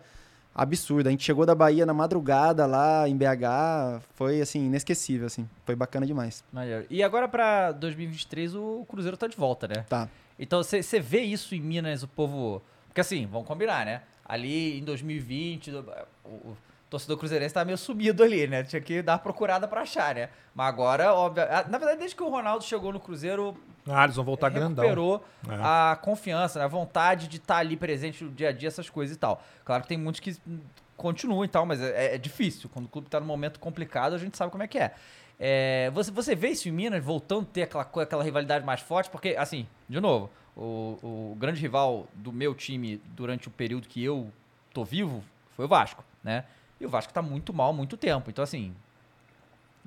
absurda. 0.53 1.09
A 1.09 1.11
gente 1.11 1.23
chegou 1.23 1.45
da 1.45 1.55
Bahia 1.55 1.85
na 1.85 1.93
madrugada 1.93 2.65
lá 2.65 3.07
em 3.07 3.15
BH, 3.15 4.01
foi 4.15 4.41
assim 4.41 4.65
inesquecível, 4.65 5.27
assim. 5.27 5.47
Foi 5.65 5.75
bacana 5.75 6.05
demais. 6.05 6.43
Maneiro. 6.51 6.85
E 6.89 7.01
agora 7.03 7.27
pra 7.27 7.71
2023 7.71 8.55
o 8.55 8.85
Cruzeiro 8.89 9.15
tá 9.17 9.27
de 9.27 9.37
volta, 9.37 9.67
né? 9.67 9.85
Tá. 9.87 10.09
Então 10.37 10.61
você 10.63 10.99
vê 10.99 11.21
isso 11.21 11.53
em 11.55 11.59
Minas, 11.61 12.03
o 12.03 12.07
povo. 12.07 12.61
Porque 12.87 13.01
assim, 13.01 13.27
vamos 13.27 13.47
combinar, 13.47 13.85
né? 13.85 14.01
Ali 14.25 14.79
em 14.79 14.83
2020, 14.83 15.71
do- 15.71 15.85
o, 16.23 16.29
o 16.29 16.57
torcedor 16.89 17.17
cruzeirense 17.17 17.53
tá 17.53 17.63
meio 17.63 17.77
sumido 17.77 18.23
ali, 18.23 18.47
né? 18.47 18.63
Tinha 18.63 18.81
que 18.81 19.01
dar 19.01 19.13
uma 19.13 19.19
procurada 19.19 19.67
pra 19.67 19.81
achar, 19.81 20.15
né? 20.15 20.29
Mas 20.55 20.67
agora, 20.67 21.13
óbvio. 21.13 21.45
Na 21.69 21.77
verdade, 21.77 21.99
desde 21.99 22.15
que 22.15 22.23
o 22.23 22.29
Ronaldo 22.29 22.63
chegou 22.63 22.91
no 22.91 22.99
Cruzeiro, 22.99 23.55
Ah, 23.87 24.03
eles 24.03 24.15
vão 24.15 24.25
voltar 24.25 24.49
grandão. 24.49 24.83
recuperou 24.83 25.23
É. 25.47 25.55
a 25.61 25.97
confiança, 26.01 26.59
né? 26.59 26.65
a 26.65 26.67
vontade 26.67 27.27
de 27.27 27.37
estar 27.37 27.57
ali 27.57 27.77
presente 27.77 28.23
no 28.23 28.31
dia 28.31 28.49
a 28.49 28.51
dia, 28.51 28.67
essas 28.67 28.89
coisas 28.89 29.15
e 29.15 29.19
tal. 29.19 29.43
Claro 29.63 29.83
que 29.83 29.89
tem 29.89 29.97
muitos 29.97 30.19
que 30.19 30.35
continuam 30.97 31.45
e 31.45 31.47
tal, 31.47 31.65
mas 31.65 31.81
é, 31.81 32.15
é 32.15 32.17
difícil. 32.17 32.69
Quando 32.73 32.85
o 32.85 32.89
clube 32.89 33.07
tá 33.09 33.19
num 33.19 33.25
momento 33.25 33.59
complicado, 33.59 34.13
a 34.13 34.17
gente 34.17 34.35
sabe 34.37 34.51
como 34.51 34.63
é 34.63 34.67
que 34.67 34.77
é. 34.79 34.93
É, 35.39 35.89
você, 35.93 36.11
você 36.11 36.35
vê 36.35 36.49
isso 36.49 36.67
em 36.67 36.71
Minas 36.71 37.01
voltando 37.03 37.43
a 37.43 37.53
ter 37.53 37.61
aquela, 37.63 37.83
aquela 37.83 38.23
rivalidade 38.23 38.65
mais 38.65 38.81
forte? 38.81 39.09
Porque, 39.09 39.35
assim, 39.37 39.65
de 39.87 40.01
novo, 40.01 40.29
o, 40.57 41.31
o 41.31 41.37
grande 41.39 41.61
rival 41.61 42.07
do 42.13 42.33
meu 42.33 42.53
time 42.53 42.97
durante 43.15 43.47
o 43.47 43.51
período 43.51 43.87
que 43.87 44.03
eu 44.03 44.29
tô 44.73 44.83
vivo 44.83 45.23
foi 45.55 45.63
o 45.65 45.67
Vasco, 45.67 46.03
né? 46.23 46.43
E 46.79 46.85
o 46.85 46.89
Vasco 46.89 47.13
tá 47.13 47.21
muito 47.21 47.53
mal 47.53 47.69
há 47.71 47.73
muito 47.73 47.97
tempo. 47.97 48.29
Então, 48.29 48.43
assim, 48.43 48.73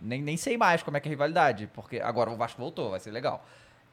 nem, 0.00 0.20
nem 0.20 0.36
sei 0.36 0.56
mais 0.56 0.82
como 0.82 0.96
é 0.96 1.00
que 1.00 1.08
é 1.08 1.10
a 1.10 1.12
rivalidade, 1.12 1.70
porque 1.72 2.00
agora 2.00 2.30
o 2.30 2.36
Vasco 2.36 2.60
voltou, 2.60 2.90
vai 2.90 3.00
ser 3.00 3.10
legal. 3.10 3.44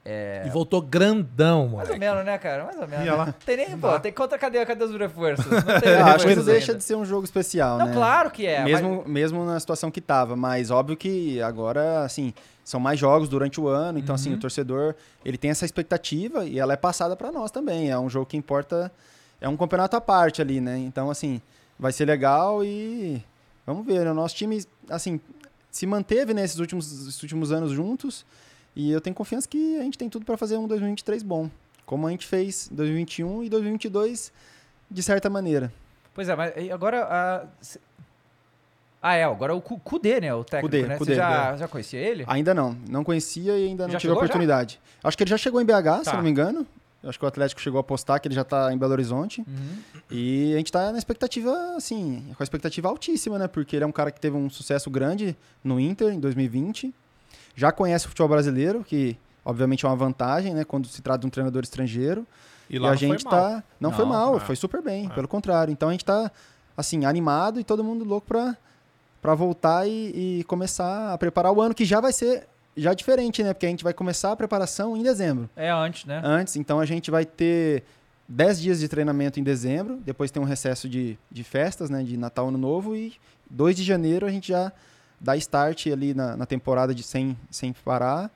É, 0.04 0.44
E 0.46 0.50
voltou 0.50 0.82
grandão, 0.82 1.70
mais 1.70 1.90
ou 1.90 1.98
menos, 1.98 2.24
né, 2.24 2.38
cara? 2.38 2.64
Mais 2.64 2.80
ou 2.80 2.88
menos. 2.88 3.06
Lá. 3.06 3.26
né? 3.28 3.34
Tem 3.46 3.58
nem, 3.58 3.78
pô, 3.78 4.00
tem 4.00 4.14
contra 4.14 4.38
cadê, 4.38 4.66
cadê 4.66 4.84
os 4.84 4.96
reforços? 4.98 5.46
Não 5.46 5.62
tem 5.80 5.94
acho 5.94 6.26
que 6.26 6.36
deixa 6.38 6.74
de 6.74 6.84
ser 6.84 6.96
um 6.96 7.04
jogo 7.04 7.26
especial, 7.26 7.78
Não, 7.78 7.88
né? 7.88 7.94
claro 7.94 8.32
que 8.32 8.46
é. 8.46 8.64
mesmo, 8.64 9.04
mesmo 9.06 9.46
na 9.46 9.60
situação 9.60 9.92
que 9.92 10.00
tava, 10.00 10.36
mas 10.38 10.72
óbvio 10.72 10.96
que 10.96 11.42
agora, 11.42 12.04
assim, 12.04 12.34
são 12.64 12.80
mais 12.80 12.98
jogos 12.98 13.28
durante 13.28 13.60
o 13.60 13.68
ano, 13.68 14.00
então, 14.00 14.16
assim, 14.16 14.34
o 14.34 14.40
torcedor, 14.40 14.96
ele 15.26 15.38
tem 15.38 15.52
essa 15.52 15.66
expectativa 15.66 16.46
e 16.46 16.58
ela 16.58 16.74
é 16.74 16.78
passada 16.78 17.16
para 17.16 17.32
nós 17.32 17.52
também. 17.52 17.92
É 17.92 18.00
um 18.00 18.10
jogo 18.10 18.26
que 18.26 18.38
importa, 18.38 18.92
é 19.42 19.50
um 19.50 19.58
campeonato 19.58 19.98
à 19.98 20.02
parte 20.02 20.42
ali, 20.42 20.62
né? 20.62 20.78
Então, 20.78 21.10
assim, 21.10 21.42
vai 21.80 21.92
ser 21.92 22.06
legal 22.06 22.64
e 22.64 23.24
vamos 23.66 23.86
ver. 23.86 24.04
né? 24.06 24.12
O 24.12 24.14
nosso 24.14 24.36
time, 24.36 24.64
assim, 24.90 25.20
se 25.72 25.86
manteve 25.88 26.34
nesses 26.34 26.60
últimos, 26.60 27.08
esses 27.08 27.22
últimos 27.24 27.52
anos 27.52 27.72
juntos 27.72 28.26
e 28.76 28.92
eu 28.92 29.00
tenho 29.02 29.16
confiança 29.16 29.48
que 29.48 29.78
a 29.80 29.84
gente 29.84 29.98
tem 29.98 30.10
tudo 30.10 30.26
para 30.26 30.38
fazer 30.38 30.58
um 30.58 30.68
2023 30.68 31.24
bom, 31.24 31.50
como 31.86 32.06
a 32.08 32.12
gente 32.12 32.26
fez 32.28 32.70
em 32.72 32.76
2021 32.76 33.44
e 33.44 33.50
2022 33.50 34.32
de 34.92 35.04
certa 35.04 35.30
maneira. 35.30 35.72
Pois 36.14 36.28
é, 36.28 36.36
mas 36.36 36.54
agora. 36.72 37.04
a- 37.06 37.46
se- 37.62 37.80
Ah, 39.02 39.16
é, 39.16 39.24
agora 39.24 39.56
o 39.56 39.62
Cudê, 39.62 40.20
né? 40.20 40.34
O 40.34 40.44
técnico, 40.44 40.88
né? 40.88 40.98
Você 40.98 41.16
já, 41.16 41.56
já 41.56 41.68
conhecia 41.70 42.00
ele? 42.02 42.26
Ainda 42.28 42.54
não. 42.54 42.76
Não 42.90 43.02
conhecia 43.02 43.58
e 43.58 43.68
ainda 43.68 43.84
não 43.86 43.94
Já 43.94 44.00
tive 44.00 44.12
a 44.12 44.16
chegou, 44.16 44.16
já? 44.16 44.26
oportunidade. 44.26 44.78
Acho 45.02 45.16
que 45.18 45.24
ele 45.24 45.30
já 45.30 45.38
chegou 45.38 45.62
em 45.62 45.66
BH, 45.66 46.00
se 46.00 46.04
Tá. 46.06 46.12
eu 46.12 46.16
não 46.18 46.24
me 46.24 46.30
engano. 46.30 46.68
Eu 47.02 47.10
Acho 47.10 47.18
que 47.18 47.24
o 47.26 47.28
Atlético 47.28 47.62
chegou 47.62 47.80
a 47.80 47.84
postar 47.84 48.20
que 48.20 48.28
ele 48.28 48.36
já 48.36 48.44
tá 48.44 48.74
em 48.74 48.78
Belo 48.78 48.92
Horizonte. 48.92 49.42
Uhum. 49.42 50.02
E 50.12 50.54
a 50.54 50.58
gente 50.58 50.72
tá 50.72 50.92
na 50.92 50.98
expectativa, 50.98 51.52
assim, 51.78 52.26
com 52.36 52.42
a 52.42 52.44
expectativa 52.44 52.90
altíssima, 52.90 53.38
né? 53.40 53.48
Porque 53.48 53.76
ele 53.76 53.84
é 53.86 53.88
um 53.88 53.92
cara 53.92 54.12
que 54.12 54.20
teve 54.20 54.36
um 54.36 54.50
sucesso 54.50 54.90
grande 54.90 55.36
no 55.64 55.80
Inter 55.80 56.14
em 56.14 56.20
2020. 56.20 56.94
Já 57.56 57.72
conhece 57.72 58.06
o 58.06 58.10
futebol 58.10 58.28
brasileiro, 58.30 58.84
que 58.84 59.18
obviamente 59.46 59.86
é 59.86 59.90
uma 59.90 59.96
vantagem, 59.96 60.54
né? 60.54 60.64
Quando 60.66 60.88
se 60.88 61.02
trata 61.02 61.20
de 61.20 61.28
um 61.28 61.30
treinador 61.30 61.64
estrangeiro. 61.64 62.28
E 62.70 62.76
E, 62.76 62.80
lá 62.80 62.90
a 62.90 62.92
não 62.92 62.98
foi 63.00 63.08
gente 63.08 63.24
mal. 63.26 63.34
tá. 63.34 63.64
Não, 63.80 63.92
foi 63.92 64.06
Não, 64.06 64.12
mal, 64.12 64.38
é. 64.38 64.40
foi 64.42 64.56
super 64.58 64.82
bem, 64.82 65.08
pelo 65.10 65.28
contrário. 65.28 65.72
Então 65.72 65.88
a 65.90 65.92
gente 65.94 66.04
tá, 66.06 66.30
assim, 66.76 67.06
animado 67.06 67.60
e 67.60 67.64
todo 67.64 67.84
mundo 67.84 68.04
louco 68.04 68.28
pra 68.28 69.36
voltar 69.36 69.88
e, 69.88 70.40
e 70.40 70.44
começar 70.46 71.14
a 71.14 71.18
preparar 71.18 71.52
o 71.54 71.62
ano, 71.62 71.74
que 71.74 71.86
já 71.86 72.00
vai 72.02 72.12
ser 72.14 72.46
já 72.82 72.94
diferente, 72.94 73.44
né? 73.44 73.54
Porque 73.54 73.66
a 73.66 73.70
gente 73.70 73.84
vai 73.84 73.94
começar 73.94 74.32
a 74.32 74.36
preparação 74.36 74.96
em 74.98 75.04
dezembro. 75.04 75.50
É 75.56 75.70
antes, 75.72 76.06
né? 76.06 76.22
Antes, 76.24 76.56
então 76.56 76.80
a 76.80 76.86
gente 76.86 77.10
vai 77.12 77.26
ter 77.26 77.84
10 78.28 78.62
dias 78.62 78.80
de 78.80 78.88
treinamento 78.88 79.40
em 79.40 79.44
dezembro, 79.44 79.98
depois 80.06 80.30
tem 80.32 80.42
um 80.42 80.46
recesso 80.46 80.88
de, 80.88 81.18
de 81.32 81.44
festas, 81.44 81.90
né? 81.90 82.04
De 82.04 82.16
Natal 82.18 82.48
Ano 82.50 82.58
Novo, 82.58 82.96
e 82.96 83.14
2 83.50 83.76
de 83.76 83.84
janeiro 83.84 84.26
a 84.26 84.30
gente 84.32 84.50
já 84.50 84.72
dá 85.20 85.36
start 85.38 85.88
ali 85.88 86.14
na, 86.14 86.38
na 86.38 86.46
temporada 86.46 86.94
de 86.96 87.04
sem, 87.04 87.36
sem 87.52 87.74
parar. 87.74 88.32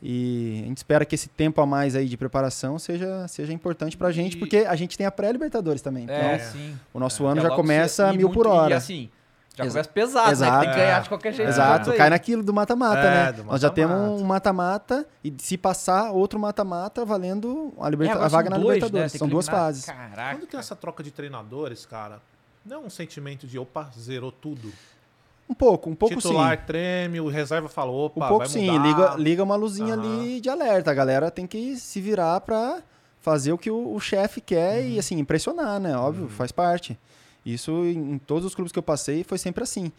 E 0.00 0.60
a 0.62 0.66
gente 0.68 0.76
espera 0.76 1.04
que 1.04 1.14
esse 1.16 1.28
tempo 1.28 1.60
a 1.60 1.66
mais 1.66 1.96
aí 1.96 2.06
de 2.08 2.16
preparação 2.16 2.78
seja, 2.78 3.26
seja 3.26 3.52
importante 3.52 3.96
pra 3.96 4.12
gente, 4.12 4.36
E- 4.36 4.38
porque 4.38 4.58
a 4.58 4.76
gente 4.76 4.96
tem 4.96 5.04
a 5.06 5.10
pré-Libertadores 5.10 5.82
também. 5.82 6.06
É, 6.08 6.36
Então, 6.36 6.52
sim. 6.52 6.76
o 6.94 7.00
nosso 7.00 7.26
É, 7.26 7.30
ano 7.30 7.40
já 7.40 7.50
começa 7.50 8.08
a 8.08 8.12
mil 8.12 8.28
por 8.30 8.46
muito- 8.46 8.50
hora. 8.50 8.74
E 8.74 8.76
assim, 8.76 9.10
já 9.58 9.64
Exa- 9.64 9.72
começa 9.84 9.88
pesado, 9.90 10.26
né? 10.26 10.30
Que 10.30 10.32
Exato. 10.42 10.60
tem 10.60 10.70
que 10.70 10.76
ganhar 10.76 11.00
de 11.02 11.08
qualquer 11.08 11.32
jeito. 11.32 11.48
Exato, 11.48 11.90
aí. 11.90 11.96
cai 11.96 12.10
naquilo 12.10 12.42
do 12.42 12.54
mata-mata, 12.54 13.00
É, 13.00 13.10
né? 13.26 13.32
do 13.32 13.44
Nós 13.44 13.60
já 13.60 13.70
temos 13.70 14.20
um 14.20 14.24
mata-mata 14.24 15.06
e 15.22 15.34
se 15.38 15.58
passar 15.58 16.10
outro 16.12 16.38
mata-mata 16.38 17.04
valendo 17.04 17.72
a, 17.80 17.88
liberta- 17.90 18.18
É, 18.18 18.24
a 18.24 18.28
vaga 18.28 18.50
na 18.50 18.56
dois, 18.56 18.76
Libertadores. 18.76 19.04
né? 19.04 19.08
Tem 19.10 19.18
São 19.18 19.28
duas 19.28 19.46
eliminar. 19.46 19.66
fases. 19.66 19.84
Caraca. 19.84 20.36
Quando 20.38 20.46
tem 20.48 20.60
essa 20.60 20.76
troca 20.76 21.02
de 21.02 21.10
treinadores, 21.10 21.84
cara, 21.84 22.20
não 22.64 22.76
é 22.76 22.80
um 22.86 22.90
sentimento 22.90 23.46
de 23.46 23.58
opa, 23.58 23.90
zerou 23.98 24.30
tudo. 24.32 24.72
Um 25.50 25.54
pouco, 25.54 25.88
um 25.88 25.94
pouco 25.94 26.14
Titular 26.14 26.58
sim. 26.58 26.64
treme, 26.66 27.20
o 27.20 27.28
reserva 27.28 27.68
fala, 27.70 27.90
opa, 27.90 28.24
Um 28.24 28.28
pouco 28.28 28.44
vai 28.44 28.48
sim, 28.48 28.78
liga, 28.78 29.14
liga 29.16 29.42
uma 29.42 29.56
luzinha 29.56 29.94
Aham. 29.94 30.02
ali 30.20 30.40
de 30.42 30.50
alerta. 30.50 30.90
A 30.90 30.94
galera 30.94 31.30
tem 31.30 31.46
que 31.46 31.74
se 31.76 32.00
virar 32.02 32.40
pra 32.42 32.80
fazer 33.20 33.52
o 33.52 33.58
que 33.58 33.70
o, 33.70 33.94
o 33.94 33.98
chefe 33.98 34.40
quer 34.42 34.80
Uhum. 34.82 34.88
e 34.90 34.98
assim, 34.98 35.18
impressionar, 35.18 35.80
né? 35.80 35.96
Óbvio, 35.96 36.28
faz 36.28 36.52
parte. 36.52 36.98
Isso 37.52 37.84
em, 37.84 38.18
todos 38.18 38.44
os 38.44 38.54
clubes 38.54 38.72
que 38.72 38.78
eu 38.78 38.82
passei 38.82 39.24
foi 39.24 39.38
sempre 39.38 39.62
assim. 39.62 39.90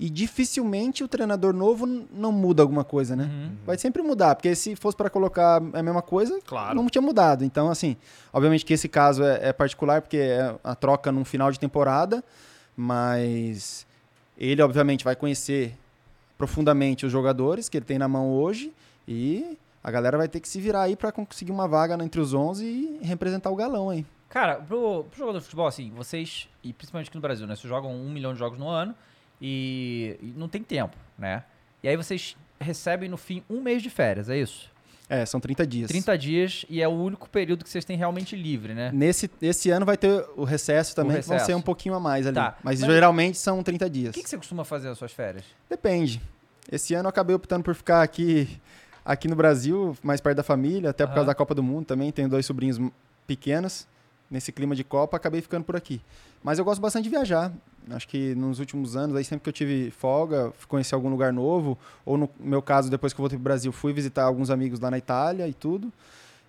E 0.00 0.10
dificilmente 0.10 1.04
o 1.04 1.08
treinador 1.08 1.52
novo 1.52 1.86
não 1.86 2.32
muda 2.32 2.62
alguma 2.62 2.82
coisa, 2.82 3.14
né? 3.14 3.24
Uhum. 3.24 3.52
Vai 3.64 3.78
sempre 3.78 4.02
mudar, 4.02 4.34
porque 4.34 4.54
se 4.56 4.74
fosse 4.74 4.96
pra 4.96 5.08
colocar 5.08 5.56
a 5.72 5.82
mesma 5.82 6.02
coisa, 6.02 6.40
Claro. 6.44 6.74
não 6.74 6.88
tinha 6.88 7.02
mudado. 7.02 7.44
Então, 7.44 7.70
assim, 7.70 7.96
obviamente 8.32 8.64
que 8.64 8.72
esse 8.74 8.88
caso 8.88 9.22
é, 9.22 9.48
é 9.50 9.52
particular, 9.52 10.00
porque 10.02 10.16
é 10.16 10.54
a 10.64 10.74
troca 10.74 11.12
num 11.12 11.24
final 11.24 11.52
de 11.52 11.60
temporada, 11.60 12.24
mas 12.76 13.86
ele, 14.36 14.60
obviamente, 14.62 15.04
vai 15.04 15.14
conhecer 15.14 15.74
profundamente 16.36 17.06
os 17.06 17.12
jogadores 17.12 17.68
que 17.68 17.76
ele 17.78 17.84
tem 17.84 17.98
na 17.98 18.08
mão 18.08 18.32
hoje 18.32 18.72
e 19.06 19.56
a 19.82 19.90
galera 19.90 20.18
vai 20.18 20.28
ter 20.28 20.40
que 20.40 20.48
se 20.48 20.60
virar 20.60 20.82
aí 20.82 20.96
pra 20.96 21.12
conseguir 21.12 21.52
uma 21.52 21.68
vaga 21.68 21.94
entre 22.02 22.20
os 22.20 22.34
11 22.34 22.64
e 22.64 22.98
representar 23.02 23.50
o 23.50 23.56
galão 23.56 23.90
aí. 23.90 24.04
Cara, 24.34 24.56
pro, 24.56 25.04
pro 25.04 25.16
jogador 25.16 25.38
de 25.38 25.44
futebol, 25.44 25.68
assim, 25.68 25.92
vocês, 25.94 26.48
e 26.60 26.72
principalmente 26.72 27.06
aqui 27.06 27.16
no 27.16 27.20
Brasil, 27.20 27.46
né? 27.46 27.54
Vocês 27.54 27.68
jogam 27.68 27.94
um 27.94 28.10
milhão 28.10 28.32
de 28.32 28.38
jogos 28.40 28.58
no 28.58 28.68
ano 28.68 28.92
e, 29.40 30.18
e 30.20 30.34
não 30.36 30.48
tem 30.48 30.60
tempo, 30.60 30.96
né? 31.16 31.44
E 31.80 31.86
aí 31.88 31.96
vocês 31.96 32.36
recebem 32.60 33.08
no 33.08 33.16
fim 33.16 33.44
um 33.48 33.60
mês 33.60 33.80
de 33.80 33.88
férias, 33.90 34.28
é 34.28 34.36
isso? 34.36 34.68
É, 35.08 35.24
são 35.24 35.38
30 35.38 35.64
dias. 35.64 35.86
30 35.88 36.18
dias 36.18 36.66
e 36.68 36.82
é 36.82 36.88
o 36.88 36.90
único 36.90 37.28
período 37.30 37.62
que 37.62 37.70
vocês 37.70 37.84
têm 37.84 37.96
realmente 37.96 38.34
livre, 38.34 38.74
né? 38.74 38.90
Nesse 38.92 39.30
esse 39.40 39.70
ano 39.70 39.86
vai 39.86 39.96
ter 39.96 40.26
o 40.34 40.42
recesso 40.42 40.96
também, 40.96 41.20
que 41.20 41.28
vão 41.28 41.34
recesso. 41.34 41.52
ser 41.52 41.54
um 41.54 41.62
pouquinho 41.62 41.94
a 41.94 42.00
mais 42.00 42.26
ali. 42.26 42.34
Tá, 42.34 42.58
Mas, 42.60 42.80
mas- 42.80 42.90
geralmente 42.90 43.38
são 43.38 43.62
30 43.62 43.88
dias. 43.88 44.10
O 44.10 44.14
que, 44.14 44.24
que 44.24 44.28
você 44.28 44.36
costuma 44.36 44.64
fazer 44.64 44.88
nas 44.88 44.98
suas 44.98 45.12
férias? 45.12 45.44
Depende. 45.70 46.20
Esse 46.72 46.92
ano 46.94 47.06
eu 47.06 47.10
acabei 47.10 47.36
optando 47.36 47.62
por 47.62 47.76
ficar 47.76 48.02
aqui, 48.02 48.60
aqui 49.04 49.28
no 49.28 49.36
Brasil, 49.36 49.96
mais 50.02 50.20
perto 50.20 50.38
da 50.38 50.42
família, 50.42 50.90
até 50.90 51.06
por 51.06 51.14
causa 51.14 51.28
da 51.28 51.34
Copa 51.36 51.54
do 51.54 51.62
Mundo 51.62 51.86
também. 51.86 52.10
Tenho 52.10 52.28
dois 52.28 52.44
sobrinhos 52.44 52.80
pequenos. 53.28 53.86
Nesse 54.30 54.50
clima 54.52 54.74
de 54.74 54.82
Copa, 54.82 55.16
acabei 55.16 55.40
ficando 55.40 55.64
por 55.64 55.76
aqui. 55.76 56.00
Mas 56.42 56.58
eu 56.58 56.64
gosto 56.64 56.80
bastante 56.80 57.04
de 57.04 57.10
viajar. 57.10 57.52
Acho 57.90 58.08
que 58.08 58.34
nos 58.34 58.58
últimos 58.58 58.96
anos, 58.96 59.14
aí 59.16 59.24
sempre 59.24 59.42
que 59.44 59.48
eu 59.48 59.52
tive 59.52 59.90
folga, 59.90 60.50
fui 60.58 60.66
conhecer 60.66 60.94
algum 60.94 61.08
lugar 61.10 61.32
novo, 61.32 61.78
ou 62.04 62.16
no 62.16 62.28
meu 62.40 62.62
caso, 62.62 62.90
depois 62.90 63.12
que 63.12 63.20
eu 63.20 63.22
voltei 63.22 63.36
pro 63.38 63.44
Brasil, 63.44 63.70
fui 63.72 63.92
visitar 63.92 64.24
alguns 64.24 64.50
amigos 64.50 64.80
lá 64.80 64.90
na 64.90 64.98
Itália 64.98 65.46
e 65.46 65.52
tudo. 65.52 65.92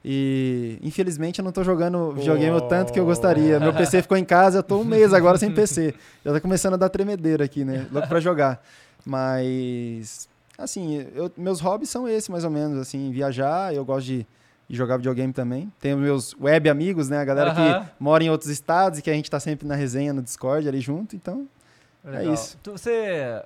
E 0.07 0.78
infelizmente 0.84 1.39
eu 1.39 1.43
não 1.45 1.51
tô 1.51 1.63
jogando 1.63 2.11
videogame 2.11 2.55
o 2.55 2.61
tanto 2.61 2.93
que 2.93 2.99
eu 2.99 3.05
gostaria. 3.05 3.59
Meu 3.59 3.73
PC 3.73 4.01
ficou 4.03 4.15
em 4.17 4.23
casa, 4.26 4.59
eu 4.59 4.63
tô 4.63 4.78
um 4.80 4.84
mês 4.86 5.13
agora 5.13 5.38
sem 5.38 5.51
PC. 5.51 5.93
Já 6.23 6.32
tá 6.34 6.39
começando 6.39 6.76
a 6.76 6.78
dar 6.78 6.89
tremedeira 6.89 7.43
aqui, 7.43 7.65
né? 7.65 7.88
Louco 7.91 8.07
pra 8.07 8.19
jogar. 8.19 8.63
Mas 9.05 10.28
assim, 10.57 11.05
eu- 11.15 11.32
meus 11.36 11.59
hobbies 11.59 11.89
são 11.89 12.07
esses 12.07 12.30
mais 12.30 12.43
ou 12.43 12.51
menos, 12.51 12.78
assim, 12.80 13.11
viajar, 13.11 13.73
eu 13.73 13.84
gosto 13.84 14.05
de, 14.07 14.28
de 14.68 14.76
jogar 14.76 14.97
videogame 14.97 15.32
também. 15.34 15.72
Tenho 15.80 15.97
meus 15.97 16.36
web 16.39 16.70
amigos, 16.70 17.09
né? 17.09 17.20
A 17.20 17.26
galera 17.26 17.51
Aham. 17.51 17.84
que 17.86 17.91
mora 17.99 18.24
em 18.24 18.30
outros 18.30 18.49
estados 18.49 18.99
e 18.99 19.01
que 19.01 19.09
a 19.09 19.13
gente 19.13 19.30
tá 19.30 19.39
sempre 19.39 19.68
na 19.68 19.76
resenha 19.76 20.11
no 20.13 20.22
Discord 20.22 20.68
ali 20.68 20.80
junto, 20.80 21.16
então 21.16 21.47
Legal. 22.03 22.34
isso. 22.34 22.57
Tu- 22.63 22.72
você. 22.72 23.41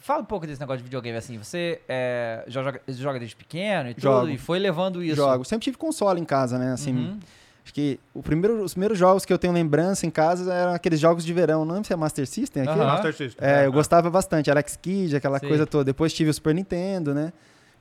Fala 0.00 0.20
um 0.22 0.24
pouco 0.24 0.46
desse 0.46 0.60
negócio 0.60 0.78
de 0.78 0.84
videogame 0.84 1.18
assim. 1.18 1.36
Você 1.38 1.80
é, 1.88 2.44
já 2.46 2.62
joga, 2.62 2.80
joga 2.88 3.18
desde 3.18 3.34
pequeno 3.34 3.90
e 3.90 3.94
tudo, 3.94 4.02
Jogo. 4.04 4.28
e 4.28 4.38
foi 4.38 4.58
levando 4.60 5.02
isso. 5.02 5.16
jogo. 5.16 5.44
Sempre 5.44 5.64
tive 5.64 5.76
console 5.76 6.20
em 6.20 6.24
casa, 6.24 6.56
né? 6.58 6.72
Assim, 6.72 6.94
Uhum. 6.94 7.18
Acho 7.64 7.74
que 7.74 8.00
o 8.14 8.22
primeiro, 8.22 8.62
os 8.62 8.72
primeiros 8.72 8.96
jogos 8.96 9.26
que 9.26 9.32
eu 9.32 9.36
tenho 9.38 9.52
lembrança 9.52 10.06
em 10.06 10.10
casa 10.10 10.50
eram 10.54 10.72
aqueles 10.72 10.98
jogos 10.98 11.22
de 11.22 11.34
verão. 11.34 11.66
Não 11.66 11.74
lembro 11.74 11.86
se 11.86 11.92
é 11.92 11.96
Master 11.96 12.26
System 12.26 12.62
aqui. 12.62 12.78
Master 12.78 13.12
System. 13.14 13.46
É, 13.46 13.66
eu 13.66 13.72
gostava 13.72 14.08
bastante. 14.08 14.50
Alex 14.50 14.78
Kidd, 14.80 15.14
aquela 15.16 15.38
Sim. 15.38 15.48
coisa 15.48 15.66
toda. 15.66 15.84
Depois 15.84 16.14
tive 16.14 16.30
o 16.30 16.32
Super 16.34 16.54
Nintendo, 16.54 17.12
né? 17.12 17.30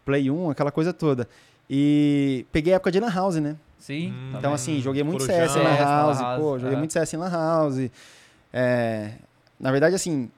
Play 0.03 0.29
1, 0.29 0.49
aquela 0.49 0.71
coisa 0.71 0.91
toda. 0.91 1.25
E 1.69 2.45
peguei 2.51 2.73
a 2.73 2.75
época 2.77 2.91
de 2.91 2.99
Lan 2.99 3.11
House, 3.13 3.35
né? 3.35 3.55
Sim. 3.79 4.09
Hum. 4.09 4.11
também. 4.25 4.39
Então, 4.39 4.53
assim, 4.53 4.81
joguei 4.81 5.03
muito. 5.03 5.23
CS 5.23 5.55
em 5.55 5.59
Lan 5.59 5.63
Lan 5.63 5.75
House. 5.77 6.19
House, 6.19 6.41
Pô, 6.41 6.59
joguei 6.59 6.75
é. 6.75 6.77
muito 6.79 6.93
CS 6.93 7.13
em 7.13 7.17
Lan 7.17 7.29
House. 7.29 7.89
É, 8.53 9.11
na 9.59 9.71
verdade, 9.71 9.95
assim, 9.95 10.29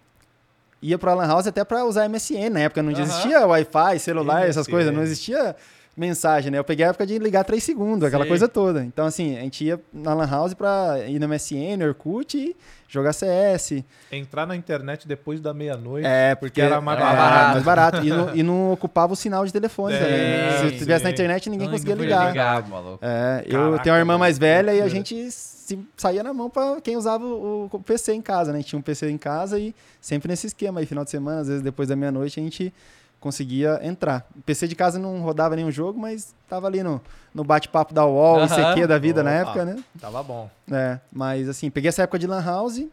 ia 0.82 0.98
pra 0.98 1.14
Lan 1.14 1.28
House 1.28 1.48
até 1.48 1.64
pra 1.64 1.86
usar 1.86 2.08
MSN. 2.10 2.50
Na 2.52 2.60
época 2.62 2.82
não 2.82 2.92
Aham. 2.92 3.02
existia 3.02 3.46
Wi-Fi, 3.46 4.00
celular, 4.00 4.48
essas 4.48 4.68
MSN. 4.68 4.72
coisas. 4.72 4.94
Não 4.94 5.02
existia 5.04 5.56
mensagem, 6.00 6.50
né? 6.52 6.58
Eu 6.58 6.64
peguei 6.64 6.86
a 6.86 6.90
época 6.90 7.06
de 7.06 7.20
ligar 7.20 7.44
3 7.44 7.64
segundos, 7.64 8.04
aquela 8.04 8.24
Sei. 8.24 8.30
coisa 8.30 8.48
toda. 8.48 8.84
Então, 8.84 9.06
assim, 9.06 9.38
a 9.38 9.42
gente 9.42 9.64
ia 9.66 9.80
na 9.94 10.14
Lan 10.14 10.28
House 10.30 10.54
pra 10.54 10.98
ir 11.08 11.20
no 11.20 11.28
MSN, 11.28 11.84
Orkut 11.88 12.38
e 12.38 12.56
jogar 12.88 13.14
CS. 13.14 13.84
Entrar 14.12 14.46
na 14.48 14.56
internet 14.56 15.08
depois 15.08 15.40
da 15.40 15.54
meia-noite. 15.54 16.08
É, 16.08 16.34
porque 16.36 16.60
era 16.62 16.80
mais 16.82 16.98
é, 17.00 17.02
barato. 17.04 17.52
mais 17.52 17.64
barato. 17.64 18.06
E 18.06 18.10
não, 18.10 18.36
e 18.36 18.42
não 18.44 18.72
ocupava 18.72 19.14
o 19.14 19.16
sinal 19.16 19.46
de 19.46 19.54
telefone 19.54 19.94
Sim, 19.96 20.00
também. 20.00 20.20
Se 20.60 20.70
sim. 20.72 20.78
tivesse 20.78 21.04
na 21.04 21.12
internet, 21.12 21.50
ninguém 21.50 21.68
Não, 21.68 21.74
conseguia 21.74 21.96
podia 21.96 22.28
ligar. 22.30 22.68
maluco. 22.68 23.00
É, 23.02 23.44
eu 23.46 23.52
Caraca, 23.66 23.84
tenho 23.84 23.96
uma 23.96 24.00
irmã 24.02 24.18
mais 24.18 24.38
velha 24.38 24.74
e 24.74 24.82
a 24.82 24.88
gente 24.88 25.30
se- 25.32 25.80
saía 25.96 26.24
na 26.24 26.34
mão 26.34 26.50
pra 26.50 26.82
quem 26.82 26.98
usava 26.98 27.24
o, 27.26 27.70
o 27.72 27.80
PC 27.80 28.14
em 28.14 28.22
casa, 28.22 28.52
né? 28.52 28.58
A 28.58 28.62
gente 28.62 28.70
tinha 28.70 28.80
um 28.80 28.82
PC 28.82 29.10
em 29.10 29.18
casa 29.18 29.60
e 29.60 29.76
sempre 30.02 30.28
nesse 30.30 30.48
esquema 30.48 30.80
aí, 30.80 30.86
final 30.88 31.04
de 31.04 31.12
semana, 31.12 31.42
às 31.42 31.48
vezes 31.48 31.62
depois 31.62 31.88
da 31.90 31.96
meia-noite, 31.96 32.40
a 32.40 32.44
gente 32.44 32.74
conseguia 33.20 33.80
entrar. 33.84 34.26
O 34.36 34.42
PC 34.42 34.68
de 34.68 34.76
casa 34.76 34.98
não 35.00 35.20
rodava 35.22 35.56
nenhum 35.56 35.72
jogo, 35.72 36.00
mas 36.00 36.34
tava 36.48 36.68
ali 36.68 36.82
no, 36.84 37.02
no 37.34 37.44
bate-papo 37.44 37.94
da 37.94 38.06
UOL, 38.06 38.40
Aham. 38.42 38.72
ICQ 38.72 38.88
da 38.88 38.98
vida 38.98 39.22
na 39.24 39.30
Opa. 39.32 39.40
época, 39.40 39.66
né? 39.66 39.84
Tava 40.00 40.24
bom. 40.24 40.50
É, 40.72 41.00
mas 41.12 41.50
assim, 41.50 41.70
peguei 41.70 41.90
essa 41.90 42.04
época 42.04 42.18
de 42.20 42.28
Lan 42.28 42.44
House 42.44 42.86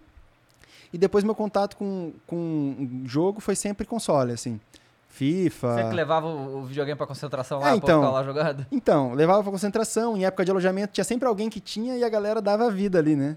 e 0.93 0.99
depois 0.99 1.23
meu 1.25 1.35
contato 1.35 1.77
com, 1.77 2.13
com 2.27 3.03
jogo 3.05 3.41
foi 3.41 3.55
sempre 3.55 3.87
console, 3.87 4.33
assim. 4.33 4.61
FIFA. 5.09 5.75
Você 5.77 5.89
que 5.89 5.95
levava 5.95 6.27
o 6.27 6.65
videogame 6.65 6.97
pra 6.99 7.07
concentração 7.07 7.59
É, 7.59 7.61
lá 7.61 7.67
pra 7.69 7.77
então. 7.77 8.01
ficar 8.01 8.13
lá 8.13 8.23
jogando? 8.23 8.67
Então, 8.71 9.15
levava 9.15 9.43
pra 9.43 9.51
concentração, 9.51 10.15
em 10.17 10.27
época 10.27 10.45
de 10.45 10.51
alojamento 10.51 10.93
tinha 10.93 11.05
sempre 11.05 11.27
alguém 11.27 11.49
que 11.49 11.59
tinha 11.61 11.97
e 11.97 12.05
a 12.05 12.09
galera 12.09 12.43
dava 12.43 12.71
vida 12.71 12.99
ali, 12.99 13.17
né? 13.17 13.37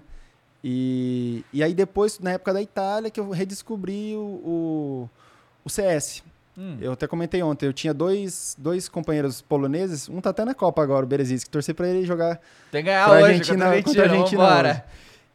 E, 0.62 1.42
e 1.52 1.62
aí 1.62 1.72
depois, 1.72 2.18
na 2.18 2.32
época 2.32 2.52
da 2.52 2.60
Itália, 2.60 3.10
que 3.10 3.18
eu 3.18 3.30
redescobri 3.30 4.14
o, 4.14 4.20
o, 4.20 5.10
o 5.64 5.70
CS. 5.70 6.22
Hum. 6.62 6.76
Eu 6.80 6.92
até 6.92 7.06
comentei 7.06 7.42
ontem, 7.42 7.64
eu 7.64 7.72
tinha 7.72 7.94
dois, 7.94 8.54
dois 8.58 8.86
companheiros 8.86 9.40
poloneses, 9.40 10.08
um 10.10 10.20
tá 10.20 10.28
até 10.28 10.44
na 10.44 10.52
Copa 10.54 10.82
agora, 10.82 11.06
o 11.06 11.08
Bereziski, 11.08 11.46
que 11.46 11.50
torci 11.50 11.72
pra 11.72 11.88
ele 11.88 12.04
jogar 12.04 12.38
Tem 12.70 12.82
que 12.82 12.90
ganhar 12.90 13.06
Pra 13.08 13.14
hoje 13.16 13.24
Argentina- 13.24 13.64
contra 13.64 13.78
a 13.78 13.82
contra 13.82 14.00
a 14.00 14.04
Argentina, 14.04 14.18
Argentina 14.18 14.42
vambora. 14.44 14.70
hoje. 14.70 14.82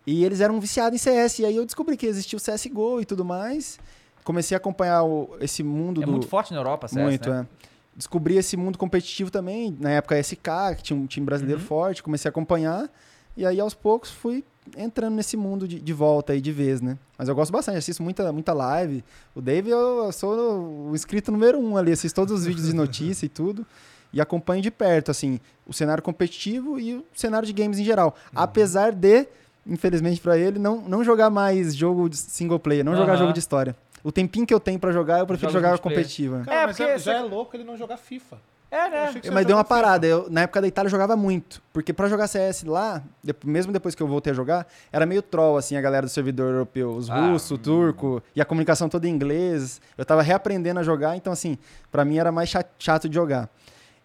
E 0.08 0.24
eles 0.24 0.40
eram 0.40 0.60
viciados 0.60 0.94
em 1.02 1.04
CS. 1.04 1.40
E 1.42 1.46
aí 1.46 1.56
eu 1.56 1.66
descobri 1.66 1.98
que 1.98 2.06
existia 2.06 2.38
o 2.38 2.40
CSGO 2.40 3.02
e 3.02 3.06
tudo 3.06 3.26
mais. 3.26 3.80
Comecei 4.24 4.56
a 4.56 4.60
acompanhar 4.60 5.04
o- 5.04 5.36
esse 5.42 5.64
mundo 5.64 6.04
É 6.04 6.06
do. 6.06 6.12
muito 6.12 6.28
forte 6.28 6.52
na 6.54 6.60
Europa, 6.60 6.88
CS, 6.88 7.02
muito, 7.02 7.30
né? 7.32 7.48
é. 7.62 7.66
Descobri 7.98 8.38
esse 8.38 8.56
mundo 8.56 8.78
competitivo 8.78 9.32
também. 9.32 9.76
Na 9.80 9.90
época 9.90 10.16
SK, 10.18 10.76
que 10.78 10.84
tinha 10.84 11.00
um 11.00 11.08
time 11.08 11.26
brasileiro 11.26 11.60
Uhum. 11.62 11.66
forte. 11.68 12.04
Comecei 12.04 12.30
a 12.30 12.32
acompanhar. 12.32 12.88
E 13.36 13.44
aí 13.46 13.60
aos 13.60 13.74
poucos 13.74 14.12
fui 14.12 14.44
entrando 14.78 15.16
nesse 15.16 15.36
mundo 15.38 15.68
de, 15.68 15.80
de 15.80 15.94
volta 15.94 16.34
aí 16.34 16.42
de 16.42 16.52
vez, 16.52 16.82
né? 16.82 16.98
Mas 17.18 17.28
eu 17.30 17.36
gosto 17.36 17.52
bastante, 17.52 17.78
assisto 17.78 18.02
muita, 18.04 18.32
muita 18.32 18.54
live. 18.54 19.04
O 19.36 19.42
Dave, 19.42 19.70
eu, 19.70 20.06
eu 20.06 20.12
sou 20.12 20.90
o 20.90 20.96
inscrito 20.96 21.32
número 21.32 21.60
um 21.60 21.78
ali, 21.78 21.92
assisto 21.92 22.16
todos 22.16 22.34
os 22.40 22.46
vídeos 22.46 22.68
de 22.68 22.74
notícia 22.76 23.26
e 23.26 23.30
tudo. 23.30 23.66
E 24.14 24.22
acompanho 24.22 24.62
de 24.62 24.72
perto, 24.72 25.12
assim, 25.12 25.40
o 25.68 25.74
cenário 25.74 26.02
competitivo 26.02 26.80
e 26.80 26.96
o 26.96 27.06
cenário 27.14 27.46
de 27.46 27.52
games 27.54 27.78
em 27.80 27.84
geral. 27.84 28.16
Uhum. 28.34 28.40
Apesar 28.42 28.92
de, 28.94 29.28
infelizmente 29.68 30.22
pra 30.22 30.38
ele, 30.38 30.58
não, 30.58 30.80
não 30.82 31.04
jogar 31.04 31.30
mais 31.30 31.76
jogo 31.76 32.10
de 32.10 32.16
single 32.18 32.60
player, 32.60 32.84
não 32.86 32.96
jogar 32.96 33.14
Aham. 33.14 33.20
jogo 33.22 33.34
de 33.34 33.40
história. 33.40 33.76
O 34.04 34.12
tempinho 34.12 34.46
que 34.46 34.54
eu 34.54 34.60
tenho 34.60 34.80
pra 34.80 34.92
jogar, 34.92 35.20
eu 35.20 35.26
prefiro 35.28 35.52
Joga 35.52 35.68
jogar 35.68 35.80
competitiva. 35.80 36.44
Cara, 36.46 36.62
É, 36.62 36.66
mas 36.68 36.78
porque 36.78 36.92
é- 36.92 36.98
já 36.98 37.14
você- 37.14 37.20
é 37.20 37.22
louco 37.28 37.56
ele 37.58 37.64
não 37.64 37.76
jogar 37.76 37.98
FIFA. 37.98 38.38
É, 38.76 38.90
né? 38.90 39.22
Mas 39.32 39.46
deu 39.46 39.56
uma 39.56 39.64
parada. 39.64 40.06
Eu, 40.06 40.28
na 40.30 40.42
época 40.42 40.60
da 40.62 40.68
Itália 40.68 40.88
eu 40.88 40.92
jogava 40.92 41.16
muito. 41.16 41.62
Porque 41.72 41.94
pra 41.94 42.10
jogar 42.10 42.28
CS 42.28 42.64
lá, 42.66 43.02
de- 43.24 43.34
mesmo 43.46 43.72
depois 43.72 43.96
que 43.96 44.04
eu 44.04 44.08
voltei 44.08 44.32
a 44.32 44.36
jogar, 44.36 44.68
era 44.92 45.06
meio 45.06 45.22
troll, 45.22 45.56
assim, 45.58 45.78
a 45.78 45.82
galera 45.82 46.06
do 46.06 46.10
servidor 46.10 46.52
europeu. 46.54 46.92
Os 46.92 47.10
Ah, 47.10 47.28
russos, 47.28 47.58
turco, 47.60 48.22
e 48.36 48.42
a 48.42 48.46
comunicação 48.46 48.90
toda 48.90 49.08
em 49.08 49.12
inglês. 49.12 49.80
Eu 49.98 50.04
tava 50.04 50.22
reaprendendo 50.22 50.80
a 50.80 50.84
jogar, 50.84 51.16
então, 51.16 51.32
assim, 51.32 51.58
pra 51.92 52.04
mim 52.04 52.18
era 52.18 52.32
mais 52.32 52.50
cha- 52.50 52.66
chato 52.78 53.08
de 53.08 53.16
jogar. 53.16 53.50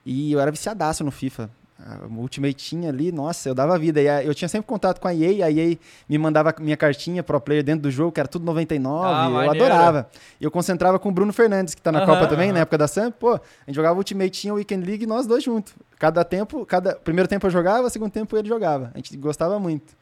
E 0.07 0.33
eu 0.33 0.41
era 0.41 0.51
viciadaço 0.51 1.03
no 1.05 1.11
FIFA. 1.11 1.51
A 1.87 2.07
Ultimate 2.07 2.55
tinha 2.55 2.89
ali, 2.91 3.11
nossa, 3.11 3.49
eu 3.49 3.55
dava 3.55 3.79
vida. 3.79 4.01
E 4.01 4.27
eu 4.27 4.35
tinha 4.35 4.49
sempre 4.49 4.67
contato 4.67 5.01
com 5.01 5.09
a 5.09 5.15
EA, 5.15 5.47
a 5.47 5.51
EA 5.51 5.79
me 6.09 6.19
mandava 6.19 6.55
minha 6.61 6.77
cartinha 6.77 7.23
pro 7.23 7.41
player 7.41 7.63
dentro 7.65 7.83
do 7.83 7.91
jogo, 7.91 8.13
que 8.13 8.21
era 8.21 8.29
tudo 8.29 8.45
99, 8.45 9.07
Ah, 9.07 9.25
eu 9.27 9.31
maneiro. 9.31 9.51
adorava. 9.67 10.09
E 10.41 10.45
eu 10.45 10.51
concentrava 10.51 10.99
com 10.99 11.09
o 11.09 11.13
Bruno 11.13 11.33
Fernandes, 11.33 11.75
que 11.75 11.81
tá 11.81 11.91
na 11.91 12.01
Aham, 12.01 12.07
Copa 12.07 12.27
também, 12.27 12.47
aham. 12.49 12.55
na 12.55 12.61
época 12.61 12.77
da 12.79 12.87
Sam. 12.87 13.11
Pô, 13.11 13.33
a 13.35 13.41
gente 13.67 13.75
jogava 13.77 13.97
Ultimate, 13.97 14.31
tinha 14.31 14.53
Weekend 14.53 14.87
League, 14.87 15.07
nós 15.07 15.27
dois 15.27 15.43
juntos. 15.43 15.73
Cada 15.99 16.23
tempo, 16.25 16.65
cada 16.67 16.95
primeiro 16.97 17.29
tempo 17.29 17.47
eu 17.47 17.51
jogava, 17.51 17.89
segundo 17.89 18.11
tempo 18.13 18.37
ele 18.37 18.49
jogava. 18.49 18.91
A 18.95 18.99
gente 18.99 19.17
gostava 19.17 19.59
muito. 19.59 19.99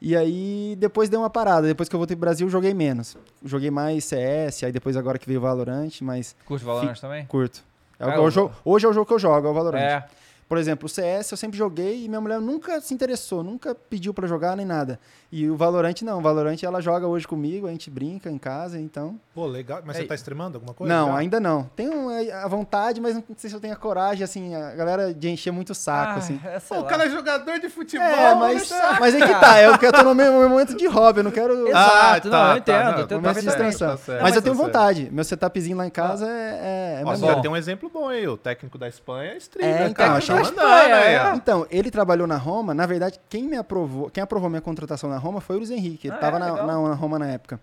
E 0.00 0.14
aí 0.16 0.76
depois 0.78 1.08
deu 1.08 1.20
uma 1.20 1.30
parada. 1.30 1.66
Depois 1.66 1.88
que 1.88 1.94
eu 1.94 1.98
voltei 1.98 2.14
pro 2.16 2.22
Brasil, 2.22 2.48
joguei 2.48 2.74
menos. 2.74 3.16
Joguei 3.44 3.70
mais 3.70 4.04
CS, 4.04 4.64
aí 4.64 4.72
depois 4.72 4.96
agora 4.96 5.18
que 5.18 5.26
veio 5.26 5.38
o 5.38 5.42
Valorant, 5.42 5.90
mas 6.02 6.36
Curte 6.44 6.64
Valorant 6.64 6.98
também? 7.00 7.24
curto. 7.26 7.62
É 7.98 8.06
o- 8.06 8.22
o 8.22 8.24
o- 8.24 8.30
jogo- 8.30 8.52
hoje 8.64 8.84
é 8.84 8.88
o 8.88 8.92
jogo 8.92 9.06
que 9.06 9.14
eu 9.14 9.18
jogo, 9.18 9.46
é 9.46 9.50
o 9.50 9.54
Valorant. 9.54 9.80
É. 9.80 10.04
Por 10.48 10.58
exemplo, 10.58 10.86
o 10.86 10.88
CS 10.88 11.30
eu 11.30 11.36
sempre 11.36 11.56
joguei 11.56 12.04
e 12.04 12.08
minha 12.08 12.20
mulher 12.20 12.40
nunca 12.40 12.80
se 12.80 12.92
interessou, 12.92 13.42
nunca 13.42 13.74
pediu 13.74 14.12
pra 14.12 14.26
jogar 14.26 14.56
nem 14.56 14.66
nada. 14.66 14.98
E 15.32 15.48
o 15.50 15.56
Valorant 15.56 16.00
não, 16.02 16.18
o 16.18 16.20
Valorant 16.20 16.56
ela 16.62 16.80
joga 16.80 17.06
hoje 17.06 17.26
comigo, 17.26 17.66
a 17.66 17.70
gente 17.70 17.90
brinca 17.90 18.30
em 18.30 18.38
casa, 18.38 18.78
então. 18.78 19.18
Pô, 19.34 19.46
legal. 19.46 19.82
Mas 19.84 19.96
Ei. 19.96 20.02
você 20.02 20.08
tá 20.08 20.14
streamando 20.14 20.56
alguma 20.58 20.72
coisa? 20.74 20.94
não, 20.94 21.08
já? 21.08 21.16
ainda 21.18 21.40
não. 21.40 21.64
Tenho 21.74 22.08
a 22.32 22.46
vontade, 22.46 23.00
mas 23.00 23.14
não 23.16 23.24
sei 23.36 23.50
se 23.50 23.56
eu 23.56 23.60
tenho 23.60 23.72
a 23.72 23.76
coragem, 23.76 24.22
assim, 24.22 24.54
a 24.54 24.72
galera 24.76 25.12
de 25.12 25.28
encher 25.28 25.50
muito 25.50 25.70
o 25.70 25.74
saco, 25.74 26.12
Ah, 26.12 26.16
assim. 26.18 26.40
é, 26.44 26.60
Pô, 26.60 26.80
o 26.80 26.84
cara 26.84 27.06
é 27.06 27.10
jogador 27.10 27.58
de 27.58 27.68
futebol. 27.68 28.06
É, 28.06 28.34
mas, 28.34 28.70
né? 28.70 28.96
mas 29.00 29.14
é 29.14 29.26
que 29.26 29.40
tá, 29.40 29.60
eu, 29.60 29.72
eu 29.80 29.92
tô 29.92 30.02
no 30.04 30.14
meu 30.14 30.48
momento 30.48 30.76
de 30.76 30.86
hobby, 30.86 31.20
eu 31.20 31.24
não 31.24 31.30
quero. 31.32 31.66
Exato, 31.68 32.28
Ah, 32.28 32.30
não, 32.30 32.30
tá, 32.30 32.50
eu 32.52 32.56
entendo, 32.58 32.76
tá, 32.76 32.84
não, 32.92 32.98
eu 32.98 33.04
entendo 33.04 33.20
Momento 33.20 33.40
de 33.40 33.46
distração. 33.46 33.90
Tá 33.90 33.96
certo, 33.96 34.22
mas 34.22 34.36
eu 34.36 34.42
tá 34.42 34.44
tenho 34.44 34.54
vontade. 34.54 35.08
Meu 35.10 35.24
setupzinho 35.24 35.76
lá 35.76 35.86
em 35.86 35.90
casa 35.90 36.26
é, 36.28 36.96
é, 36.98 37.00
é 37.00 37.04
maneiro. 37.04 37.34
já 37.34 37.40
tem 37.40 37.50
um 37.50 37.56
exemplo 37.56 37.90
bom 37.92 38.08
aí. 38.08 38.28
O 38.28 38.36
técnico 38.36 38.78
da 38.78 38.86
Espanha 38.88 39.32
é 39.32 39.36
streamer, 39.38 39.82
É, 39.82 39.88
então, 39.88 40.20
Tá 40.42 40.50
da 40.50 40.62
mandando 40.62 40.94
aí, 40.94 41.14
é. 41.14 41.22
ó. 41.22 41.34
Então, 41.34 41.66
ele 41.70 41.90
trabalhou 41.90 42.26
na 42.26 42.36
Roma. 42.36 42.74
Na 42.74 42.86
verdade, 42.86 43.18
quem 43.28 43.44
me 43.44 43.56
aprovou, 43.56 44.10
quem 44.10 44.22
aprovou 44.22 44.48
minha 44.50 44.60
contratação 44.62 45.08
na 45.10 45.18
Roma 45.18 45.40
foi 45.40 45.56
o 45.56 45.58
Luiz 45.58 45.70
Henrique. 45.70 46.08
Ele 46.08 46.14
Ah, 46.14 46.16
estava 46.16 46.36
é? 46.36 46.40
na, 46.40 46.50
Legal. 46.52 46.66
na, 46.66 46.88
na 46.90 46.94
Roma 46.94 47.18
na 47.18 47.26
época. 47.28 47.60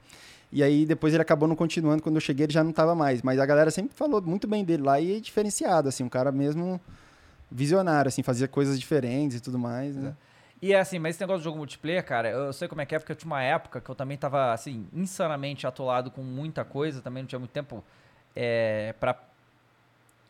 E 0.51 0.61
aí 0.61 0.85
depois 0.85 1.13
ele 1.13 1.21
acabou 1.21 1.47
não 1.47 1.55
continuando. 1.55 2.03
Quando 2.03 2.15
eu 2.15 2.21
cheguei, 2.21 2.45
ele 2.45 2.53
já 2.53 2.63
não 2.63 2.71
estava 2.71 2.93
mais. 2.93 3.21
Mas 3.21 3.39
a 3.39 3.45
galera 3.45 3.71
sempre 3.71 3.95
falou 3.95 4.21
muito 4.21 4.47
bem 4.47 4.63
dele 4.65 4.83
lá 4.83 4.99
e 4.99 5.17
é 5.17 5.19
diferenciado, 5.19 5.87
assim, 5.89 6.03
um 6.03 6.09
cara 6.09 6.31
mesmo 6.31 6.79
visionário, 7.49 8.09
assim, 8.09 8.23
fazia 8.23 8.47
coisas 8.47 8.79
diferentes 8.79 9.37
e 9.37 9.39
tudo 9.41 9.57
mais. 9.59 9.95
Né? 9.95 10.13
E 10.61 10.73
é 10.73 10.79
assim, 10.79 10.99
mas 10.99 11.15
esse 11.15 11.21
negócio 11.21 11.39
de 11.39 11.43
jogo 11.45 11.57
multiplayer, 11.57 12.03
cara, 12.05 12.29
eu 12.29 12.53
sei 12.53 12.67
como 12.67 12.81
é 12.81 12.85
que 12.85 12.93
é, 12.93 12.99
porque 12.99 13.11
eu 13.11 13.15
tinha 13.15 13.27
uma 13.31 13.41
época 13.41 13.81
que 13.81 13.89
eu 13.89 13.95
também 13.95 14.17
tava, 14.17 14.53
assim, 14.53 14.85
insanamente 14.93 15.65
atolado 15.65 16.11
com 16.11 16.21
muita 16.21 16.63
coisa, 16.63 17.01
também 17.01 17.23
não 17.23 17.27
tinha 17.27 17.39
muito 17.39 17.51
tempo 17.51 17.83
é, 18.35 18.93
pra, 18.99 19.15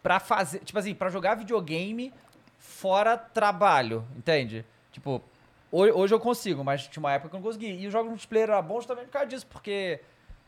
pra 0.01 0.19
fazer, 0.19 0.59
tipo 0.59 0.79
assim, 0.79 0.93
pra 0.95 1.09
jogar 1.09 1.35
videogame 1.35 2.13
fora 2.81 3.15
trabalho, 3.17 4.03
entende? 4.17 4.65
Tipo, 4.91 5.21
ho- 5.71 5.99
hoje 5.99 6.13
eu 6.15 6.19
consigo, 6.19 6.63
mas 6.63 6.87
tinha 6.87 7.01
uma 7.01 7.11
época 7.13 7.29
que 7.29 7.35
eu 7.35 7.39
não 7.39 7.45
conseguia. 7.45 7.73
E 7.73 7.85
os 7.85 7.93
jogos 7.93 8.09
multiplayer 8.09 8.49
eram 8.49 8.63
bons 8.63 8.85
também 8.87 9.05
por 9.05 9.11
causa 9.11 9.27
disso, 9.27 9.45
porque, 9.47 9.99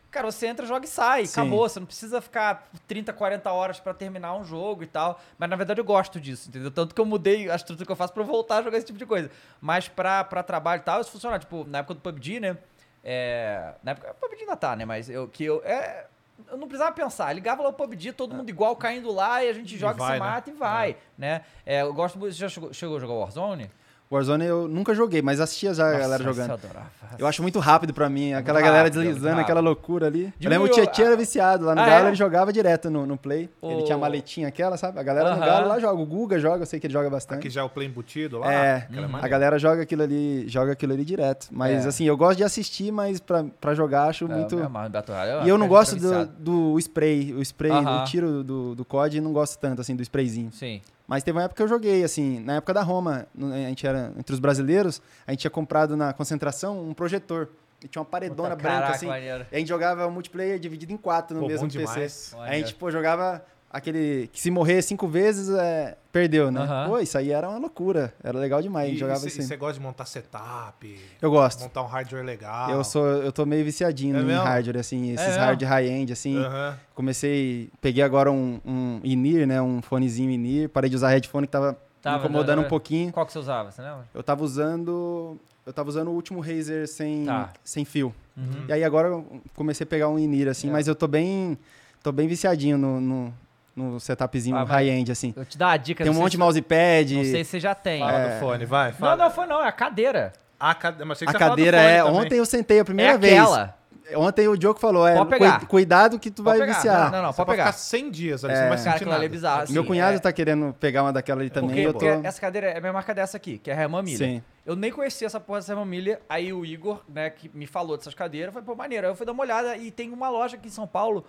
cara, 0.10 0.32
você 0.32 0.48
entra, 0.48 0.66
joga 0.66 0.86
e 0.86 0.88
sai, 0.90 1.26
Sim. 1.28 1.42
acabou, 1.42 1.70
você 1.70 1.80
não 1.80 1.86
precisa 1.86 2.20
ficar 2.22 2.68
30, 2.88 3.14
40 3.14 3.52
horas 3.52 3.80
pra 3.80 3.94
terminar 3.94 4.36
um 4.36 4.44
jogo 4.44 4.82
e 4.84 4.88
tal. 4.88 5.22
Mas 5.38 5.48
na 5.50 5.56
verdade 5.56 5.80
eu 5.80 5.86
gosto 5.86 6.20
disso, 6.20 6.50
entendeu? 6.50 6.72
Tanto 6.72 6.96
que 6.96 7.00
eu 7.00 7.06
mudei 7.06 7.50
a 7.52 7.56
estrutura 7.56 7.86
que 7.86 7.92
eu 7.92 7.96
faço 7.96 8.12
pra 8.14 8.24
eu 8.24 8.28
voltar 8.28 8.58
a 8.58 8.62
jogar 8.64 8.78
esse 8.78 8.88
tipo 8.88 8.98
de 8.98 9.06
coisa. 9.06 9.30
Mas 9.62 9.88
pra, 9.88 10.24
pra 10.24 10.42
trabalho 10.42 10.80
e 10.82 10.84
tal, 10.84 11.00
isso 11.02 11.12
funciona. 11.12 11.38
Tipo, 11.38 11.64
na 11.70 11.78
época 11.80 11.94
do 11.94 12.00
PUBG, 12.02 12.40
né? 12.40 12.58
É, 13.04 13.74
na 13.84 13.92
época, 13.92 14.12
o 14.12 14.16
PUBG 14.16 14.42
ainda 14.42 14.56
tá, 14.56 14.76
né? 14.76 14.86
Mas 14.86 15.10
eu, 15.10 15.28
que 15.28 15.44
eu, 15.44 15.62
é, 15.64 16.08
eu 16.50 16.58
não 16.58 16.68
precisava 16.68 16.96
pensar. 16.96 17.32
Ligava 17.34 17.64
lá 17.64 17.70
o 17.70 17.74
PUBG, 17.74 18.14
todo 18.14 18.36
mundo 18.36 18.50
igual 18.50 18.76
caindo 18.76 19.12
lá 19.12 19.44
e 19.44 19.50
a 19.50 19.54
gente 19.54 19.78
joga, 19.78 19.96
vai, 19.96 20.08
se 20.08 20.14
né? 20.14 20.20
mata 20.20 20.50
e 20.50 20.54
vai, 20.54 20.98
né? 21.18 21.42
É, 21.66 21.82
eu 21.82 21.94
gosto 21.94 22.18
muito. 22.18 22.34
Você 22.34 22.40
já 22.40 22.50
chegou, 22.50 22.74
chegou 22.74 22.98
a 22.98 23.00
jogar 23.00 23.14
Warzone? 23.14 23.70
Warzone 24.12 24.46
eu 24.46 24.68
nunca 24.68 24.94
joguei, 24.94 25.22
mas 25.24 25.40
assistia 25.40 25.74
já 25.74 25.88
a 25.88 25.92
galera 25.98 26.24
Nossa, 26.24 26.24
jogando. 26.24 26.50
Eu 26.50 26.54
adorava. 26.56 26.86
Eu 27.18 27.26
acho 27.28 27.42
muito 27.42 27.58
rápido 27.60 27.94
pra 27.94 28.08
mim, 28.10 28.34
aquela 28.34 28.60
muito 28.60 28.66
galera 28.66 28.84
rápido, 28.86 29.02
é 29.02 29.04
muito 29.06 29.14
deslizando, 29.16 29.42
aquela 29.42 29.60
rápido. 29.60 29.66
loucura 29.66 30.08
ali. 30.08 30.26
Eu 30.26 30.34
Diminuiu 30.40 30.62
lembro 30.64 30.76
que 30.76 30.82
o 30.82 30.84
Tietchan 30.84 31.04
era 31.08 31.18
viciado 31.18 31.66
lá 31.66 31.74
no 31.76 31.82
Ah, 31.82 31.86
Galo, 31.86 32.06
é? 32.06 32.08
ele 32.10 32.16
jogava 32.16 32.54
direto 32.54 32.90
no, 32.92 33.06
no 33.08 33.18
Play. 33.18 33.50
Ele 33.62 33.82
O- 33.82 33.84
tinha 33.84 33.96
a 33.96 33.98
maletinha 34.00 34.48
aquela, 34.48 34.78
sabe? 34.78 35.00
A 35.00 35.04
galera 35.04 35.32
no 35.32 35.38
Aham. 35.38 35.46
Galo 35.46 35.68
lá 35.68 35.80
joga, 35.80 36.00
o 36.02 36.06
Guga 36.06 36.38
joga, 36.40 36.62
eu 36.62 36.66
sei 36.68 36.80
que 36.80 36.86
ele 36.88 36.94
joga 36.94 37.10
bastante. 37.10 37.40
Aqui 37.40 37.50
já 37.50 37.62
é 37.62 37.64
o 37.64 37.70
play 37.70 37.88
embutido 37.88 38.38
lá. 38.40 38.54
É, 38.54 38.76
aquela 38.90 39.08
Uhum. 39.08 39.16
a 39.16 39.28
galera 39.28 39.58
joga 39.58 39.82
aquilo 39.82 40.04
ali, 40.04 40.48
joga 40.48 40.74
aquilo 40.74 40.94
ali 40.94 41.04
direto. 41.06 41.48
Mas 41.52 41.84
É. 41.86 41.90
assim, 41.90 42.06
eu 42.06 42.16
gosto 42.16 42.38
de 42.38 42.44
assistir, 42.44 42.92
mas 42.92 43.20
pra, 43.20 43.44
pra 43.60 43.74
jogar 43.74 44.10
acho 44.10 44.28
muito. 44.28 44.60
É, 44.60 44.64
eu 44.64 44.70
Battle 44.70 45.18
Royale, 45.18 45.46
E 45.46 45.50
eu 45.50 45.58
não 45.58 45.68
gosto 45.68 45.96
do, 45.96 46.26
do 46.26 46.80
spray, 46.80 47.34
o 47.34 47.42
spray, 47.42 47.72
Aham. 47.72 48.02
o 48.02 48.06
tiro 48.06 48.44
do, 48.44 48.76
do 48.76 48.86
COD, 48.86 49.20
não 49.22 49.34
gosto 49.34 49.58
tanto 49.60 49.82
assim 49.82 49.96
do 49.96 50.04
sprayzinho. 50.04 50.52
Sim. 50.52 50.82
Mas 51.14 51.22
teve 51.22 51.38
uma 51.38 51.44
época 51.44 51.58
que 51.58 51.62
eu 51.62 51.68
joguei, 51.68 52.04
assim, 52.04 52.40
na 52.40 52.56
época 52.56 52.74
da 52.74 52.82
Roma, 52.82 53.28
a 53.40 53.68
gente 53.70 53.86
era, 53.86 54.12
entre 54.18 54.34
os 54.34 54.40
brasileiros, 54.40 55.00
a 55.28 55.32
gente 55.32 55.42
tinha 55.42 55.52
comprado 55.52 55.96
na 55.96 56.12
concentração 56.12 56.90
um 56.90 56.92
projetor. 56.92 57.50
E 57.84 57.88
tinha 57.88 58.00
uma 58.02 58.06
paredona 58.06 58.50
Puta, 58.50 58.64
branca, 58.64 58.76
caraca, 58.80 58.96
assim. 58.96 59.06
maneiro. 59.06 59.46
E 59.52 59.56
a 59.56 59.60
gente 59.60 59.68
jogava 59.68 60.08
o 60.08 60.12
multiplayer 60.12 60.58
dividido 60.58 60.92
em 60.92 60.98
quatro 60.98 61.36
no 61.36 61.44
Pô, 61.44 61.48
mesmo 61.50 61.68
PC. 61.68 61.78
demais. 61.78 62.36
Aí 62.40 62.50
a 62.50 62.58
gente, 62.66 62.74
pô, 62.74 62.90
jogava 62.90 63.46
aquele 63.74 64.30
que 64.32 64.40
se 64.40 64.52
morrer 64.52 64.82
cinco 64.84 65.08
vezes, 65.08 65.50
é, 65.50 65.98
perdeu, 66.12 66.52
né? 66.52 66.62
Aham. 66.62 66.90
Pô, 66.90 67.00
isso 67.00 67.18
aí 67.18 67.32
era 67.32 67.50
uma 67.50 67.58
loucura. 67.58 68.14
Era 68.24 68.38
legal 68.38 68.62
demais, 68.62 68.90
gente 68.92 69.00
jogava 69.00 69.26
assim. 69.26 69.42
você 69.42 69.58
gosta 69.58 69.74
de 69.74 69.80
montar 69.82 70.06
setup, 70.06 71.00
Eu 71.20 71.32
gosto. 71.32 71.62
montar 71.62 71.82
um 71.82 71.88
hardware 71.88 72.24
legal. 72.24 72.70
Eu 72.70 72.84
sou, 72.84 73.06
eu 73.06 73.32
tô 73.32 73.46
meio 73.46 73.66
viciadinho 73.66 74.16
É 74.16 74.22
em 74.22 74.24
mesmo? 74.24 74.44
hardware, 74.44 74.78
assim, 74.80 75.12
esses 75.12 75.26
mesmo? 75.28 75.42
hard 75.42 75.62
high-end, 75.64 76.14
assim. 76.14 76.38
Aham. 76.38 76.78
Comecei, 76.94 77.70
peguei 77.82 78.04
agora 78.04 78.32
um, 78.32 78.62
um 78.64 79.00
in-ear, 79.04 79.48
né, 79.48 79.60
um 79.62 79.82
fonezinho 79.82 80.30
in-ear, 80.30 80.70
parei 80.70 80.90
de 80.90 80.96
usar 80.96 81.10
headphone 81.10 81.48
que 81.48 81.52
tava, 81.52 81.76
Tava, 82.02 82.18
me 82.20 82.24
incomodando 82.26 82.62
um 82.62 82.68
pouquinho. 82.68 83.12
Qual 83.12 83.26
que 83.26 83.32
você 83.32 83.40
usava, 83.40 83.72
você 83.72 83.82
lembra? 83.82 84.06
Eu 84.14 84.22
tava 84.22 84.44
usando, 84.44 85.40
eu 85.66 85.74
tava 85.74 85.90
usando 85.90 86.10
o 86.10 86.12
último 86.12 86.40
Razer 86.42 86.88
sem, 86.88 87.26
Tá. 87.26 87.50
sem 87.64 87.84
fio. 87.86 88.14
Uhum. 88.38 88.66
E 88.68 88.74
aí 88.74 88.84
agora 88.84 89.08
eu 89.08 89.42
comecei 89.56 89.84
a 89.84 89.88
pegar 89.88 90.10
um 90.10 90.20
in-ear, 90.20 90.50
assim, 90.50 90.70
É. 90.70 90.72
mas 90.72 90.88
eu 90.88 90.94
tô 90.96 91.08
bem, 91.08 91.58
tô 92.04 92.12
bem 92.12 92.28
viciadinho 92.28 92.78
no, 92.78 93.00
no, 93.02 93.34
no 93.76 94.00
setupzinho 94.00 94.56
Ah, 94.56 94.64
high-end, 94.64 95.12
assim. 95.12 95.34
Eu 95.36 95.46
te 95.46 95.58
dar 95.58 95.72
a 95.72 95.78
dica. 95.78 96.04
Tem 96.04 96.12
um 96.12 96.14
não 96.14 96.22
monte 96.22 96.32
de 96.34 96.38
se- 96.38 96.44
mousepad. 96.44 97.16
Não 97.16 97.24
sei 97.24 97.44
se 97.44 97.52
você 97.52 97.60
já 97.60 97.74
tem. 97.76 98.00
Fala 98.00 98.20
É. 98.20 98.34
do 98.36 98.40
fone, 98.40 98.66
vai. 98.66 98.92
Não, 98.92 98.98
Fala. 98.98 99.16
não 99.24 99.32
foi 99.32 99.46
não, 99.48 99.64
é 99.64 99.68
a 99.68 99.72
cadeira. 99.72 100.34
A, 100.60 100.74
cade... 100.76 101.04
Mas 101.04 101.22
A 101.24 101.34
cadeira 101.34 101.78
fone 101.78 101.90
é. 101.92 102.04
também. 102.04 102.14
Ontem 102.22 102.36
eu 102.38 102.46
sentei 102.46 102.80
a 102.80 102.86
primeira 102.86 103.14
é 103.14 103.18
vez. 103.18 103.40
aquela. 103.42 103.78
Ontem 104.18 104.48
o 104.50 104.58
Diogo 104.58 104.80
falou, 104.80 105.08
é, 105.08 105.16
Pode 105.16 105.30
pegar. 105.30 105.60
cui- 105.60 105.68
cuidado 105.68 106.20
que 106.20 106.30
tu 106.30 106.44
Pode 106.44 106.58
vai 106.60 106.68
pegar. 106.68 106.78
viciar. 106.80 107.12
Não, 107.12 107.22
não, 107.24 107.32
Só 107.34 107.46
pode 107.46 107.58
pegar. 107.58 107.72
ficar 107.72 107.78
100 107.78 108.12
dias 108.12 108.44
ali, 108.44 108.54
É. 108.54 108.56
você 108.58 108.62
não 108.64 108.70
vai 108.70 108.78
Cara, 108.78 108.84
sentir 108.84 108.96
aquilo 108.96 109.10
nada. 109.12 109.20
ali 109.22 109.26
é 109.26 109.30
bizarro. 109.30 109.62
assim, 109.64 109.74
Meu 109.74 109.86
cunhado 109.86 110.16
é- 110.18 110.20
tá 110.20 110.32
querendo 110.34 110.76
pegar 110.78 111.04
uma 111.04 111.14
daquela 111.14 111.40
ali 111.42 111.50
também. 111.50 111.70
Porque, 111.70 111.88
eu 111.88 111.94
tô... 111.94 112.00
porque 112.00 112.28
essa 112.28 112.40
cadeira 112.40 112.68
é 112.68 112.78
a 112.78 112.82
minha 112.82 112.92
marca 112.94 113.14
dessa 113.16 113.38
aqui, 113.38 113.58
que 113.58 113.72
é 113.72 113.74
a 113.74 113.82
Herman 113.82 114.04
Miller. 114.04 114.18
Sim. 114.28 114.44
Eu 114.66 114.76
nem 114.76 114.92
conhecia 114.92 115.26
essa 115.26 115.40
porra 115.40 115.60
dessa 115.60 115.74
Miller. 115.86 116.20
Aí 116.30 116.52
o 116.52 116.66
Igor, 116.66 117.02
né, 117.08 117.30
que 117.30 117.50
me 117.54 117.66
falou 117.66 117.96
dessas 117.98 118.14
cadeiras, 118.14 118.54
foi, 118.54 118.62
pô, 118.62 118.76
maneiro. 118.76 119.08
Aí 119.08 119.12
eu 119.12 119.16
fui 119.16 119.26
dar 119.26 119.32
uma 119.32 119.42
olhada 119.44 119.76
e 119.78 119.90
tem 119.90 120.12
uma 120.12 120.30
loja 120.30 120.58
aqui 120.58 120.68
em 120.68 120.72
São 120.72 120.86
Paulo 120.86 121.26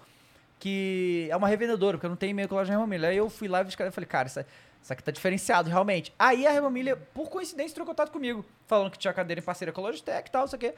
que 0.59 1.29
é 1.31 1.37
uma 1.37 1.49
revendedora, 1.49 1.97
porque 1.97 2.07
eu 2.07 2.11
não 2.11 2.17
tenho 2.17 2.31
e-mail 2.31 2.49
com 2.49 2.55
a 2.55 2.59
loja 2.59 2.87
Miller. 2.87 3.11
Aí 3.11 3.17
eu 3.17 3.29
fui 3.29 3.49
lá 3.49 3.63
e 3.63 3.91
falei, 3.91 4.07
cara, 4.09 4.29
isso, 4.29 4.41
isso 4.83 4.93
aqui 4.93 5.03
tá 5.03 5.11
diferenciado, 5.13 5.69
realmente. 5.69 6.13
Aí 6.19 6.47
a 6.47 6.71
Miller, 6.71 6.97
por 7.13 7.29
coincidência, 7.29 7.73
entrou 7.73 7.85
em 7.85 7.89
contato 7.89 8.11
comigo, 8.11 8.45
falando 8.67 8.91
que 8.91 8.99
tinha 8.99 9.13
cadeira 9.13 9.41
em 9.41 9.45
parceria 9.45 9.73
com 9.73 9.81
a 9.81 9.85
Logitech 9.85 10.29
e 10.29 10.33
tal, 10.33 10.43
não 10.43 10.49
sei 10.49 10.57
o 10.57 10.61
quê. 10.61 10.75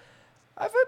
Aí 0.56 0.66
eu 0.66 0.70
falei, 0.70 0.86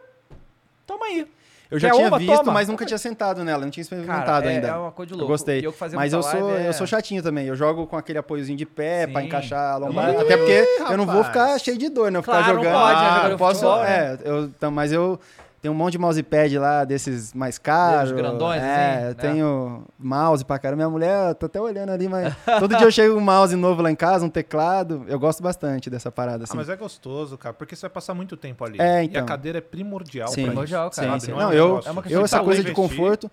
toma 0.86 1.06
aí. 1.06 1.27
Eu 1.70 1.78
já 1.78 1.90
Quer 1.90 1.97
tinha 1.97 2.09
uma? 2.09 2.19
visto, 2.19 2.35
Toma. 2.35 2.52
mas 2.52 2.66
nunca 2.66 2.86
tinha 2.86 2.97
sentado 2.97 3.44
nela, 3.44 3.62
não 3.62 3.70
tinha 3.70 3.82
experimentado 3.82 4.24
Cara, 4.24 4.47
é, 4.47 4.55
ainda. 4.55 4.69
é 4.69 4.74
uma 4.74 4.90
coisa 4.90 5.09
de 5.09 5.12
Eu 5.12 5.19
louco. 5.19 5.32
gostei. 5.35 5.59
Eu 5.66 5.70
que 5.70 5.77
fazia 5.78 5.98
mas 5.98 6.15
eu 6.15 6.23
sou, 6.23 6.56
é- 6.56 6.66
eu 6.66 6.73
sou 6.73 6.86
chatinho 6.86 7.23
também. 7.23 7.47
Eu 7.47 7.55
jogo 7.55 7.86
com 7.86 7.94
aquele 7.94 8.19
apoiozinho 8.19 8.56
de 8.56 8.65
pé 8.65 9.06
pra 9.06 9.20
Sim. 9.20 9.27
encaixar 9.27 9.74
a 9.74 9.77
lombar. 9.77 10.15
Ih, 10.15 10.16
Até 10.16 10.36
porque 10.39 10.66
eu 10.90 10.97
não 10.97 11.05
vou 11.05 11.20
rapaz. 11.20 11.27
ficar 11.27 11.59
cheio 11.59 11.77
de 11.77 11.90
dor, 11.90 12.10
né? 12.10 12.19
Eu 12.19 12.23
ficar 12.23 12.39
Claro, 12.39 12.55
não 12.55 12.65
jogando. 12.65 12.73
pode, 12.81 13.01
né, 13.02 13.09
Ah, 13.23 13.28
eu 13.28 13.36
posso, 13.39 13.60
futebol, 13.60 13.85
é, 13.85 14.19
eu, 14.24 14.44
então, 14.44 14.70
mas 14.70 14.93
eu 14.93 15.20
tenho 15.61 15.75
um 15.75 15.77
monte 15.77 15.93
de 15.93 15.99
mousepad 15.99 16.57
lá, 16.59 16.85
desses 16.85 17.35
mais 17.35 17.59
caros. 17.59 18.13
grandões, 18.13 18.63
é, 18.63 18.95
assim, 18.95 19.03
eu 19.03 19.09
né? 19.09 19.15
tenho 19.15 19.85
mouse 19.99 20.45
pra 20.45 20.59
caramba. 20.59 20.77
Minha 20.77 20.91
mulher, 20.91 21.35
tô 21.35 21.47
até 21.47 21.61
olhando 21.61 21.91
ali, 21.91 22.09
mas 22.09 22.33
todo 22.61 22.77
dia 22.77 22.87
eu 22.87 22.91
chego 22.91 23.17
um 23.17 23.21
mouse 23.21 23.55
novo 23.57 23.83
lá 23.83 23.91
em 23.91 23.97
casa, 23.97 24.25
um 24.25 24.31
teclado. 24.31 25.05
Eu 25.09 25.19
gosto 25.19 25.43
bastante 25.43 25.91
dessa 25.91 26.11
parada, 26.13 26.45
assim. 26.45 26.53
Ah, 26.53 26.57
mas 26.57 26.69
é 26.69 26.77
gostoso, 26.77 27.37
cara, 27.37 27.53
porque 27.55 27.75
você 27.75 27.83
vai 27.83 27.91
passar 27.91 28.15
muito 28.15 28.37
tempo 28.37 28.65
ali. 28.65 28.81
É, 28.81 29.03
E 29.03 29.07
então. 29.07 29.23
a 29.23 29.27
cadeira 29.27 29.59
é 29.59 29.61
primordial 29.61 30.29
Sim, 30.29 30.43
pra 30.43 30.51
Primordial, 30.51 30.91
cara. 30.91 31.19
Sim, 31.19 31.27
sim. 31.27 31.33
Não, 31.33 31.41
é 31.41 31.45
Não, 31.45 31.53
eu, 31.53 31.79
é 31.79 32.13
eu 32.13 32.25
essa 32.25 32.39
tá 32.39 32.45
coisa 32.45 32.63
de 32.63 32.73
conforto. 32.73 33.31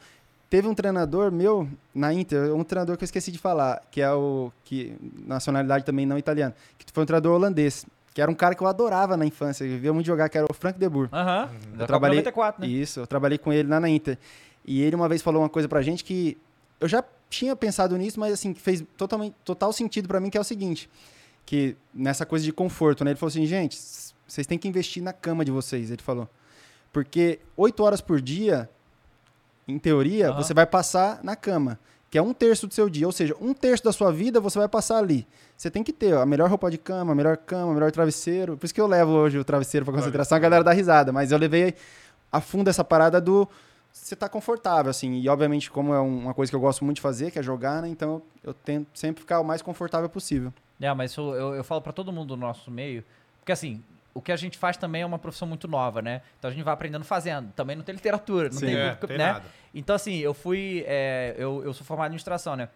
Teve 0.50 0.68
um 0.68 0.76
treinador 0.76 1.32
meu 1.32 1.68
na 1.94 2.14
Inter, 2.14 2.54
um 2.56 2.64
treinador 2.64 2.98
que 2.98 3.04
eu 3.04 3.06
esqueci 3.06 3.32
de 3.32 3.40
falar, 3.40 3.82
que 3.90 4.00
é 4.00 4.12
o 4.12 4.52
que 4.64 4.96
nacionalidade 5.26 5.84
também 5.84 6.06
não 6.06 6.18
italiana, 6.18 6.56
que 6.78 6.86
foi 6.94 7.04
um 7.04 7.06
treinador 7.06 7.34
holandês, 7.34 7.86
que 8.16 8.22
era 8.22 8.32
um 8.32 8.34
cara 8.34 8.56
que 8.56 8.64
eu 8.64 8.68
adorava 8.68 9.18
na 9.18 9.26
infância, 9.26 9.66
eu 9.66 9.78
via 9.78 9.92
muito 9.92 10.06
jogar, 10.06 10.30
que 10.30 10.38
era 10.38 10.48
o 10.50 10.54
Frank 10.54 10.80
de 10.80 10.88
Boer. 10.88 11.10
Aham. 11.12 11.50
Eu 11.74 11.78
Da 11.80 11.86
trabalhei 11.86 12.20
94, 12.20 12.62
né? 12.62 12.68
Isso, 12.68 13.02
eu 13.02 13.06
trabalhei 13.06 13.38
com 13.38 13.52
ele 13.52 13.68
lá 13.68 13.78
na 13.78 13.90
Inter. 13.90 14.18
E 14.66 14.82
ele 14.82 14.96
uma 14.96 15.10
vez 15.10 15.22
falou 15.22 15.42
uma 15.42 15.50
coisa 15.50 15.68
pra 15.68 15.82
gente 15.82 16.02
que 16.02 16.38
eu 16.80 16.88
já 16.88 17.04
tinha 17.30 17.54
pensado 17.58 17.98
nisso, 17.98 18.18
mas 18.18 18.32
assim, 18.32 18.54
que 18.54 18.62
fez 18.62 18.82
totalmente 18.96 19.36
total 19.44 19.74
sentido 19.74 20.08
pra 20.08 20.22
mim, 20.22 20.30
que 20.30 20.38
é 20.38 20.42
o 20.42 20.46
seguinte, 20.46 20.90
que 21.46 21.76
nessa 21.94 22.26
coisa 22.26 22.46
de 22.46 22.54
conforto, 22.54 23.04
né? 23.04 23.12
Ele 23.12 23.20
falou 23.20 23.28
assim, 23.30 23.46
gente, 23.46 23.78
vocês 24.26 24.48
têm 24.48 24.58
que 24.58 24.68
investir 24.70 25.04
na 25.04 25.12
cama 25.12 25.44
de 25.44 25.52
vocês, 25.52 25.92
ele 25.92 26.02
falou. 26.02 26.30
Porque 26.94 27.40
oito 27.58 27.84
horas 27.84 28.00
por 28.00 28.22
dia, 28.22 28.70
em 29.68 29.78
teoria, 29.78 30.30
Aham. 30.30 30.42
você 30.42 30.54
vai 30.54 30.66
passar 30.66 31.20
na 31.22 31.36
cama, 31.36 31.78
que 32.10 32.18
é 32.18 32.22
um 32.22 32.34
terço 32.34 32.68
do 32.68 32.74
seu 32.74 32.90
dia, 32.90 33.06
ou 33.06 33.12
seja, 33.12 33.36
um 33.42 33.54
terço 33.54 33.84
da 33.84 33.92
sua 33.92 34.12
vida 34.12 34.40
você 34.40 34.58
vai 34.60 34.68
passar 34.70 34.98
ali. 35.00 35.28
Você 35.58 35.70
tem 35.72 35.84
que 35.84 35.92
ter 35.94 36.14
ó, 36.14 36.22
a 36.22 36.26
melhor 36.26 36.50
roupa 36.50 36.70
de 36.72 36.78
cama, 36.78 37.12
a 37.12 37.16
melhor 37.16 37.36
cama, 37.38 37.72
o 37.72 37.74
melhor 37.74 37.92
travesseiro. 37.92 38.56
Por 38.58 38.66
isso 38.66 38.74
que 38.74 38.80
eu 38.82 38.88
levo 38.88 39.12
hoje 39.12 39.38
o 39.38 39.44
travesseiro 39.44 39.86
pra 39.86 39.94
concentração, 39.94 40.36
a 40.36 40.40
galera 40.40 40.64
dá 40.64 40.72
risada, 40.72 41.12
mas 41.12 41.32
eu 41.32 41.38
levei 41.38 41.74
a 42.32 42.40
fundo 42.42 42.70
essa 42.70 42.84
parada 42.84 43.20
do 43.22 43.48
você 43.92 44.14
tá 44.16 44.28
confortável, 44.28 44.90
assim. 44.90 45.14
E 45.22 45.30
obviamente, 45.30 45.72
como 45.72 45.94
é 45.94 46.02
um- 46.02 46.20
uma 46.20 46.34
coisa 46.34 46.52
que 46.52 46.56
eu 46.56 46.60
gosto 46.60 46.84
muito 46.84 46.98
de 46.98 47.02
fazer, 47.02 47.32
que 47.32 47.40
é 47.40 47.44
jogar, 47.44 47.82
né? 47.82 47.88
Então 47.88 48.22
eu 48.44 48.54
tento 48.54 48.88
sempre 48.94 49.22
ficar 49.22 49.40
o 49.40 49.44
mais 49.44 49.62
confortável 49.62 50.10
possível. 50.10 50.54
É, 50.82 50.94
mas 50.94 51.12
isso 51.12 51.22
eu, 51.34 51.56
eu 51.56 51.64
falo 51.64 51.82
pra 51.82 51.94
todo 51.94 52.12
mundo 52.12 52.28
do 52.28 52.38
nosso 52.38 52.70
meio, 52.70 53.04
porque 53.40 53.54
assim, 53.54 53.82
o 54.16 54.22
que 54.22 54.32
a 54.32 54.36
gente 54.38 54.58
faz 54.58 54.78
também 54.78 55.02
é 55.02 55.06
uma 55.06 55.20
profissão 55.20 55.46
muito 55.48 55.68
nova, 55.68 56.02
né? 56.02 56.22
Então 56.40 56.50
a 56.50 56.54
gente 56.54 56.64
vai 56.64 56.74
aprendendo 56.74 57.04
fazendo. 57.06 57.52
Também 57.52 57.76
não 57.76 57.84
tem 57.84 57.94
literatura, 57.94 58.50
não 58.50 58.58
Sim. 58.58 58.66
tem, 58.68 58.76
É, 58.76 58.86
muito- 58.88 59.08
tem 59.08 59.18
né? 59.18 59.34
nada. 59.34 59.46
Então 59.74 59.96
assim, 59.96 60.18
eu 60.20 60.34
fui, 60.34 60.84
é, 60.88 61.36
eu, 61.38 61.62
eu 61.66 61.74
sou 61.74 61.86
formado 61.86 62.06
em 62.06 62.08
administração, 62.08 62.56
né? 62.56 62.70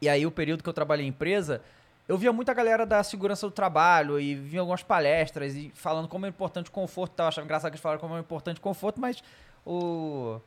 E 0.00 0.08
aí 0.08 0.26
o 0.26 0.30
período 0.30 0.62
que 0.62 0.68
eu 0.68 0.72
trabalhei 0.72 1.04
em 1.04 1.10
empresa, 1.10 1.60
eu 2.08 2.16
via 2.16 2.32
muita 2.32 2.54
galera 2.54 2.86
da 2.86 3.02
segurança 3.04 3.46
do 3.46 3.50
trabalho 3.52 4.18
e 4.18 4.34
via 4.34 4.60
algumas 4.60 4.82
palestras 4.82 5.54
e 5.54 5.70
falando 5.74 6.08
como 6.08 6.24
é 6.24 6.28
importante 6.30 6.68
o 6.70 6.72
conforto 6.72 7.12
e 7.12 7.16
tal. 7.16 7.26
Eu 7.26 7.28
achava 7.28 7.44
engraçado 7.44 7.70
que 7.70 7.74
eles 7.74 7.82
falaram 7.82 8.00
como 8.00 8.16
é 8.16 8.20
importante 8.20 8.56
o 8.58 8.60
conforto, 8.62 8.98
mas 9.00 9.22
o 9.64 10.40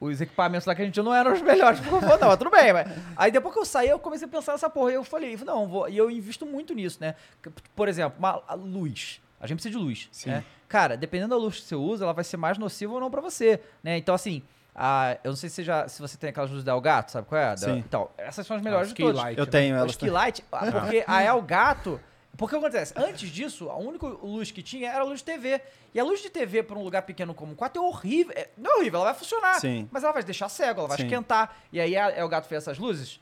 os 0.00 0.20
equipamentos 0.20 0.66
lá 0.66 0.74
que 0.74 0.80
a 0.80 0.84
gente 0.84 1.00
não 1.02 1.14
eram 1.14 1.34
os 1.34 1.42
melhores 1.42 1.78
pro 1.78 1.90
conforto, 1.90 2.20
não, 2.22 2.28
mas 2.28 2.38
tudo 2.38 2.50
bem. 2.50 2.72
Mas... 2.72 2.88
Aí 3.14 3.30
depois 3.30 3.52
que 3.54 3.60
eu 3.60 3.66
saí, 3.66 3.90
eu 3.90 3.98
comecei 3.98 4.26
a 4.26 4.30
pensar 4.30 4.52
nessa 4.52 4.70
porra. 4.70 4.92
E 4.92 4.94
eu 4.94 5.04
falei, 5.04 5.36
não, 5.44 5.68
vou... 5.68 5.88
e 5.88 5.96
eu 5.96 6.10
invisto 6.10 6.46
muito 6.46 6.72
nisso, 6.72 6.98
né? 7.00 7.14
Por 7.76 7.86
exemplo, 7.86 8.18
uma 8.18 8.42
a 8.48 8.54
luz. 8.54 9.20
A 9.38 9.46
gente 9.46 9.56
precisa 9.56 9.78
de 9.78 9.84
luz. 9.84 10.08
Sim. 10.10 10.30
Né? 10.30 10.44
Cara, 10.68 10.96
dependendo 10.96 11.30
da 11.30 11.36
luz 11.36 11.60
que 11.60 11.66
você 11.66 11.74
usa, 11.74 12.04
ela 12.04 12.12
vai 12.14 12.24
ser 12.24 12.38
mais 12.38 12.56
nociva 12.56 12.94
ou 12.94 13.00
não 13.00 13.10
pra 13.10 13.20
você. 13.20 13.60
Né? 13.82 13.98
Então, 13.98 14.14
assim, 14.14 14.42
a... 14.74 15.18
eu 15.22 15.30
não 15.30 15.36
sei 15.36 15.50
se 15.50 15.56
você, 15.56 15.64
já... 15.64 15.86
se 15.86 16.00
você 16.00 16.16
tem 16.16 16.30
aquelas 16.30 16.50
luzes 16.50 16.64
da 16.64 16.72
Elgato, 16.72 17.12
sabe 17.12 17.26
qual 17.26 17.40
é? 17.40 17.50
Da- 17.50 17.56
Sim. 17.56 17.78
Então, 17.78 18.08
essas 18.16 18.46
são 18.46 18.56
as 18.56 18.62
melhores 18.62 18.90
Ah, 18.90 18.94
de 18.94 19.02
todas. 19.02 19.22
Eu 19.36 19.44
né? 19.44 19.50
tenho 19.50 19.76
elas. 19.76 19.90
Skilight, 19.92 20.44
ah, 20.50 20.72
porque 20.72 21.04
a 21.06 21.22
Elgato. 21.24 22.00
Porque 22.40 22.56
o 22.56 22.58
que 22.58 22.64
acontece? 22.64 22.94
Antes 22.96 23.28
disso, 23.28 23.68
a 23.68 23.76
única 23.76 24.06
luz 24.06 24.50
que 24.50 24.62
tinha 24.62 24.88
era 24.90 25.00
a 25.00 25.04
luz 25.04 25.18
de 25.18 25.26
TV. 25.26 25.60
E 25.94 26.00
a 26.00 26.02
luz 26.04 26.22
de 26.22 26.30
TV 26.30 26.62
para 26.62 26.78
um 26.78 26.82
lugar 26.82 27.02
pequeno 27.02 27.34
como 27.34 27.52
um 27.52 27.54
quarto 27.54 27.76
é 27.78 27.82
horrível. 27.82 28.32
É- 28.34 28.48
não 28.56 28.70
é 28.70 28.74
horrível, 28.78 29.00
ela 29.00 29.10
vai 29.10 29.18
funcionar. 29.18 29.60
Sim. 29.60 29.86
Mas 29.92 30.02
ela 30.02 30.12
vai 30.14 30.22
deixar 30.22 30.48
cego, 30.48 30.80
ela 30.80 30.88
vai 30.88 30.96
Sim. 30.96 31.02
esquentar. 31.04 31.54
E 31.70 31.78
aí 31.78 31.94
a 31.94 32.18
Elgato 32.18 32.48
fez 32.48 32.62
essas 32.62 32.78
luzes. 32.78 33.20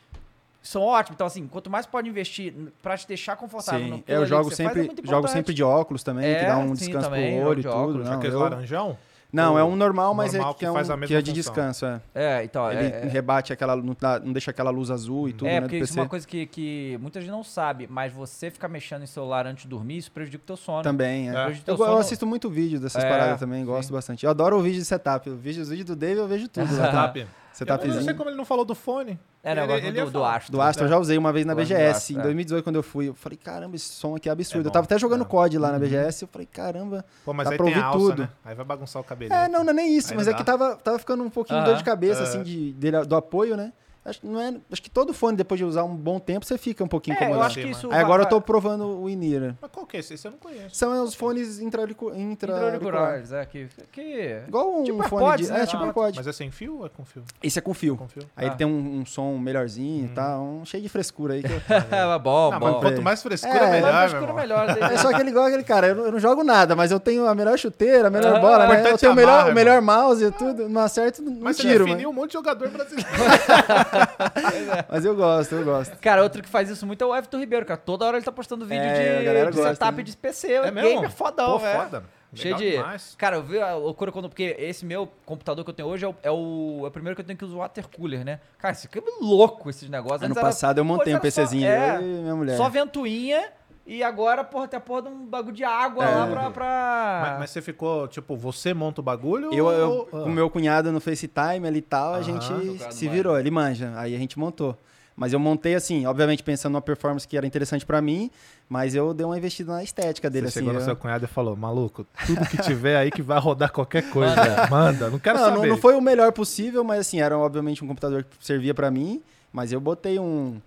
São 0.62 0.82
ótimas. 0.82 1.16
Então, 1.16 1.26
assim, 1.26 1.48
quanto 1.48 1.68
mais 1.68 1.84
pode 1.84 2.08
investir 2.08 2.54
pra 2.80 2.96
te 2.96 3.08
deixar 3.08 3.34
confortável 3.34 3.80
Sim, 3.80 3.90
no 3.90 4.04
eu 4.06 4.24
jogo 4.24 4.54
sempre, 4.54 4.82
jogo 4.84 5.00
importante. 5.00 5.30
sempre 5.32 5.52
de 5.52 5.64
óculos 5.64 6.04
também, 6.04 6.24
que 6.36 6.44
É, 6.44 6.46
dá 6.46 6.58
um 6.58 6.72
descanso 6.74 7.06
também, 7.10 7.30
pro 7.30 7.38
jogo 7.40 7.50
olho 7.50 7.58
e 7.58 7.62
tudo. 7.64 7.74
óculos. 7.74 8.06
Não, 8.06 8.12
Aqueles 8.12 8.34
eu- 8.34 8.40
laranjão? 8.40 8.98
Não, 9.32 9.58
é 9.58 9.62
Ou 9.62 9.70
um 9.70 9.76
normal, 9.76 10.14
mas 10.14 10.32
normal 10.32 10.50
é 10.50 10.54
que 10.54 10.58
que 10.60 10.64
é, 10.66 10.70
um, 10.70 10.74
faz 10.74 10.90
a 10.90 10.96
que 10.98 11.14
é 11.14 11.20
de 11.20 11.32
descanso, 11.32 11.84
é. 11.86 12.00
É, 12.14 12.44
então. 12.44 12.70
Ele 12.72 12.86
é, 12.86 13.02
é- 13.04 13.08
rebate 13.08 13.52
aquela, 13.52 13.76
não, 13.76 13.94
dá- 13.98 14.18
não 14.18 14.32
deixa 14.32 14.50
aquela 14.50 14.70
luz 14.70 14.90
azul 14.90 15.28
e 15.28 15.32
tudo, 15.32 15.48
É, 15.48 15.54
né, 15.54 15.60
porque 15.60 15.78
do 15.78 15.84
isso 15.84 15.98
é 15.98 16.02
uma 16.02 16.08
coisa 16.08 16.26
que, 16.26 16.46
que 16.46 16.98
muita 17.00 17.20
gente 17.20 17.30
não 17.30 17.44
sabe, 17.44 17.86
mas 17.90 18.12
você 18.12 18.50
ficar 18.50 18.68
mexendo 18.68 19.02
em 19.02 19.06
celular 19.06 19.46
antes 19.46 19.64
de 19.64 19.68
dormir, 19.68 19.98
isso 19.98 20.10
prejudica 20.10 20.42
o 20.42 20.46
teu 20.46 20.56
sono. 20.56 20.82
Também, 20.82 21.28
é. 21.28 21.32
O 21.32 21.36
Eu, 21.50 21.54
eu 21.66 21.76
sono. 21.76 21.96
assisto 21.98 22.26
muito 22.26 22.48
vídeo 22.48 22.80
dessas 22.80 23.04
É, 23.04 23.08
paradas 23.08 23.38
também, 23.40 23.60
sim. 23.60 23.66
gosto 23.66 23.92
bastante. 23.92 24.24
Eu 24.24 24.30
adoro 24.30 24.56
o 24.58 24.62
vídeo 24.62 24.78
de 24.78 24.84
setup. 24.84 25.28
O 25.28 25.36
vídeo, 25.36 25.62
os 25.62 25.68
vídeos 25.68 25.86
do 25.86 25.96
Dave 25.96 26.18
eu 26.20 26.26
vejo 26.28 26.48
tudo. 26.48 26.66
Setup. 26.72 27.18
Eu 27.20 27.24
não 27.26 27.30
sei 27.52 27.66
Setupzinho. 27.66 28.16
como 28.16 28.30
ele 28.30 28.36
não 28.36 28.44
falou 28.44 28.64
do 28.64 28.74
fone. 28.74 29.18
É, 29.48 29.60
eu 29.60 29.64
Ele- 29.64 29.66
gosto 29.72 29.84
ele 29.84 29.92
do, 29.92 29.96
ia 29.98 30.04
do 30.06 30.10
falar. 30.12 30.36
Astro. 30.36 30.52
Do 30.52 30.60
Astra 30.60 30.84
eu 30.84 30.88
já 30.88 30.98
usei 30.98 31.16
uma 31.18 31.32
vez 31.32 31.46
na 31.46 31.54
do 31.54 31.56
BGS. 31.56 31.82
Astra, 31.96 32.14
em 32.16 32.18
é. 32.18 32.22
2018, 32.22 32.64
quando 32.64 32.76
eu 32.76 32.82
fui, 32.82 33.08
eu 33.08 33.14
falei, 33.14 33.38
caramba, 33.42 33.76
esse 33.76 33.86
som 33.92 34.14
aqui 34.16 34.28
é 34.28 34.32
absurdo. 34.32 34.66
É 34.66 34.68
eu 34.68 34.72
tava 34.72 34.84
até 34.84 34.98
jogando 34.98 35.22
é. 35.22 35.26
COD 35.26 35.58
lá 35.58 35.72
na 35.72 35.78
BGS. 35.78 36.22
Eu 36.24 36.28
falei, 36.28 36.46
caramba. 36.46 37.04
Pô, 37.24 37.32
mas 37.32 37.44
Dá 37.46 37.50
aí 37.52 37.56
pra 37.56 37.66
ouvir 37.66 37.80
alça, 37.82 37.98
tudo. 37.98 38.22
né? 38.22 38.28
Aí 38.44 38.54
vai 38.54 38.64
bagunçar 38.64 39.00
o 39.00 39.04
cabelinho. 39.04 39.36
É, 39.38 39.48
não, 39.48 39.64
não 39.64 39.70
é 39.70 39.74
nem 39.74 39.96
isso, 39.96 40.12
Aí 40.12 40.16
mas 40.16 40.28
é 40.28 40.34
que 40.34 40.44
tava, 40.44 40.76
tava 40.76 40.98
ficando 40.98 41.22
um 41.22 41.30
pouquinho 41.30 41.58
de 41.60 41.64
Aham. 41.64 41.72
dor 41.74 41.78
de 41.78 41.84
cabeça, 41.84 42.20
É. 42.20 42.24
assim, 42.24 42.42
de, 42.42 42.72
dele- 42.74 43.04
do 43.04 43.16
apoio, 43.16 43.56
né? 43.56 43.72
Acho, 44.08 44.20
que 44.20 44.26
não 44.26 44.40
é, 44.40 44.54
acho 44.72 44.82
que 44.82 44.90
todo 44.90 45.12
fone, 45.12 45.36
depois 45.36 45.58
de 45.58 45.64
usar 45.64 45.84
um 45.84 45.94
bom 45.94 46.18
tempo, 46.18 46.44
você 46.46 46.56
fica 46.58 46.82
um 46.82 46.88
pouquinho 46.88 47.14
É, 47.16 47.20
eu 47.20 47.24
incomodado. 47.26 47.46
acho 47.46 47.60
que 47.60 47.68
isso... 47.68 47.88
Aí 47.92 48.00
agora 48.00 48.22
eu 48.22 48.24
vai- 48.24 48.30
tô 48.30 48.40
provando 48.40 49.00
o 49.02 49.08
Inira. 49.08 49.56
Mas 49.60 49.70
qual 49.70 49.86
que 49.86 49.96
é 49.96 50.00
esse? 50.00 50.14
Esse 50.14 50.26
eu 50.26 50.32
não 50.32 50.38
conheço. 50.38 50.74
São 50.74 51.02
os 51.04 51.14
fones 51.14 51.60
intra-auricu- 51.60 52.14
intra-auriculares. 52.14 52.74
Intra-auriculares, 52.74 53.32
é, 53.32 53.44
que... 53.46 53.68
que... 53.92 54.42
Igual 54.48 54.80
um 54.80 54.84
Tipo 54.84 55.02
fone 55.08 55.22
AirPods, 55.24 55.46
de... 55.48 55.52
né? 55.52 55.60
É, 55.62 55.66
tipo 55.66 55.82
Ah, 55.82 55.86
AirPod. 55.86 56.16
Mas 56.16 56.26
é 56.26 56.32
sem 56.32 56.50
fio 56.50 56.78
ou 56.78 56.86
é 56.86 56.88
com 56.88 57.04
fio? 57.04 57.22
Esse 57.42 57.58
é 57.58 57.62
com 57.62 57.74
fio. 57.74 57.96
Com 57.96 58.08
fio. 58.08 58.22
Aí 58.36 58.46
Ah. 58.46 58.48
ele 58.48 58.56
tem 58.56 58.66
um, 58.66 59.00
um 59.00 59.06
som 59.06 59.36
melhorzinho 59.38 60.06
e 60.06 60.08
tal, 60.08 60.42
um 60.42 60.64
cheio 60.64 60.82
de 60.82 60.88
frescura 60.88 61.34
aí. 61.34 61.42
que 61.42 61.52
eu- 61.52 61.58
É, 61.90 62.18
bom, 62.18 62.50
Não, 62.50 62.58
bom. 62.60 62.80
quanto 62.80 63.02
mais 63.02 63.22
frescura, 63.22 63.54
É, 63.58 63.70
melhor, 63.70 63.92
mais 63.92 64.10
frescura, 64.10 64.32
melhor. 64.34 64.68
É 64.70 64.96
só 64.98 65.10
aquele 65.10 65.30
igual 65.30 65.46
aquele 65.46 65.64
cara, 65.64 65.88
eu 65.88 65.94
não, 65.94 66.04
eu 66.06 66.12
não 66.12 66.18
jogo 66.18 66.42
nada, 66.42 66.74
mas 66.74 66.90
eu 66.90 66.98
tenho 67.00 67.26
a 67.26 67.34
melhor 67.34 67.58
chuteira, 67.58 68.08
a 68.08 68.10
melhor 68.10 68.36
Ah, 68.36 68.40
bola, 68.40 68.66
né? 68.66 68.90
Eu 68.92 68.98
tenho 68.98 69.12
o 69.12 69.14
melhor, 69.14 69.50
o 69.50 69.54
melhor 69.54 69.80
mouse 69.82 70.24
e 70.24 70.30
tudo, 70.30 70.68
não 70.68 70.80
acerto, 70.82 71.22
não 71.22 71.36
Mas 71.40 71.56
você 71.56 71.62
tiro, 71.62 71.84
definiu 71.84 72.10
um 72.10 72.12
monte 72.12 72.28
de 72.30 72.34
jogador 72.34 72.68
brasileiro. 72.68 73.08
mas, 74.88 75.04
eu 75.04 75.14
gosto, 75.14 75.54
eu 75.54 75.64
gosto. 75.64 75.96
Cara, 75.98 76.22
outro 76.22 76.42
que 76.42 76.48
faz 76.48 76.68
isso 76.70 76.86
muito 76.86 77.02
é 77.02 77.06
o 77.06 77.14
Everton 77.14 77.38
Ribeiro, 77.38 77.66
cara. 77.66 77.78
Toda 77.78 78.04
hora 78.04 78.16
ele 78.16 78.24
tá 78.24 78.32
postando 78.32 78.64
vídeo 78.66 78.82
É, 78.82 79.18
de, 79.20 79.46
de 79.50 79.56
gosta, 79.56 79.74
setup 79.74 79.96
né? 79.98 80.02
de 80.02 80.16
PC. 80.16 80.52
É 80.52 80.70
mesmo? 80.70 80.90
Gamer 80.90 81.10
fodão, 81.10 81.58
Pô, 81.58 81.66
é. 81.66 81.76
foda. 81.76 82.04
Cheio 82.34 82.56
de. 82.56 82.72
demais. 82.72 83.14
Cara, 83.16 83.36
eu 83.36 83.42
vi 83.42 83.58
a 83.58 83.74
loucura 83.74 84.12
quando. 84.12 84.28
Porque 84.28 84.54
esse 84.58 84.84
meu 84.84 85.08
computador 85.24 85.64
que 85.64 85.70
eu 85.70 85.74
tenho 85.74 85.88
hoje 85.88 86.04
é 86.04 86.08
o, 86.08 86.14
é 86.22 86.30
o, 86.30 86.80
é 86.84 86.88
o 86.88 86.90
primeiro 86.90 87.16
que 87.16 87.22
eu 87.22 87.24
tenho 87.26 87.38
que 87.38 87.44
usar 87.44 87.54
o 87.56 87.58
water 87.60 87.88
cooler, 87.88 88.22
né? 88.22 88.38
Cara, 88.58 88.72
isso 88.74 88.86
aqui 88.86 88.98
é 88.98 89.02
louco 89.20 89.70
esses 89.70 89.88
negócios. 89.88 90.22
Ano 90.22 90.32
Antes 90.32 90.36
era- 90.36 90.46
passado 90.46 90.76
eu 90.78 90.84
montei 90.84 91.14
um 91.14 91.16
era 91.16 91.30
só- 91.30 91.40
PCzinho, 91.42 91.66
é, 91.66 91.96
eu 91.96 92.00
e 92.02 92.04
minha 92.04 92.34
mulher. 92.36 92.56
Só 92.58 92.68
ventoinha. 92.68 93.48
E 93.90 94.02
agora, 94.02 94.44
porra, 94.44 94.68
tem 94.68 94.76
a 94.76 94.80
porra 94.80 95.00
de 95.02 95.08
um 95.08 95.24
bagulho 95.24 95.54
de 95.54 95.64
água 95.64 96.04
lá 96.04 96.26
pra. 96.26 96.50
pra... 96.50 97.20
Mas, 97.22 97.38
mas 97.40 97.50
você 97.50 97.62
ficou, 97.62 98.06
tipo, 98.06 98.36
você 98.36 98.74
monta 98.74 99.00
o 99.00 99.04
bagulho? 99.04 99.50
Eu, 99.52 99.70
eu 99.70 99.90
ou- 99.90 100.04
com 100.06 100.24
o 100.24 100.30
meu 100.30 100.50
cunhado 100.50 100.92
no 100.92 101.00
FaceTime 101.00 101.66
ali 101.66 101.78
e 101.78 101.82
tal, 101.82 102.12
a 102.14 102.20
gente 102.20 102.44
se 102.92 103.08
virou, 103.08 103.38
ele 103.40 103.50
manja, 103.50 103.90
aí 103.96 104.14
a 104.14 104.18
gente 104.18 104.38
montou. 104.38 104.76
Mas 105.16 105.32
eu 105.32 105.40
montei 105.40 105.74
assim, 105.74 106.04
obviamente 106.06 106.42
pensando 106.44 106.74
numa 106.74 106.82
performance 106.82 107.26
que 107.26 107.36
era 107.36 107.44
interessante 107.46 107.84
pra 107.86 108.00
mim, 108.02 108.30
mas 108.68 108.94
eu 108.94 109.12
dei 109.14 109.24
uma 109.26 109.36
investida 109.38 109.72
na 109.72 109.82
estética 109.82 110.28
dele, 110.30 110.46
Você 110.46 110.58
assim. 110.58 110.58
chegou 110.60 110.74
no 110.74 110.78
eu- 110.80 110.84
seu 110.84 110.94
cunhado 110.94 111.24
e 111.24 111.26
falou, 111.26 111.56
maluco, 111.56 112.06
tudo 112.26 112.46
que 112.46 112.58
tiver 112.58 112.94
aí 112.96 113.10
que 113.10 113.22
vai 113.22 113.40
rodar 113.40 113.72
qualquer 113.72 114.02
coisa. 114.12 114.36
Manda, 114.70 115.08
não 115.10 115.18
quero 115.18 115.38
Não, 115.38 115.48
não, 115.48 115.56
saber. 115.56 115.68
não 115.70 115.76
foi 115.78 115.96
o 115.96 116.00
melhor 116.02 116.30
possível, 116.32 116.84
mas 116.84 117.00
assim, 117.00 117.20
era 117.22 117.36
obviamente 117.38 117.82
um 117.82 117.88
computador 117.88 118.22
que 118.22 118.36
servia 118.46 118.74
pra 118.74 118.90
mim, 118.92 119.20
mas 119.50 119.72
eu 119.72 119.80
botei 119.80 120.20
um, 120.20 120.60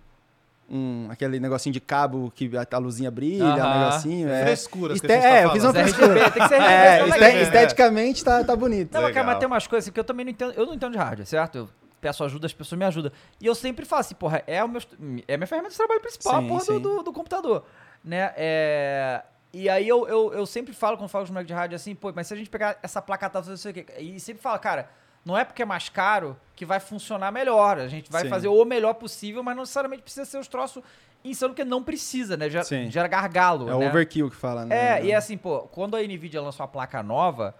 um 0.71 1.07
aquele 1.09 1.39
negocinho 1.39 1.73
de 1.73 1.81
cabo 1.81 2.31
que 2.33 2.49
a, 2.55 2.65
a 2.75 2.79
luzinha 2.79 3.11
brilha, 3.11 3.43
um 3.43 3.49
Aham. 3.51 3.79
negocinho. 3.79 4.29
É, 4.29 4.43
Frescuras 4.43 4.99
que 5.01 5.05
Este- 5.05 5.13
a 5.13 5.21
gente 5.21 5.29
tá 5.29 5.37
é, 5.37 5.45
eu 5.45 5.51
fiz 5.51 5.63
uma 5.63 5.71
RGB, 5.71 5.91
frescura. 5.93 6.31
tem 6.31 6.41
que 6.43 6.47
ser. 6.47 6.61
É, 6.61 7.07
este- 7.07 7.23
é- 7.23 7.41
esteticamente 7.43 8.23
tá, 8.23 8.43
tá 8.43 8.55
bonito. 8.55 8.93
Não, 8.93 9.01
mas, 9.01 9.13
cara, 9.13 9.25
mas 9.27 9.37
tem 9.37 9.47
umas 9.47 9.67
coisas 9.67 9.85
assim 9.85 9.93
que 9.93 9.99
eu 9.99 10.03
também 10.03 10.25
não 10.25 10.31
entendo. 10.31 10.53
Eu 10.53 10.65
não 10.65 10.73
entendo 10.73 10.93
de 10.93 10.97
hardware, 10.97 11.25
certo? 11.27 11.57
Eu 11.57 11.69
peço 11.99 12.23
ajuda, 12.23 12.45
as 12.47 12.53
pessoas 12.53 12.79
me 12.79 12.85
ajudam. 12.85 13.11
E 13.39 13.45
eu 13.45 13.53
sempre 13.53 13.85
falo 13.85 13.99
assim, 13.99 14.15
porra, 14.15 14.41
é, 14.47 14.63
o 14.63 14.67
meu, 14.67 14.81
é 15.27 15.33
a 15.33 15.37
minha 15.37 15.45
ferramenta 15.47 15.71
de 15.71 15.77
trabalho 15.77 15.99
principal, 16.01 16.37
a 16.37 16.41
Sim, 16.41 16.47
porra 16.47 16.59
do, 16.61 16.65
sim. 16.73 16.79
do, 16.79 17.03
do 17.03 17.13
computador. 17.13 17.65
Né? 18.03 18.31
É... 18.35 19.21
E 19.53 19.69
aí 19.69 19.87
eu, 19.87 20.07
eu, 20.07 20.33
eu 20.33 20.45
sempre 20.45 20.73
falo, 20.73 20.97
quando 20.97 21.09
falo 21.09 21.23
com 21.23 21.25
os 21.25 21.29
moleques 21.31 21.47
de 21.49 21.53
rádio, 21.53 21.75
assim, 21.75 21.93
pô, 21.93 22.11
mas 22.15 22.25
se 22.25 22.33
a 22.33 22.37
gente 22.37 22.49
pegar 22.49 22.79
essa 22.81 23.01
placa 23.01 23.29
tal, 23.29 23.43
não 23.45 23.57
sei 23.57 23.71
o 23.71 23.73
quê. 23.73 23.85
E 23.99 24.19
sempre 24.19 24.41
fala, 24.41 24.57
cara, 24.57 24.89
não 25.25 25.37
é 25.37 25.43
porque 25.43 25.61
é 25.61 25.65
mais 25.65 25.89
caro 25.89 26.37
que 26.55 26.65
vai 26.65 26.79
funcionar 26.79 27.31
melhor. 27.31 27.79
A 27.79 27.87
gente 27.87 28.11
vai 28.11 28.23
Sim. 28.23 28.29
fazer 28.29 28.47
o 28.47 28.65
melhor 28.65 28.93
possível, 28.93 29.43
mas 29.43 29.55
não 29.55 29.63
necessariamente 29.63 30.03
precisa 30.03 30.25
ser 30.25 30.37
os 30.37 30.47
troços 30.47 30.83
insano, 31.23 31.53
porque 31.53 31.63
não 31.63 31.83
precisa, 31.83 32.35
né? 32.35 32.49
Gera, 32.49 32.63
Sim. 32.63 32.89
gera 32.89 33.07
gargalo. 33.07 33.69
É 33.69 33.75
o 33.75 33.79
né? 33.79 33.89
overkill 33.89 34.29
que 34.29 34.35
fala, 34.35 34.65
né? 34.65 34.99
É, 34.99 35.05
e 35.05 35.11
é 35.11 35.15
assim, 35.15 35.37
pô, 35.37 35.61
quando 35.71 35.95
a 35.95 36.01
Nvidia 36.01 36.41
lançou 36.41 36.63
a 36.63 36.67
placa 36.67 37.03
nova, 37.03 37.55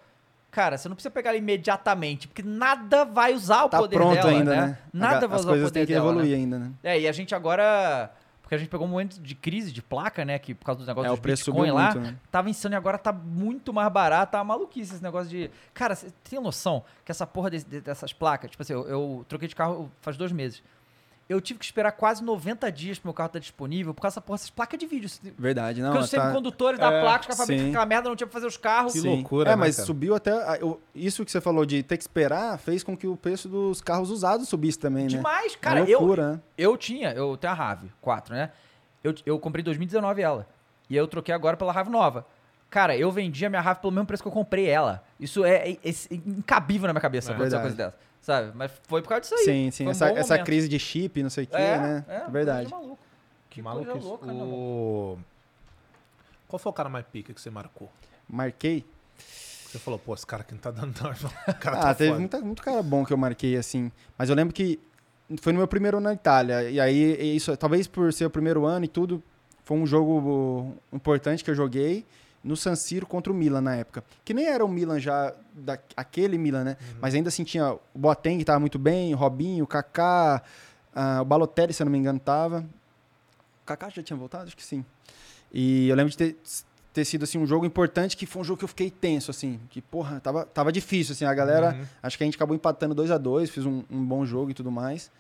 cara, 0.50 0.78
você 0.78 0.90
não 0.90 0.96
precisa 0.96 1.12
pegar 1.12 1.30
ela 1.30 1.38
imediatamente, 1.38 2.28
porque 2.28 2.44
nada 2.44 3.06
vai 3.06 3.34
usar 3.34 3.66
o 3.66 3.70
tá 3.70 3.78
poder 3.78 3.96
pronto 3.96 4.16
dela, 4.16 4.30
ainda, 4.30 4.56
né? 4.56 4.62
né? 4.68 4.78
Nada 4.92 5.28
vai 5.28 5.36
As 5.36 5.42
usar 5.44 5.50
o 5.50 5.54
coisas 5.54 5.70
poder 5.70 5.80
têm 5.80 5.88
que 5.88 5.94
dela, 5.94 6.10
evoluir 6.10 6.32
né? 6.32 6.38
ainda, 6.38 6.60
né? 6.60 6.72
É, 6.84 7.00
e 7.00 7.08
a 7.08 7.12
gente 7.12 7.36
agora, 7.36 8.12
porque 8.52 8.56
a 8.56 8.58
gente 8.58 8.70
pegou 8.70 8.86
um 8.86 8.90
momento 8.90 9.18
de 9.22 9.34
crise 9.34 9.72
de 9.72 9.82
placa, 9.82 10.26
né, 10.26 10.38
que 10.38 10.54
por 10.54 10.66
causa 10.66 10.82
do 10.82 10.86
negócio 10.86 11.08
É, 11.08 11.12
dos 11.12 11.20
preço 11.22 11.46
Bitcoin 11.54 11.72
lá, 11.72 11.94
muito, 11.94 12.00
né? 12.02 12.18
tava 12.30 12.50
insano 12.50 12.76
e 12.76 12.78
agora 12.78 12.98
tá 12.98 13.14
muito 13.14 13.72
mais 13.72 13.90
barato, 13.90 14.34
tá 14.34 14.44
maluquice 14.44 14.94
esse 14.96 15.02
negócio 15.02 15.30
de... 15.30 15.50
Cara, 15.74 15.96
você 15.96 16.12
tem 16.30 16.38
noção 16.38 16.84
que 17.06 17.12
essa 17.14 17.26
porra 17.26 17.50
desse- 17.50 17.66
de- 17.66 17.80
dessas 17.80 18.12
placas, 18.12 18.52
tipo 18.52 18.62
assim, 18.62 18.74
eu, 18.74 18.86
eu 18.90 19.26
troquei 19.30 19.48
de 19.48 19.56
carro 19.56 19.90
faz 20.02 20.18
dois 20.18 20.34
meses. 20.34 20.62
Eu 21.32 21.40
tive 21.40 21.60
que 21.60 21.66
esperar 21.66 21.94
quase 21.94 22.22
90 22.24 22.70
dias 22.72 23.00
pro 23.00 23.08
meu 23.08 23.14
carro 23.14 23.28
estar 23.28 23.40
disponível 23.40 23.94
por 23.94 24.02
causa 24.02 24.16
dessa 24.16 24.22
porra, 24.22 24.36
essas 24.36 24.50
placas 24.50 24.78
de 24.78 24.86
vídeo. 24.86 25.10
Verdade, 25.38 25.82
não. 25.82 25.92
Porque 25.92 26.04
os 26.04 26.12
tá- 26.12 26.22
semicondutores 26.22 26.78
da 26.78 26.92
É, 26.92 27.02
placa, 27.02 27.22
os 27.32 27.38
caras 27.38 27.50
aquela 27.68 27.86
merda, 27.86 28.10
não 28.10 28.16
tinha 28.18 28.28
pra 28.28 28.34
fazer 28.34 28.48
os 28.48 28.58
carros. 28.58 28.92
Que 28.94 29.00
Sim. 29.00 29.08
loucura, 29.16 29.50
É, 29.52 29.54
né, 29.54 29.56
mas 29.56 29.78
cara? 29.78 29.86
subiu 29.86 30.14
até. 30.14 30.32
eu- 30.62 30.82
Isso 30.94 31.24
que 31.24 31.32
você 31.32 31.40
falou 31.40 31.66
de 31.66 31.82
ter 31.84 31.96
que 31.96 32.04
esperar 32.04 32.58
fez 32.60 32.84
com 32.84 32.98
que 32.98 33.08
o 33.08 33.16
preço 33.16 33.48
dos 33.48 33.80
carros 33.82 34.10
usados 34.10 34.50
subisse 34.50 34.78
também, 34.78 35.04
né? 35.04 35.10
Demais, 35.10 35.54
Uma 35.54 35.60
cara. 35.62 35.80
Eu, 35.90 36.00
loucura, 36.00 36.32
né? 36.34 36.40
eu 36.58 36.76
tinha, 36.76 37.12
eu 37.14 37.38
tenho 37.38 37.54
a 37.54 37.56
RAV 37.56 37.84
4, 38.02 38.36
né? 38.36 38.52
Eu, 39.02 39.16
eu 39.26 39.40
comprei 39.40 39.62
em 39.62 39.66
2019 39.66 40.22
ela. 40.22 40.46
E 40.90 40.96
eu 40.98 41.08
troquei 41.08 41.34
agora 41.34 41.56
pela 41.56 41.72
RAV 41.72 41.88
nova. 41.90 42.26
Cara, 42.70 42.96
eu 42.98 43.10
vendi 43.10 43.46
a 43.46 43.50
minha 43.50 43.62
RAV 43.62 43.80
pelo 43.80 43.94
mesmo 43.94 44.06
preço 44.06 44.22
que 44.22 44.28
eu 44.28 44.34
comprei 44.34 44.68
ela. 44.68 45.02
Isso 45.20 45.44
é, 45.46 45.72
é- 45.72 45.78
é 45.86 46.16
incabível 46.26 46.88
na 46.88 46.94
minha 46.94 47.02
cabeça 47.02 47.32
É 47.32 47.36
acontecer 47.36 47.56
uma 47.56 47.62
coisa 47.62 47.76
dessa. 47.78 47.96
Sabe? 48.22 48.52
Mas 48.56 48.72
foi 48.88 49.02
por 49.02 49.10
causa 49.10 49.22
disso 49.22 49.36
aí. 49.36 49.46
Sim, 49.46 49.72
sim. 49.72 49.88
Um 49.88 49.92
Essa, 49.92 50.10
essa 50.10 50.38
crise 50.40 50.70
de 50.70 50.78
chip, 50.78 51.22
não 51.24 51.30
sei 51.30 51.46
o 51.46 51.48
quê, 51.48 51.56
é, 51.58 51.78
né? 51.78 52.06
É, 52.08 52.30
Verdade. 52.30 52.70
coisa 52.70 52.82
de 52.82 52.88
maluco. 52.88 53.00
Que 53.50 53.62
Maluco, 53.62 53.92
coisa 53.92 54.08
louca, 54.08 54.26
né, 54.28 54.34
mano? 54.34 54.46
o... 54.54 55.20
Qual 56.48 56.60
foi 56.60 56.70
o 56.70 56.74
cara 56.74 56.88
mais 56.88 57.06
pica 57.06 57.34
que 57.34 57.42
você 57.42 57.50
marcou? 57.50 57.90
Marquei. 58.30 58.86
Você 59.18 59.80
falou, 59.80 59.98
pô, 60.00 60.14
esse 60.14 60.26
cara 60.26 60.42
aqui 60.42 60.54
não 60.54 60.60
tá 60.62 60.72
dando. 60.72 60.94
O 61.48 61.54
cara 61.56 61.78
Ah, 61.78 61.82
tá 61.82 61.96
teve 61.96 62.18
muita, 62.18 62.40
muito 62.40 62.62
cara 62.62 62.82
bom 62.84 63.04
que 63.06 63.12
eu 63.12 63.18
marquei, 63.18 63.58
assim. 63.58 63.92
Mas 64.18 64.30
eu 64.30 64.36
lembro 64.36 64.54
que 64.54 64.80
foi 65.42 65.52
no 65.54 65.60
meu 65.60 65.68
primeiro 65.68 65.98
ano 65.98 66.06
na 66.06 66.14
Itália. 66.14 66.70
E 66.70 66.80
aí, 66.80 67.36
isso, 67.36 67.56
talvez 67.58 67.88
por 67.88 68.12
ser 68.14 68.26
o 68.26 68.30
primeiro 68.30 68.66
ano 68.66 68.86
e 68.86 68.88
tudo, 68.88 69.24
foi 69.64 69.78
um 69.78 69.86
jogo 69.86 70.76
importante 70.92 71.44
que 71.44 71.50
eu 71.50 71.56
joguei 71.56 72.06
no 72.44 72.56
San 72.58 72.76
Siro 72.76 73.06
contra 73.06 73.32
o 73.32 73.36
Milan 73.36 73.62
na 73.62 73.76
época. 73.76 74.04
Que 74.26 74.34
nem 74.34 74.46
era 74.48 74.64
o 74.66 74.68
Milan 74.68 75.00
já, 75.00 75.34
da, 75.54 75.78
aquele 75.96 76.38
Milan, 76.38 76.64
né? 76.64 76.78
Mas 77.00 77.14
ainda 77.14 77.30
assim 77.30 77.44
tinha 77.44 77.74
o 77.74 77.80
Boateng 77.94 78.38
que 78.40 78.46
tava 78.46 78.60
muito 78.60 78.80
bem, 78.80 79.14
o 79.14 79.18
Robinho, 79.18 79.64
o 79.64 79.68
Kaká, 79.68 80.42
ah, 80.96 81.22
o 81.22 81.26
Balotelli, 81.26 81.74
se 81.74 81.82
eu 81.82 81.86
não 81.86 81.92
me 81.92 81.98
engano, 81.98 82.20
tava. 82.20 82.66
O 83.64 83.66
Kaká 83.66 83.90
já 83.90 84.02
tinha 84.02 84.18
voltado? 84.18 84.46
Acho 84.46 84.58
que 84.58 84.64
sim. 84.64 84.84
E 85.54 85.88
eu 85.90 85.96
lembro 85.96 86.10
de 86.10 86.18
ter, 86.18 86.36
ter 86.94 87.06
sido 87.06 87.24
assim, 87.24 87.38
um 87.38 87.46
jogo 87.46 87.66
importante, 87.66 88.18
que 88.18 88.26
foi 88.26 88.42
um 88.42 88.46
jogo 88.46 88.58
que 88.60 88.64
eu 88.64 88.68
fiquei 88.70 88.90
tenso, 88.90 89.30
assim. 89.30 89.60
Que, 89.70 89.82
porra, 89.82 90.20
tava, 90.20 90.46
tava 90.46 90.72
difícil, 90.72 91.14
assim. 91.14 91.26
A 91.26 91.34
galera, 91.34 91.76
Uhum. 91.78 91.86
acho 92.02 92.18
que 92.18 92.24
a 92.24 92.26
gente 92.26 92.36
acabou 92.36 92.56
empatando 92.56 92.96
2 92.96 93.12
a 93.12 93.18
2 93.18 93.50
fiz 93.50 93.66
um, 93.66 93.84
um 93.90 94.04
bom 94.04 94.26
jogo 94.26 94.50
e 94.52 94.54
tudo 94.54 94.72
mais. 94.72 95.12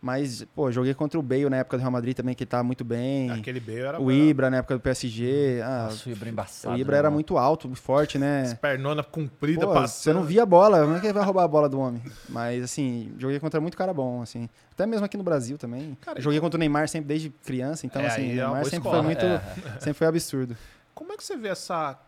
Mas, 0.00 0.44
pô, 0.54 0.70
joguei 0.70 0.94
contra 0.94 1.18
o 1.18 1.22
Bale 1.22 1.50
na 1.50 1.56
época 1.56 1.76
do 1.76 1.80
Real 1.80 1.90
Madrid 1.90 2.16
também, 2.16 2.32
que 2.32 2.46
tava 2.46 2.62
muito 2.62 2.84
bem. 2.84 3.30
Aquele 3.32 3.58
B 3.58 3.80
era... 3.80 4.00
O 4.00 4.12
Ibra 4.12 4.48
na 4.48 4.58
época 4.58 4.74
do 4.76 4.80
PSG. 4.80 5.60
Ah, 5.64 5.84
Nossa, 5.90 6.08
o 6.08 6.12
Ibra 6.12 6.28
embaçado. 6.28 6.76
o 6.76 6.78
Ibra 6.78 6.92
né, 6.92 6.98
era 7.00 7.10
muito 7.10 7.36
alto, 7.36 7.66
muito 7.66 7.80
forte, 7.82 8.16
né? 8.16 8.54
Pernona 8.62 9.02
comprida, 9.02 9.66
Pô, 9.66 9.72
passando. 9.74 10.02
você 10.04 10.12
não 10.12 10.22
via 10.22 10.44
a 10.44 10.46
bola, 10.46 10.82
como 10.82 10.96
é 10.96 11.00
que 11.00 11.12
vai 11.12 11.24
roubar 11.24 11.42
a 11.42 11.48
bola 11.48 11.68
do 11.68 11.80
homem? 11.80 12.00
Mas, 12.28 12.62
assim, 12.62 13.12
joguei 13.18 13.40
contra 13.40 13.60
muito 13.60 13.76
cara 13.76 13.92
bom, 13.92 14.22
assim. 14.22 14.48
Até 14.70 14.86
mesmo 14.86 15.04
aqui 15.04 15.16
no 15.16 15.24
Brasil 15.24 15.58
também. 15.58 15.98
Cara, 16.00 16.20
joguei 16.20 16.38
contra 16.38 16.56
o 16.56 16.60
Neymar 16.60 16.88
sempre 16.88 17.08
desde 17.08 17.30
criança, 17.30 17.84
então, 17.84 18.00
É, 18.00 18.06
assim, 18.06 18.22
o 18.22 18.24
é 18.30 18.34
Neymar 18.34 18.50
boa 18.50 18.64
sempre 18.64 18.76
escola. 18.76 18.96
foi 18.98 19.02
muito. 19.04 19.24
É. 19.26 19.40
Sempre 19.80 19.94
foi 19.94 20.06
absurdo. 20.06 20.56
Como 20.94 21.12
é 21.12 21.16
que 21.16 21.24
você 21.24 21.36
vê 21.36 21.48
essa 21.48 21.98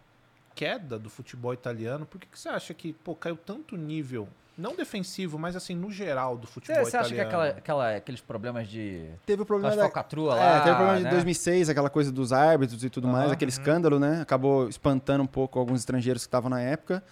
queda 0.55 0.97
do 0.97 1.11
futebol 1.11 1.53
italiano? 1.53 2.07
Por 2.07 2.21
que, 2.21 2.29
que 2.29 2.39
você 2.39 2.49
acha 2.49 2.73
que, 2.73 2.93
pô, 2.93 3.17
caiu 3.17 3.37
tanto 3.37 3.77
nível, 3.77 4.29
não 4.61 4.77
defensivo, 4.77 5.39
mas 5.39 5.57
assim, 5.57 5.75
no 5.75 5.91
geral 5.91 6.37
do 6.37 6.47
futebol 6.47 6.85
Você, 6.85 6.91
você 6.91 6.97
acha 6.97 7.09
que 7.09 7.15
italiano? 7.15 7.29
aquela, 7.49 7.59
aquela- 7.59 7.97
aqueles 7.97 8.21
problemas 8.21 8.69
de. 8.69 9.07
Teve 9.25 9.43
o 9.43 9.47
problema 9.47 9.75
da, 9.75 9.83
falcatrua 9.83 10.35
lá. 10.35 10.57
É, 10.57 10.59
teve 10.61 10.71
o 10.73 10.77
problema 10.77 10.99
de 10.99 11.05
né? 11.05 11.11
2006, 11.11 11.69
aquela 11.69 11.89
coisa 11.91 12.13
dos 12.13 12.33
árbitros 12.33 12.85
e 12.85 12.91
tudo 12.91 13.09
mais, 13.09 13.25
Aham. 13.27 13.33
aquele 13.33 13.49
escândalo, 13.51 13.99
né? 13.99 14.21
Acabou 14.21 14.69
espantando 14.69 15.23
um 15.23 15.27
pouco 15.27 15.59
alguns 15.59 15.81
estrangeiros 15.81 16.23
que 16.23 16.29
estavam 16.29 16.51
na 16.51 16.61
época. 16.61 17.03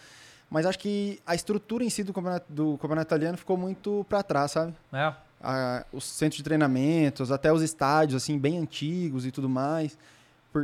Mas 0.51 0.65
acho 0.65 0.79
que 0.79 1.21
a 1.27 1.35
estrutura 1.35 1.85
em 1.85 1.91
si 1.91 2.03
do 2.03 2.13
campeonato, 2.13 2.47
do 2.51 2.79
campeonato 2.79 3.09
italiano 3.09 3.37
ficou 3.37 3.57
muito 3.57 4.05
pra 4.09 4.23
trás, 4.23 4.51
sabe? 4.53 4.75
É. 4.93 5.13
A- 5.43 5.85
os 5.93 6.05
centros 6.05 6.39
de 6.39 6.43
treinamentos, 6.43 7.31
até 7.31 7.53
os 7.53 7.63
estádios, 7.63 8.23
assim, 8.23 8.39
bem 8.39 8.59
antigos 8.59 9.27
e 9.27 9.31
tudo 9.31 9.49
mais. 9.49 9.97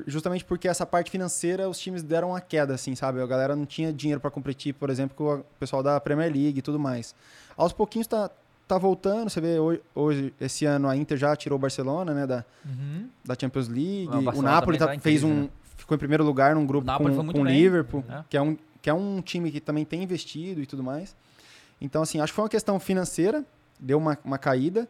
Por- 0.03 0.05
justamente 0.11 0.45
porque 0.45 0.67
essa 0.69 0.85
parte 0.87 1.11
financeira, 1.11 1.69
os 1.69 1.79
times 1.79 2.03
deram 2.03 2.31
uma 2.31 2.41
queda, 2.41 2.75
assim, 2.75 2.95
sabe? 2.95 3.21
A 3.21 3.27
galera 3.27 3.55
não 3.55 3.65
tinha 3.67 3.93
dinheiro 3.93 4.21
pra 4.21 4.31
competir, 4.31 4.73
por 4.75 4.91
exemplo, 4.91 5.17
com 5.17 5.35
o 5.41 5.45
pessoal 5.59 5.83
da 5.83 6.01
Premier 6.01 6.33
League 6.33 6.59
e 6.59 6.63
tudo 6.63 6.79
mais. 6.79 7.15
Aos 7.57 7.73
pouquinhos 7.73 8.07
tá, 8.07 8.31
tá 8.67 8.79
voltando, 8.79 9.31
você 9.31 9.41
vê 9.41 9.59
hoje, 9.59 9.81
hoje, 9.95 10.35
esse 10.41 10.65
ano 10.65 10.89
a 10.89 10.97
Inter 10.97 11.17
já 11.19 11.35
tirou 11.37 11.57
o 11.59 11.61
Barcelona, 11.61 12.13
né, 12.15 12.27
da, 12.27 12.45
Uhum. 12.65 13.09
da 13.25 13.35
Champions 13.41 13.69
League. 13.69 14.09
Ah, 14.11 14.19
o 14.35 14.43
Napoli 14.43 14.79
tá- 14.79 14.87
tá 14.87 14.93
fez 14.93 15.03
crise, 15.03 15.27
um. 15.27 15.43
né? 15.45 15.49
Ficou 15.77 15.95
em 15.95 15.99
primeiro 15.99 16.25
lugar 16.25 16.55
num 16.55 16.65
grupo 16.67 16.87
com, 16.87 17.33
com 17.33 17.41
o 17.41 17.45
Liverpool, 17.45 18.05
né? 18.09 18.25
que, 18.31 18.37
é 18.37 18.43
um, 18.43 18.57
que 18.81 18.89
é 18.89 18.95
um 18.95 19.21
time 19.21 19.51
que 19.51 19.61
também 19.61 19.85
tem 19.85 20.03
investido 20.03 20.61
e 20.63 20.67
tudo 20.67 20.83
mais. 20.83 21.15
Então, 21.81 22.01
assim, 22.03 22.21
acho 22.21 22.33
que 22.33 22.37
foi 22.37 22.45
uma 22.45 22.49
questão 22.49 22.81
financeira, 22.81 23.45
deu 23.79 23.99
uma, 23.99 24.17
uma 24.25 24.39
caída. 24.39 24.89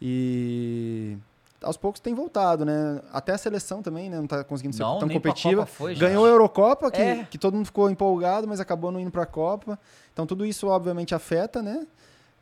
E 0.00 1.16
aos 1.62 1.76
poucos 1.76 2.00
tem 2.00 2.14
voltado, 2.14 2.64
né? 2.64 3.00
Até 3.12 3.32
a 3.32 3.38
seleção 3.38 3.82
também, 3.82 4.08
né? 4.10 4.18
Não 4.18 4.26
tá 4.26 4.42
conseguindo 4.44 4.74
ser 4.74 4.82
Não, 4.82 4.98
tão 4.98 5.08
competitiva. 5.08 5.66
Foi. 5.66 5.94
Ganhou 5.94 6.24
a 6.24 6.28
Eurocopa, 6.28 6.90
que, 6.90 7.00
É. 7.00 7.26
que 7.30 7.36
todo 7.38 7.54
mundo 7.54 7.66
ficou 7.66 7.90
empolgado, 7.90 8.46
mas 8.48 8.60
acabou 8.60 8.90
não 8.90 8.98
indo 9.00 9.10
pra 9.10 9.26
Copa. 9.26 9.78
Então 10.12 10.26
tudo 10.26 10.44
isso 10.46 10.66
obviamente 10.68 11.14
afeta, 11.14 11.60
né? 11.62 11.86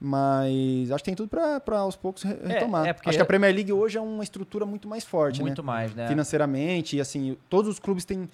Mas 0.00 0.90
acho 0.92 1.02
que 1.02 1.10
tem 1.10 1.14
tudo 1.14 1.28
pra 1.28 1.78
aos 1.80 1.96
poucos 1.96 2.22
re- 2.22 2.38
retomar. 2.44 2.86
é 2.86 2.92
porque- 2.92 3.08
Acho 3.08 3.18
que 3.18 3.22
a 3.22 3.26
Premier 3.26 3.52
League 3.54 3.72
hoje 3.72 3.98
é 3.98 4.00
uma 4.00 4.22
estrutura 4.22 4.64
muito 4.64 4.86
mais 4.88 5.04
forte, 5.04 5.40
Muito 5.40 5.60
né? 5.62 5.66
mais, 5.66 5.94
né? 5.94 6.06
Financeiramente, 6.08 6.96
e 6.96 7.00
assim, 7.00 7.36
todos 7.48 7.68
os 7.70 7.78
clubes 7.78 8.04
têm 8.04 8.28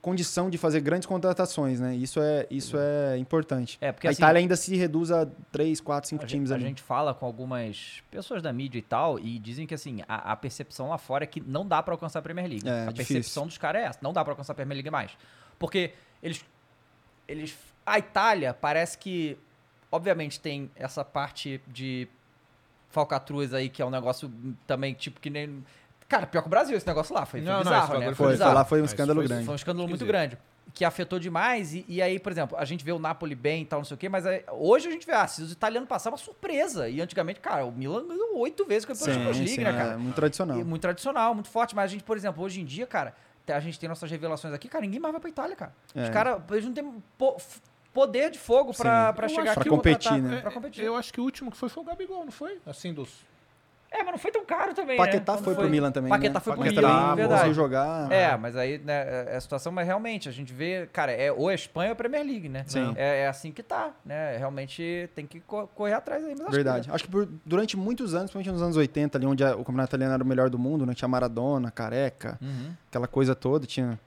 condição 0.00 0.48
de 0.48 0.56
fazer 0.56 0.80
grandes 0.80 1.06
contratações, 1.06 1.78
né? 1.78 1.94
Isso 1.94 2.20
é, 2.20 2.46
isso 2.50 2.76
é 2.78 3.18
importante. 3.18 3.76
É, 3.80 3.92
porque 3.92 4.06
a 4.06 4.10
assim, 4.10 4.22
Itália 4.22 4.38
ainda 4.40 4.56
se 4.56 4.74
reduz 4.76 5.10
a 5.10 5.26
3, 5.52 5.80
4, 5.80 6.08
5 6.08 6.22
a 6.22 6.26
gente, 6.26 6.30
times 6.30 6.50
a 6.50 6.54
ali. 6.54 6.64
gente 6.64 6.82
fala 6.82 7.12
com 7.14 7.26
algumas 7.26 8.02
pessoas 8.10 8.42
da 8.42 8.52
mídia 8.52 8.78
e 8.78 8.82
tal, 8.82 9.18
e 9.18 9.38
dizem 9.38 9.66
que 9.66 9.74
assim, 9.74 10.00
a, 10.08 10.32
a 10.32 10.36
percepção 10.36 10.88
lá 10.88 10.98
fora 10.98 11.24
é 11.24 11.26
que 11.26 11.40
não 11.40 11.66
dá 11.66 11.82
pra 11.82 11.92
alcançar 11.94 12.20
a 12.20 12.22
Premier 12.22 12.48
League. 12.48 12.66
É, 12.68 12.86
a 12.86 12.92
difícil. 12.92 13.14
percepção 13.16 13.46
dos 13.46 13.58
caras 13.58 13.82
é 13.82 13.84
essa, 13.86 13.98
não 14.00 14.12
dá 14.12 14.24
pra 14.24 14.32
alcançar 14.32 14.52
a 14.52 14.56
Premier 14.56 14.76
League 14.76 14.90
mais. 14.90 15.12
Porque 15.58 15.92
eles 16.22 16.44
eles 17.28 17.56
a 17.84 17.98
Itália 17.98 18.54
parece 18.54 18.96
que 18.98 19.36
obviamente 19.92 20.40
tem 20.40 20.70
essa 20.76 21.04
parte 21.04 21.60
de 21.68 22.08
falcatruas 22.88 23.54
aí 23.54 23.68
que 23.68 23.80
é 23.80 23.86
um 23.86 23.90
negócio 23.90 24.32
também 24.66 24.94
tipo 24.94 25.20
que 25.20 25.30
nem 25.30 25.64
cara, 26.10 26.26
pior 26.26 26.42
que 26.42 26.48
o 26.48 26.50
Brasil 26.50 26.76
esse 26.76 26.86
negócio 26.86 27.14
lá, 27.14 27.24
foi, 27.24 27.40
foi 27.40 27.48
Não, 27.48 27.58
não, 27.58 27.62
bizarro, 27.64 27.92
esse 27.94 28.00
né? 28.00 28.06
Foi, 28.06 28.14
foi 28.14 28.32
bizarro. 28.32 28.54
lá, 28.54 28.64
foi 28.64 28.82
um 28.82 28.84
escândalo 28.84 29.20
foi- 29.20 29.28
grande. 29.28 29.44
Foi 29.46 29.52
um 29.52 29.56
escândalo 29.56 29.88
muito 29.88 30.04
grande. 30.04 30.36
Que 30.72 30.84
afetou 30.84 31.18
demais. 31.18 31.74
E, 31.74 31.84
e 31.88 32.00
aí, 32.00 32.18
por 32.20 32.30
exemplo, 32.30 32.56
a 32.56 32.64
gente 32.64 32.84
vê 32.84 32.92
o 32.92 32.98
Napoli 32.98 33.34
bem 33.34 33.62
e 33.62 33.64
tal, 33.64 33.80
não 33.80 33.84
sei 33.84 33.94
o 33.96 33.98
quê, 33.98 34.08
mas 34.08 34.24
aí, 34.26 34.44
hoje 34.52 34.86
a 34.86 34.90
gente 34.90 35.04
vê, 35.06 35.12
ah, 35.12 35.26
se 35.26 35.42
os 35.42 35.50
italianos 35.50 35.88
passaram, 35.88 36.12
uma 36.16 36.22
surpresa. 36.22 36.88
E 36.88 37.00
antigamente, 37.00 37.40
cara, 37.40 37.64
o 37.64 37.72
Milan 37.72 38.06
ganhou 38.06 38.36
oito 38.38 38.64
vezes 38.66 38.84
o 38.84 38.88
campeão 38.88 39.06
da 39.08 39.12
Champions 39.14 39.36
League, 39.38 39.50
sim, 39.54 39.64
né, 39.64 39.72
cara? 39.72 39.92
é 39.94 39.96
muito 39.96 40.14
tradicional. 40.14 40.58
E 40.58 40.62
muito 40.64 40.82
tradicional, 40.82 41.34
muito 41.34 41.48
forte. 41.48 41.74
Mas 41.74 41.84
a 41.86 41.88
gente, 41.88 42.04
por 42.04 42.16
exemplo, 42.16 42.42
hoje 42.44 42.60
em 42.60 42.64
dia, 42.64 42.86
cara, 42.86 43.14
a 43.48 43.58
gente 43.60 43.80
tem 43.80 43.88
nossas 43.88 44.08
revelações 44.08 44.54
aqui, 44.54 44.68
cara, 44.68 44.82
ninguém 44.82 45.00
mais 45.00 45.10
vai 45.12 45.20
pra 45.20 45.30
Itália, 45.30 45.56
cara. 45.56 45.72
Os 45.92 46.02
É. 46.04 46.10
caras, 46.10 46.40
eles 46.52 46.64
não 46.64 46.72
têm 46.72 47.02
poder 47.92 48.30
de 48.30 48.38
fogo 48.38 48.72
pra, 48.72 49.08
Sim. 49.08 49.14
pra 49.16 49.24
Eu 49.26 49.30
chegar 49.30 49.42
acho 49.50 49.60
aqui 49.60 49.68
pra 49.68 49.74
e 49.74 49.76
competir, 49.76 50.22
né? 50.22 50.40
Pra 50.40 50.50
competir. 50.52 50.84
Eu 50.84 50.94
acho 50.96 51.12
que 51.12 51.20
o 51.20 51.24
último 51.24 51.50
que 51.50 51.56
foi 51.56 51.68
foi 51.68 51.82
o 51.82 51.86
Gabigol, 51.86 52.24
não 52.24 52.30
foi? 52.32 52.60
Assim, 52.64 52.92
dos. 52.94 53.10
É, 53.92 54.04
mas 54.04 54.12
não 54.12 54.18
foi 54.18 54.30
tão 54.30 54.44
caro 54.44 54.72
também, 54.72 54.96
Paquetá 54.96 55.32
né? 55.32 55.38
Quando 55.38 55.44
foi 55.44 55.54
pro 55.56 55.68
Milan 55.68 55.90
também, 55.90 56.10
Paquetá 56.10 56.34
né? 56.34 56.40
foi 56.40 56.52
pro 56.52 56.62
Paquetá 56.62 56.80
Milan, 56.80 56.92
também 57.00 57.16
verdade. 57.16 57.32
conseguiu 57.40 57.54
jogar. 57.54 58.12
É, 58.12 58.36
mas 58.36 58.56
aí, 58.56 58.78
né, 58.78 59.24
é 59.32 59.36
a 59.36 59.40
situação, 59.40 59.72
mas 59.72 59.84
realmente, 59.86 60.28
a 60.28 60.32
gente 60.32 60.52
vê, 60.52 60.88
cara, 60.92 61.10
é 61.10 61.32
ou 61.32 61.48
a 61.48 61.54
Espanha 61.54 61.88
ou 61.90 61.92
a 61.92 61.96
Premier 61.96 62.24
League, 62.24 62.48
né? 62.48 62.62
Sim. 62.68 62.94
É, 62.96 63.22
é 63.22 63.28
assim 63.28 63.50
que 63.50 63.64
tá, 63.64 63.90
né? 64.04 64.36
Realmente 64.36 65.10
tem 65.14 65.26
que 65.26 65.40
co- 65.40 65.66
correr 65.74 65.94
atrás 65.94 66.24
aí. 66.24 66.30
Mas 66.32 66.42
acho 66.42 66.50
Verdade. 66.52 66.88
Que, 66.88 66.94
Acho 66.94 67.04
que 67.04 67.10
por- 67.10 67.28
durante 67.44 67.76
muitos 67.76 68.14
anos, 68.14 68.30
principalmente 68.30 68.52
nos 68.52 68.62
anos 68.62 68.76
80, 68.76 69.18
ali 69.18 69.26
onde 69.26 69.42
a- 69.42 69.54
o 69.56 69.64
campeonato 69.64 69.90
italiano 69.90 70.14
era 70.14 70.22
o 70.22 70.26
melhor 70.26 70.48
do 70.48 70.58
mundo, 70.58 70.86
né? 70.86 70.94
Tinha 70.94 71.08
Maradona, 71.08 71.70
Careca, 71.72 72.38
Uhum. 72.40 72.72
aquela 72.88 73.08
coisa 73.08 73.34
toda, 73.34 73.66
tinha 73.66 73.98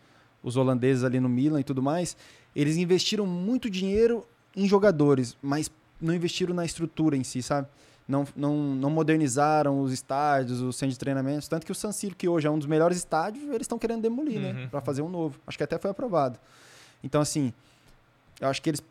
os 0.41 0.55
holandeses 0.55 1.03
ali 1.03 1.19
no 1.19 1.27
Milan 1.27 1.59
e 1.59 1.63
tudo 1.63 1.83
mais. 1.83 2.15
Eles 2.55 2.77
investiram 2.77 3.25
muito 3.27 3.69
dinheiro 3.69 4.25
em 4.55 4.65
jogadores, 4.65 5.35
mas 5.41 5.69
não 6.01 6.13
investiram 6.13 6.53
na 6.53 6.63
estrutura 6.63 7.17
em 7.17 7.23
si, 7.23 7.41
sabe? 7.43 7.67
Não, 8.07 8.27
não, 8.35 8.55
não 8.57 8.89
modernizaram 8.89 9.81
os 9.81 9.93
estádios, 9.93 10.59
os 10.61 10.75
centros 10.75 10.95
de 10.95 10.99
treinamentos. 10.99 11.47
Tanto 11.47 11.65
que 11.65 11.71
o 11.71 11.75
San 11.75 11.91
Siro, 11.91 12.15
que 12.15 12.27
hoje 12.27 12.45
é 12.47 12.51
um 12.51 12.57
dos 12.57 12.67
melhores 12.67 12.97
estádios, 12.97 13.43
eles 13.49 13.61
estão 13.61 13.79
querendo 13.79 14.01
demolir, 14.01 14.39
né? 14.41 14.51
Uhum. 14.63 14.69
Pra 14.69 14.81
fazer 14.81 15.01
um 15.01 15.09
novo. 15.09 15.39
Acho 15.47 15.57
que 15.57 15.63
até 15.63 15.77
foi 15.77 15.89
aprovado. 15.91 16.37
Então, 17.01 17.21
assim, 17.21 17.53
eu 18.41 18.49
acho 18.49 18.61
que 18.61 18.69
eles 18.69 18.83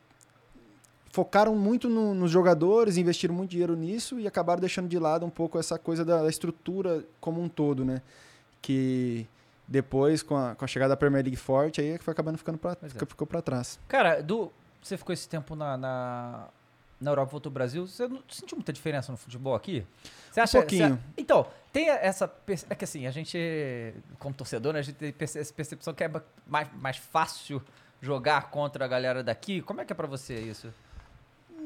focaram 1.10 1.54
muito 1.54 1.88
no- 1.90 2.14
nos 2.14 2.30
jogadores, 2.30 2.96
investiram 2.96 3.34
muito 3.34 3.50
dinheiro 3.50 3.76
nisso 3.76 4.18
e 4.18 4.26
acabaram 4.26 4.60
deixando 4.60 4.88
de 4.88 4.98
lado 4.98 5.26
um 5.26 5.30
pouco 5.30 5.58
essa 5.58 5.78
coisa 5.78 6.04
da, 6.04 6.22
da 6.22 6.28
estrutura 6.28 7.04
como 7.20 7.42
um 7.42 7.48
todo, 7.48 7.84
né? 7.84 8.00
Que 8.62 9.26
depois, 9.68 10.22
com 10.22 10.36
a, 10.36 10.54
com 10.54 10.64
a 10.64 10.68
chegada 10.68 10.90
da 10.90 10.96
Premier 10.96 11.22
League 11.22 11.36
forte, 11.36 11.80
aí 11.80 11.88
é 11.90 11.98
foi 11.98 12.12
acabando 12.12 12.38
ficando 12.38 12.56
pra, 12.58 12.76
é. 12.82 12.88
ficou 13.06 13.26
para 13.26 13.42
trás. 13.42 13.78
Cara, 13.88 14.22
Du, 14.22 14.50
você 14.82 14.96
ficou 14.96 15.12
esse 15.12 15.28
tempo 15.28 15.54
na, 15.54 15.76
na, 15.76 16.48
na 17.02 17.10
Europa, 17.10 17.30
voltou 17.30 17.50
ao 17.50 17.54
Brasil. 17.54 17.86
Você 17.86 18.06
não 18.08 18.22
sentiu 18.28 18.56
muita 18.56 18.72
diferença 18.72 19.10
no 19.12 19.18
futebol 19.18 19.54
aqui? 19.54 19.84
Você 20.30 20.40
acha, 20.40 20.58
pouquinho. 20.58 20.94
você- 20.96 20.98
então, 21.18 21.46
tem 21.72 21.88
essa. 21.88 22.32
É 22.70 22.74
que 22.74 22.84
assim, 22.84 23.06
a 23.06 23.10
gente, 23.10 23.38
como 24.18 24.34
torcedor, 24.34 24.72
né, 24.72 24.78
a 24.78 24.82
gente 24.82 24.96
tem 24.96 25.14
essa 25.20 25.52
percepção 25.52 25.92
que 25.92 26.04
é 26.04 26.10
mais, 26.46 26.68
mais 26.80 26.96
fácil 26.96 27.62
jogar 28.00 28.50
contra 28.50 28.84
a 28.84 28.88
galera 28.88 29.22
daqui. 29.22 29.60
Como 29.62 29.80
é 29.80 29.84
que 29.84 29.92
é 29.92 29.96
pra 29.96 30.06
você 30.06 30.38
isso? 30.40 30.72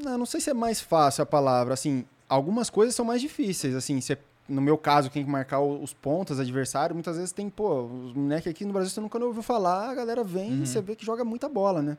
Não, 0.02 0.18
não 0.18 0.26
sei 0.26 0.40
se 0.40 0.50
é 0.50 0.54
mais 0.54 0.80
fácil 0.80 1.22
a 1.22 1.26
palavra, 1.26 1.72
assim, 1.74 2.04
algumas 2.28 2.68
coisas 2.68 2.94
são 2.94 3.04
mais 3.04 3.20
difíceis, 3.22 3.74
assim, 3.74 3.98
você, 4.00 4.18
no 4.46 4.60
meu 4.60 4.76
caso, 4.76 5.08
quem 5.08 5.22
tem 5.22 5.24
que 5.24 5.30
marcar 5.30 5.60
os 5.60 5.94
pontos, 5.94 6.38
adversário, 6.38 6.94
muitas 6.94 7.16
vezes 7.16 7.32
tem, 7.32 7.48
pô, 7.48 7.84
os 7.84 8.12
moleques 8.12 8.50
aqui 8.50 8.64
no 8.66 8.72
Brasil 8.74 8.90
você 8.90 9.00
nunca 9.00 9.18
ouviu 9.18 9.42
falar, 9.42 9.88
a 9.88 9.94
galera 9.94 10.22
vem 10.22 10.50
Uhum. 10.52 10.62
e 10.64 10.66
você 10.66 10.82
vê 10.82 10.94
que 10.94 11.04
joga 11.06 11.24
muita 11.24 11.48
bola, 11.48 11.80
né? 11.80 11.96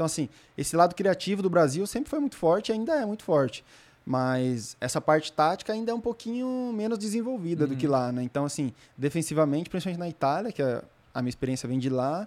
Então, 0.00 0.06
assim, 0.06 0.30
esse 0.56 0.74
lado 0.76 0.94
criativo 0.94 1.42
do 1.42 1.50
Brasil 1.50 1.86
sempre 1.86 2.08
foi 2.08 2.18
muito 2.20 2.34
forte 2.34 2.70
e 2.70 2.72
ainda 2.72 2.94
é 2.94 3.04
muito 3.04 3.22
forte. 3.22 3.62
Mas 4.06 4.74
essa 4.80 4.98
parte 4.98 5.30
tática 5.30 5.74
ainda 5.74 5.92
é 5.92 5.94
um 5.94 6.00
pouquinho 6.00 6.72
menos 6.74 6.96
desenvolvida 6.98 7.66
do 7.66 7.76
que 7.76 7.84
Uhum. 7.84 7.92
lá, 7.92 8.10
né? 8.10 8.22
Então, 8.22 8.46
assim, 8.46 8.72
defensivamente, 8.96 9.68
principalmente 9.68 9.98
na 9.98 10.08
Itália, 10.08 10.52
que 10.52 10.62
a, 10.62 10.82
a 11.12 11.20
minha 11.20 11.28
experiência 11.28 11.68
vem 11.68 11.78
de 11.78 11.90
lá, 11.90 12.26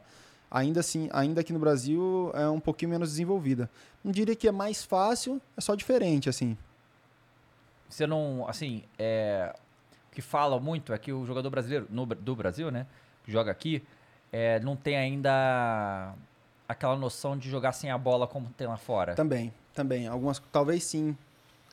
ainda 0.52 0.82
assim, 0.82 1.10
ainda 1.12 1.42
aqui 1.42 1.52
no 1.52 1.58
Brasil 1.58 2.30
é 2.36 2.48
um 2.48 2.60
pouquinho 2.60 2.92
menos 2.92 3.10
desenvolvida. 3.10 3.68
Não 4.04 4.12
diria 4.12 4.36
que 4.36 4.48
é 4.48 4.52
mais 4.52 4.84
fácil, 4.84 5.42
é 5.58 5.62
só 5.62 5.74
diferente, 5.74 6.30
assim. 6.30 6.56
Você 7.90 8.06
não, 8.06 8.48
assim, 8.48 8.84
é, 9.00 9.52
o 10.12 10.16
que 10.16 10.22
fala 10.22 10.60
muito 10.60 10.94
é 10.94 10.98
que 11.00 11.12
o 11.12 11.26
jogador 11.26 11.50
brasileiro, 11.50 11.88
no, 11.90 12.06
do 12.06 12.36
Brasil, 12.36 12.70
né, 12.70 12.86
que 13.26 13.32
joga 13.32 13.50
aqui, 13.50 13.82
é, 14.32 14.60
não 14.60 14.76
tem 14.76 14.96
ainda 14.96 16.14
aquela 16.68 16.96
noção 16.96 17.38
de 17.38 17.50
jogar 17.50 17.72
sem 17.74 17.90
a 17.92 17.98
bola 17.98 18.28
como 18.28 18.48
tem 18.58 18.68
lá 18.68 18.78
fora. 18.78 19.16
Também, 19.16 19.54
também. 19.74 20.08
Algumas, 20.08 20.42
talvez 20.52 20.84
sim. 20.84 21.16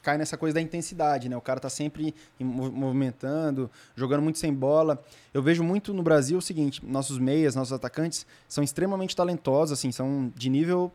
Cai 0.03 0.17
nessa 0.17 0.39
coisa 0.39 0.55
da 0.55 0.63
intensidade, 0.63 1.29
né? 1.29 1.37
O 1.37 1.43
cara 1.43 1.61
tá 1.61 1.69
sempre 1.69 2.15
em 2.39 2.45
mov- 2.45 2.73
movimentando, 2.73 3.71
jogando 3.95 4.23
muito 4.23 4.39
sem 4.39 4.51
bola. 4.53 4.99
Eu 5.35 5.43
vejo 5.43 5.63
muito 5.63 5.93
no 5.93 6.03
Brasil 6.03 6.39
o 6.39 6.43
seguinte: 6.43 6.81
nossos 6.85 7.19
meias, 7.19 7.55
nossos 7.55 7.73
atacantes 7.75 8.25
são 8.49 8.65
extremamente 8.65 9.15
talentosos, 9.15 9.79
assim, 9.79 9.93
são 9.93 10.33
de 10.35 10.49
nível 10.49 10.91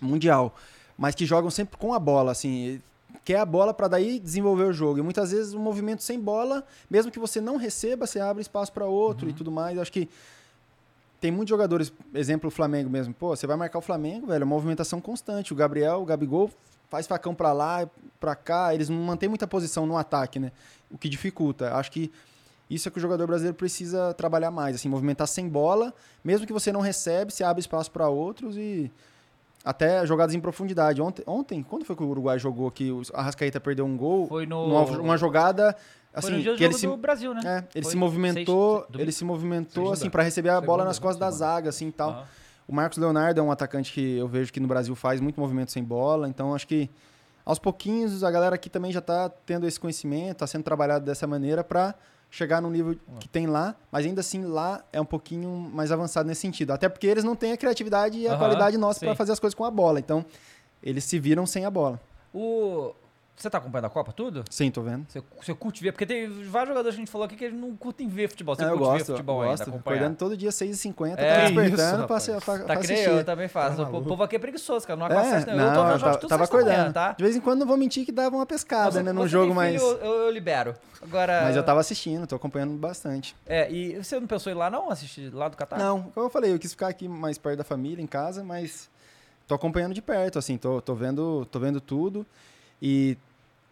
mundial, 0.00 0.54
mas 0.96 1.14
que 1.14 1.26
jogam 1.26 1.50
sempre 1.50 1.76
com 1.76 1.92
a 1.92 1.98
bola, 1.98 2.32
assim, 2.32 2.80
quer 3.26 3.40
a 3.40 3.44
bola 3.44 3.74
para 3.74 3.88
daí 3.88 4.18
desenvolver 4.18 4.64
o 4.64 4.72
jogo. 4.72 4.98
E 4.98 5.02
muitas 5.02 5.32
vezes 5.32 5.52
o 5.52 5.58
movimento 5.60 6.02
sem 6.02 6.18
bola, 6.18 6.64
mesmo 6.90 7.12
que 7.12 7.18
você 7.18 7.42
não 7.42 7.56
receba, 7.58 8.06
você 8.06 8.20
abre 8.20 8.40
espaço 8.40 8.72
para 8.72 8.86
outro 8.86 9.28
e 9.28 9.34
tudo 9.34 9.50
mais. 9.52 9.76
Eu 9.76 9.82
acho 9.82 9.92
que 9.92 10.08
tem 11.20 11.30
muitos 11.30 11.50
jogadores, 11.50 11.92
exemplo 12.14 12.48
o 12.48 12.50
Flamengo 12.50 12.88
mesmo. 12.88 13.12
Pô, 13.12 13.36
você 13.36 13.46
vai 13.46 13.56
marcar 13.56 13.78
o 13.78 13.82
Flamengo, 13.82 14.26
velho, 14.26 14.42
é 14.42 14.44
uma 14.44 14.54
movimentação 14.54 15.00
constante. 15.00 15.52
O 15.52 15.56
Gabriel, 15.56 16.00
o 16.00 16.04
Gabigol 16.04 16.50
faz 16.88 17.06
facão 17.06 17.34
para 17.34 17.52
lá, 17.52 17.88
para 18.18 18.34
cá, 18.34 18.74
eles 18.74 18.88
não 18.88 18.96
mantêm 18.98 19.28
muita 19.28 19.46
posição 19.46 19.86
no 19.86 19.96
ataque, 19.96 20.38
né? 20.40 20.50
O 20.90 20.98
que 20.98 21.08
dificulta. 21.08 21.74
Acho 21.76 21.92
que 21.92 22.10
isso 22.68 22.88
é 22.88 22.90
que 22.90 22.98
o 22.98 23.00
jogador 23.00 23.26
brasileiro 23.26 23.56
precisa 23.56 24.14
trabalhar 24.14 24.50
mais, 24.50 24.76
assim, 24.76 24.88
movimentar 24.88 25.26
sem 25.28 25.48
bola, 25.48 25.92
mesmo 26.24 26.46
que 26.46 26.52
você 26.52 26.72
não 26.72 26.80
recebe, 26.80 27.32
você 27.32 27.44
abre 27.44 27.60
espaço 27.60 27.90
para 27.90 28.08
outros 28.08 28.56
e 28.56 28.90
até 29.64 30.06
jogadas 30.06 30.34
em 30.34 30.40
profundidade. 30.40 31.02
Ontem, 31.02 31.22
ontem, 31.26 31.62
quando 31.62 31.84
foi 31.84 31.94
que 31.94 32.02
o 32.02 32.08
Uruguai 32.08 32.38
jogou 32.38 32.70
que 32.70 32.90
o 32.90 33.02
Arrascaeta 33.12 33.60
perdeu 33.60 33.84
um 33.84 33.96
gol? 33.96 34.26
Foi 34.26 34.46
no- 34.46 34.68
numa, 34.68 34.84
uma 35.00 35.16
jogada 35.18 35.76
assim, 36.12 36.42
do 36.42 36.56
que 36.56 36.64
ele 36.64 36.74
se 36.74 36.86
do 36.86 36.96
Brasil, 36.96 37.32
né? 37.34 37.40
é, 37.44 37.64
ele 37.74 37.84
Foi 37.84 37.92
se 37.92 37.96
movimentou, 37.96 38.86
seis- 38.90 39.00
ele 39.00 39.12
se 39.12 39.24
movimentou 39.24 39.92
assim 39.92 40.10
para 40.10 40.22
receber 40.22 40.48
a 40.50 40.60
bola 40.60 40.78
Segunda, 40.78 40.84
nas 40.84 40.98
costas 40.98 41.18
da 41.20 41.26
segunda. 41.30 41.38
zaga 41.54 41.68
assim 41.68 41.88
e 41.88 41.92
tal. 41.92 42.26
O 42.66 42.74
Marcos 42.74 42.98
Leonardo 42.98 43.40
é 43.40 43.42
um 43.42 43.50
atacante 43.50 43.92
que 43.92 44.16
eu 44.18 44.28
vejo 44.28 44.52
que 44.52 44.60
no 44.60 44.68
Brasil 44.68 44.94
faz 44.94 45.20
muito 45.20 45.40
movimento 45.40 45.72
sem 45.72 45.82
bola, 45.82 46.28
então 46.28 46.54
acho 46.54 46.66
que 46.68 46.88
aos 47.44 47.58
pouquinhos 47.58 48.22
a 48.22 48.30
galera 48.30 48.54
aqui 48.54 48.70
também 48.70 48.92
já 48.92 49.00
está 49.00 49.28
tendo 49.28 49.66
esse 49.66 49.78
conhecimento, 49.80 50.32
está 50.32 50.46
sendo 50.46 50.62
trabalhado 50.62 51.04
dessa 51.04 51.26
maneira 51.26 51.64
para 51.64 51.94
chegar 52.30 52.60
no 52.62 52.70
nível 52.70 52.96
que 53.18 53.28
tem 53.28 53.48
lá, 53.48 53.74
mas 53.90 54.06
ainda 54.06 54.20
assim 54.20 54.44
lá 54.44 54.84
é 54.92 55.00
um 55.00 55.04
pouquinho 55.04 55.48
mais 55.50 55.90
avançado 55.90 56.28
nesse 56.28 56.42
sentido, 56.42 56.72
até 56.72 56.88
porque 56.88 57.08
eles 57.08 57.24
não 57.24 57.34
têm 57.34 57.50
a 57.52 57.56
criatividade 57.56 58.18
e 58.18 58.28
a 58.28 58.36
qualidade 58.36 58.76
nossa 58.78 59.00
para 59.00 59.16
fazer 59.16 59.32
as 59.32 59.40
coisas 59.40 59.54
com 59.54 59.64
a 59.64 59.70
bola, 59.70 59.98
então 59.98 60.24
eles 60.80 61.02
se 61.02 61.18
viram 61.18 61.44
sem 61.44 61.64
a 61.64 61.70
bola. 61.70 62.00
O... 62.32 62.92
Você 63.36 63.48
tá 63.48 63.56
acompanhando 63.56 63.86
a 63.86 63.90
Copa, 63.90 64.12
tudo? 64.12 64.44
Sim, 64.50 64.70
tô 64.70 64.82
vendo. 64.82 65.06
Você, 65.08 65.22
você 65.40 65.54
curte 65.54 65.82
ver? 65.82 65.92
Porque 65.92 66.04
tem 66.04 66.28
vários 66.44 66.68
jogadores 66.68 66.94
que 66.94 67.00
a 67.00 67.04
gente 67.04 67.10
falou 67.10 67.24
aqui 67.24 67.36
que 67.36 67.44
eles 67.46 67.58
não 67.58 67.74
curtem 67.74 68.06
ver 68.06 68.28
futebol. 68.28 68.54
Você 68.54 68.62
É, 68.62 68.66
eu 68.66 68.70
curte 68.72 68.82
ver 68.84 68.92
gosto, 68.98 69.06
futebol 69.12 69.36
eu 69.36 69.42
ainda, 69.50 69.56
gosto. 69.56 69.70
acompanhar. 69.70 69.96
Acordando 69.96 70.16
todo 70.18 70.36
dia 70.36 70.50
6h50, 70.50 71.14
É, 71.16 71.34
tá 71.34 71.40
despertando 71.46 72.06
pra, 72.06 72.20
pra, 72.20 72.40
pra 72.40 72.58
Tá 72.66 72.74
assistir. 72.74 73.08
eu, 73.08 73.24
também 73.24 73.48
faço. 73.48 73.76
Tá 73.78 73.88
o 73.88 74.04
povo 74.04 74.22
aqui 74.22 74.36
é 74.36 74.38
preguiçoso, 74.38 74.86
cara. 74.86 74.98
Não 75.00 75.06
É, 75.06 75.10
acorda 75.10 75.30
sexta- 75.30 75.54
não, 75.54 75.64
eu 75.68 75.72
tô 75.72 75.84
vendo 75.86 75.98
jogos 76.00 76.28
tava, 76.28 76.42
sexta 76.44 76.56
manhã, 76.58 76.68
acordando. 76.72 76.92
tá? 76.92 77.12
De 77.12 77.24
vez 77.24 77.34
em 77.36 77.40
quando 77.40 77.60
não 77.60 77.66
vou 77.66 77.76
mentir 77.78 78.04
que 78.04 78.12
dava 78.12 78.36
uma 78.36 78.44
pescada, 78.44 78.90
Você- 78.90 79.02
né? 79.02 79.10
Num 79.10 79.26
jogo 79.26 79.54
filho, 79.58 79.80
Eu, 79.80 79.96
eu 80.24 80.30
libero. 80.30 80.74
Agora. 81.00 81.40
Mas 81.44 81.56
eu 81.56 81.62
tava 81.64 81.80
assistindo, 81.80 82.26
tô 82.26 82.36
acompanhando 82.36 82.74
bastante. 82.76 83.34
É, 83.46 83.72
e 83.72 83.96
você 84.04 84.20
não 84.20 84.26
pensou 84.26 84.52
em 84.52 84.54
ir 84.54 84.58
lá 84.58 84.68
não? 84.68 84.90
Assistir 84.90 85.32
lá 85.34 85.48
do 85.48 85.56
Catar? 85.56 85.78
Não, 85.78 86.02
como 86.14 86.26
eu 86.26 86.30
falei, 86.30 86.52
eu 86.52 86.58
quis 86.58 86.72
ficar 86.72 86.88
aqui 86.88 87.08
mais 87.08 87.38
perto 87.38 87.56
da 87.56 87.64
família, 87.64 88.02
em 88.02 88.06
casa, 88.06 88.44
mas 88.44 88.90
tô 89.48 89.54
acompanhando 89.54 89.94
de 89.94 90.02
perto, 90.02 90.38
assim, 90.38 90.58
tô, 90.58 90.78
tô 90.82 90.94
vendo, 90.94 91.46
tô 91.46 91.58
vendo 91.58 91.80
tudo. 91.80 92.26
E 92.82 93.16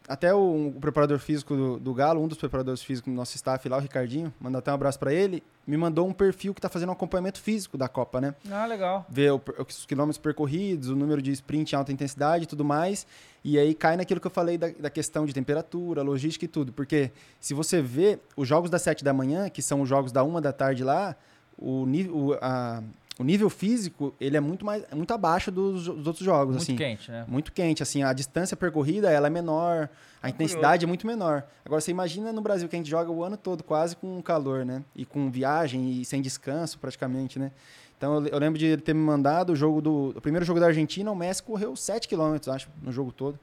até 0.07 0.35
o, 0.35 0.69
o 0.69 0.81
preparador 0.81 1.19
físico 1.19 1.55
do, 1.55 1.79
do 1.79 1.93
Galo, 1.93 2.23
um 2.23 2.29
dos 2.29 2.39
preparadores 2.39 2.83
físicos 2.83 3.13
do 3.13 3.17
nosso 3.17 3.37
staff 3.37 3.69
lá, 3.69 3.77
o 3.77 3.81
Ricardinho, 3.81 4.33
mandar 4.41 4.61
até 4.61 4.71
um 4.71 4.75
abraço 4.75 4.99
pra 4.99 5.13
ele, 5.13 5.43
me 5.67 5.77
mandou 5.77 6.09
um 6.09 6.15
perfil 6.15 6.55
que 6.55 6.61
tá 6.63 6.69
fazendo 6.71 6.89
um 6.89 6.93
acompanhamento 6.93 7.39
físico 7.39 7.77
da 7.77 7.89
Copa, 7.89 8.19
né? 8.19 8.35
Ah, 8.51 8.65
legal. 8.65 9.05
ver 9.07 9.33
o- 9.35 9.43
os 9.69 9.85
quilômetros 9.85 10.17
percorridos, 10.17 10.89
o 10.89 10.97
número 10.97 11.21
de 11.21 11.31
sprint 11.33 11.73
em 11.73 11.77
alta 11.77 11.93
intensidade 11.93 12.45
e 12.45 12.47
tudo 12.47 12.65
mais. 12.65 13.07
E 13.45 13.59
aí 13.59 13.75
cai 13.75 13.99
naquilo 13.99 14.19
que 14.19 14.27
eu 14.27 14.31
falei 14.31 14.57
da, 14.57 14.69
da 14.71 14.89
questão 14.89 15.27
de 15.27 15.35
temperatura, 15.35 16.01
logística 16.03 16.47
e 16.47 16.49
tudo. 16.49 16.73
Porque 16.73 17.11
se 17.39 17.53
você 17.53 17.83
vê 17.83 18.19
os 18.35 18.49
jogos 18.49 18.71
das 18.71 18.81
7 18.81 19.05
da 19.05 19.13
manhã, 19.13 19.51
que 19.51 19.61
são 19.61 19.83
os 19.83 19.89
jogos 19.91 20.11
da 20.11 20.25
1 20.25 20.41
da 20.41 20.55
tarde 20.55 20.83
lá, 20.85 21.15
o, 21.59 21.85
nível 21.85 22.17
o, 22.17 22.33
a- 22.41 22.83
o 23.19 23.25
nível 23.25 23.51
físico 23.51 24.15
ele 24.21 24.37
é 24.37 24.41
muito, 24.41 24.65
mais, 24.65 24.85
é 24.91 24.95
muito 24.95 25.13
abaixo 25.13 25.51
dos, 25.51 25.87
dos 25.87 26.07
outros 26.07 26.25
jogos. 26.25 26.55
Muito 26.55 26.63
assim. 26.63 26.77
quente, 26.77 27.11
né? 27.11 27.25
Muito 27.27 27.53
quente, 27.53 27.83
assim, 27.83 28.03
a 28.05 28.13
distância 28.13 28.57
percorrida 28.57 29.11
ela 29.11 29.27
é 29.27 29.31
menor, 29.31 29.89
a 30.23 30.29
intensidade 30.29 30.85
é 30.85 30.87
muito 30.87 31.05
menor. 31.05 31.45
Agora 31.65 31.81
você 31.81 31.91
imagina 31.91 32.33
no 32.33 32.41
Brasil 32.41 32.69
que 32.69 32.77
a 32.77 32.79
gente 32.79 32.89
joga 32.89 33.11
o 33.11 33.25
ano 33.25 33.37
todo 33.37 33.65
quase 33.65 33.97
com 33.97 34.23
calor, 34.23 34.65
né? 34.65 34.85
E 34.95 35.05
com 35.05 35.31
viagem 35.31 36.01
e 36.01 36.05
sem 36.05 36.23
descanso 36.23 36.79
praticamente, 36.79 37.41
né? 37.41 37.51
Então 37.97 38.25
eu, 38.25 38.27
eu 38.29 38.39
lembro 38.39 38.57
de 38.57 38.67
ele 38.67 38.83
ter 38.83 38.95
me 38.95 39.01
mandado 39.01 39.53
o 39.53 39.57
jogo 39.57 39.83
do 39.83 40.15
o 40.17 40.21
primeiro 40.21 40.47
jogo 40.47 40.61
da 40.61 40.67
Argentina, 40.67 41.11
o 41.11 41.17
Messi 41.17 41.43
correu 41.43 41.75
7 41.75 42.07
km, 42.07 42.37
acho, 42.53 42.69
no 42.81 42.93
jogo 42.93 43.11
todo. 43.11 43.39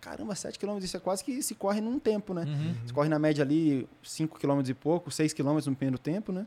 Caramba, 0.00 0.34
7 0.34 0.58
km, 0.58 0.78
isso 0.78 0.96
é 0.96 1.00
quase 1.00 1.22
que 1.22 1.40
se 1.44 1.54
corre 1.54 1.80
num 1.80 2.00
tempo, 2.00 2.34
né? 2.34 2.42
Uhum. 2.44 2.74
Você 2.84 2.92
corre 2.92 3.08
na 3.08 3.20
média 3.20 3.44
ali 3.44 3.88
5 4.02 4.36
km 4.36 4.60
e 4.66 4.74
pouco, 4.74 5.12
6 5.12 5.32
km 5.32 5.58
no 5.66 5.76
primeiro 5.76 5.96
tempo, 5.96 6.32
né? 6.32 6.44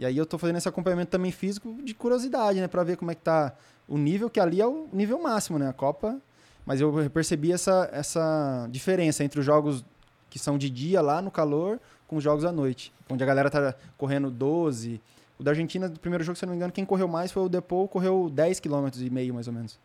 E 0.00 0.06
aí 0.06 0.16
eu 0.16 0.24
tô 0.24 0.38
fazendo 0.38 0.56
esse 0.56 0.66
acompanhamento 0.66 1.10
também 1.10 1.30
físico 1.30 1.76
de 1.84 1.92
curiosidade, 1.92 2.58
né? 2.58 2.66
Pra 2.66 2.82
ver 2.82 2.96
como 2.96 3.10
é 3.10 3.14
que 3.14 3.20
tá 3.20 3.52
o 3.86 3.98
nível, 3.98 4.30
que 4.30 4.40
ali 4.40 4.58
é 4.58 4.66
o 4.66 4.88
nível 4.94 5.20
máximo, 5.22 5.58
né? 5.58 5.68
A 5.68 5.74
Copa. 5.74 6.16
Mas 6.64 6.80
eu 6.80 6.90
percebi 7.12 7.52
essa, 7.52 7.86
essa 7.92 8.66
diferença 8.70 9.22
entre 9.22 9.38
os 9.38 9.44
jogos 9.44 9.84
que 10.30 10.38
são 10.38 10.56
de 10.56 10.70
dia 10.70 11.02
lá 11.02 11.20
no 11.20 11.30
calor 11.30 11.78
com 12.08 12.16
os 12.16 12.24
jogos 12.24 12.46
à 12.46 12.50
noite. 12.52 12.94
Onde 13.10 13.22
a 13.22 13.26
galera 13.26 13.50
tá 13.50 13.74
correndo 13.98 14.30
12. 14.30 15.02
O 15.38 15.42
da 15.42 15.50
Argentina, 15.50 15.86
do 15.86 16.00
primeiro 16.00 16.24
jogo, 16.24 16.34
se 16.38 16.44
eu 16.44 16.46
não 16.46 16.52
me 16.54 16.56
engano, 16.56 16.72
quem 16.72 16.86
correu 16.86 17.06
mais 17.06 17.30
foi 17.30 17.42
o 17.42 17.48
Depou, 17.50 17.86
correu 17.86 18.30
10 18.32 18.58
km 18.58 18.88
e 19.00 19.10
meio, 19.10 19.34
mais 19.34 19.48
ou 19.48 19.52
menos. 19.52 19.78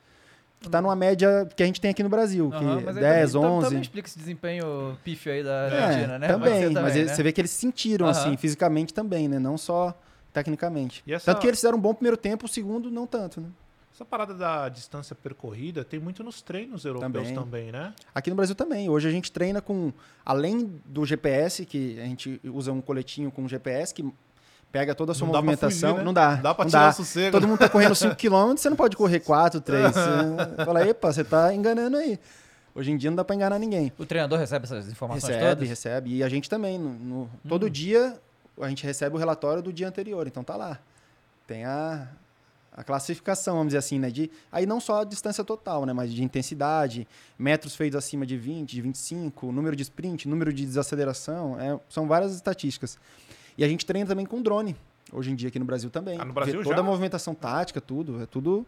Que 0.61 0.69
tá 0.69 0.81
numa 0.81 0.95
média 0.95 1.45
que 1.53 1.61
a 1.61 1.65
gente 1.65 1.81
tem 1.81 1.91
aqui 1.91 2.01
no 2.03 2.07
Brasil, 2.09 2.49
Aham, 2.53 2.77
que 2.79 2.85
mas 2.85 2.95
é 2.95 2.99
aí 2.99 3.05
10, 3.05 3.33
também, 3.33 3.41
tam- 3.49 3.57
11. 3.57 3.65
Também 3.67 3.81
explica 3.81 4.07
esse 4.07 4.17
desempenho 4.17 4.97
pífio 5.03 5.33
aí 5.33 5.43
da 5.43 5.67
É, 5.67 5.81
Argentina, 5.83 6.19
né? 6.19 6.27
Também, 6.29 6.53
ser 6.59 6.69
mas 6.71 6.93
também, 6.93 7.07
você 7.09 7.21
vê 7.23 7.33
que 7.33 7.41
eles 7.41 7.51
sentiram, 7.51 8.05
Aham. 8.07 8.11
assim, 8.17 8.37
fisicamente 8.37 8.93
também, 8.93 9.27
né? 9.27 9.39
Não 9.39 9.57
só 9.57 9.93
tecnicamente. 10.35 11.01
E 11.07 11.13
essa- 11.13 11.25
Tanto 11.31 11.41
que 11.41 11.47
eles 11.47 11.59
fizeram 11.59 11.77
um 11.77 11.81
bom 11.81 11.93
primeiro 11.93 12.17
tempo, 12.17 12.45
o 12.45 12.49
segundo 12.49 12.91
não 12.91 13.07
tanto, 13.07 13.39
né? 13.39 13.47
Essa 13.93 14.03
parada 14.03 14.33
da 14.33 14.67
distância 14.67 15.15
percorrida 15.15 15.83
tem 15.85 15.97
muito 16.01 16.21
nos 16.21 16.41
treinos 16.41 16.83
europeus 16.83 17.13
Também. 17.29 17.33
também, 17.33 17.71
né? 17.71 17.93
Aqui 18.13 18.29
no 18.29 18.35
Brasil 18.35 18.53
também. 18.53 18.89
Hoje 18.89 19.07
a 19.07 19.11
gente 19.11 19.31
treina 19.31 19.61
com, 19.61 19.93
além 20.25 20.69
do 20.85 21.05
GPS, 21.05 21.65
que 21.65 21.97
a 21.99 22.03
gente 22.03 22.41
usa 22.43 22.73
um 22.73 22.81
coletinho 22.81 23.31
com 23.31 23.47
GPS 23.47 23.93
que 23.93 24.03
pega 24.69 24.93
toda 24.93 25.13
a 25.13 25.15
sua 25.15 25.25
Não 25.27 25.31
dá 25.31 25.37
movimentação. 25.39 25.91
fugir, 25.91 25.97
né? 25.99 26.03
Não 26.03 26.13
dá. 26.13 26.35
Não 26.35 26.41
dá 26.43 26.53
pra 26.53 26.65
não 26.65 26.69
tirar 26.69 26.89
o 26.89 26.93
sossego. 26.93 27.31
Todo 27.31 27.47
mundo 27.47 27.57
tá 27.59 27.69
correndo 27.69 27.95
5 27.95 28.15
km, 28.17 28.57
você 28.59 28.69
não 28.69 28.75
pode 28.75 28.97
correr 28.97 29.21
4, 29.21 29.61
3. 29.61 29.85
Você 29.93 30.65
fala, 30.65 30.85
epa, 30.85 31.13
você 31.13 31.23
tá 31.23 31.53
enganando 31.53 31.95
aí. 31.95 32.19
Hoje 32.75 32.91
em 32.91 32.97
dia 32.97 33.09
não 33.09 33.15
dá 33.15 33.23
pra 33.23 33.33
enganar 33.33 33.57
ninguém. 33.59 33.93
O 33.97 34.05
treinador 34.05 34.37
recebe 34.37 34.65
essas 34.65 34.89
informações 34.91 35.33
Recebe, 35.33 35.49
todas? 35.55 35.69
recebe. 35.69 36.15
E 36.17 36.21
a 36.21 36.27
gente 36.27 36.49
também. 36.49 36.77
no- 36.77 36.89
no- 36.89 37.21
Hum. 37.23 37.29
Todo 37.47 37.69
dia 37.69 38.19
a 38.59 38.69
gente 38.69 38.83
recebe 38.85 39.15
o 39.15 39.19
relatório 39.19 39.61
do 39.61 39.71
dia 39.73 39.87
anterior. 39.87 40.27
Então 40.27 40.43
tá 40.43 40.55
lá. 40.55 40.79
Tem 41.47 41.63
a, 41.65 42.07
a 42.71 42.83
classificação, 42.83 43.55
vamos 43.55 43.67
dizer 43.69 43.77
assim, 43.79 43.99
né? 43.99 44.09
De, 44.09 44.31
aí 44.51 44.65
não 44.65 44.79
só 44.79 45.01
a 45.01 45.03
distância 45.03 45.43
total, 45.43 45.85
né? 45.85 45.93
Mas 45.93 46.13
de 46.13 46.23
intensidade, 46.23 47.07
metros 47.37 47.75
feitos 47.75 47.97
acima 47.97 48.25
de 48.25 48.37
20, 48.37 48.71
de 48.71 48.81
25, 48.81 49.51
número 49.51 49.75
de 49.75 49.83
sprint, 49.83 50.27
número 50.27 50.51
de 50.53 50.65
desaceleração. 50.65 51.59
é- 51.59 51.79
são 51.89 52.07
várias 52.07 52.33
estatísticas. 52.33 52.97
E 53.57 53.63
a 53.63 53.67
gente 53.67 53.85
treina 53.85 54.07
também 54.07 54.25
com 54.25 54.41
drone. 54.41 54.75
Hoje 55.13 55.31
em 55.31 55.35
dia 55.35 55.49
aqui 55.49 55.59
no 55.59 55.65
Brasil 55.65 55.89
também. 55.89 56.19
Ah, 56.19 56.25
no 56.25 56.33
Brasil 56.33 56.57
Vê 56.57 56.63
toda 56.63 56.75
já? 56.77 56.81
a 56.81 56.83
movimentação 56.83 57.35
tática, 57.35 57.79
tudo. 57.79 58.21
É 58.21 58.25
tudo. 58.25 58.65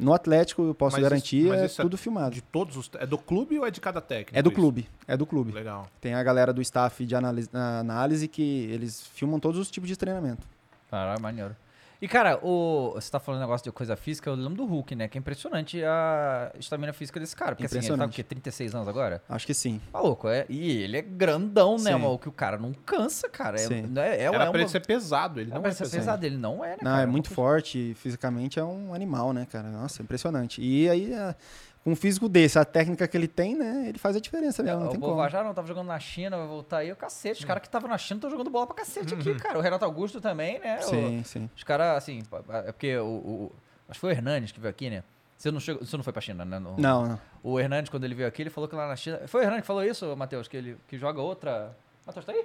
No 0.00 0.14
Atlético, 0.14 0.62
eu 0.62 0.74
posso 0.74 0.96
Mas 0.96 1.02
isso- 1.02 1.10
garantir, 1.10 1.48
mas 1.48 1.60
é 1.60 1.66
isso 1.66 1.80
é 1.80 1.84
tudo 1.84 1.98
filmado. 1.98 2.34
De 2.34 2.40
todos 2.40 2.76
os. 2.76 2.90
É 2.98 3.06
do 3.06 3.18
clube 3.18 3.58
ou 3.58 3.66
é 3.66 3.70
de 3.70 3.80
cada 3.80 4.00
técnico? 4.00 4.38
É 4.38 4.42
do 4.42 4.48
isso? 4.48 4.56
clube. 4.56 4.88
É 5.06 5.16
do 5.16 5.26
clube. 5.26 5.52
Legal. 5.52 5.86
Tem 6.00 6.14
a 6.14 6.22
galera 6.22 6.52
do 6.52 6.62
staff 6.62 7.04
de 7.04 7.14
análise, 7.14 7.48
análise 7.52 8.26
que 8.26 8.42
eles 8.72 9.06
filmam 9.14 9.38
todos 9.38 9.60
os 9.60 9.70
tipos 9.70 9.88
de 9.88 9.96
treinamento. 9.96 10.42
Caralho, 10.90 11.20
maneiro. 11.20 11.54
E, 12.02 12.08
cara, 12.08 12.38
o, 12.42 12.92
você 12.94 13.10
tá 13.10 13.20
falando 13.20 13.40
negócio 13.42 13.62
de 13.64 13.70
coisa 13.72 13.94
física, 13.94 14.30
eu 14.30 14.34
lembro 14.34 14.54
do 14.54 14.64
Hulk, 14.64 14.94
né? 14.94 15.06
Que 15.06 15.18
é 15.18 15.20
impressionante 15.20 15.84
a 15.84 16.50
estamina 16.58 16.94
física 16.94 17.20
desse 17.20 17.36
cara. 17.36 17.54
Porque 17.54 17.66
assim, 17.66 17.76
ele 17.76 17.82
tá 17.82 17.88
com 17.88 17.92
o 17.92 17.96
Impressionante. 18.04 18.16
quê? 18.16 18.22
36 18.24 18.74
anos 18.74 18.88
agora? 18.88 19.22
Acho 19.28 19.46
que 19.46 19.52
sim. 19.52 19.78
Maluco, 19.92 20.26
é. 20.26 20.46
E 20.48 20.78
ele 20.82 20.96
é 20.96 21.02
grandão, 21.02 21.76
né, 21.76 21.92
Sim. 21.92 22.18
Que 22.18 22.28
o 22.28 22.32
cara 22.32 22.56
não 22.56 22.72
cansa, 22.72 23.28
cara. 23.28 23.56
É, 23.56 23.66
Sim. 23.66 23.82
não 23.82 24.00
é, 24.00 24.16
é, 24.16 24.22
Era 24.22 24.36
é 24.36 24.38
pra 24.38 24.50
uma- 24.50 24.58
ele 24.58 24.68
ser 24.68 24.80
pesado, 24.86 25.40
ele 25.40 25.50
é 25.50 25.54
não 25.54 25.60
pra 25.60 25.70
é 25.70 25.74
ser 25.74 25.90
pesado. 25.90 26.24
ele 26.24 26.38
não 26.38 26.64
é, 26.64 26.70
né, 26.70 26.76
Não, 26.82 26.90
cara? 26.92 27.02
é 27.02 27.06
muito 27.06 27.28
forte, 27.30 27.92
fisicamente 27.94 28.58
é 28.58 28.64
um 28.64 28.94
animal, 28.94 29.34
né, 29.34 29.46
cara? 29.50 29.68
Nossa, 29.68 30.02
impressionante. 30.02 30.62
E 30.62 30.88
aí, 30.88 31.12
é, 31.12 31.34
com 31.82 31.92
um 31.92 31.96
físico 31.96 32.28
desse, 32.28 32.58
a 32.58 32.64
técnica 32.64 33.08
que 33.08 33.16
ele 33.16 33.26
tem, 33.28 33.54
né, 33.56 33.86
ele 33.88 33.98
faz 33.98 34.14
a 34.14 34.20
diferença 34.20 34.62
mesmo, 34.62 34.80
não 34.80 34.86
o 34.88 34.90
tem 34.90 35.00
como. 35.00 35.12
Bovajar 35.12 35.42
não 35.44 35.54
tava 35.54 35.66
jogando 35.66 35.86
na 35.86 35.98
China, 35.98 36.36
vai 36.36 36.46
voltar 36.46 36.78
aí, 36.78 36.92
o 36.92 36.96
cacete. 36.96 37.40
Os 37.40 37.44
caras 37.44 37.60
que 37.62 37.68
estavam 37.68 37.88
na 37.88 37.96
China 37.96 38.18
estão 38.18 38.30
jogando 38.30 38.50
bola 38.50 38.66
pra 38.66 38.76
cacete 38.76 39.14
aqui, 39.14 39.34
cara. 39.36 39.58
O 39.58 39.62
Renato 39.62 39.84
Augusto 39.84 40.20
também, 40.20 40.58
né? 40.58 40.78
O- 40.80 40.82
Sim, 40.82 41.22
sim. 41.24 41.50
Os 41.56 41.64
caras, 41.64 41.96
assim, 41.96 42.22
é 42.64 42.72
porque 42.72 42.96
o, 42.98 43.06
o- 43.06 43.52
Acho 43.88 43.94
que 43.98 44.00
foi 44.00 44.10
o 44.10 44.12
Hernandes 44.16 44.52
que 44.52 44.60
veio 44.60 44.70
aqui, 44.70 44.88
né? 44.90 45.02
Você 45.36 45.50
não, 45.50 45.58
chegou, 45.58 45.84
você 45.84 45.96
não 45.96 46.04
foi 46.04 46.12
pra 46.12 46.20
China, 46.22 46.44
né? 46.44 46.58
No- 46.58 46.76
Não, 46.76 47.08
não. 47.08 47.20
O 47.42 47.58
Hernandes, 47.58 47.88
quando 47.90 48.04
ele 48.04 48.14
veio 48.14 48.28
aqui, 48.28 48.42
ele 48.42 48.50
falou 48.50 48.68
que 48.68 48.76
lá 48.76 48.86
na 48.86 48.94
China. 48.94 49.20
Foi 49.26 49.40
o 49.40 49.42
Hernandes 49.42 49.62
que 49.62 49.66
falou 49.66 49.82
isso, 49.82 50.14
Matheus? 50.16 50.46
Que 50.46 50.56
ele 50.58 50.76
que 50.86 50.98
joga 50.98 51.20
outra. 51.20 51.74
Matheus, 52.06 52.24
tá 52.26 52.32
aí? 52.32 52.44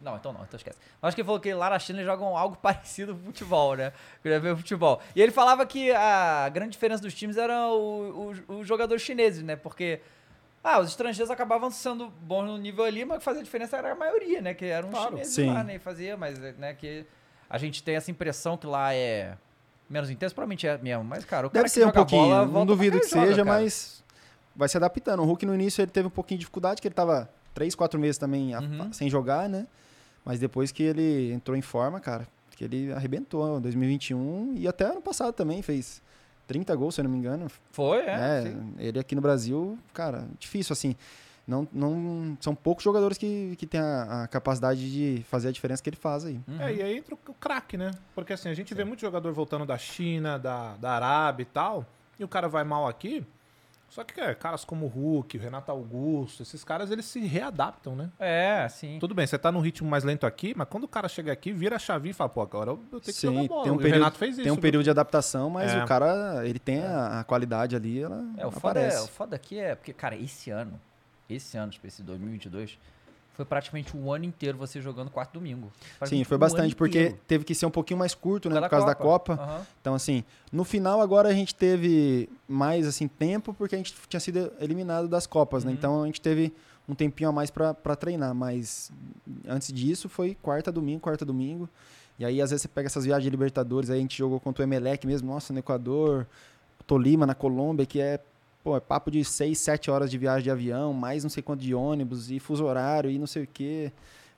Não. 0.00 0.16
Então 0.16 0.32
não, 0.32 0.42
então 0.42 0.56
esquece. 0.56 0.78
Mas 1.00 1.08
acho 1.08 1.14
que 1.16 1.20
ele 1.22 1.26
falou 1.26 1.40
que 1.40 1.52
lá 1.54 1.70
na 1.70 1.78
China 1.78 1.98
eles 2.00 2.06
jogam 2.10 2.36
algo 2.36 2.56
parecido 2.62 3.14
com 3.14 3.24
futebol, 3.26 3.74
né? 3.76 3.92
Ver 4.22 4.56
futebol. 4.56 5.00
E 5.14 5.22
ele 5.22 5.32
falava 5.32 5.64
que 5.66 5.90
a 5.92 6.48
grande 6.48 6.70
diferença 6.72 7.02
dos 7.02 7.14
times 7.14 7.36
eram 7.36 8.36
os- 8.48 8.66
jogadores 8.66 9.02
chineses, 9.02 9.42
né? 9.42 9.56
Porque. 9.56 10.00
Ah, 10.64 10.78
os 10.78 10.90
estrangeiros 10.90 11.28
acabavam 11.28 11.70
sendo 11.72 12.08
bons 12.20 12.44
no 12.46 12.56
nível 12.56 12.84
ali, 12.84 13.04
mas 13.04 13.16
o 13.16 13.18
que 13.18 13.24
fazia 13.24 13.42
diferença 13.42 13.76
era 13.76 13.92
a 13.92 13.94
maioria, 13.96 14.40
né? 14.40 14.54
Que 14.54 14.66
eram 14.66 14.90
Claro. 14.90 15.08
chineses 15.10 15.34
Sim. 15.34 15.52
lá, 15.52 15.64
né? 15.64 15.74
E 15.74 15.78
fazia, 15.80 16.16
mas, 16.16 16.38
né, 16.38 16.72
que 16.74 17.04
a 17.50 17.58
gente 17.58 17.82
tem 17.82 17.96
essa 17.96 18.12
impressão 18.12 18.56
que 18.56 18.64
lá 18.66 18.94
é 18.94 19.36
menos 19.90 20.08
intenso, 20.08 20.32
provavelmente 20.32 20.64
é 20.66 20.78
mesmo. 20.78 21.02
Mas, 21.02 21.24
cara, 21.24 21.48
o 21.48 21.50
cara 21.50 21.64
Deve 21.64 21.64
que 21.64 21.70
ser 21.70 21.80
um 21.80 21.86
joga 21.86 21.94
pouquinho, 21.96 22.22
bola, 22.28 22.46
não 22.46 22.64
duvido 22.64 23.00
que 23.00 23.08
joga, 23.08 23.26
seja, 23.26 23.44
cara. 23.44 23.58
mas 23.60 24.04
vai 24.54 24.68
se 24.68 24.76
adaptando. 24.76 25.20
O 25.20 25.26
Hulk 25.26 25.44
no 25.44 25.52
início 25.54 25.82
ele 25.82 25.90
teve 25.90 26.06
um 26.06 26.10
pouquinho 26.10 26.38
de 26.38 26.42
dificuldade, 26.42 26.80
que 26.80 26.86
ele 26.86 26.94
tava 26.94 27.28
três, 27.54 27.74
quatro 27.74 27.98
meses 28.00 28.18
também 28.18 28.54
a- 28.54 28.60
Uhum. 28.60 28.92
sem 28.92 29.08
jogar, 29.10 29.48
né? 29.48 29.66
Mas 30.24 30.38
depois 30.38 30.70
que 30.72 30.82
ele 30.82 31.32
entrou 31.32 31.56
em 31.56 31.62
forma, 31.62 31.98
cara, 32.00 32.26
que 32.56 32.64
ele 32.64 32.92
arrebentou 32.92 33.58
em 33.58 33.60
2021 33.60 34.54
e 34.56 34.68
até 34.68 34.84
ano 34.84 35.00
passado 35.02 35.32
também 35.34 35.62
fez 35.62 36.00
30 36.46 36.74
gols, 36.76 36.94
se 36.94 37.00
eu 37.00 37.04
não 37.04 37.10
me 37.10 37.18
engano. 37.18 37.48
Foi, 37.72 37.98
é. 38.00 38.10
É, 38.10 38.42
sim. 38.42 38.74
ele 38.78 38.98
aqui 38.98 39.14
no 39.14 39.20
Brasil, 39.20 39.78
cara, 39.92 40.26
difícil 40.38 40.72
assim. 40.72 40.94
Não, 41.44 41.66
não, 41.72 42.36
são 42.40 42.54
poucos 42.54 42.84
jogadores 42.84 43.18
que, 43.18 43.56
que 43.56 43.66
têm 43.66 43.80
a, 43.80 44.22
a 44.22 44.28
capacidade 44.28 44.92
de 44.92 45.24
fazer 45.24 45.48
a 45.48 45.50
diferença 45.50 45.82
que 45.82 45.90
ele 45.90 45.96
faz 45.96 46.24
aí. 46.24 46.40
Uhum. 46.46 46.60
É, 46.60 46.72
e 46.72 46.82
aí 46.82 46.96
entra 46.98 47.16
o 47.16 47.18
o 47.30 47.34
craque, 47.34 47.76
né? 47.76 47.90
Porque 48.14 48.32
assim, 48.32 48.48
a 48.48 48.54
gente 48.54 48.72
vê 48.74 48.84
muito 48.84 49.00
jogador 49.00 49.32
voltando 49.32 49.66
da 49.66 49.76
China, 49.76 50.38
da, 50.38 50.76
da 50.76 50.92
Arábia 50.92 51.42
e 51.42 51.46
tal, 51.46 51.84
e 52.16 52.22
o 52.22 52.28
cara 52.28 52.48
vai 52.48 52.62
mal 52.62 52.86
aqui. 52.86 53.26
Só 53.92 54.02
que 54.04 54.18
é, 54.18 54.34
caras 54.34 54.64
como 54.64 54.86
o 54.86 54.88
Hulk, 54.88 55.36
o 55.36 55.40
Renato 55.40 55.70
Augusto, 55.70 56.42
esses 56.42 56.64
caras 56.64 56.90
eles 56.90 57.04
se 57.04 57.20
readaptam, 57.20 57.94
né? 57.94 58.08
É, 58.18 58.66
sim. 58.70 58.96
Tudo 58.98 59.14
bem, 59.14 59.26
você 59.26 59.36
tá 59.36 59.52
num 59.52 59.60
ritmo 59.60 59.86
mais 59.86 60.02
lento 60.02 60.24
aqui, 60.26 60.54
mas 60.56 60.66
quando 60.66 60.84
o 60.84 60.88
cara 60.88 61.08
chega 61.08 61.30
aqui, 61.30 61.52
vira 61.52 61.76
a 61.76 61.78
chave 61.78 62.08
e 62.08 62.12
fala, 62.14 62.30
pô, 62.30 62.40
agora 62.40 62.70
eu 62.70 62.78
tenho 62.88 63.00
que 63.02 63.12
jogar 63.12 63.46
bola. 63.46 63.64
tem 63.64 63.70
um 63.72 63.74
E 63.74 63.76
o 63.76 63.80
período, 63.82 63.98
Renato 63.98 64.16
fez 64.16 64.30
isso. 64.36 64.42
tem 64.44 64.50
um 64.50 64.54
viu? 64.54 64.62
período 64.62 64.84
de 64.84 64.90
adaptação, 64.90 65.50
mas 65.50 65.72
É. 65.74 65.84
o 65.84 65.86
cara, 65.86 66.40
ele 66.48 66.58
tem 66.58 66.82
a, 66.82 67.20
a 67.20 67.24
qualidade 67.24 67.76
ali, 67.76 68.00
ela 68.02 68.24
É, 68.38 68.46
o 68.46 68.50
foda, 68.50 68.80
é, 68.80 68.86
aparece. 68.86 69.04
o 69.04 69.08
foda 69.08 69.36
aqui 69.36 69.58
é, 69.58 69.74
porque, 69.74 69.92
cara, 69.92 70.16
esse 70.16 70.48
ano, 70.50 70.80
esse 71.28 71.58
ano, 71.58 71.70
tipo, 71.72 71.86
esse 71.86 72.02
2022, 72.02 72.78
foi 73.34 73.44
praticamente 73.44 73.96
um 73.96 74.12
ano 74.12 74.24
inteiro 74.24 74.58
você 74.58 74.80
jogando 74.80 75.10
quarto 75.10 75.32
domingo. 75.32 75.72
Sim, 76.04 76.22
foi 76.24 76.36
um 76.36 76.40
bastante, 76.40 76.76
porque 76.76 76.98
inteiro. 76.98 77.20
teve 77.26 77.44
que 77.44 77.54
ser 77.54 77.66
um 77.66 77.70
pouquinho 77.70 77.98
mais 77.98 78.14
curto, 78.14 78.50
né, 78.50 78.60
Por 78.60 78.68
causa 78.68 78.86
da 78.86 78.94
Copa. 78.94 79.34
Aham. 79.34 79.66
Então, 79.80 79.94
assim, 79.94 80.24
no 80.52 80.64
final 80.64 81.00
agora 81.00 81.28
a 81.28 81.32
gente 81.32 81.54
teve 81.54 82.28
mais, 82.46 82.86
assim, 82.86 83.08
tempo, 83.08 83.54
porque 83.54 83.74
a 83.74 83.78
gente 83.78 83.94
tinha 84.08 84.20
sido 84.20 84.52
eliminado 84.60 85.08
das 85.08 85.26
Copas, 85.26 85.64
né? 85.64 85.70
Uhum. 85.70 85.76
Então 85.76 86.02
a 86.02 86.06
gente 86.06 86.20
teve 86.20 86.52
um 86.88 86.94
tempinho 86.94 87.30
a 87.30 87.32
mais 87.32 87.50
pra 87.50 87.96
treinar, 87.96 88.34
mas 88.34 88.90
antes 89.46 89.72
disso 89.72 90.08
foi 90.08 90.36
quarta, 90.42 90.70
domingo, 90.70 91.00
quarta, 91.00 91.24
domingo. 91.24 91.68
E 92.18 92.24
aí, 92.24 92.42
às 92.42 92.50
vezes, 92.50 92.62
você 92.62 92.68
pega 92.68 92.86
essas 92.86 93.04
viagens 93.04 93.24
de 93.24 93.30
Libertadores, 93.30 93.88
aí 93.88 93.98
a 93.98 94.00
gente 94.00 94.16
jogou 94.16 94.38
contra 94.38 94.62
o 94.62 94.66
Emelec 94.66 95.06
mesmo, 95.06 95.32
nossa, 95.32 95.52
no 95.52 95.58
Equador, 95.58 96.26
Tolima, 96.86 97.26
na 97.26 97.34
Colômbia, 97.34 97.86
que 97.86 98.00
é, 98.00 98.20
pô, 98.62 98.76
é 98.76 98.80
papo 98.80 99.10
de 99.10 99.24
6, 99.24 99.58
7 99.58 99.90
horas 99.90 100.10
de 100.10 100.18
viagem 100.18 100.44
de 100.44 100.50
avião, 100.50 100.92
mais 100.92 101.22
não 101.22 101.30
sei 101.30 101.42
quanto 101.42 101.60
de 101.60 101.74
ônibus, 101.74 102.30
e 102.30 102.38
fuso 102.38 102.64
horário, 102.64 103.10
e 103.10 103.18
não 103.18 103.26
sei 103.26 103.44
o 103.44 103.46
quê. 103.46 103.92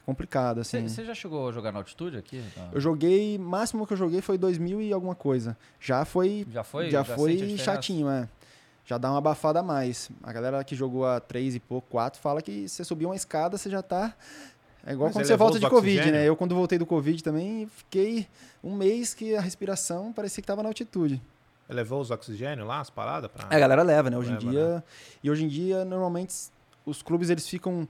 Complicado, 0.06 0.60
assim. 0.60 0.86
Você 0.86 1.02
já 1.04 1.14
chegou 1.14 1.48
a 1.48 1.52
jogar 1.52 1.72
na 1.72 1.78
altitude 1.78 2.18
aqui? 2.18 2.42
Não. 2.56 2.70
Eu 2.72 2.80
joguei, 2.80 3.38
máximo 3.38 3.86
que 3.86 3.94
eu 3.94 3.96
joguei 3.96 4.20
foi 4.20 4.36
2000 4.36 4.82
e 4.82 4.92
alguma 4.92 5.14
coisa. 5.14 5.56
Já 5.80 6.04
foi, 6.04 6.46
Já 6.52 6.62
foi? 6.62 6.90
já 6.90 7.02
Já 7.02 7.16
foi 7.16 7.56
chatinho, 7.56 8.10
é. 8.10 8.28
já 8.84 8.98
dá 8.98 9.10
uma 9.10 9.16
abafada 9.18 9.60
a 9.60 9.62
mais. 9.62 10.10
A 10.22 10.30
galera 10.30 10.62
que 10.62 10.74
jogou 10.76 11.06
a 11.06 11.20
3 11.20 11.54
e 11.54 11.60
pouco, 11.60 11.88
4, 11.90 12.20
fala 12.20 12.42
que 12.42 12.68
você 12.68 12.84
subir 12.84 13.06
uma 13.06 13.16
escada, 13.16 13.56
você 13.56 13.70
já 13.70 13.80
tá. 13.80 14.14
É 14.86 14.92
igual 14.92 15.08
Mas 15.08 15.14
quando 15.14 15.24
você 15.26 15.36
volta 15.36 15.58
de 15.58 15.66
Covid, 15.70 15.96
oxigênio? 15.98 16.20
né? 16.20 16.28
Eu, 16.28 16.36
quando 16.36 16.54
voltei 16.54 16.76
do 16.78 16.84
Covid 16.84 17.24
também, 17.24 17.66
fiquei 17.74 18.28
um 18.62 18.74
mês 18.76 19.14
que 19.14 19.34
a 19.34 19.40
respiração 19.40 20.12
parecia 20.12 20.42
que 20.42 20.46
tava 20.46 20.62
na 20.62 20.68
altitude. 20.68 21.22
Levou 21.68 22.00
os 22.00 22.10
oxigênio 22.10 22.64
lá, 22.64 22.80
as 22.80 22.90
paradas? 22.90 23.30
Pra... 23.30 23.48
É, 23.50 23.56
a 23.56 23.58
galera 23.58 23.82
leva, 23.82 24.10
né? 24.10 24.18
Hoje 24.18 24.30
Leva, 24.30 24.44
em 24.44 24.50
dia. 24.50 24.84
E 25.22 25.30
hoje 25.30 25.44
em 25.44 25.48
dia, 25.48 25.84
normalmente, 25.84 26.34
os 26.84 27.02
clubes 27.02 27.30
eles 27.30 27.48
ficam 27.48 27.88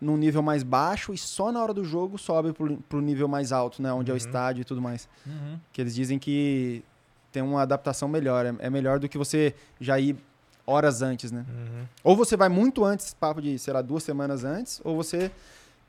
num 0.00 0.16
nível 0.16 0.42
mais 0.42 0.62
baixo 0.62 1.14
e 1.14 1.18
só 1.18 1.50
na 1.50 1.62
hora 1.62 1.72
do 1.72 1.84
jogo 1.84 2.18
sobe 2.18 2.52
pro, 2.52 2.76
pro 2.76 3.00
nível 3.00 3.26
mais 3.26 3.52
alto, 3.52 3.80
né? 3.80 3.92
Onde 3.92 4.10
é 4.10 4.14
o 4.14 4.16
estádio 4.16 4.60
e 4.60 4.64
tudo 4.64 4.82
mais. 4.82 5.08
Uhum. 5.26 5.58
Que 5.72 5.80
eles 5.80 5.94
dizem 5.94 6.18
que 6.18 6.84
tem 7.32 7.42
uma 7.42 7.62
adaptação 7.62 8.08
melhor. 8.08 8.44
É, 8.44 8.54
é 8.58 8.70
melhor 8.70 8.98
do 8.98 9.08
que 9.08 9.16
você 9.16 9.54
já 9.80 9.98
ir 9.98 10.16
horas 10.66 11.02
antes, 11.02 11.32
né? 11.32 11.44
Uhum. 11.48 11.86
Ou 12.02 12.16
você 12.16 12.36
vai 12.36 12.48
muito 12.48 12.84
antes, 12.84 13.14
papo 13.14 13.40
de, 13.40 13.58
sei 13.58 13.72
lá, 13.72 13.82
duas 13.82 14.02
semanas 14.02 14.44
antes, 14.44 14.80
ou 14.84 14.96
você 14.96 15.30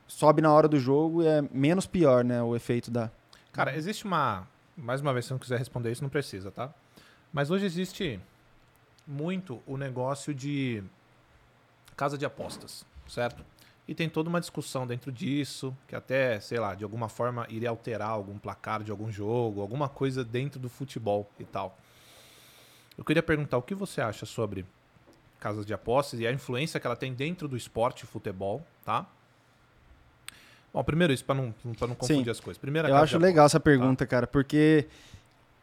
sobe 0.08 0.42
na 0.42 0.52
hora 0.52 0.68
do 0.68 0.80
jogo 0.80 1.24
e 1.24 1.28
é 1.28 1.44
menos 1.52 1.86
pior, 1.86 2.24
né? 2.24 2.42
O 2.42 2.56
efeito 2.56 2.90
da. 2.90 3.12
Cara, 3.52 3.76
existe 3.76 4.06
uma. 4.06 4.48
Mais 4.78 5.00
uma 5.00 5.14
vez, 5.14 5.26
se 5.26 5.32
não 5.32 5.40
quiser 5.40 5.58
responder 5.58 5.92
isso, 5.92 6.04
não 6.04 6.10
precisa, 6.10 6.52
tá? 6.52 6.74
Mas 7.36 7.52
hoje 7.52 7.66
existe 7.66 8.18
muito 9.06 9.62
o 9.68 9.76
negócio 9.76 10.34
de 10.34 10.82
casa 11.94 12.18
de 12.18 12.26
apostas, 12.26 12.86
certo? 13.10 13.44
E 13.86 13.94
tem 13.94 14.08
toda 14.08 14.30
uma 14.30 14.40
discussão 14.40 14.88
dentro 14.88 15.12
disso, 15.12 15.76
que 15.86 15.98
até, 15.98 16.40
sei 16.40 16.62
lá, 16.62 16.74
de 16.76 16.86
alguma 16.86 17.10
forma 17.10 17.46
iria 17.50 17.70
alterar 17.70 18.08
algum 18.08 18.38
placar 18.38 18.84
de 18.84 18.90
algum 18.90 19.12
jogo, 19.12 19.60
alguma 19.60 19.90
coisa 19.90 20.24
dentro 20.24 20.62
do 20.62 20.70
futebol 20.70 21.30
e 21.38 21.44
tal. 21.44 21.78
Eu 22.98 23.04
queria 23.04 23.22
perguntar 23.22 23.58
o 23.58 23.62
que 23.62 23.76
você 23.76 24.00
acha 24.00 24.26
sobre 24.26 24.66
casas 25.38 25.66
de 25.66 25.74
apostas 25.74 26.22
e 26.22 26.26
a 26.26 26.32
influência 26.32 26.80
que 26.80 26.88
ela 26.88 26.96
tem 26.96 27.14
dentro 27.14 27.50
do 27.50 27.58
esporte 27.58 28.06
futebol, 28.06 28.66
tá? 28.86 29.06
Bom, 30.74 30.82
primeiro 30.86 31.12
isso, 31.12 31.26
para 31.26 31.36
não, 31.36 31.54
pra 31.78 31.86
não 31.86 31.96
confundir 31.96 32.24
Sim. 32.24 32.32
as 32.32 32.40
coisas. 32.40 32.58
Primeira 32.58 32.88
Eu 32.88 32.96
acho 32.96 33.18
legal 33.18 33.46
essa 33.46 33.60
pergunta, 33.60 34.08
cara, 34.08 34.26
porque 34.26 34.88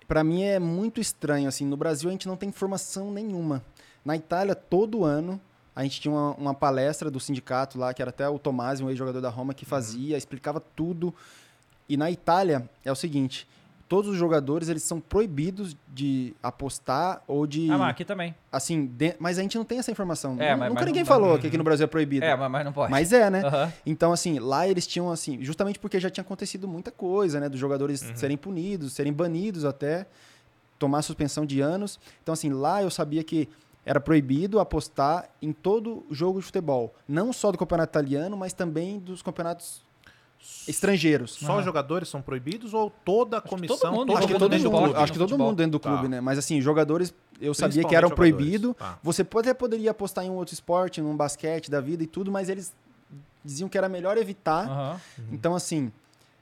pra 0.07 0.25
mim 0.25 0.43
é 0.43 0.59
muito 0.59 1.01
estranho, 1.01 1.49
assim, 1.49 1.65
no 1.65 1.77
Brasil 1.77 2.09
a 2.09 2.13
gente 2.13 2.29
não 2.29 2.37
tem 2.37 2.49
informação 2.49 3.11
nenhuma. 3.11 3.63
Na 4.05 4.17
Itália, 4.17 4.55
todo 4.55 5.05
ano, 5.05 5.41
a 5.75 5.83
gente 5.83 6.01
tinha 6.01 6.13
uma, 6.13 6.35
uma 6.35 6.55
palestra 6.55 7.11
do 7.11 7.21
sindicato 7.21 7.79
lá, 7.79 7.95
que 7.95 8.03
era 8.03 8.11
até 8.11 8.29
o 8.29 8.39
Tomasi, 8.39 8.83
um 8.83 8.91
ex-jogador 8.91 9.21
da 9.21 9.31
Roma, 9.31 9.55
que 9.55 9.65
fazia, 9.65 10.17
explicava 10.17 10.61
tudo. 10.61 11.15
E 11.89 11.97
na 11.97 12.11
Itália, 12.11 12.69
é 12.85 12.93
o 12.93 12.97
seguinte, 12.97 13.47
todos 13.93 14.11
os 14.11 14.17
jogadores, 14.17 14.71
eles 14.71 14.83
são 14.83 14.99
proibidos 14.99 15.77
de 15.93 16.35
apostar 16.43 17.23
ou 17.29 17.47
de... 17.47 17.71
Ah, 17.71 17.77
mas 17.77 17.91
aqui 17.91 18.07
também. 18.07 18.35
Assim, 18.51 18.87
de- 18.87 19.15
mas 19.19 19.39
a 19.39 19.43
gente 19.43 19.59
não 19.59 19.67
tem 19.67 19.79
essa 19.79 19.91
informação. 19.91 20.33
É, 20.41 20.57
mas- 20.57 20.71
Nunca 20.71 20.81
mas 20.81 20.87
ninguém 20.87 21.03
não- 21.03 21.07
falou 21.07 21.39
que 21.39 21.47
aqui 21.47 21.59
no 21.59 21.63
Brasil 21.65 21.85
é 21.85 21.87
proibido. 21.87 22.25
É, 22.25 22.35
mas, 22.35 22.51
mas 22.51 22.65
não 22.65 22.73
pode. 22.73 22.91
Mas 22.91 23.13
é, 23.13 23.29
né? 23.29 23.43
Aham. 23.45 23.71
Então, 23.85 24.11
assim, 24.11 24.39
lá 24.39 24.67
eles 24.67 24.87
tinham, 24.87 25.11
assim, 25.13 25.45
justamente 25.45 25.79
porque 25.79 26.01
já 26.01 26.09
tinha 26.09 26.23
acontecido 26.23 26.67
muita 26.67 26.91
coisa, 26.91 27.39
né? 27.39 27.51
Dos 27.51 27.61
jogadores 27.61 28.01
serem 28.15 28.39
punidos, 28.39 28.95
serem 28.95 29.13
banidos 29.13 29.63
até, 29.67 30.07
tomar 30.79 31.03
suspensão 31.03 31.45
de 31.45 31.61
anos. 31.61 32.01
Então, 32.23 32.33
assim, 32.33 32.49
lá 32.49 32.83
eu 32.83 32.91
sabia 32.91 33.23
que 33.23 33.47
era 33.85 34.01
proibido 34.01 34.59
apostar 34.59 35.29
em 35.43 35.53
todo 35.53 36.07
jogo 36.11 36.39
de 36.41 36.47
futebol. 36.47 36.95
Não 37.07 37.31
só 37.31 37.53
do 37.53 37.59
campeonato 37.59 37.91
italiano, 37.91 38.39
mas 38.39 38.55
também 38.55 38.99
dos 38.99 39.21
campeonatos 39.21 39.83
estrangeiros. 40.67 41.33
Só 41.33 41.59
os 41.59 41.65
jogadores 41.65 42.09
são 42.09 42.21
proibidos 42.23 42.75
ou 42.75 42.91
toda 43.05 43.39
a 43.39 43.41
que 43.41 43.49
comissão? 43.49 43.77
todo 43.79 43.91
mundo 43.93 44.07
todo 44.09 44.19
Acho 44.19 44.27
que 44.27 44.35
todo 44.39 44.51
mundo, 44.53 44.71
clube, 44.71 44.95
acho 44.97 45.13
que 45.13 45.19
no 45.19 45.27
todo 45.29 45.39
mundo 45.39 45.57
dentro 45.57 45.73
do 45.73 45.79
Tá. 45.79 45.89
clube, 45.91 46.09
né? 46.09 46.21
Mas 46.21 46.39
assim, 46.39 46.61
jogadores, 46.61 47.15
eu 47.41 47.55
sabia 47.55 47.85
que 47.85 47.95
eram 47.95 48.11
proibidos. 48.11 48.75
tá. 48.77 48.99
Você 49.03 49.23
até 49.23 49.55
poderia 49.55 49.91
apostar 49.91 50.25
em 50.25 50.31
um 50.31 50.35
outro 50.35 50.55
esporte, 50.55 51.01
num 51.01 51.17
basquete 51.17 51.71
da 51.71 51.81
vida 51.81 52.03
e 52.03 52.07
tudo, 52.07 52.31
mas 52.31 52.49
eles 52.49 52.75
diziam 53.45 53.69
que 53.69 53.77
era 53.77 53.89
melhor 53.89 54.17
evitar. 54.17 54.69
Aham. 54.69 55.01
Então, 55.31 55.55
assim, 55.55 55.91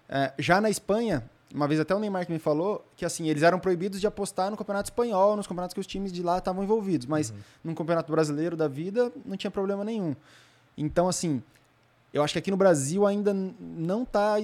é, 0.09 0.33
já 0.39 0.61
na 0.61 0.69
Espanha, 0.69 1.25
uma 1.55 1.67
vez 1.67 1.81
até 1.81 1.95
o 1.95 1.99
Neymar 1.99 2.27
que 2.27 2.33
me 2.33 2.39
falou 2.39 2.85
que 2.97 3.05
assim, 3.05 3.29
eles 3.29 3.43
eram 3.43 3.59
proibidos 3.59 4.01
de 4.01 4.07
apostar 4.07 4.51
no 4.51 4.57
campeonato 4.57 4.87
espanhol, 4.91 5.37
nos 5.37 5.47
campeonatos 5.47 5.75
que 5.75 5.81
os 5.81 5.87
times 5.87 6.13
de 6.13 6.23
lá 6.23 6.39
estavam 6.39 6.63
envolvidos, 6.63 7.07
mas 7.07 7.33
num 7.65 7.75
campeonato 7.75 8.11
brasileiro 8.13 8.57
da 8.57 8.69
vida 8.69 9.11
não 9.25 9.37
tinha 9.37 9.51
problema 9.51 9.83
nenhum. 9.85 10.15
Então, 10.77 11.09
assim, 11.09 11.43
eu 12.13 12.23
acho 12.23 12.33
que 12.33 12.39
aqui 12.39 12.51
no 12.51 12.57
Brasil 12.57 13.07
ainda 13.07 13.33
não 13.33 14.03
está 14.03 14.37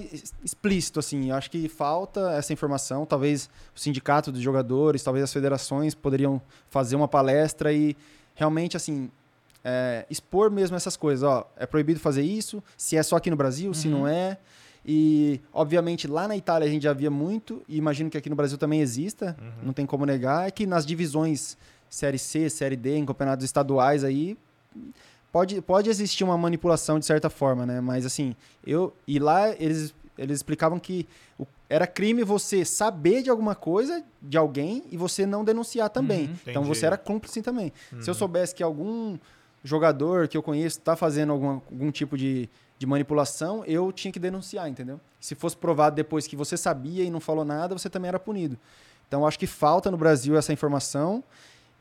explícito, 0.45 1.01
assim. 1.01 1.31
Eu 1.31 1.37
acho 1.37 1.51
que 1.51 1.69
falta 1.69 2.33
essa 2.33 2.53
informação. 2.53 3.05
Talvez 3.05 3.51
o 3.75 3.81
sindicato 3.81 4.31
dos 4.31 4.41
jogadores, 4.41 5.03
talvez 5.03 5.25
as 5.25 5.33
federações 5.33 5.95
poderiam 5.95 6.41
fazer 6.71 6.95
uma 6.95 7.09
palestra 7.09 7.73
e 7.73 7.97
realmente, 8.35 8.77
assim, 8.77 9.11
é, 9.65 10.07
expor 10.09 10.49
mesmo 10.49 10.77
essas 10.77 10.97
coisas. 10.97 11.25
Ó, 11.25 11.51
é 11.57 11.67
proibido 11.67 11.99
fazer 11.99 12.23
isso, 12.23 12.63
se 12.77 12.97
é 12.97 13.03
só 13.03 13.17
aqui 13.17 13.31
no 13.31 13.37
Brasil, 13.37 13.75
se 13.75 13.89
não 13.89 14.07
é. 14.07 14.39
E, 14.89 15.41
obviamente, 15.53 16.07
lá 16.07 16.29
na 16.29 16.37
Itália 16.37 16.69
a 16.69 16.71
gente 16.71 16.85
já 16.85 16.93
via 16.93 17.11
muito, 17.11 17.61
e 17.69 17.77
imagino 17.77 18.09
que 18.09 18.17
aqui 18.17 18.31
no 18.31 18.37
Brasil 18.37 18.57
também 18.57 18.81
exista, 18.81 19.37
não 19.61 19.73
tem 19.73 19.85
como 19.85 20.07
negar, 20.07 20.47
é 20.47 20.51
que 20.53 20.65
nas 20.65 20.87
divisões 20.87 21.59
Série 21.91 22.19
C, 22.19 22.49
Série 22.49 22.77
D, 22.77 22.97
em 22.97 23.05
campeonatos 23.05 23.45
estaduais 23.45 24.05
aí, 24.05 24.39
pode, 25.37 25.61
pode 25.61 25.91
existir 25.91 26.25
uma 26.25 26.39
manipulação 26.39 26.99
de 26.99 27.05
certa 27.05 27.29
forma, 27.29 27.67
né? 27.67 27.81
Mas 27.81 28.07
assim, 28.07 28.35
eu. 28.67 28.95
E 29.07 29.19
lá 29.19 29.51
eles, 29.51 29.93
eles 30.17 30.37
explicavam 30.39 30.79
que 30.79 31.07
o- 31.39 31.47
era 31.69 31.87
crime 31.87 32.23
você 32.25 32.65
saber 32.65 33.23
de 33.23 33.29
alguma 33.29 33.55
coisa 33.55 34.03
de 34.23 34.39
alguém 34.39 34.85
e 34.91 34.97
você 34.97 35.27
não 35.27 35.45
denunciar 35.45 35.91
também. 35.91 36.27
Uhum. 36.27 36.37
então 36.47 36.65
você 36.65 36.87
era 36.87 36.97
cúmplice 36.97 37.43
também. 37.43 37.73
Se 38.01 38.09
eu 38.09 38.15
soubesse 38.15 38.55
que 38.55 38.63
algum 38.63 39.19
jogador 39.63 40.27
que 40.29 40.37
eu 40.37 40.43
conheço 40.43 40.79
está 40.79 40.97
fazendo 40.97 41.33
alguma, 41.33 41.55
algum 41.71 41.91
tipo 41.91 42.17
de, 42.17 42.49
de 42.79 42.87
manipulação, 42.87 43.63
eu 43.67 43.93
tinha 43.93 44.13
que 44.13 44.19
denunciar, 44.21 44.69
entendeu? 44.71 44.99
Se 45.21 45.35
fosse 45.35 45.57
provado 45.57 45.97
depois 45.97 46.27
que 46.27 46.37
você 46.37 46.57
sabia 46.57 47.05
e 47.05 47.11
não 47.11 47.21
falou 47.21 47.45
nada, 47.45 47.77
você 47.77 47.91
também 47.91 48.09
era 48.09 48.19
punido. 48.19 48.57
Então 49.09 49.27
acho 49.27 49.39
que 49.39 49.47
falta 49.47 49.91
no 49.91 49.97
Brasil 49.99 50.37
essa 50.37 50.53
informação 50.53 51.23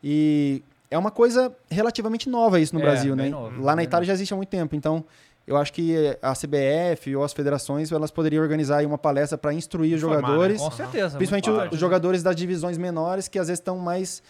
e 0.04 0.62
é 0.96 1.00
uma 1.00 1.12
coisa 1.12 1.54
relativamente 1.70 2.30
nova 2.30 2.60
isso 2.60 2.74
no 2.74 2.80
É, 2.82 2.84
Brasil, 2.84 3.16
né? 3.16 3.30
novo, 3.30 3.62
Lá 3.62 3.76
na 3.76 3.84
Itália 3.84 4.06
já 4.08 4.14
existe 4.14 4.34
há 4.34 4.38
muito 4.38 4.50
tempo, 4.50 4.76
então 4.76 5.04
eu 5.48 5.56
acho 5.58 5.72
que 5.74 6.18
a 6.22 6.34
CBF 6.34 7.16
ou 7.16 7.24
as 7.24 7.32
federações 7.34 7.92
elas 7.92 8.10
poderiam 8.10 8.42
organizar 8.42 8.84
uma 8.86 8.98
palestra 8.98 9.38
para 9.38 9.54
instruir 9.54 9.96
os 9.96 10.02
Informar, 10.02 10.22
jogadores, 10.28 10.60
Com 10.62 10.72
certeza. 10.72 11.18
principalmente 11.18 11.50
muito 11.50 11.58
o- 11.58 11.62
forte. 11.62 11.74
os 11.76 11.80
jogadores 11.80 12.24
das 12.24 12.36
divisões 12.36 12.78
menores 12.78 13.28
que 13.28 13.38
às 13.38 13.48
vezes 13.48 13.60
estão 13.60 13.78
mais 13.78 14.24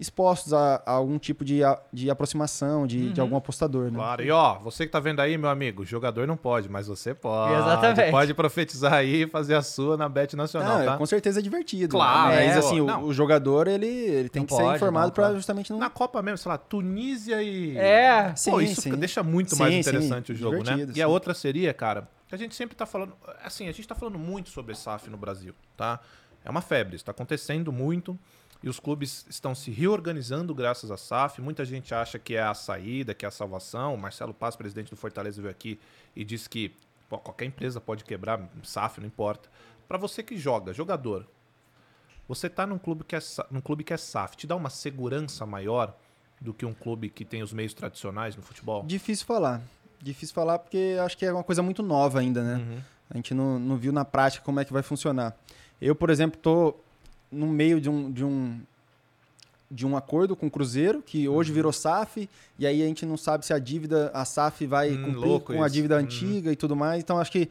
expostos 0.00 0.54
a, 0.54 0.82
a 0.86 0.92
algum 0.92 1.18
tipo 1.18 1.44
de, 1.44 1.62
a- 1.62 1.78
de 1.92 2.10
aproximação 2.10 2.86
de, 2.86 2.98
Uhum. 3.08 3.12
de 3.12 3.20
algum 3.20 3.36
apostador, 3.36 3.84
né? 3.90 3.98
Claro. 3.98 4.22
E 4.24 4.30
ó, 4.30 4.58
você 4.58 4.86
que 4.86 4.90
tá 4.90 4.98
vendo 4.98 5.20
aí, 5.20 5.36
meu 5.36 5.50
amigo, 5.50 5.84
jogador 5.84 6.26
não 6.26 6.36
pode, 6.38 6.68
mas 6.70 6.86
você 6.88 7.12
pode. 7.14 7.52
Exatamente. 7.54 8.10
Pode 8.10 8.32
profetizar 8.34 8.94
aí 8.94 9.24
e 9.24 9.26
fazer 9.28 9.54
a 9.54 9.62
sua 9.62 9.96
na 9.98 10.08
Bet 10.08 10.34
Nacional, 10.34 10.78
Não, 10.78 10.84
tá? 10.86 10.96
com 10.96 11.04
certeza 11.04 11.40
é 11.40 11.42
divertido. 11.42 11.90
Claro, 11.96 12.30
né? 12.34 12.46
Mas 12.46 12.56
é, 12.56 12.58
assim, 12.58 12.80
o, 12.80 13.00
o 13.04 13.12
jogador 13.12 13.68
ele, 13.68 13.86
ele 13.86 14.28
tem 14.30 14.40
Não 14.40 14.46
que 14.46 14.54
ser 14.54 14.62
pode, 14.62 14.76
informado 14.76 15.06
não, 15.08 15.12
para 15.14 15.34
justamente 15.34 15.70
não. 15.70 15.78
Na 15.78 15.90
Copa 15.90 16.22
mesmo, 16.22 16.38
sei 16.38 16.50
lá, 16.50 16.56
Tunísia 16.56 17.42
e. 17.42 17.76
É. 17.76 18.30
Pô, 18.30 18.36
Sim, 18.36 18.60
isso 18.60 18.80
sim. 18.80 18.90
deixa 18.96 19.22
muito 19.22 19.54
Sim, 19.54 19.60
mais 19.62 19.74
sim, 19.74 19.80
interessante 19.80 20.32
o 20.32 20.34
jogo, 20.34 20.56
né? 20.56 20.62
divertido, 20.62 20.98
E 20.98 21.02
a 21.02 21.08
outra 21.08 21.34
seria, 21.34 21.74
cara, 21.74 22.08
que 22.26 22.34
a 22.34 22.38
gente 22.38 22.54
sempre 22.54 22.74
tá 22.74 22.86
falando. 22.86 23.12
Assim, 23.44 23.68
a 23.68 23.72
gente 23.72 23.86
tá 23.86 23.94
falando 23.94 24.18
muito 24.18 24.48
sobre 24.48 24.74
SAF 24.74 25.10
no 25.10 25.18
Brasil, 25.18 25.52
tá? 25.76 26.00
É 26.42 26.48
uma 26.48 26.62
febre, 26.62 26.96
isso 26.96 27.04
tá 27.04 27.10
acontecendo 27.10 27.70
muito. 27.70 28.18
E 28.62 28.68
os 28.68 28.78
clubes 28.78 29.24
estão 29.28 29.54
se 29.54 29.70
reorganizando 29.70 30.54
graças 30.54 30.90
à 30.90 30.96
SAF. 30.96 31.40
Muita 31.40 31.64
gente 31.64 31.94
acha 31.94 32.18
que 32.18 32.36
é 32.36 32.42
a 32.42 32.52
saída, 32.52 33.14
que 33.14 33.24
é 33.24 33.28
a 33.28 33.30
salvação. 33.30 33.94
O 33.94 33.98
Marcelo 33.98 34.34
Paz, 34.34 34.54
presidente 34.54 34.90
do 34.90 34.96
Fortaleza, 34.96 35.40
veio 35.40 35.50
aqui 35.50 35.80
e 36.14 36.24
disse 36.24 36.48
que 36.48 36.74
pô, 37.08 37.18
qualquer 37.18 37.46
empresa 37.46 37.80
pode 37.80 38.04
quebrar, 38.04 38.48
SAF, 38.62 39.00
não 39.00 39.06
importa. 39.06 39.48
Pra 39.88 39.96
você 39.96 40.22
que 40.22 40.36
joga, 40.36 40.72
jogador, 40.72 41.26
você 42.28 42.48
tá 42.48 42.66
num 42.66 42.78
clube 42.78 43.02
que 43.02 43.16
é, 43.16 43.20
num 43.50 43.60
clube 43.60 43.82
que 43.82 43.92
é 43.92 43.96
SAF, 43.96 44.36
te 44.36 44.46
dá 44.46 44.54
uma 44.54 44.70
segurança 44.70 45.44
maior 45.46 45.96
do 46.40 46.54
que 46.54 46.64
um 46.64 46.72
clube 46.72 47.08
que 47.08 47.24
tem 47.24 47.42
os 47.42 47.52
meios 47.52 47.74
tradicionais 47.74 48.36
no 48.36 48.42
futebol? 48.42 48.84
Difícil 48.84 49.26
falar. 49.26 49.60
Difícil 50.00 50.34
falar 50.34 50.58
porque 50.58 50.96
acho 51.02 51.16
que 51.18 51.26
é 51.26 51.32
uma 51.32 51.44
coisa 51.44 51.62
muito 51.62 51.82
nova 51.82 52.20
ainda, 52.20 52.42
né? 52.42 52.54
Uhum. 52.54 52.80
A 53.10 53.16
gente 53.16 53.34
não, 53.34 53.58
não 53.58 53.76
viu 53.76 53.92
na 53.92 54.04
prática 54.04 54.44
como 54.44 54.60
é 54.60 54.64
que 54.64 54.72
vai 54.72 54.82
funcionar. 54.82 55.36
Eu, 55.80 55.94
por 55.94 56.08
exemplo, 56.08 56.38
tô 56.40 56.76
no 57.30 57.46
meio 57.46 57.80
de 57.80 57.88
um, 57.88 58.10
de 58.10 58.24
um, 58.24 58.60
de 59.70 59.86
um 59.86 59.96
acordo 59.96 60.34
com 60.34 60.46
o 60.46 60.50
Cruzeiro, 60.50 61.00
que 61.02 61.28
Uhum. 61.28 61.34
hoje 61.34 61.52
virou 61.52 61.72
SAF, 61.72 62.28
e 62.58 62.66
aí 62.66 62.82
a 62.82 62.86
gente 62.86 63.06
não 63.06 63.16
sabe 63.16 63.46
se 63.46 63.52
a 63.52 63.58
dívida, 63.58 64.10
a 64.12 64.24
SAF 64.24 64.66
vai 64.66 64.90
Hum, 64.94 65.04
cumprir 65.04 65.40
com 65.40 65.62
a 65.62 65.66
isso. 65.66 65.74
dívida 65.74 65.94
Uhum. 65.96 66.00
antiga 66.02 66.52
e 66.52 66.56
tudo 66.56 66.74
mais. 66.74 67.02
Então 67.02 67.18
acho 67.18 67.30
que 67.30 67.48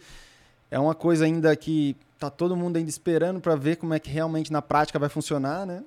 é 0.70 0.78
uma 0.80 0.94
coisa 0.94 1.26
ainda 1.26 1.56
que 1.56 1.96
tá 2.20 2.30
todo 2.30 2.56
mundo 2.56 2.76
ainda 2.78 2.90
esperando 2.90 3.40
para 3.40 3.56
ver 3.56 3.78
como 3.78 3.94
é 3.94 4.00
que 4.00 4.10
realmente 4.10 4.52
na 4.52 4.62
prática 4.62 5.00
vai 5.00 5.08
funcionar, 5.10 5.66
né? 5.66 5.84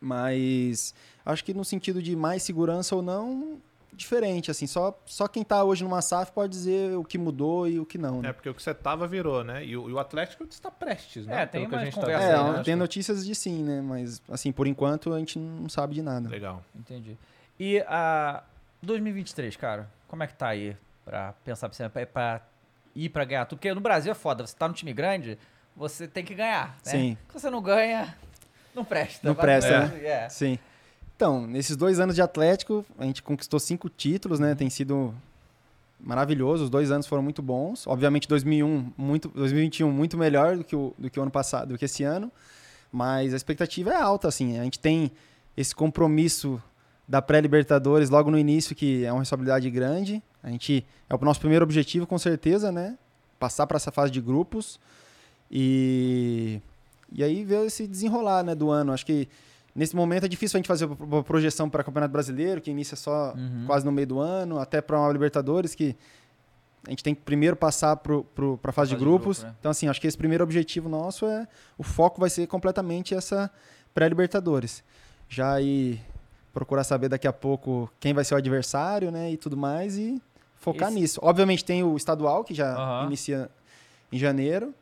Mas 0.00 0.94
acho 1.24 1.44
que 1.44 1.54
no 1.54 1.64
sentido 1.64 2.02
de 2.02 2.14
mais 2.16 2.42
segurança 2.42 2.94
ou 2.96 3.02
não, 3.02 3.58
diferente, 3.96 4.50
assim. 4.50 4.66
Só, 4.66 4.98
só 5.06 5.26
quem 5.28 5.42
tá 5.44 5.62
hoje 5.64 5.82
numa 5.84 6.02
SAF 6.02 6.32
pode 6.32 6.50
dizer 6.52 6.96
o 6.96 7.04
que 7.04 7.16
mudou 7.18 7.66
e 7.68 7.78
o 7.80 7.86
que 7.86 7.96
não, 7.98 8.20
né? 8.22 8.30
É, 8.30 8.32
porque 8.32 8.48
o 8.48 8.54
que 8.54 8.62
você 8.62 8.74
tava 8.74 9.06
virou, 9.06 9.42
né? 9.44 9.64
E 9.64 9.76
o, 9.76 9.88
e 9.88 9.92
o 9.92 9.98
Atlético 9.98 10.44
está 10.44 10.70
prestes, 10.70 11.26
né? 11.26 11.42
É, 11.42 11.46
tem 11.46 11.62
Pelo 11.62 11.70
que 11.70 11.76
a 11.76 11.84
gente 11.84 12.00
tá 12.00 12.10
É, 12.10 12.52
né? 12.52 12.62
tem 12.64 12.74
notícias 12.76 13.24
de 13.24 13.34
sim, 13.34 13.62
né? 13.62 13.80
Mas, 13.80 14.20
assim, 14.30 14.52
por 14.52 14.66
enquanto 14.66 15.12
a 15.12 15.18
gente 15.18 15.38
não 15.38 15.68
sabe 15.68 15.94
de 15.94 16.02
nada. 16.02 16.28
Legal. 16.28 16.62
Entendi. 16.74 17.16
E 17.58 17.80
a 17.88 18.42
2023, 18.82 19.56
cara, 19.56 19.88
como 20.08 20.22
é 20.22 20.26
que 20.26 20.34
tá 20.34 20.48
aí 20.48 20.76
pra 21.04 21.32
pensar 21.44 21.68
pra, 21.68 21.76
você- 21.76 21.88
pra, 21.88 22.06
pra 22.06 22.40
ir 22.94 23.08
pra 23.08 23.24
ganhar 23.24 23.44
tudo? 23.46 23.58
Porque 23.58 23.72
no 23.72 23.80
Brasil 23.80 24.10
é 24.12 24.14
foda, 24.14 24.46
você 24.46 24.56
tá 24.56 24.68
no 24.68 24.74
time 24.74 24.92
grande, 24.92 25.38
você 25.76 26.06
tem 26.06 26.24
que 26.24 26.34
ganhar, 26.34 26.68
né? 26.84 26.92
Sim. 26.92 27.18
Se 27.28 27.40
você 27.40 27.50
não 27.50 27.62
ganha, 27.62 28.16
não 28.74 28.84
presta. 28.84 29.26
Não 29.26 29.34
presta, 29.34 29.86
né? 29.88 30.04
É. 30.06 30.28
Sim. 30.28 30.58
Então, 31.16 31.46
nesses 31.46 31.76
dois 31.76 32.00
anos 32.00 32.14
de 32.14 32.22
Atlético, 32.22 32.84
a 32.98 33.04
gente 33.04 33.22
conquistou 33.22 33.60
cinco 33.60 33.88
títulos, 33.88 34.40
Uhum. 34.40 34.46
né? 34.46 34.54
Tem 34.54 34.68
sido 34.68 35.14
maravilhoso. 36.00 36.64
Os 36.64 36.70
dois 36.70 36.90
anos 36.90 37.06
foram 37.06 37.22
muito 37.22 37.40
bons. 37.40 37.86
Obviamente, 37.86 38.26
2001, 38.28 38.92
muito, 38.96 39.28
2021 39.28 39.90
muito 39.90 40.16
melhor 40.18 40.56
do 40.56 40.64
que 40.64 40.74
o, 40.76 40.92
do 40.98 41.08
que 41.08 41.18
o 41.18 41.22
ano 41.22 41.30
passado, 41.30 41.68
do 41.68 41.78
que 41.78 41.84
esse 41.84 42.02
ano. 42.02 42.30
Mas 42.92 43.32
a 43.32 43.36
expectativa 43.36 43.90
é 43.90 43.96
alta, 43.96 44.28
assim. 44.28 44.58
A 44.58 44.64
gente 44.64 44.78
tem 44.78 45.10
esse 45.56 45.74
compromisso 45.74 46.60
da 47.06 47.20
pré-Libertadores 47.22 48.10
logo 48.10 48.30
no 48.30 48.38
início, 48.38 48.74
que 48.74 49.04
é 49.04 49.12
uma 49.12 49.20
responsabilidade 49.20 49.70
grande. 49.70 50.22
A 50.42 50.50
gente 50.50 50.84
é 51.08 51.14
o 51.14 51.18
nosso 51.24 51.40
primeiro 51.40 51.64
objetivo, 51.64 52.06
com 52.06 52.18
certeza, 52.18 52.72
né? 52.72 52.96
Passar 53.38 53.66
para 53.66 53.76
essa 53.76 53.92
fase 53.92 54.10
de 54.12 54.20
grupos 54.20 54.78
e 55.50 56.60
e 57.12 57.22
aí 57.22 57.44
ver 57.44 57.64
esse 57.66 57.86
desenrolar, 57.86 58.42
né, 58.42 58.54
do 58.56 58.70
ano. 58.70 58.92
Acho 58.92 59.06
que 59.06 59.28
nesse 59.74 59.94
momento 59.96 60.24
é 60.24 60.28
difícil 60.28 60.56
a 60.56 60.58
gente 60.58 60.68
fazer 60.68 60.84
uma 60.86 61.22
projeção 61.22 61.68
para 61.68 61.82
o 61.82 61.84
Campeonato 61.84 62.12
Brasileiro, 62.12 62.60
que 62.60 62.70
inicia 62.70 62.96
só 62.96 63.32
Uhum. 63.36 63.64
quase 63.66 63.84
no 63.84 63.92
meio 63.92 64.06
do 64.06 64.20
ano, 64.20 64.58
até 64.58 64.80
para 64.80 64.98
uma 64.98 65.10
Libertadores 65.12 65.74
que 65.74 65.96
a 66.86 66.90
gente 66.90 67.02
tem 67.02 67.14
que 67.14 67.22
primeiro 67.22 67.56
passar 67.56 67.96
para 67.96 68.14
a 68.62 68.72
fase 68.72 68.90
de 68.90 68.96
de 68.96 69.02
grupos. 69.04 69.38
grupo, 69.38 69.50
né? 69.52 69.56
Então, 69.58 69.70
assim, 69.70 69.88
acho 69.88 70.00
que 70.00 70.06
esse 70.06 70.18
primeiro 70.18 70.44
objetivo 70.44 70.88
nosso 70.88 71.26
é. 71.26 71.48
O 71.78 71.82
foco 71.82 72.20
vai 72.20 72.28
ser 72.28 72.46
completamente 72.46 73.14
essa 73.14 73.50
pré-Libertadores. 73.94 74.84
Já 75.28 75.54
aí 75.54 76.00
procurar 76.52 76.84
saber 76.84 77.08
daqui 77.08 77.26
a 77.26 77.32
pouco 77.32 77.90
quem 77.98 78.12
vai 78.12 78.22
ser 78.24 78.34
o 78.34 78.36
adversário, 78.36 79.10
né? 79.10 79.32
E 79.32 79.36
tudo 79.36 79.56
mais, 79.56 79.96
e 79.96 80.20
focar 80.56 80.88
Esse- 80.90 81.00
nisso. 81.00 81.20
Obviamente 81.22 81.64
tem 81.64 81.82
o 81.82 81.96
estadual, 81.96 82.44
que 82.44 82.52
já 82.54 82.74
Aham. 82.76 83.06
inicia 83.06 83.50
em 84.12 84.18
janeiro. 84.18 84.74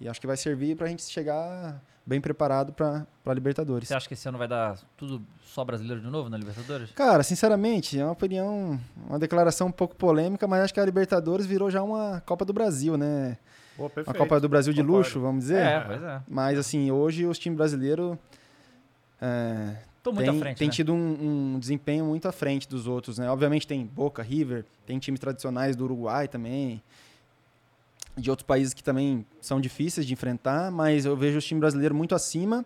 E 0.00 0.08
acho 0.08 0.20
que 0.20 0.26
vai 0.26 0.36
servir 0.36 0.76
para 0.76 0.86
a 0.86 0.88
gente 0.88 1.02
chegar 1.02 1.82
bem 2.06 2.20
preparado 2.20 2.72
para 2.72 3.06
a 3.26 3.34
Libertadores. 3.34 3.88
Você 3.88 3.94
acha 3.94 4.08
que 4.08 4.14
esse 4.14 4.28
ano 4.28 4.38
vai 4.38 4.48
dar 4.48 4.78
tudo 4.96 5.22
só 5.44 5.64
brasileiro 5.64 6.00
de 6.00 6.08
novo 6.08 6.28
na 6.28 6.36
Libertadores? 6.36 6.90
Cara, 6.92 7.22
sinceramente, 7.22 7.98
é 7.98 8.04
uma 8.04 8.12
opinião, 8.12 8.80
uma 9.06 9.18
declaração 9.18 9.68
um 9.68 9.72
pouco 9.72 9.94
polêmica, 9.94 10.48
mas 10.48 10.62
acho 10.64 10.74
que 10.74 10.80
a 10.80 10.84
Libertadores 10.84 11.46
virou 11.46 11.70
já 11.70 11.82
uma 11.82 12.20
Copa 12.22 12.44
do 12.44 12.52
Brasil, 12.52 12.96
né? 12.96 13.36
Pô, 13.76 13.90
Uma. 13.94 14.14
Copa 14.14 14.40
do 14.40 14.48
Brasil 14.48 14.72
de 14.72 14.80
Concordo. 14.80 14.98
luxo, 14.98 15.20
vamos 15.20 15.42
dizer. 15.44 15.64
É, 15.64 15.80
pois 15.80 16.02
é. 16.02 16.22
Mas 16.28 16.58
assim, 16.58 16.90
hoje 16.90 17.26
os 17.26 17.38
times 17.38 17.56
brasileiros 17.56 18.16
é, 19.20 19.76
Tô 20.02 20.12
muito 20.12 20.30
tem, 20.30 20.36
à 20.36 20.40
frente, 20.40 20.58
tem 20.58 20.68
né? 20.68 20.72
tido 20.74 20.92
um, 20.94 21.54
um 21.54 21.58
desempenho 21.58 22.04
muito 22.06 22.26
à 22.26 22.32
frente 22.32 22.68
dos 22.68 22.86
outros, 22.86 23.18
né? 23.18 23.30
Obviamente 23.30 23.66
tem 23.66 23.86
Boca, 23.86 24.22
River, 24.22 24.64
tem 24.86 24.98
times 24.98 25.20
tradicionais 25.20 25.76
do 25.76 25.84
Uruguai 25.84 26.26
também, 26.26 26.82
de 28.20 28.30
outros 28.30 28.46
países 28.46 28.74
que 28.74 28.82
também 28.82 29.26
são 29.40 29.60
difíceis 29.60 30.06
de 30.06 30.12
enfrentar, 30.12 30.70
mas 30.70 31.04
eu 31.04 31.16
vejo 31.16 31.38
os 31.38 31.44
times 31.44 31.60
brasileiros 31.60 31.96
muito 31.96 32.14
acima 32.14 32.64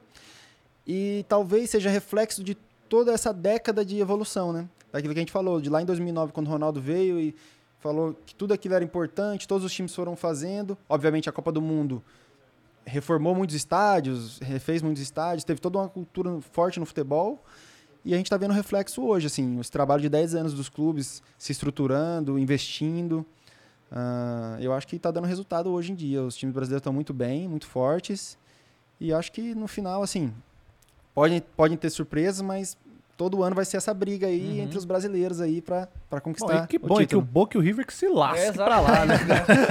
e 0.87 1.25
talvez 1.29 1.71
seja 1.71 1.89
reflexo 1.89 2.43
de 2.43 2.57
toda 2.89 3.13
essa 3.13 3.33
década 3.33 3.85
de 3.85 3.99
evolução, 3.99 4.53
né? 4.53 4.69
Daquilo 4.93 5.13
que 5.15 5.19
a 5.19 5.23
gente 5.23 5.33
falou, 5.33 5.61
de 5.61 5.71
lá 5.71 5.83
em 5.83 5.87
2009, 5.87 6.33
quando 6.33 6.47
o 6.47 6.51
Ronaldo 6.51 6.81
veio 6.81 7.19
e 7.19 7.35
falou 7.79 8.17
que 8.25 8.35
tudo 8.35 8.55
aquilo 8.55 8.75
era 8.75 8.85
importante, 8.85 9.49
todos 9.49 9.65
os 9.65 9.73
times 9.73 9.95
foram 9.95 10.17
fazendo. 10.17 10.77
Obviamente 10.89 11.29
a 11.29 11.33
Copa 11.33 11.51
do 11.51 11.61
Mundo 11.61 12.03
reformou 12.87 13.35
muitos 13.35 13.57
estádios, 13.57 14.39
refez 14.39 14.83
muitos 14.83 15.03
estádios, 15.03 15.45
teve 15.45 15.61
toda 15.61 15.79
uma 15.79 15.89
cultura 15.89 16.41
forte 16.53 16.79
no 16.79 16.87
futebol. 16.87 17.43
E 18.05 18.13
a 18.13 18.17
gente 18.17 18.27
está 18.27 18.37
vendo 18.37 18.51
o 18.51 18.55
reflexo 18.55 19.03
hoje, 19.03 19.27
assim, 19.27 19.59
esse 19.59 19.71
trabalho 19.71 20.03
de 20.03 20.11
10 20.11 20.35
anos 20.35 20.53
dos 20.53 20.69
clubes 20.69 21.23
se 21.39 21.53
estruturando, 21.53 22.39
investindo. 22.39 23.25
Ah, 23.93 24.57
eu 24.61 24.73
acho 24.73 24.87
que 24.87 24.97
está 24.97 25.11
dando 25.11 25.27
resultado 25.27 25.71
hoje 25.71 25.93
em 25.93 25.95
dia. 25.95 26.23
Os 26.23 26.37
times 26.37 26.55
brasileiros 26.55 26.81
estão 26.81 26.93
muito 26.93 27.13
bem, 27.15 27.49
muito 27.49 27.67
fortes. 27.67 28.37
E 29.01 29.13
acho 29.13 29.31
que 29.33 29.55
no 29.55 29.67
final, 29.69 30.03
assim, 30.03 30.33
podem, 31.15 31.43
podem 31.57 31.77
ter 31.77 31.91
surpresas, 31.91 32.41
mas 32.41 32.77
todo 33.17 33.45
ano 33.45 33.55
vai 33.55 33.65
ser 33.65 33.77
essa 33.77 33.95
briga 33.95 34.27
aí 34.27 34.59
Uhum. 34.59 34.65
entre 34.65 34.77
os 34.79 34.85
brasileiros 34.85 35.41
aí 35.41 35.61
para 35.63 35.89
Bom, 36.11 36.21
conquistar 36.21 36.65
e 36.65 36.67
que 36.67 36.77
o 36.77 36.81
bom, 36.81 37.01
e 37.01 37.07
que 37.07 37.15
o. 37.15 37.21
Boca 37.21 37.57
e 37.57 37.61
o 37.61 37.63
River 37.63 37.87
que 37.87 37.95
se 37.95 38.09
lasque 38.09 38.41
É, 38.47 38.53
pra 38.53 38.81
lá, 38.81 39.05
né? 39.07 39.15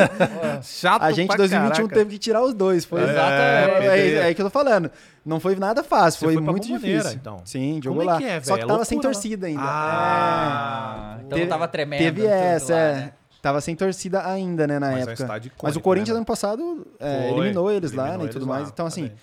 Chato 0.63 1.01
A 1.01 1.11
gente 1.11 1.25
em 1.25 1.27
pra 1.27 1.35
2021 1.37 1.75
caraca. 1.75 1.93
teve 1.95 2.11
que 2.11 2.19
tirar 2.19 2.41
os 2.41 2.53
dois. 2.53 2.85
Foi 2.85 3.01
Exatamente. 3.01 3.85
É, 3.87 3.97
é, 3.97 4.13
é 4.13 4.23
aí 4.23 4.35
que 4.35 4.41
eu 4.41 4.45
tô 4.45 4.49
falando. 4.49 4.89
Não 5.25 5.39
foi 5.41 5.55
nada 5.57 5.83
fácil, 5.83 6.19
Você 6.19 6.25
foi, 6.25 6.33
foi 6.35 6.43
muito 6.43 6.67
difícil. 6.67 7.11
então. 7.13 7.41
Sim, 7.43 7.81
jogou 7.83 7.99
Como 7.99 8.09
é 8.09 8.13
lá. 8.13 8.19
que 8.19 8.25
é, 8.25 8.41
Só 8.41 8.57
que 8.57 8.65
tava 8.65 8.85
sem 8.85 8.95
Loucura, 8.97 9.13
torcida 9.13 9.47
ainda. 9.47 9.61
Ah, 9.63 11.15
Então 11.19 11.29
Teve- 11.29 11.41
não 11.41 11.49
tava 11.49 11.67
tremendo. 11.67 11.99
Teve 11.99 12.25
essa, 12.25 12.73
lá, 12.73 12.79
é. 12.79 13.13
Né? 13.43 13.49
Tava 13.49 13.59
sem 13.59 13.75
torcida 13.75 14.25
ainda, 14.25 14.65
né, 14.65 14.79
na 14.79 14.91
Mas 14.91 15.01
é 15.01 15.09
um 15.09 15.11
época. 15.11 15.51
Mas 15.61 15.75
o 15.75 15.81
Corinthians 15.81 16.13
né, 16.15 16.17
ano 16.17 16.25
passado 16.25 16.87
é, 16.99 17.29
Foi, 17.29 17.39
eliminou 17.39 17.69
eles 17.69 17.91
lá, 17.91 18.03
eliminou 18.07 18.23
né, 18.25 18.29
e 18.29 18.33
tudo 18.33 18.45
lá, 18.47 18.55
mais. 18.55 18.69
Então, 18.69 18.85
assim, 18.85 19.03
também. 19.07 19.17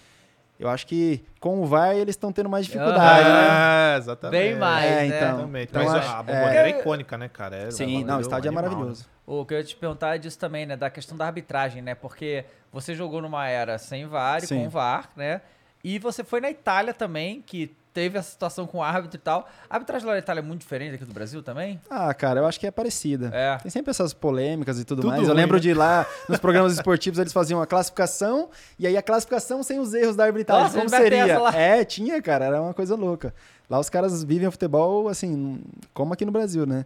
eu 0.58 0.68
acho 0.68 0.86
que 0.86 1.24
com 1.40 1.62
o 1.62 1.66
VAR 1.66 1.94
eles 1.96 2.14
estão 2.14 2.30
tendo 2.30 2.48
mais 2.50 2.66
dificuldade, 2.66 3.28
né? 3.28 3.94
É, 3.94 3.96
exatamente. 3.96 4.40
Bem 4.42 4.56
mais, 4.56 4.84
É, 4.90 4.94
né? 4.96 5.06
então. 5.06 5.28
Exatamente. 5.38 5.68
Então, 5.70 5.84
Mas 5.84 5.94
acho- 5.94 6.08
a 6.16 6.18
é. 6.18 6.22
bomboneira 6.22 6.68
é 6.68 6.80
icônica, 6.80 7.16
né, 7.18 7.28
cara? 7.28 7.56
É, 7.56 7.70
Sim, 7.70 8.04
não, 8.04 8.18
o 8.18 8.20
estádio 8.20 8.48
é 8.48 8.50
animal, 8.50 8.64
maravilhoso. 8.70 9.06
O 9.26 9.46
que 9.46 9.54
eu 9.54 9.58
ia 9.58 9.64
te 9.64 9.74
perguntar 9.76 10.16
é 10.16 10.18
disso 10.18 10.38
também, 10.38 10.66
né? 10.66 10.76
Da 10.76 10.90
questão 10.90 11.16
da 11.16 11.24
arbitragem, 11.24 11.80
né? 11.80 11.94
Porque 11.94 12.44
você 12.72 12.94
jogou 12.94 13.22
numa 13.22 13.48
era 13.48 13.78
sem 13.78 14.06
VAR 14.06 14.42
e 14.44 14.46
Sim. 14.46 14.64
com 14.64 14.68
VAR, 14.68 15.08
né? 15.16 15.40
E 15.82 15.98
você 15.98 16.22
foi 16.22 16.40
na 16.42 16.50
Itália 16.50 16.92
também, 16.92 17.40
que 17.40 17.74
teve 17.92 18.18
a 18.18 18.22
situação 18.22 18.66
com 18.66 18.78
o 18.78 18.82
árbitro 18.82 19.16
e 19.16 19.20
tal. 19.20 19.48
A 19.68 19.74
arbitragem 19.74 20.06
lá 20.06 20.12
na 20.14 20.18
Itália 20.18 20.40
é 20.40 20.42
muito 20.42 20.60
diferente 20.60 20.94
aqui 20.94 21.04
do 21.04 21.12
Brasil 21.12 21.42
também? 21.42 21.80
Ah, 21.90 22.12
cara, 22.14 22.40
eu 22.40 22.46
acho 22.46 22.58
que 22.58 22.66
é 22.66 22.70
parecida. 22.70 23.30
É. 23.32 23.56
Tem 23.58 23.70
sempre 23.70 23.90
essas 23.90 24.12
polêmicas 24.12 24.78
e 24.78 24.84
tudo, 24.84 25.02
Tudo 25.02 25.10
mais. 25.10 25.22
Eu 25.22 25.28
ruim, 25.28 25.36
lembro 25.36 25.56
né? 25.56 25.60
de 25.60 25.74
lá 25.74 26.06
nos 26.28 26.38
programas 26.38 26.72
esportivos 26.72 27.18
eles 27.18 27.32
faziam 27.32 27.60
a 27.60 27.66
classificação 27.66 28.48
e 28.78 28.86
aí 28.86 28.96
a 28.96 29.02
classificação 29.02 29.62
sem 29.62 29.78
os 29.78 29.92
erros 29.92 30.16
da 30.16 30.24
arbitragem. 30.24 30.64
Nossa, 30.64 30.78
como 30.78 30.88
seria? 30.88 31.24
essa 31.24 31.38
lá. 31.40 31.54
É, 31.54 31.84
tinha, 31.84 32.20
cara, 32.22 32.44
era 32.44 32.62
uma 32.62 32.74
coisa 32.74 32.94
louca. 32.94 33.34
Lá 33.68 33.78
os 33.78 33.88
caras 33.88 34.22
vivem 34.24 34.48
o 34.48 34.52
futebol 34.52 35.08
assim, 35.08 35.60
como 35.92 36.12
aqui 36.12 36.24
no 36.24 36.32
Brasil, 36.32 36.66
né? 36.66 36.84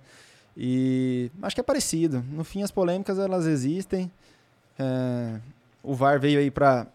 E 0.56 1.30
acho 1.42 1.54
que 1.56 1.60
é 1.60 1.64
parecido. 1.64 2.24
No 2.30 2.44
fim, 2.44 2.62
as 2.62 2.70
polêmicas 2.70 3.18
elas 3.18 3.46
existem. 3.46 4.10
É, 4.78 5.38
o 5.82 5.94
VAR 5.94 6.18
veio 6.20 6.38
aí 6.38 6.50
pra 6.50 6.86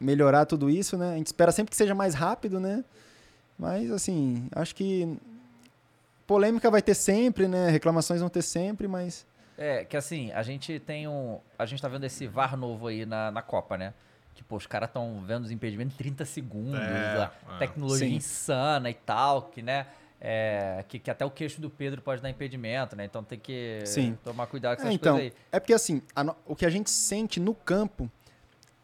melhorar 0.00 0.44
tudo 0.46 0.70
isso, 0.70 0.96
né? 0.96 1.14
A 1.14 1.16
gente 1.16 1.26
espera 1.26 1.50
sempre 1.50 1.70
que 1.70 1.76
seja 1.76 1.94
mais 1.94 2.14
rápido, 2.14 2.60
né? 2.60 2.84
Mas 3.58 3.90
assim, 3.90 4.48
acho 4.52 4.74
que 4.74 5.16
polêmica 6.26 6.70
vai 6.70 6.82
ter 6.82 6.94
sempre, 6.94 7.48
né? 7.48 7.70
Reclamações 7.70 8.20
vão 8.20 8.28
ter 8.28 8.42
sempre, 8.42 8.86
mas 8.86 9.26
É, 9.56 9.84
que 9.84 9.96
assim, 9.96 10.30
a 10.32 10.42
gente 10.42 10.78
tem 10.80 11.08
um. 11.08 11.40
A 11.58 11.66
gente 11.66 11.82
tá 11.82 11.88
vendo 11.88 12.04
esse 12.04 12.26
VAR 12.26 12.56
novo 12.56 12.86
aí 12.86 13.04
na, 13.04 13.30
na 13.30 13.42
Copa, 13.42 13.76
né? 13.76 13.92
Que, 14.34 14.44
pô, 14.44 14.56
os 14.56 14.66
caras 14.68 14.88
estão 14.88 15.20
vendo 15.26 15.44
os 15.44 15.50
impedimentos 15.50 15.94
em 15.94 15.98
30 15.98 16.24
segundos, 16.24 16.80
É, 16.80 17.18
a 17.18 17.24
é. 17.56 17.58
tecnologia 17.58 18.06
Sim. 18.08 18.14
insana 18.14 18.88
e 18.88 18.94
tal, 18.94 19.42
que, 19.42 19.60
né? 19.62 19.86
É, 20.20 20.84
que, 20.88 20.98
que 20.98 21.10
até 21.10 21.24
o 21.24 21.30
queixo 21.30 21.60
do 21.60 21.68
Pedro 21.70 22.00
pode 22.02 22.20
dar 22.22 22.30
impedimento, 22.30 22.94
né? 22.94 23.04
Então 23.04 23.22
tem 23.24 23.38
que 23.38 23.80
Sim. 23.84 24.16
tomar 24.24 24.46
cuidado 24.46 24.76
com 24.76 24.82
É, 24.82 24.86
essas 24.86 24.94
então, 24.94 25.14
coisas 25.16 25.32
aí. 25.32 25.42
é 25.50 25.58
porque 25.60 25.72
assim, 25.72 26.02
no- 26.24 26.36
o 26.46 26.54
que 26.56 26.64
a 26.66 26.70
gente 26.70 26.90
sente 26.90 27.38
no 27.40 27.52
campo, 27.54 28.08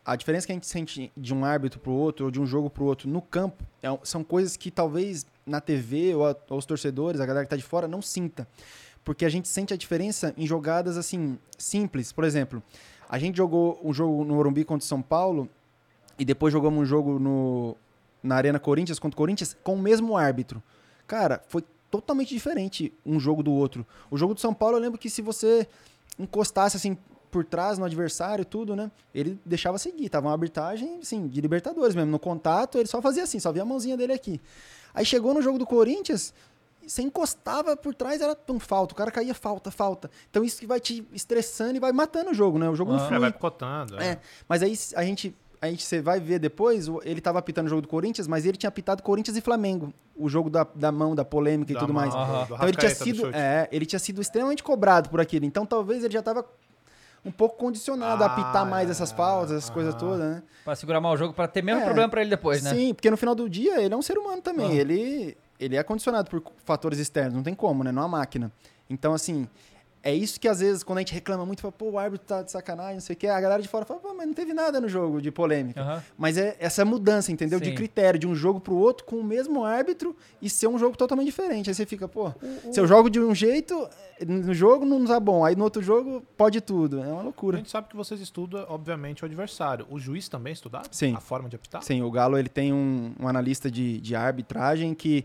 a 0.05 0.17
diferença 0.17 0.47
que 0.47 0.53
a 0.53 0.55
gente 0.57 0.67
sente 0.67 1.11
de 1.17 1.33
um 1.35 1.45
árbitro 1.45 1.81
pro 1.81 1.93
outro 1.93 2.27
ou 2.27 2.31
de 2.31 2.41
um 2.41 2.47
jogo 2.47 2.69
pro 2.69 2.85
outro 2.85 3.09
no 3.09 3.23
campo 3.23 3.65
é 3.83 3.89
são 4.03 4.23
coisas 4.23 4.57
que 4.57 4.71
talvez 4.71 5.25
na 5.47 5.61
TV 5.61 6.15
ou, 6.15 6.27
a- 6.27 6.37
ou 6.51 6.59
os 6.59 6.67
torcedores, 6.67 7.21
a 7.21 7.27
galera 7.27 7.45
que 7.47 7.51
tá 7.51 7.57
de 7.57 7.63
fora, 7.63 7.89
não 7.89 8.03
sinta. 8.03 8.47
Porque 9.05 9.25
a 9.25 9.29
gente 9.29 9.49
sente 9.49 9.73
a 9.75 9.77
diferença 9.77 10.35
em 10.37 10.47
jogadas 10.47 10.97
assim, 10.97 11.39
simples. 11.59 12.13
Por 12.13 12.25
exemplo, 12.25 12.63
a 13.09 13.19
gente 13.19 13.37
jogou 13.37 13.79
um 13.85 13.93
jogo 13.93 14.25
no 14.25 14.35
Morumbi 14.35 14.65
contra 14.65 14.85
o 14.85 14.89
São 14.89 15.01
Paulo 15.03 15.49
e 16.19 16.25
depois 16.25 16.53
jogamos 16.53 16.81
um 16.83 16.85
jogo 16.87 17.19
no, 17.19 17.77
na 18.23 18.37
Arena 18.37 18.59
Corinthians 18.59 18.99
contra 18.99 19.15
o 19.15 19.19
Corinthians 19.19 19.57
com 19.63 19.75
o 19.75 19.79
mesmo 19.79 20.17
árbitro. 20.17 20.63
Cara, 21.07 21.43
foi 21.49 21.63
totalmente 21.91 22.33
diferente 22.35 22.93
um 23.05 23.21
jogo 23.21 23.43
do 23.43 23.53
outro. 23.53 23.87
O 24.11 24.17
jogo 24.17 24.35
do 24.35 24.41
São 24.41 24.55
Paulo, 24.55 24.77
eu 24.77 24.81
lembro 24.81 24.99
que 24.99 25.11
se 25.11 25.21
você 25.23 25.67
encostasse 26.19 26.77
assim 26.77 26.97
por 27.35 27.45
trás 27.45 27.79
no 27.79 27.85
adversário 27.85 28.43
e 28.43 28.45
tudo, 28.45 28.77
né? 28.77 28.89
Ele 29.13 29.37
deixava 29.45 29.77
seguir. 29.77 30.09
Tava 30.09 30.29
uma 30.29 30.33
arbitragem, 30.35 31.01
assim, 31.03 31.27
de 31.27 31.41
Libertadores 31.41 31.93
mesmo. 31.93 32.09
No 32.13 32.19
contato, 32.21 32.79
ele 32.79 32.87
só 32.87 33.03
fazia 33.03 33.25
assim, 33.25 33.41
só 33.41 33.51
via 33.51 33.63
a 33.63 33.65
mãozinha 33.65 33.97
dele 33.97 34.13
aqui. 34.13 34.41
Aí 34.95 35.05
chegou 35.05 35.35
no 35.35 35.43
jogo 35.43 35.59
do 35.59 35.67
Corinthians, 35.67 36.33
você 36.87 37.03
encostava 37.03 37.77
por 37.77 37.93
trás, 37.93 38.21
era 38.21 38.39
um 38.49 38.61
falta. 38.61 38.95
O 38.95 38.97
cara 38.97 39.11
caía, 39.11 39.35
falta, 39.35 39.69
falta. 39.73 40.09
Então 40.31 40.45
isso 40.45 40.61
que 40.61 40.67
vai 40.67 40.79
te 40.79 41.05
estressando 41.13 41.75
e 41.77 41.81
vai 41.81 41.91
matando 41.91 42.31
o 42.31 42.35
jogo, 42.35 42.57
né? 42.57 42.69
O 42.69 42.77
jogo 42.77 42.93
não 42.93 43.01
Ah. 43.01 43.05
É, 43.05 43.09
flui. 43.09 43.19
vai 43.19 43.33
picotando. 43.33 43.99
É, 44.01 44.21
mas 44.49 44.63
aí 44.63 44.79
a 44.95 45.03
gente, 45.05 45.35
a 45.61 45.67
gente 45.67 45.83
você 45.83 46.01
vai 46.01 46.21
ver 46.21 46.39
depois, 46.39 46.87
ele 47.03 47.21
tava 47.21 47.41
apitando 47.41 47.67
o 47.67 47.69
jogo 47.69 47.83
do 47.83 47.89
Corinthians, 47.89 48.29
mas 48.29 48.47
ele 48.47 48.57
tinha 48.57 48.69
apitado 48.69 49.03
Corinthians 49.03 49.37
e 49.37 49.41
Flamengo. 49.41 49.93
O 50.15 50.29
jogo 50.29 50.49
da, 50.49 50.65
da 50.77 50.93
mão, 50.93 51.17
da 51.17 51.25
polêmica 51.25 51.73
e 51.73 51.75
Da 51.75 51.81
tudo 51.81 51.93
mão, 51.93 52.07
mais. 52.09 52.15
do 52.49 52.55
Então 52.55 52.69
ele 52.69 52.77
tinha 52.77 52.95
sido. 52.95 53.27
É, 53.35 53.69
ele 53.73 53.85
tinha 53.87 53.99
sido 53.99 54.21
extremamente 54.21 54.63
cobrado 54.63 55.09
por 55.11 55.21
aquilo. 55.21 55.45
Então 55.45 55.67
talvez 55.67 56.05
ele 56.05 56.15
já 56.15 56.23
tava 56.23 56.47
um 57.25 57.31
pouco 57.31 57.57
condicionado 57.57 58.23
a 58.23 58.27
apitar 58.27 58.63
Ah, 58.63 58.65
mais 58.65 58.91
essas 58.91 59.11
faltas, 59.11 59.53
essas 59.57 59.71
coisas 59.71 59.95
aham. 59.95 60.01
todas, 60.01 60.19
né? 60.21 60.43
Pra 60.65 60.77
segurar 60.77 61.01
mal 61.01 61.13
o 61.15 61.17
jogo, 61.17 61.33
pra 61.33 61.49
ter 61.49 61.63
menos 61.63 61.83
É. 61.83 61.85
problema 61.85 62.09
pra 62.09 62.21
ele 62.21 62.31
depois, 62.31 62.63
né? 62.63 62.71
Sim, 62.75 62.93
porque 62.95 63.11
no 63.11 63.17
final 63.17 63.35
do 63.35 63.49
dia 63.49 63.81
ele 63.81 63.95
é 63.95 63.97
um 63.97 64.03
ser 64.03 64.19
humano 64.19 64.43
também. 64.43 64.71
Ah. 64.71 64.75
Ele, 64.75 65.37
ele 65.59 65.77
é 65.77 65.83
condicionado 65.83 66.29
por 66.31 66.43
fatores 66.65 66.99
externos, 66.99 67.35
não 67.35 67.43
tem 67.43 67.55
como, 67.55 67.83
né? 67.83 67.91
Não 67.91 68.03
é 68.03 68.05
uma 68.07 68.19
máquina. 68.19 68.53
Então, 68.91 69.15
assim, 69.15 69.49
é 70.05 70.15
isso 70.15 70.39
que 70.39 70.47
às 70.47 70.61
vezes, 70.61 70.83
quando 70.83 70.99
a 70.99 71.01
gente 71.01 71.15
reclama 71.15 71.47
muito, 71.47 71.63
fala, 71.63 71.73
pô, 71.73 71.91
o 71.93 71.99
árbitro 71.99 72.27
tá 72.27 72.43
de 72.43 72.51
sacanagem, 72.53 72.95
não 72.95 73.01
sei 73.01 73.15
o 73.15 73.17
quê, 73.17 73.27
a 73.27 73.41
galera 73.41 73.63
de 73.63 73.69
fora 73.69 73.87
fala, 73.87 73.99
pô, 74.01 74.13
mas 74.13 74.27
não 74.27 74.35
teve 74.35 74.53
nada 74.53 74.79
no 74.79 74.87
jogo 74.87 75.21
de 75.23 75.31
polêmica. 75.31 75.81
Aham. 75.81 76.03
Mas 76.19 76.37
é 76.37 76.55
essa 76.61 76.85
mudança, 76.85 77.33
entendeu? 77.33 77.59
De 77.59 77.71
Sim. 77.71 77.75
critério, 77.75 78.21
de 78.21 78.27
um 78.27 78.35
jogo 78.35 78.61
pro 78.61 78.75
outro 78.75 79.07
com 79.07 79.17
o 79.17 79.25
mesmo 79.25 79.65
árbitro 79.65 80.15
e 80.43 80.51
ser 80.51 80.67
um 80.67 80.79
jogo 80.79 80.95
totalmente 80.95 81.25
diferente. 81.27 81.71
Aí 81.71 81.75
você 81.75 81.87
fica, 81.87 82.07
pô, 82.07 82.31
se 82.71 82.79
eu 82.79 82.87
jogo 82.87 83.09
de 83.09 83.19
um 83.19 83.35
jeito, 83.35 83.89
no 84.27 84.53
jogo 84.53 84.85
não 84.85 85.07
tá 85.07 85.19
bom, 85.19 85.43
aí 85.43 85.57
no 85.57 85.65
outro 85.65 85.81
jogo 85.81 86.23
pode 86.37 86.61
tudo. 86.61 87.01
É 87.03 87.07
uma 87.07 87.21
A 87.21 87.23
loucura. 87.23 87.57
gente 87.57 87.71
sabe 87.71 87.89
que 87.89 87.97
vocês 87.97 88.21
estudam, 88.21 88.67
obviamente, 88.69 89.23
o 89.23 89.27
adversário. 89.27 89.87
O 89.89 89.99
juiz 89.99 90.29
também 90.29 90.53
estudava? 90.53 90.85
Sim. 90.91 91.15
A 91.15 91.21
forma 91.21 91.49
de 91.49 91.57
apitar? 91.57 91.83
Sim, 91.83 92.03
o 92.03 92.11
Galo 92.11 92.37
ele 92.39 92.51
tem 92.51 92.75
um, 92.75 93.15
um 93.19 93.27
analista 93.27 93.71
de, 93.71 94.03
de 94.03 94.15
arbitragem 94.15 94.93
que 94.93 95.25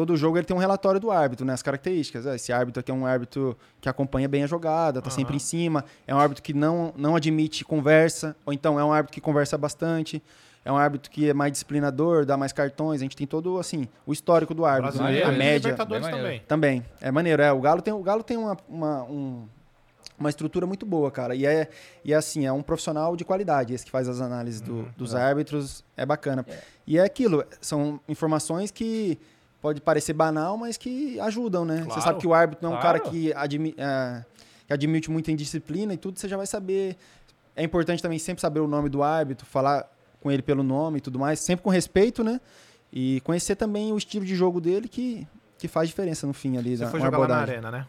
todo 0.00 0.16
jogo 0.16 0.38
ele 0.38 0.46
tem 0.46 0.56
um 0.56 0.60
relatório 0.60 0.98
do 0.98 1.10
árbitro, 1.10 1.44
né? 1.44 1.52
As 1.52 1.62
características. 1.62 2.26
Ah, 2.26 2.34
Esse 2.34 2.52
árbitro 2.52 2.80
aqui 2.80 2.90
é 2.90 2.94
um 2.94 3.04
árbitro 3.04 3.54
que 3.82 3.88
acompanha 3.88 4.26
bem 4.26 4.42
a 4.44 4.46
jogada, 4.46 5.02
tá 5.02 5.10
sempre 5.10 5.36
em 5.36 5.38
cima. 5.38 5.84
É 6.06 6.14
um 6.14 6.18
árbitro 6.18 6.42
que 6.42 6.54
não, 6.54 6.94
não 6.96 7.14
admite 7.16 7.64
conversa, 7.66 8.34
ou 8.46 8.52
então 8.52 8.80
é 8.80 8.84
um 8.84 8.90
árbitro 8.92 9.12
que 9.14 9.20
conversa 9.20 9.58
bastante. 9.58 10.22
É 10.64 10.72
um 10.72 10.76
árbitro 10.76 11.10
que 11.10 11.28
é 11.28 11.34
mais 11.34 11.52
disciplinador, 11.52 12.24
dá 12.24 12.34
mais 12.36 12.50
cartões. 12.52 13.00
A 13.02 13.04
gente 13.04 13.14
tem 13.16 13.26
todo, 13.26 13.58
assim, 13.58 13.86
o 14.06 14.12
histórico 14.12 14.54
do 14.54 14.64
árbitro, 14.64 14.96
né? 15.04 15.18
A 15.28 15.32
média. 15.38 15.70
Também. 16.10 16.20
Também, 16.48 16.84
é 17.02 17.10
maneiro. 17.10 17.42
É, 17.42 17.52
o 17.52 17.60
Galo 17.60 17.82
tem, 17.82 17.92
o 17.92 18.02
Galo 18.02 18.22
tem 18.22 18.36
uma, 18.38 18.56
uma, 18.68 19.02
um- 19.04 19.46
uma 20.18 20.28
estrutura 20.30 20.66
muito 20.66 20.84
boa, 20.86 21.10
cara. 21.10 21.34
E 21.34 21.44
é, 21.46 21.68
e 22.04 22.12
é 22.12 22.16
assim, 22.16 22.44
é 22.46 22.52
um 22.52 22.62
profissional 22.62 23.16
de 23.16 23.24
qualidade, 23.24 23.72
esse 23.74 23.84
que 23.84 23.90
faz 23.90 24.06
as 24.08 24.20
análises 24.20 24.60
do- 24.62 24.86
dos 24.96 25.14
árbitros. 25.14 25.84
É 25.94 26.04
bacana. 26.06 26.44
E 26.86 26.98
é 26.98 27.02
aquilo, 27.04 27.44
são 27.60 28.00
informações 28.08 28.70
que 28.70 29.18
pode 29.60 29.80
parecer 29.80 30.12
banal, 30.12 30.56
mas 30.56 30.76
que 30.76 31.18
ajudam, 31.20 31.64
né? 31.64 31.78
Você 31.78 31.84
Claro. 31.86 32.02
sabe 32.02 32.20
que 32.20 32.26
o 32.26 32.34
árbitro 32.34 32.66
não 32.66 32.74
é 32.74 32.78
um 32.78 32.82
cara 32.82 32.98
que, 32.98 33.32
admi, 33.34 33.74
é, 33.76 34.24
que 34.66 34.72
admite 34.72 35.10
muita 35.10 35.30
indisciplina 35.30 35.92
e 35.94 35.96
tudo, 35.96 36.18
você 36.18 36.28
já 36.28 36.36
vai 36.36 36.46
saber. 36.46 36.96
É 37.54 37.62
importante 37.62 38.02
também 38.02 38.18
sempre 38.18 38.40
saber 38.40 38.60
o 38.60 38.66
nome 38.66 38.88
do 38.88 39.02
árbitro, 39.02 39.46
falar 39.46 39.86
com 40.20 40.30
ele 40.30 40.42
pelo 40.42 40.62
nome 40.62 40.98
e 40.98 41.00
tudo 41.00 41.18
mais, 41.18 41.40
sempre 41.40 41.62
com 41.62 41.70
respeito, 41.70 42.22
né? 42.24 42.40
E 42.92 43.20
conhecer 43.22 43.54
também 43.56 43.92
o 43.92 43.98
estilo 43.98 44.24
de 44.24 44.34
jogo 44.34 44.60
dele 44.60 44.88
que, 44.88 45.26
que 45.58 45.68
faz 45.68 45.88
diferença 45.88 46.26
no 46.26 46.32
fim 46.32 46.56
ali 46.56 46.76
Você 46.76 46.84
da 46.84 46.90
foi 46.90 47.00
jogar 47.00 47.28
na 47.28 47.36
arena, 47.36 47.70
né? 47.70 47.86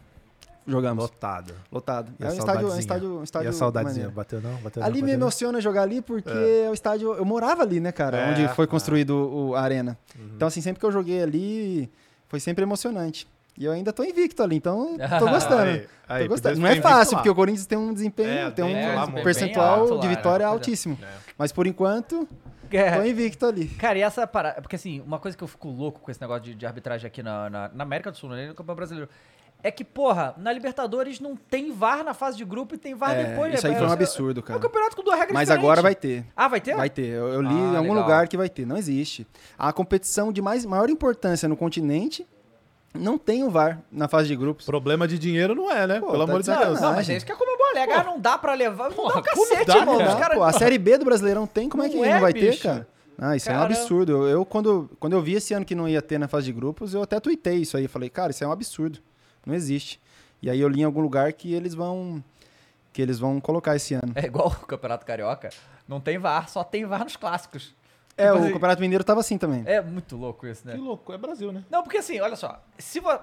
Jogamos. 0.66 1.02
Lotado. 1.02 1.54
Lotado. 1.70 2.12
E 2.18 2.24
É 2.24 2.26
a 2.26 2.30
um 2.30 2.34
estádio, 2.34 2.72
um 2.72 2.78
estádio, 2.78 3.18
um 3.18 3.24
estádio 3.24 3.46
e 3.46 3.50
a 3.50 3.52
saudadezinha? 3.52 3.94
maneiro. 3.94 4.12
Bateu 4.12 4.40
não? 4.40 4.54
Bateu 4.56 4.82
Ali 4.82 4.94
não? 4.94 4.96
me 4.96 5.00
Bateu 5.02 5.18
não? 5.18 5.24
emociona 5.26 5.60
jogar 5.60 5.82
ali 5.82 6.00
porque 6.00 6.30
é. 6.30 6.68
o 6.70 6.74
estádio. 6.74 7.14
Eu 7.14 7.24
morava 7.24 7.62
ali, 7.62 7.80
né, 7.80 7.92
cara? 7.92 8.16
É, 8.18 8.30
onde 8.30 8.48
foi 8.54 8.64
é. 8.64 8.68
construído 8.68 9.10
o, 9.10 9.54
a 9.54 9.60
arena. 9.60 9.98
Uhum. 10.16 10.30
Então, 10.36 10.48
assim, 10.48 10.60
sempre 10.60 10.80
que 10.80 10.86
eu 10.86 10.92
joguei 10.92 11.22
ali, 11.22 11.90
foi 12.28 12.40
sempre 12.40 12.62
emocionante. 12.62 13.26
E 13.58 13.64
eu 13.66 13.72
ainda 13.72 13.92
tô 13.92 14.02
invicto 14.02 14.42
ali, 14.42 14.56
então 14.56 14.96
tô 15.18 15.28
gostando. 15.28 15.62
Aí, 15.62 15.86
aí, 16.08 16.22
tô 16.24 16.30
gostando. 16.30 16.58
Não 16.58 16.66
é 16.66 16.80
fácil, 16.80 17.14
lá. 17.14 17.18
porque 17.18 17.28
o 17.28 17.34
Corinthians 17.34 17.66
tem 17.66 17.76
um 17.76 17.92
desempenho, 17.92 18.48
É, 18.48 18.50
tem 18.50 18.64
um 18.64 18.68
é, 18.68 18.94
lá, 18.94 19.06
percentual 19.10 19.80
alto 19.80 19.98
de 20.00 20.06
lá, 20.06 20.14
vitória 20.14 20.44
é. 20.44 20.46
altíssimo. 20.46 20.98
É. 21.02 21.06
Mas 21.36 21.52
por 21.52 21.66
enquanto, 21.66 22.26
É. 22.70 22.96
tô 22.96 23.04
invicto 23.04 23.44
ali. 23.44 23.68
Cara, 23.68 23.98
e 23.98 24.02
essa 24.02 24.26
parada. 24.26 24.62
Porque 24.62 24.76
assim, 24.76 25.00
uma 25.02 25.18
coisa 25.18 25.36
que 25.36 25.44
eu 25.44 25.48
fico 25.48 25.68
louco 25.68 26.00
com 26.00 26.10
esse 26.10 26.20
negócio 26.20 26.44
de, 26.44 26.54
de 26.54 26.64
arbitragem 26.64 27.06
aqui 27.06 27.22
na, 27.22 27.50
na, 27.50 27.70
na 27.74 27.82
América 27.84 28.10
do 28.10 28.16
Sul, 28.16 28.30
né, 28.30 28.48
no 28.48 28.54
Campeonato 28.54 28.76
Brasileiro. 28.76 29.10
É 29.64 29.70
que, 29.70 29.84
porra, 29.84 30.34
na 30.38 30.52
Libertadores 30.52 31.20
não 31.20 31.36
tem 31.36 31.70
VAR 31.72 32.02
na 32.02 32.12
fase 32.14 32.36
de 32.36 32.44
grupo 32.44 32.74
e 32.74 32.78
tem 32.78 32.94
VAR 32.94 33.14
É, 33.14 33.24
depois. 33.24 33.54
isso 33.54 33.66
aí 33.66 33.72
né? 33.72 33.78
foi 33.78 33.86
um 33.86 33.90
É- 33.90 33.92
absurdo, 33.92 34.40
É 34.40 34.42
um 34.42 34.46
cara. 34.46 34.58
campeonato 34.60 34.96
com 34.96 35.02
duas 35.04 35.16
regras 35.16 35.34
Mas 35.34 35.42
diferentes. 35.48 35.64
agora 35.64 35.82
vai 35.82 35.94
ter. 35.94 36.24
Ah, 36.36 36.48
vai 36.48 36.60
ter? 36.60 36.74
Vai 36.74 36.90
ter. 36.90 37.06
Eu, 37.06 37.28
eu 37.28 37.40
li 37.42 37.48
Ah, 37.48 37.52
em 37.52 37.76
algum 37.76 37.90
legal. 37.90 38.02
lugar 38.02 38.26
que 38.28 38.36
vai 38.36 38.48
ter. 38.48 38.66
Não 38.66 38.76
existe. 38.76 39.24
A 39.56 39.72
competição 39.72 40.32
de 40.32 40.42
mais, 40.42 40.64
maior 40.66 40.90
importância 40.90 41.48
no 41.48 41.56
continente 41.56 42.26
não 42.92 43.16
tem 43.16 43.44
o 43.44 43.50
VAR 43.50 43.80
na 43.90 44.08
fase 44.08 44.26
de 44.28 44.34
grupos. 44.36 44.66
Problema 44.66 45.06
de 45.06 45.16
dinheiro 45.18 45.54
não 45.54 45.70
é, 45.70 45.86
né? 45.86 46.00
Pô, 46.00 46.06
Pelo 46.10 46.18
tá 46.26 46.30
amor 46.32 46.42
de 46.42 46.50
de 46.52 46.58
Deus. 46.58 46.80
Não, 46.80 46.92
mas 46.94 47.08
é 47.08 47.16
isso 47.16 47.24
que 47.24 47.30
é 47.32 47.34
como 47.36 47.50
é 47.50 47.70
alega. 47.72 48.00
Ah, 48.00 48.04
não 48.04 48.20
dá 48.20 48.36
pra 48.36 48.52
levar. 48.54 48.88
Não 48.90 48.96
Porra, 48.96 49.14
dá 49.14 49.20
um 49.20 49.22
cacete, 49.22 49.64
dá, 49.66 49.76
irmão. 49.78 49.96
cara? 49.98 50.10
Os 50.10 50.14
caras- 50.20 50.38
Pô, 50.38 50.44
a 50.44 50.52
Série 50.52 50.76
B 50.76 50.98
do 50.98 51.04
Brasileirão 51.04 51.46
tem, 51.46 51.68
como 51.68 51.82
é 51.82 51.88
que 51.88 51.94
Não 51.96 52.02
não, 52.04 52.10
é, 52.10 52.20
vai 52.20 52.32
ter, 52.34 52.50
bicho. 52.50 52.64
cara? 52.64 52.86
Ah, 53.16 53.36
isso 53.36 53.48
é 53.48 53.52
um 53.52 53.56
Cara- 53.60 53.66
absurdo. 53.72 54.12
Eu, 54.12 54.28
eu, 54.28 54.44
quando, 54.44 54.90
quando 54.98 55.12
eu 55.12 55.22
vi 55.22 55.34
esse 55.34 55.54
ano 55.54 55.64
que 55.64 55.74
não 55.74 55.88
ia 55.88 56.02
ter 56.02 56.18
na 56.18 56.26
fase 56.28 56.46
de 56.46 56.52
grupos, 56.52 56.92
eu 56.92 57.02
até 57.02 57.18
tuitei 57.20 57.58
isso 57.58 57.76
aí. 57.76 57.86
Falei, 57.88 58.10
cara, 58.10 58.30
isso 58.32 58.42
é 58.42 58.46
um 58.46 58.52
absurdo. 58.52 58.98
Não 59.46 59.54
existe. 59.54 60.00
E 60.40 60.50
aí 60.50 60.60
eu 60.60 60.68
li 60.68 60.80
em 60.80 60.84
algum 60.84 61.00
lugar 61.00 61.32
que 61.32 61.52
eles 61.54 61.74
vão 61.74 62.22
que 62.92 63.00
eles 63.00 63.18
vão 63.18 63.40
colocar 63.40 63.74
esse 63.74 63.94
ano. 63.94 64.12
É 64.14 64.26
igual 64.26 64.48
o 64.62 64.66
Campeonato 64.66 65.06
Carioca. 65.06 65.48
Não 65.88 66.00
tem 66.00 66.18
VAR, 66.18 66.48
só 66.48 66.62
tem 66.62 66.84
VAR 66.84 67.04
nos 67.04 67.16
clássicos. 67.16 67.74
É, 68.16 68.26
Tipo 68.26 68.36
o 68.36 68.42
assim, 68.42 68.52
Campeonato 68.52 68.80
Mineiro 68.82 69.02
tava 69.04 69.20
assim 69.20 69.38
também. 69.38 69.62
É 69.66 69.80
muito 69.80 70.16
louco 70.16 70.46
isso, 70.46 70.66
né? 70.66 70.74
Que 70.74 70.78
louco, 70.80 71.12
é 71.12 71.16
Brasil, 71.18 71.50
né? 71.52 71.64
Não, 71.70 71.82
porque 71.82 71.96
assim, 71.96 72.20
olha 72.20 72.36
só. 72.36 72.62
Se, 72.78 73.00
vo- 73.00 73.18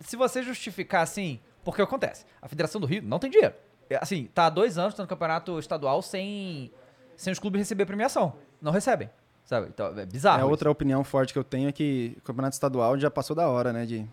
se 0.00 0.16
você 0.16 0.42
justificar 0.42 1.02
assim, 1.02 1.38
porque 1.64 1.80
acontece? 1.80 2.24
A 2.42 2.48
Federação 2.48 2.80
do 2.80 2.86
Rio 2.86 3.02
não 3.04 3.18
tem 3.20 3.30
dinheiro. 3.30 3.54
É, 3.88 3.98
Assim, 4.02 4.28
tá 4.34 4.46
há 4.46 4.50
dois 4.50 4.76
anos 4.78 4.96
no 4.98 5.06
campeonato 5.06 5.56
estadual 5.60 6.02
sem, 6.02 6.72
sem 7.16 7.32
os 7.32 7.38
clubes 7.38 7.60
receber 7.60 7.86
premiação. 7.86 8.32
Não 8.60 8.72
recebem. 8.72 9.08
Sabe? 9.44 9.68
Então, 9.68 9.96
é 9.96 10.04
bizarro. 10.04 10.38
É, 10.38 10.42
isso. 10.42 10.50
outra 10.50 10.68
opinião 10.72 11.04
forte 11.04 11.32
que 11.32 11.38
eu 11.38 11.44
tenho 11.44 11.68
é 11.68 11.72
que 11.72 12.14
o 12.18 12.20
Campeonato 12.22 12.54
Estadual 12.54 12.98
já 12.98 13.08
passou 13.08 13.36
da 13.36 13.48
hora, 13.48 13.72
né? 13.72 13.86
De... 13.86 14.04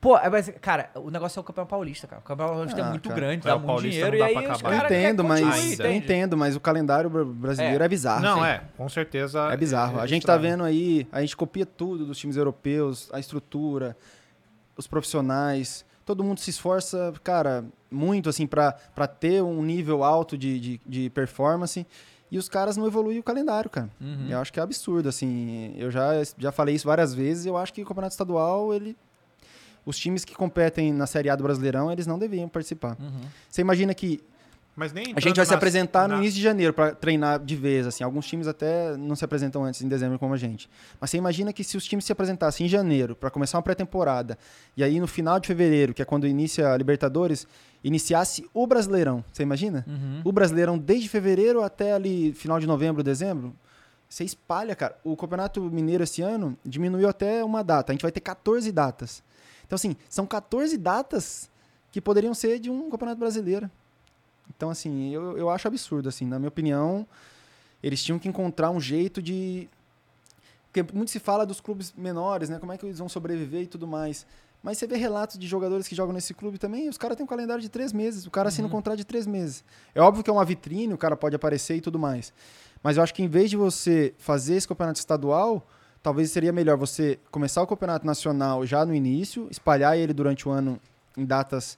Pô, 0.00 0.16
é, 0.18 0.28
mas, 0.28 0.50
cara, 0.60 0.90
o 0.94 1.10
negócio 1.10 1.38
é 1.38 1.40
o 1.40 1.44
campeão 1.44 1.66
paulista, 1.66 2.06
cara. 2.06 2.20
O 2.20 2.24
campeão 2.24 2.48
paulista 2.48 2.80
é 2.80 2.84
Ah, 2.84 2.90
muito 2.90 3.08
cara. 3.08 3.20
grande, 3.20 3.46
É, 3.46 3.50
dá 3.50 3.56
o 3.56 3.58
muito 3.58 3.66
paulista 3.68 3.90
dinheiro. 3.90 4.10
não 4.10 4.16
E 4.16 4.18
dá 4.18 4.26
aí 4.26 4.32
pra 4.46 4.52
os 4.54 4.60
acabar. 4.60 4.76
Eu 4.76 4.84
entendo, 4.84 5.24
mas 5.24 5.78
eu 5.80 5.92
entendo, 5.92 6.36
mas 6.36 6.54
o 6.56 6.60
calendário 6.60 7.10
br- 7.10 7.24
brasileiro 7.24 7.82
é, 7.82 7.88
bizarro. 7.88 8.22
Não, 8.22 8.38
sim. 8.40 8.44
é, 8.46 8.62
com 8.76 8.88
certeza. 8.88 9.40
É 9.52 9.56
bizarro. 9.56 9.98
é 9.98 10.02
a 10.02 10.06
gente 10.06 10.26
tá 10.26 10.36
vendo 10.36 10.62
aí, 10.64 11.08
a 11.10 11.20
gente 11.22 11.36
copia 11.36 11.64
tudo 11.66 12.04
dos 12.06 12.18
times 12.18 12.36
europeus, 12.36 13.08
a 13.12 13.18
estrutura, 13.18 13.96
os 14.76 14.86
profissionais. 14.86 15.84
Todo 16.04 16.22
mundo 16.22 16.38
se 16.38 16.50
esforça, 16.50 17.12
cara, 17.24 17.64
muito 17.90 18.28
assim 18.28 18.46
pra 18.46 18.72
pra 18.94 19.06
ter 19.08 19.42
um 19.42 19.62
nível 19.62 20.04
alto 20.04 20.36
de, 20.38 20.60
de, 20.60 20.80
de 20.86 21.10
performance. 21.10 21.86
E 22.30 22.38
os 22.38 22.48
caras 22.48 22.76
não 22.76 22.86
evoluem 22.86 23.18
o 23.18 23.22
calendário, 23.22 23.70
cara. 23.70 23.88
Uhum. 24.00 24.26
Eu 24.28 24.38
acho 24.40 24.52
que 24.52 24.58
é 24.58 24.62
absurdo, 24.62 25.08
assim. 25.08 25.74
Eu 25.78 25.90
já, 25.92 26.10
já 26.36 26.50
falei 26.52 26.74
isso 26.74 26.86
várias 26.86 27.14
vezes. 27.14 27.46
Eu 27.46 27.56
acho 27.56 27.72
que 27.72 27.80
o 27.82 27.86
campeonato 27.86 28.12
estadual, 28.12 28.74
ele. 28.74 28.96
Os 29.86 29.96
times 29.96 30.24
que 30.24 30.34
competem 30.34 30.92
na 30.92 31.06
Série 31.06 31.30
A 31.30 31.36
do 31.36 31.44
Brasileirão, 31.44 31.90
eles 31.90 32.06
não 32.06 32.18
deviam 32.18 32.48
participar. 32.48 32.96
Uhum. 33.00 33.20
Você 33.48 33.60
imagina 33.62 33.94
que 33.94 34.20
Mas 34.74 34.92
nem 34.92 35.14
a 35.16 35.20
gente 35.20 35.36
vai 35.36 35.46
se 35.46 35.52
nas- 35.52 35.56
apresentar 35.56 36.08
no 36.08 36.14
na- 36.16 36.20
início 36.20 36.36
de 36.36 36.42
janeiro 36.42 36.72
para 36.74 36.94
treinar 36.94 37.38
de 37.38 37.56
vez, 37.56 37.86
assim. 37.86 38.02
Alguns 38.04 38.26
times 38.26 38.46
até 38.46 38.94
não 38.96 39.16
se 39.16 39.24
apresentam 39.24 39.64
antes, 39.64 39.80
em 39.80 39.88
dezembro, 39.88 40.18
como 40.18 40.34
a 40.34 40.36
gente. 40.36 40.68
Mas 41.00 41.08
você 41.10 41.16
imagina 41.16 41.52
que 41.52 41.64
se 41.64 41.76
os 41.76 41.84
times 41.86 42.04
se 42.04 42.12
apresentassem 42.12 42.66
em 42.66 42.68
janeiro 42.68 43.14
para 43.16 43.30
começar 43.30 43.56
uma 43.56 43.62
pré-temporada, 43.62 44.36
e 44.76 44.82
aí 44.84 44.98
no 45.00 45.06
final 45.06 45.38
de 45.40 45.46
fevereiro, 45.46 45.94
que 45.94 46.02
é 46.02 46.04
quando 46.04 46.26
inicia 46.26 46.72
a 46.72 46.76
Libertadores, 46.76 47.46
iniciasse 47.82 48.44
o 48.52 48.66
Brasileirão. 48.66 49.24
Você 49.32 49.42
imagina? 49.44 49.84
Uhum. 49.88 50.20
O 50.24 50.32
Brasileirão 50.32 50.76
desde 50.76 51.08
fevereiro 51.08 51.62
até 51.62 51.92
ali 51.92 52.32
final 52.32 52.58
de 52.58 52.66
novembro, 52.66 53.02
dezembro. 53.02 53.54
Você 54.08 54.24
espalha, 54.24 54.74
cara. 54.76 54.96
O 55.02 55.16
Campeonato 55.16 55.60
Mineiro 55.62 56.04
esse 56.04 56.22
ano 56.22 56.56
diminuiu 56.64 57.08
até 57.08 57.42
uma 57.44 57.62
data. 57.64 57.90
A 57.90 57.94
gente 57.94 58.02
vai 58.02 58.12
ter 58.12 58.20
14 58.20 58.70
datas. 58.70 59.22
Então, 59.66 59.76
assim, 59.76 59.96
são 60.08 60.26
14 60.26 60.76
datas 60.76 61.50
que 61.90 62.00
poderiam 62.00 62.34
ser 62.34 62.58
de 62.58 62.70
um 62.70 62.90
Campeonato 62.90 63.18
Brasileiro. 63.18 63.70
Então, 64.54 64.70
assim, 64.70 65.12
eu, 65.12 65.36
eu 65.36 65.50
acho 65.50 65.66
absurdo, 65.66 66.08
assim. 66.08 66.24
Na 66.24 66.38
minha 66.38 66.48
opinião, 66.48 67.06
eles 67.82 68.02
tinham 68.02 68.18
que 68.18 68.28
encontrar 68.28 68.70
um 68.70 68.80
jeito 68.80 69.20
de... 69.20 69.68
Porque 70.72 70.94
muito 70.94 71.10
se 71.10 71.18
fala 71.18 71.46
dos 71.46 71.60
clubes 71.60 71.92
menores, 71.96 72.48
né? 72.48 72.58
Como 72.58 72.72
é 72.72 72.78
que 72.78 72.84
eles 72.84 72.98
vão 72.98 73.08
sobreviver 73.08 73.62
e 73.62 73.66
tudo 73.66 73.86
mais. 73.86 74.26
Mas 74.62 74.78
você 74.78 74.86
vê 74.86 74.96
relatos 74.96 75.38
de 75.38 75.46
jogadores 75.46 75.86
que 75.86 75.94
jogam 75.94 76.12
nesse 76.12 76.34
clube 76.34 76.58
também, 76.58 76.88
os 76.88 76.98
caras 76.98 77.16
têm 77.16 77.24
um 77.24 77.26
calendário 77.28 77.62
de 77.62 77.68
três 77.68 77.92
meses. 77.92 78.26
O 78.26 78.30
cara 78.30 78.48
assina 78.48 78.66
um 78.66 78.70
contrato 78.70 78.96
de 78.96 79.04
três 79.04 79.26
meses. 79.26 79.64
É 79.94 80.00
óbvio 80.00 80.24
que 80.24 80.30
é 80.30 80.32
uma 80.32 80.44
vitrine, 80.44 80.92
o 80.92 80.98
cara 80.98 81.16
pode 81.16 81.36
aparecer 81.36 81.76
e 81.76 81.80
tudo 81.80 81.98
mais. 81.98 82.32
Mas 82.82 82.96
eu 82.96 83.02
acho 83.02 83.14
que 83.14 83.22
em 83.22 83.28
vez 83.28 83.48
de 83.48 83.56
você 83.56 84.14
fazer 84.18 84.56
esse 84.56 84.66
campeonato 84.66 84.98
estadual, 84.98 85.66
talvez 86.06 86.30
seria 86.30 86.52
melhor 86.52 86.76
você 86.76 87.18
começar 87.32 87.60
o 87.62 87.66
campeonato 87.66 88.06
nacional 88.06 88.64
já 88.64 88.86
no 88.86 88.94
início, 88.94 89.48
espalhar 89.50 89.98
ele 89.98 90.12
durante 90.12 90.48
o 90.48 90.52
ano 90.52 90.78
em 91.16 91.24
datas 91.24 91.76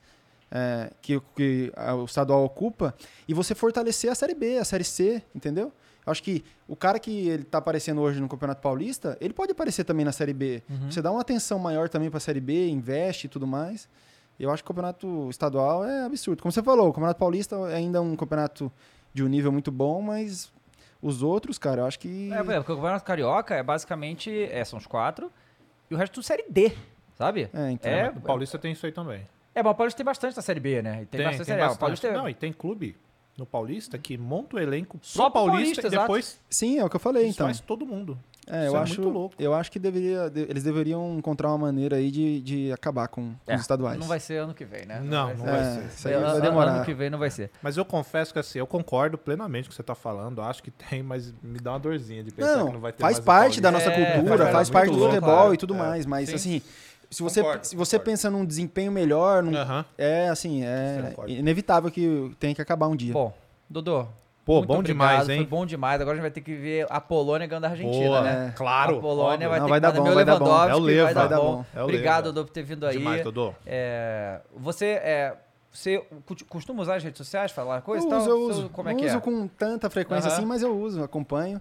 é, 0.50 0.90
que, 1.00 1.18
que 1.34 1.72
a- 1.74 1.94
o 1.94 2.04
estadual 2.04 2.44
ocupa, 2.44 2.94
e 3.26 3.32
você 3.32 3.54
fortalecer 3.54 4.10
a 4.12 4.14
Série 4.14 4.34
B, 4.34 4.58
a 4.58 4.64
Série 4.66 4.84
C, 4.84 5.22
entendeu? 5.34 5.72
Eu 6.06 6.10
acho 6.10 6.22
que 6.22 6.44
o 6.66 6.76
cara 6.76 6.98
que 6.98 7.26
ele 7.28 7.42
tá 7.42 7.56
aparecendo 7.56 8.02
hoje 8.02 8.20
no 8.20 8.28
Campeonato 8.28 8.60
Paulista, 8.60 9.16
ele 9.18 9.32
pode 9.32 9.52
aparecer 9.52 9.84
também 9.84 10.04
na 10.04 10.12
Série 10.12 10.34
B. 10.34 10.62
Você 10.90 11.00
dá 11.00 11.10
uma 11.10 11.22
atenção 11.22 11.58
maior 11.58 11.88
também 11.88 12.10
para 12.10 12.18
a 12.18 12.20
Série 12.20 12.40
B, 12.40 12.68
investe 12.68 13.26
e 13.26 13.28
tudo 13.30 13.46
mais. 13.46 13.88
Eu 14.38 14.50
acho 14.50 14.62
que 14.62 14.70
o 14.70 14.74
campeonato 14.74 15.26
estadual 15.30 15.84
é 15.86 16.04
absurdo. 16.04 16.42
Como 16.42 16.52
você 16.52 16.62
falou, 16.62 16.88
o 16.88 16.92
Campeonato 16.92 17.18
Paulista 17.18 17.56
é 17.70 17.76
ainda 17.76 18.00
um 18.02 18.14
campeonato 18.14 18.70
de 19.14 19.24
um 19.24 19.26
nível 19.26 19.50
muito 19.50 19.72
bom, 19.72 20.02
mas 20.02 20.52
Os 21.00 21.22
outros, 21.22 21.58
cara, 21.58 21.82
eu 21.82 21.86
acho 21.86 21.98
que. 21.98 22.32
É, 22.32 22.42
porque 22.42 22.72
o 22.72 22.76
Campeonato 22.76 23.04
Carioca 23.04 23.54
é 23.54 23.62
basicamente. 23.62 24.30
É, 24.50 24.64
são 24.64 24.78
os 24.78 24.86
quatro. 24.86 25.30
E 25.90 25.94
o 25.94 25.96
resto 25.98 26.14
tudo 26.14 26.24
Série 26.24 26.44
D, 26.50 26.72
sabe? 27.16 27.48
É, 27.54 27.70
então. 27.70 27.90
É, 27.90 28.10
O 28.10 28.20
Paulista 28.20 28.58
tem 28.58 28.72
isso 28.72 28.84
aí 28.84 28.92
também. 28.92 29.22
é, 29.54 29.62
mas 29.62 29.72
o 29.72 29.74
Paulista 29.74 29.96
tem 29.96 30.04
bastante 30.04 30.36
na 30.36 30.42
Série 30.42 30.60
B, 30.60 30.82
né? 30.82 31.02
E 31.02 31.06
tem, 31.06 31.22
bastante 31.24 31.46
Série 31.46 31.62
A. 31.62 31.74
Paulista 31.74 32.08
é- 32.08 32.12
Não, 32.12 32.28
e 32.28 32.34
tem 32.34 32.52
clube 32.52 32.96
no 33.38 33.46
Paulista 33.46 33.96
que 33.96 34.18
monta 34.18 34.56
o 34.56 34.58
elenco 34.58 34.98
Só 35.00 35.30
Paulista, 35.30 35.52
Paulista, 35.52 35.82
e 35.82 35.86
exato. 35.86 36.02
depois 36.02 36.40
Sim, 36.50 36.78
é 36.78 36.84
o 36.84 36.90
que 36.90 36.96
eu 36.96 37.00
falei, 37.00 37.26
então. 37.28 37.46
faz 37.46 37.60
todo 37.60 37.86
mundo. 37.86 38.18
É, 38.50 38.66
Isso 38.66 38.74
eu 38.74 38.78
é 38.78 38.82
acho, 38.82 39.00
muito 39.00 39.12
louco. 39.18 39.34
eu 39.38 39.52
acho 39.54 39.70
que 39.70 39.78
deveria, 39.78 40.30
de- 40.30 40.40
eles 40.42 40.62
deveriam 40.62 41.16
encontrar 41.18 41.48
uma 41.50 41.58
maneira 41.58 41.96
aí 41.96 42.10
de, 42.10 42.40
de 42.40 42.72
acabar 42.72 43.06
com, 43.08 43.34
com 43.44 43.52
É, 43.52 43.54
os 43.54 43.60
estaduais. 43.60 43.98
Não 43.98 44.06
vai 44.06 44.18
ser 44.18 44.38
ano 44.38 44.54
que 44.54 44.64
vem, 44.64 44.86
né? 44.86 45.00
Não, 45.00 45.34
não 45.36 45.44
vai 45.44 45.60
É, 45.60 45.64
ser. 45.64 45.84
Isso 45.86 46.08
aí 46.08 46.14
É, 46.14 46.18
vai 46.18 46.30
ano- 46.30 46.40
demorar. 46.40 46.72
Ano 46.76 46.84
que 46.84 46.94
vem 46.94 47.10
não 47.10 47.18
vai 47.18 47.30
ser. 47.30 47.50
Mas 47.62 47.76
eu 47.76 47.84
confesso 47.84 48.32
que 48.32 48.38
assim, 48.38 48.58
eu 48.58 48.66
concordo 48.66 49.18
plenamente 49.18 49.64
com 49.64 49.68
o 49.68 49.70
que 49.70 49.76
você 49.76 49.82
tá 49.82 49.94
falando. 49.94 50.40
Acho 50.40 50.62
que 50.62 50.70
tem, 50.70 51.02
mas 51.02 51.32
me 51.42 51.58
dá 51.58 51.72
uma 51.72 51.78
dorzinha 51.80 52.24
de 52.24 52.30
pensar 52.30 52.52
que 52.52 52.64
não 52.64 52.72
Não, 52.72 52.80
vai 52.80 52.92
ter 52.92 53.00
faz 53.02 53.18
parte 53.20 53.60
da 53.60 53.70
nossa 53.70 53.90
É, 53.90 53.94
cultura, 54.14 54.38
faz 54.44 54.52
faz 54.52 54.70
parte, 54.70 54.90
do 54.90 54.96
louco, 54.96 55.14
futebol 55.14 55.34
claro. 55.36 55.54
e 55.54 55.56
tudo 55.58 55.74
É, 55.74 55.78
mais, 55.78 56.06
mas 56.06 56.28
sim. 56.30 56.34
assim, 56.34 56.62
se 57.10 57.22
você, 57.22 57.40
Concordo, 57.42 57.66
se 57.66 57.76
você 57.76 57.96
concordo. 57.96 58.10
pensa 58.10 58.30
num 58.30 58.44
desempenho 58.44 58.92
melhor, 58.92 59.42
num- 59.42 59.52
é 59.96 60.28
assim, 60.28 60.62
é 60.64 61.14
inevitável 61.26 61.90
que 61.90 62.34
tenha 62.38 62.54
que 62.54 62.62
acabar 62.62 62.86
um 62.88 62.96
dia. 62.96 63.12
Bom, 63.12 63.32
Dodô. 63.68 64.06
Pô, 64.48 64.54
muito 64.54 64.68
bom 64.68 64.78
obrigado, 64.78 65.08
demais, 65.10 65.28
hein? 65.28 65.36
Foi 65.40 65.46
bom 65.46 65.66
demais. 65.66 66.00
Agora 66.00 66.14
a 66.14 66.16
gente 66.16 66.22
vai 66.22 66.30
ter 66.30 66.40
que 66.40 66.54
ver 66.54 66.86
a 66.88 66.98
Polônia 67.02 67.46
ganhando 67.46 67.66
a 67.66 67.68
Argentina, 67.68 68.06
Boa, 68.06 68.22
né? 68.22 68.52
claro. 68.56 68.96
A 68.96 69.00
Polônia 69.00 69.46
óbvio. 69.46 69.48
vai 69.50 69.58
Não, 69.60 69.66
ter 69.66 69.70
vai 69.70 69.78
que 69.78 69.82
dar 69.82 69.92
bom, 69.92 70.02
meu 70.04 70.14
vai 70.14 70.24
dar 70.24 70.38
bom. 70.38 70.44
Lewandowski, 70.46 70.70
É 70.70 70.74
o 70.74 70.78
Leva, 70.78 71.04
vai 71.04 71.14
dar 71.14 71.20
vai 71.20 71.28
dar 71.28 71.36
bom. 71.38 71.64
É 71.74 71.80
o 71.80 71.84
Obrigado. 71.84 72.24
Dodô, 72.24 72.44
por 72.46 72.50
ter 72.50 72.62
vindo 72.62 72.86
aí. 72.86 72.96
Demais, 72.96 73.22
Dodô. 73.22 73.52
É, 73.66 74.40
você, 74.56 74.86
é, 74.86 75.36
você 75.70 76.02
costuma 76.48 76.80
usar 76.80 76.94
as 76.96 77.04
redes 77.04 77.18
sociais, 77.18 77.52
falar 77.52 77.82
coisa 77.82 78.06
eu 78.06 78.08
e 78.08 78.10
tal? 78.10 78.20
uso, 78.20 78.30
eu 78.30 78.40
uso. 78.40 78.68
Como 78.70 78.88
é 78.88 78.94
que 78.94 79.04
é? 79.04 79.08
uso 79.08 79.20
com 79.20 79.46
tanta 79.46 79.90
frequência 79.90 80.28
assim, 80.32 80.46
mas 80.46 80.62
eu 80.62 80.74
uso, 80.74 81.02
acompanho. 81.04 81.60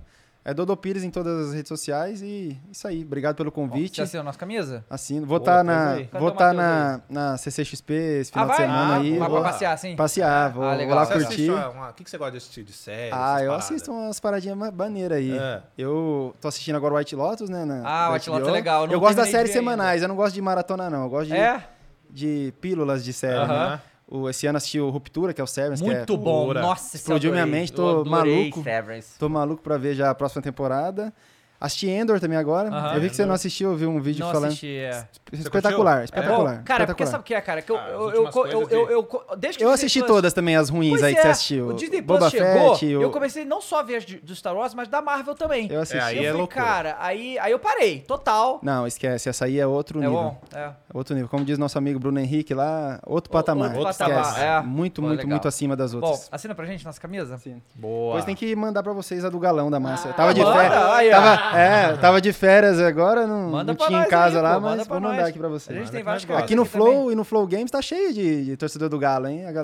É 0.50 0.54
Dodô 0.54 0.78
Pires 0.78 1.04
em 1.04 1.10
todas 1.12 1.48
as 1.50 1.54
redes 1.54 1.68
sociais 1.68 2.22
e 2.22 2.58
isso 2.72 2.88
aí. 2.88 3.04
Obrigado 3.04 3.36
pelo 3.36 3.52
convite. 3.52 3.98
Você 3.98 4.04
assina 4.04 4.22
a 4.22 4.24
nossa 4.24 4.40
camisa? 4.40 4.86
Assino. 4.90 5.28
Vou 5.28 5.40
estar 5.40 5.62
na, 5.62 5.98
vou 6.14 6.30
o 6.30 6.32
tá 6.32 6.54
na, 6.54 7.02
na 7.10 7.36
CCXP 7.38 7.94
esse 8.22 8.32
Ah, 8.34 8.34
final 8.34 8.48
vai? 8.48 8.56
de 8.56 8.64
semana 8.64 8.94
Ah, 8.94 8.98
aí. 9.02 9.18
vai 9.20 9.30
vou 9.30 9.42
pra 9.42 9.52
passear, 9.52 9.74
assim? 9.74 9.96
passear, 9.98 10.54
vou, 10.54 10.64
Ah, 10.64 10.70
vou 10.70 10.78
legal. 10.78 10.96
lá 10.96 11.06
Você 11.06 11.14
curtir. 11.16 11.52
O 11.52 11.94
que 11.94 12.04
que 12.06 12.10
você 12.10 12.18
gosta 12.18 12.32
de 12.32 12.38
assistir? 12.38 12.64
De 12.64 12.72
série? 12.72 13.12
Ah, 13.12 13.42
eu 13.42 13.48
paradas? 13.48 13.66
assisto 13.66 13.92
umas 13.92 14.22
paradinhas 14.22 14.58
ma- 14.58 14.72
maneiras 14.72 15.18
aí. 15.18 15.38
É. 15.38 15.62
Eu 15.78 16.34
tô 16.40 16.48
assistindo 16.48 16.78
agora 16.78 16.96
White 16.96 17.14
Lotus, 17.14 17.50
né? 17.50 17.66
na- 17.66 17.82
Ah, 17.86 18.14
White 18.14 18.30
Lotus 18.30 18.48
é 18.48 18.52
legal, 18.52 18.86
eu 18.86 18.92
Eu 18.94 19.00
gosto 19.02 19.18
das 19.18 19.28
séries 19.30 19.52
ver 19.52 19.60
ainda. 19.60 19.70
semanais, 19.72 20.02
eu 20.02 20.08
não 20.08 20.16
gosto 20.16 20.34
de 20.34 20.42
maratona, 20.42 20.90
não. 20.90 21.04
Eu 21.04 21.10
gosto 21.10 21.28
de, 21.28 21.36
É? 21.36 21.62
de 22.10 22.54
pílulas 22.62 23.04
de 23.04 23.12
série. 23.12 23.36
Aham. 23.38 23.70
né? 23.72 23.82
O, 24.10 24.30
esse 24.30 24.48
ano 24.48 24.58
assisti 24.58 24.80
o 24.80 24.90
Ruptura, 24.90 25.34
que 25.34 25.42
é 25.42 25.44
o 25.44 25.48
Severance. 25.48 25.84
que 25.84 25.90
é- 25.90 25.98
Muito 25.98 26.18
bom. 26.18 26.46
pura. 26.48 26.62
Nossa, 26.62 26.96
Explodiu 26.96 27.32
minha 27.32 27.46
mente, 27.46 27.74
tô 27.74 28.06
maluco. 28.06 28.64
Severance. 28.64 29.20
Tô 29.20 29.28
maluco 29.28 29.62
pra 29.62 29.78
ver 29.78 29.96
já 29.96 30.10
a 30.10 30.16
próxima 30.16 30.42
temporada. 30.42 31.14
Assisti 31.60 31.90
Endor 31.90 32.20
também 32.20 32.38
agora. 32.38 32.70
Eu 32.96 33.02
vi 33.02 33.10
que 33.10 33.16
você 33.16 33.26
não 33.26 33.34
assistiu, 33.34 33.72
eu 33.72 33.76
vi 33.76 33.86
um 33.88 34.00
vídeo 34.00 34.24
Não 34.26 34.32
falando. 34.32 34.50
assisti, 34.50 34.78
é. 34.78 35.08
Espetacular, 35.32 35.98
Bom, 35.98 36.04
espetacular. 36.04 36.64
cara, 36.64 36.86
porque 36.86 37.04
espetacular. 37.04 37.08
sabe 37.12 37.22
o 37.22 37.24
que 37.24 37.34
é, 37.34 37.42
cara? 37.42 37.62
Que 37.62 37.72
eu, 37.72 37.78
Ah, 37.78 37.88
eu, 37.90 38.10
eu, 38.12 38.12
eu, 38.12 38.46
eu, 38.46 38.68
de- 38.68 38.74
eu- 38.74 38.90
eu- 38.92 39.38
desde 39.38 39.58
que 39.58 39.64
Eu 39.66 39.72
assisti 39.72 40.00
Plus- 40.00 40.08
todas 40.12 40.34
também, 40.34 40.56
as 40.56 40.70
ruins 40.70 40.92
Pois 40.92 41.04
aí 41.04 41.14
é, 41.14 41.16
que 41.16 41.22
você 41.24 41.28
assistiu. 41.30 41.68
O 41.70 41.74
Disney 41.74 42.02
Plus 42.02 42.20
Boba 42.20 42.30
chegou, 42.30 42.76
Fett, 42.76 42.96
o- 42.96 43.02
eu 43.02 43.10
comecei 43.10 43.44
não 43.44 43.60
só 43.60 43.80
a 43.80 43.84
ver 43.84 43.96
as 43.98 44.06
de- 44.06 44.18
do 44.18 44.36
Star 44.36 44.56
Wars, 44.56 44.74
mas 44.74 44.88
da 44.88 45.02
Marvel 45.02 45.34
também. 45.36 45.68
Eu 45.72 45.82
assisti. 45.82 45.98
É, 45.98 46.02
aí 46.04 46.18
eu 46.18 46.22
é 46.22 46.26
falei, 46.28 46.38
loucura. 46.40 46.64
cara, 46.64 46.98
aí, 47.00 47.40
aí 47.40 47.52
eu 47.52 47.60
parei, 47.60 48.00
total. 48.02 48.60
Não, 48.62 48.86
esquece, 48.88 49.28
essa 49.28 49.46
aí 49.46 49.60
é 49.60 49.66
outro 49.68 49.98
é 50.00 50.06
nível. 50.06 50.16
bom, 50.18 50.42
é. 50.56 50.70
Outro 50.94 51.14
nível. 51.16 51.28
Como 51.30 51.44
diz 51.44 51.58
nosso 51.58 51.78
amigo 51.78 52.00
Bruno 52.00 52.20
Henrique 52.20 52.54
lá, 52.54 53.00
outro 53.06 53.32
patamar. 53.32 53.76
outro 53.76 53.90
esquece. 53.90 54.12
patamar, 54.12 54.42
é. 54.44 54.62
Muito, 54.66 55.02
muito, 55.02 55.28
muito 55.28 55.48
acima 55.48 55.76
das 55.76 55.94
Bom, 55.94 56.06
outras. 56.06 56.30
assina 56.32 56.54
pra 56.56 56.66
gente 56.66 56.86
nossa 56.86 57.02
camisa? 57.02 57.38
Sim. 57.40 57.62
Boa. 57.76 58.12
Depois 58.14 58.26
tem 58.26 58.36
que 58.36 58.56
mandar 58.56 58.84
pra 58.84 58.94
vocês 58.94 59.26
a 59.26 59.30
do 59.30 59.40
galão 59.40 59.70
da 59.72 59.80
massa. 59.80 60.14
Tava 60.14 60.34
de 60.34 60.42
Ah, 60.42 60.54
férias. 60.54 60.84
aí, 60.84 61.10
ó. 61.10 61.12
Tava, 61.12 61.47
é, 61.56 61.98
tava 62.02 62.20
de 62.20 62.34
férias 62.34 62.80
agora, 62.80 63.28
não, 63.28 63.50
Manda 63.52 63.74
não 63.74 63.88
tinha 63.88 64.02
em 64.02 64.08
casa 64.08 64.38
aí, 64.38 64.44
lá, 64.44 64.56
pô, 64.56 64.62
mas 64.62 64.88
vou 64.88 65.00
mandar 65.00 65.16
nós. 65.18 65.28
aqui 65.30 65.38
pra 65.40 65.48
A 65.48 65.52
vocês. 65.52 65.76
gente 65.78 65.86
Manda 65.86 65.96
tem 65.98 66.04
vários 66.04 66.30
Aqui 66.32 66.56
no 66.56 66.66
Flow 66.66 66.94
também. 66.94 67.12
e 67.12 67.16
no 67.16 67.24
Flow 67.24 67.48
Games 67.48 67.72
tá 67.72 67.82
cheio 67.82 68.14
de, 68.14 68.46
de 68.46 68.58
torcedor 68.58 68.90
do 68.90 68.98
Galo, 69.00 69.28
hein? 69.28 69.46
A 69.46 69.52
galera... 69.52 69.64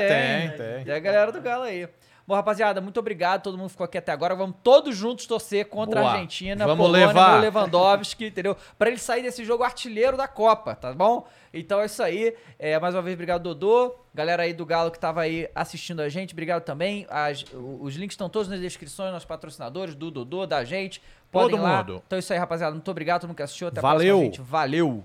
Tem, 0.00 0.06
É, 0.08 0.08
tem, 0.08 0.48
tem, 0.48 0.58
tem. 0.76 0.84
Tem 0.84 0.94
a 0.94 0.98
galera 0.98 1.30
do 1.32 1.40
Galo 1.40 1.64
aí. 1.64 1.88
Bom, 2.26 2.34
rapaziada, 2.34 2.80
muito 2.80 2.98
obrigado. 2.98 3.42
Todo 3.42 3.58
mundo 3.58 3.68
ficou 3.68 3.84
aqui 3.84 3.98
até 3.98 4.10
agora. 4.10 4.34
Vamos 4.34 4.56
todos 4.62 4.96
juntos 4.96 5.26
torcer 5.26 5.66
contra 5.66 6.00
Boa. 6.00 6.10
a 6.12 6.14
Argentina. 6.14 6.64
Vamos 6.66 6.84
Polônia, 6.86 7.06
levar. 7.08 7.40
Lewandowski, 7.40 8.26
entendeu? 8.28 8.56
Pra 8.78 8.88
ele 8.88 8.98
sair 8.98 9.22
desse 9.22 9.44
jogo 9.44 9.62
artilheiro 9.62 10.16
da 10.16 10.26
Copa, 10.26 10.74
tá 10.74 10.92
bom? 10.94 11.26
Então 11.52 11.80
é 11.80 11.86
isso 11.86 12.02
aí. 12.02 12.34
É, 12.58 12.78
mais 12.78 12.94
uma 12.94 13.02
vez, 13.02 13.14
obrigado, 13.14 13.42
Dodô. 13.42 13.94
Galera 14.14 14.44
aí 14.44 14.52
do 14.54 14.64
Galo 14.64 14.90
que 14.90 14.98
tava 14.98 15.20
aí 15.20 15.48
assistindo 15.54 16.00
a 16.00 16.08
gente, 16.08 16.32
obrigado 16.32 16.62
também. 16.62 17.06
As- 17.10 17.44
os 17.52 17.94
links 17.94 18.14
estão 18.14 18.28
todos 18.30 18.48
nas 18.48 18.58
descrições, 18.60 19.12
nossos 19.12 19.26
patrocinadores, 19.26 19.94
do 19.94 20.10
Dodô, 20.10 20.46
da 20.46 20.64
gente. 20.64 21.02
Podem 21.30 21.50
Todo 21.56 21.62
lá. 21.62 21.78
mundo. 21.78 22.02
Então 22.06 22.16
é 22.16 22.20
isso 22.20 22.32
aí, 22.32 22.38
rapaziada. 22.38 22.72
Muito 22.72 22.90
obrigado, 22.90 23.20
todo 23.20 23.28
mundo 23.28 23.36
que 23.36 23.42
assistiu. 23.42 23.68
Até 23.68 23.80
a 23.80 23.82
Valeu. 23.82 24.16
próxima, 24.18 24.24
gente. 24.24 24.40
Valeu. 24.40 25.04